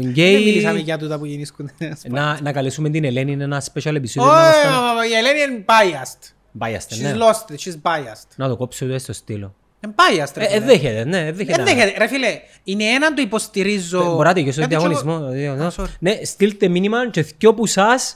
Δεν 0.02 0.12
gay. 0.16 0.44
μιλήσαμε 0.44 0.80
για 0.80 0.98
τούτα 0.98 1.18
που 1.20 1.26
γεννήσκονται. 1.26 1.72
Να, 2.08 2.42
να 2.42 2.52
καλέσουμε 2.52 2.90
την 2.90 3.04
Ελένη, 3.04 3.32
είναι 3.32 3.44
ένα 3.44 3.64
special 3.74 3.96
επεισόδιο. 3.96 4.32
να 4.32 4.40
Όχι, 4.50 4.68
είμαστε- 4.68 5.08
η 5.10 5.14
Ελένη 5.14 5.42
είναι 5.54 5.66
biased. 5.68 6.30
Biased, 6.60 6.94
She's 6.96 7.02
ναι. 7.02 7.14
lost 7.14 7.52
it, 7.54 7.70
she's 7.70 7.76
biased. 7.82 8.28
Να 8.36 8.48
το 8.48 8.56
κόψω 8.56 8.86
εδώ 8.86 9.00
στο 9.00 9.14
στήλο. 9.14 9.56
Είναι 9.86 9.94
biased, 9.98 10.32
ρε 10.38 10.44
Ε, 10.44 10.48
φίλε. 10.48 10.58
ε, 10.64 10.66
δέχεται, 10.66 11.04
ναι, 11.06 11.18
ε, 11.26 11.32
δέχεται. 11.32 11.64
Δεν 11.64 11.76
δέχεται. 11.76 11.98
Ρε 11.98 12.08
φίλε, 12.08 12.28
είναι 12.64 12.84
έναν 12.84 13.16
το 13.16 13.22
υποστηρίζω. 13.22 14.04
Μπορεί 14.16 14.28
να 14.28 14.34
τελειώσει 14.34 14.60
το 14.60 14.66
Γιατί 14.68 14.76
διαγωνισμό. 14.76 15.12
εγώ- 15.16 15.26
το 15.26 15.32
διαγωνισμό. 15.32 15.84
Α, 15.84 15.88
sorry. 15.88 15.96
Ναι, 16.00 16.20
στείλτε 16.24 16.68
μήνυμα 16.68 17.10
και 17.10 17.26
δυο 17.38 17.54
που 17.54 17.66
σας 17.66 18.16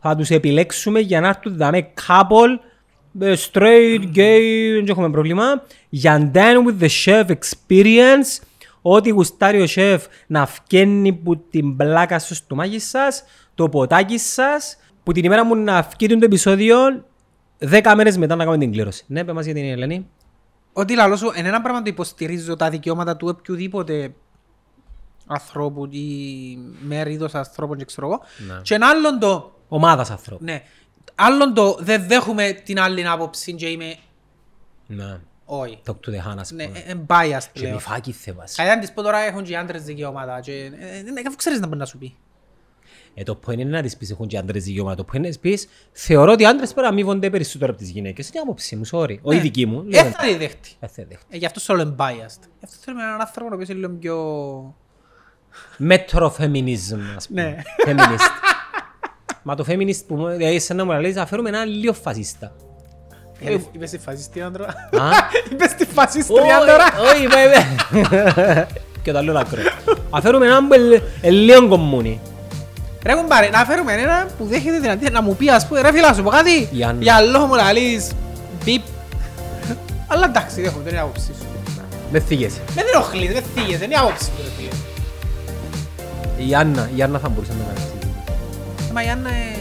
θα 0.00 0.16
τους 0.16 0.30
επιλέξουμε 0.30 1.00
για 1.00 1.20
να 1.20 1.28
έρθουν 1.28 1.56
δάμε 1.56 1.86
couple, 2.06 2.48
ε, 2.58 2.69
straight, 3.18 4.00
gay, 4.14 4.74
δεν 4.74 4.88
έχουμε 4.88 5.10
πρόβλημα, 5.10 5.62
για 5.88 6.30
dine 6.34 6.66
with 6.66 6.82
the 6.84 6.88
chef 7.04 7.24
experience, 7.30 8.42
ό,τι 8.82 9.10
γουστάρει 9.10 9.62
ο 9.62 9.66
chef 9.74 9.98
να 10.26 10.46
φκένει 10.46 11.12
που 11.12 11.36
την 11.50 11.76
πλάκα 11.76 12.18
στο 12.18 12.34
στομάχι 12.34 12.78
σας, 12.78 13.24
το 13.54 13.68
ποτάκι 13.68 14.18
σας, 14.18 14.76
που 15.02 15.12
την 15.12 15.24
ημέρα 15.24 15.44
μου 15.44 15.56
να 15.56 15.82
φκείτε 15.82 16.16
το 16.16 16.24
επεισόδιο, 16.24 17.04
δέκα 17.58 17.96
μέρες 17.96 18.16
μετά 18.16 18.36
να 18.36 18.44
κάνουμε 18.44 18.62
την 18.64 18.72
κλήρωση. 18.72 19.04
Ναι, 19.06 19.24
πες 19.24 19.34
μας 19.34 19.44
για 19.44 19.54
την 19.54 19.64
Ελένη. 19.64 20.08
Ότι 20.72 20.94
λαλό 20.94 21.16
σου, 21.16 21.32
είναι 21.36 21.48
ένα 21.48 21.60
πράγμα 21.60 21.82
το 21.82 21.90
υποστηρίζω 21.90 22.56
τα 22.56 22.70
δικαιώματα 22.70 23.16
του 23.16 23.36
οποιοδήποτε 23.38 24.14
ανθρώπου 25.26 25.88
ή 25.90 26.58
μέρηδος 26.86 27.34
ανθρώπων 27.34 27.78
και 27.78 27.84
ξέρω 27.84 28.06
εγώ. 28.06 28.20
Ναι. 28.48 28.60
Και 28.62 28.74
ένα 28.74 28.88
άλλον 28.88 29.18
το, 29.18 29.54
Ομάδας 29.68 30.10
ανθρώπου. 30.10 30.44
ναι, 30.44 30.62
άλλον 31.14 31.54
το 31.54 31.76
δεν 31.80 32.06
δέχομαι 32.06 32.52
την 32.64 32.80
άλλη 32.80 33.08
άποψη 33.08 33.52
και 33.54 33.66
είμαι 33.68 33.94
Ναι. 34.86 35.18
όχι. 35.44 35.78
Talk 35.86 35.90
to 36.06 36.10
the 36.10 36.32
hand, 36.32 36.36
ας 36.38 36.50
Ναι, 36.50 36.64
πούμε. 36.66 36.78
ε, 36.86 36.90
ε, 36.92 36.94
biased 37.06 37.44
Και 37.52 37.60
πλέον. 37.60 37.74
μυφάκι 37.74 38.12
θεύας. 38.12 38.54
Κατά 38.54 38.74
να 38.74 38.80
της 38.80 38.92
πω 38.92 39.02
τώρα 39.02 39.18
έχουν 39.18 39.42
και 39.44 39.52
οι 39.52 39.56
άντρες 39.56 39.82
δικαιώματα 39.82 40.40
και 40.40 40.52
ε, 40.52 40.64
ε, 40.64 40.98
ε, 40.98 41.22
αφού 41.26 41.36
ξέρεις 41.36 41.60
να 41.60 41.66
μπορεί 41.66 41.78
να 41.78 41.84
σου 41.86 41.98
πει. 41.98 42.16
Ε, 43.14 43.22
το 43.22 43.40
point 43.46 43.52
είναι 43.58 43.64
να 43.70 43.82
τις 43.82 43.96
πεις 43.96 44.10
έχουν 44.10 44.26
και 44.26 44.38
άντρες 44.38 44.64
δικαιώματα. 44.64 44.96
Το 44.96 45.08
point 45.10 45.14
είναι 45.14 45.22
να 45.22 45.28
τις 45.28 45.38
πεις 45.38 45.68
θεωρώ 45.92 46.32
ότι 46.32 46.42
οι 46.42 46.46
άντρες 46.46 46.68
πρέπει 46.72 46.82
να 46.86 46.88
αμείβονται 46.92 47.30
περισσότερο 47.30 47.70
από 47.72 47.80
τις 47.80 47.90
γυναίκες. 47.90 48.28
Είναι 48.28 48.38
η 48.38 48.40
άποψη 48.40 48.76
μου, 48.76 48.86
sorry. 48.90 49.18
Όχι 49.22 49.38
η 49.38 49.40
δική 49.40 49.66
μου. 49.66 49.86
Ε, 49.90 50.02
θα 50.10 50.22
τη 50.26 50.36
δέχτη. 50.36 50.70
Ε, 50.80 50.86
θα 50.86 51.04
δέχτη. 51.08 51.24
Ε, 51.28 51.36
Γι' 51.36 51.46
αυτό 51.46 51.60
σου 51.60 51.74
λέω 51.76 51.94
biased. 51.98 52.42
Γι' 52.58 52.64
αυτό 52.64 52.76
θέλουμε 52.80 53.02
έναν 53.02 53.20
άνθρωπο 53.20 53.50
ο 53.50 53.54
οποίος 53.54 53.68
είναι 53.68 53.78
λίγο 53.78 53.92
πιο... 53.92 54.74
Μέτρο 55.76 56.34
feminism, 56.38 56.98
ας 57.16 57.26
πούμε. 57.28 57.42
Ναι. 57.84 57.94
Feminist. 59.40 59.44
Μα 59.44 59.54
το 59.54 59.64
feminist 59.68 60.00
που 60.06 60.14
μου 60.14 60.26
δηλαδή, 60.28 60.58
σαν 60.60 60.76
να 60.76 60.84
μου 60.84 61.00
λέει 61.00 61.12
θα 61.12 61.26
φέρουμε 61.26 61.48
έναν 61.48 61.68
λίγο 61.68 61.92
φασίστα. 61.92 62.52
Ε, 63.44 63.56
Είπες 63.72 63.88
στη 63.88 63.98
φασιστή 63.98 64.40
άντρα. 64.42 64.64
Α; 64.64 65.08
Είπες 65.52 65.70
στη 65.70 65.84
φασιστρία 65.86 66.58
Όχι, 66.58 66.66
τώρα. 66.70 66.84
όχι, 67.12 67.22
είπε, 67.24 67.36
είπε. 67.46 68.66
Και 69.02 69.12
το 69.12 69.18
άλλο 69.18 69.32
λακρό. 69.32 69.60
Αφαίρουμε 70.10 70.46
έναν 70.46 70.68
που 70.68 70.74
είναι- 70.74 71.02
είναι 71.22 71.30
λίγο 71.34 71.68
κομμούνι. 71.68 72.20
Ρε 73.04 73.14
κουμπάρε, 73.14 73.48
να 73.48 73.64
φέρουμε 73.64 73.92
έναν 73.92 74.26
που 74.38 74.44
δέχεται 74.44 74.78
δυνατή 74.78 75.10
να 75.10 75.22
μου 75.22 75.36
πει 75.36 75.50
ας 75.50 75.66
πούμε 75.66 75.80
ρε 75.80 75.92
φίλα 75.92 76.14
σου 76.14 76.22
πω 76.22 76.30
κάτι 76.30 76.68
Η 76.72 76.82
Άννα. 76.82 77.02
για 77.02 77.20
λόγο 77.20 77.46
μου 77.46 77.54
λαλείς 77.54 78.10
μπιπ 78.64 78.82
Αλλά 80.06 80.24
εντάξει 80.28 80.60
δέχομαι, 80.62 80.82
δεν 80.82 80.92
είναι 80.92 81.00
η 81.00 81.04
άποψη 81.04 81.26
σου 81.26 81.46
Με 82.12 82.20
θίγεσαι. 82.20 82.58
Με 82.66 82.72
δεν 82.74 82.84
ενοχλείς, 82.94 83.32
δεν 83.32 83.42
θίγεσαι, 83.54 83.78
δεν 83.78 83.90
είναι 83.90 83.94
η 83.94 83.98
άποψη 84.02 84.24
σου 84.24 84.30
ρε 84.36 84.50
φίλε 84.56 84.70
Η 86.48 86.54
Άννα, 86.54 86.90
η 86.96 87.02
Άννα 87.02 87.18
θα 87.18 87.28
μπορούσε 87.28 87.52
να 87.58 87.64
κάνει. 87.74 87.86
Ε, 88.90 88.92
Μα 88.92 89.02
η 89.04 89.08
Άννα 89.08 89.28
ε, 89.28 89.56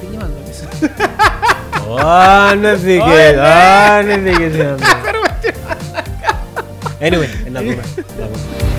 πηγή 0.00 0.16
μας 0.16 0.28
νομίζω 0.28 2.08
Άνε 2.08 2.74
δίκες, 2.74 3.04
Όχι, 3.04 3.34
ναι. 3.34 3.40
άνε 3.40 4.16
δίκες. 4.16 4.52
Anyway, 7.00 7.50
να 7.52 7.60
δούμε. 7.60 7.82
να 8.20 8.26
δούμε. 8.26 8.69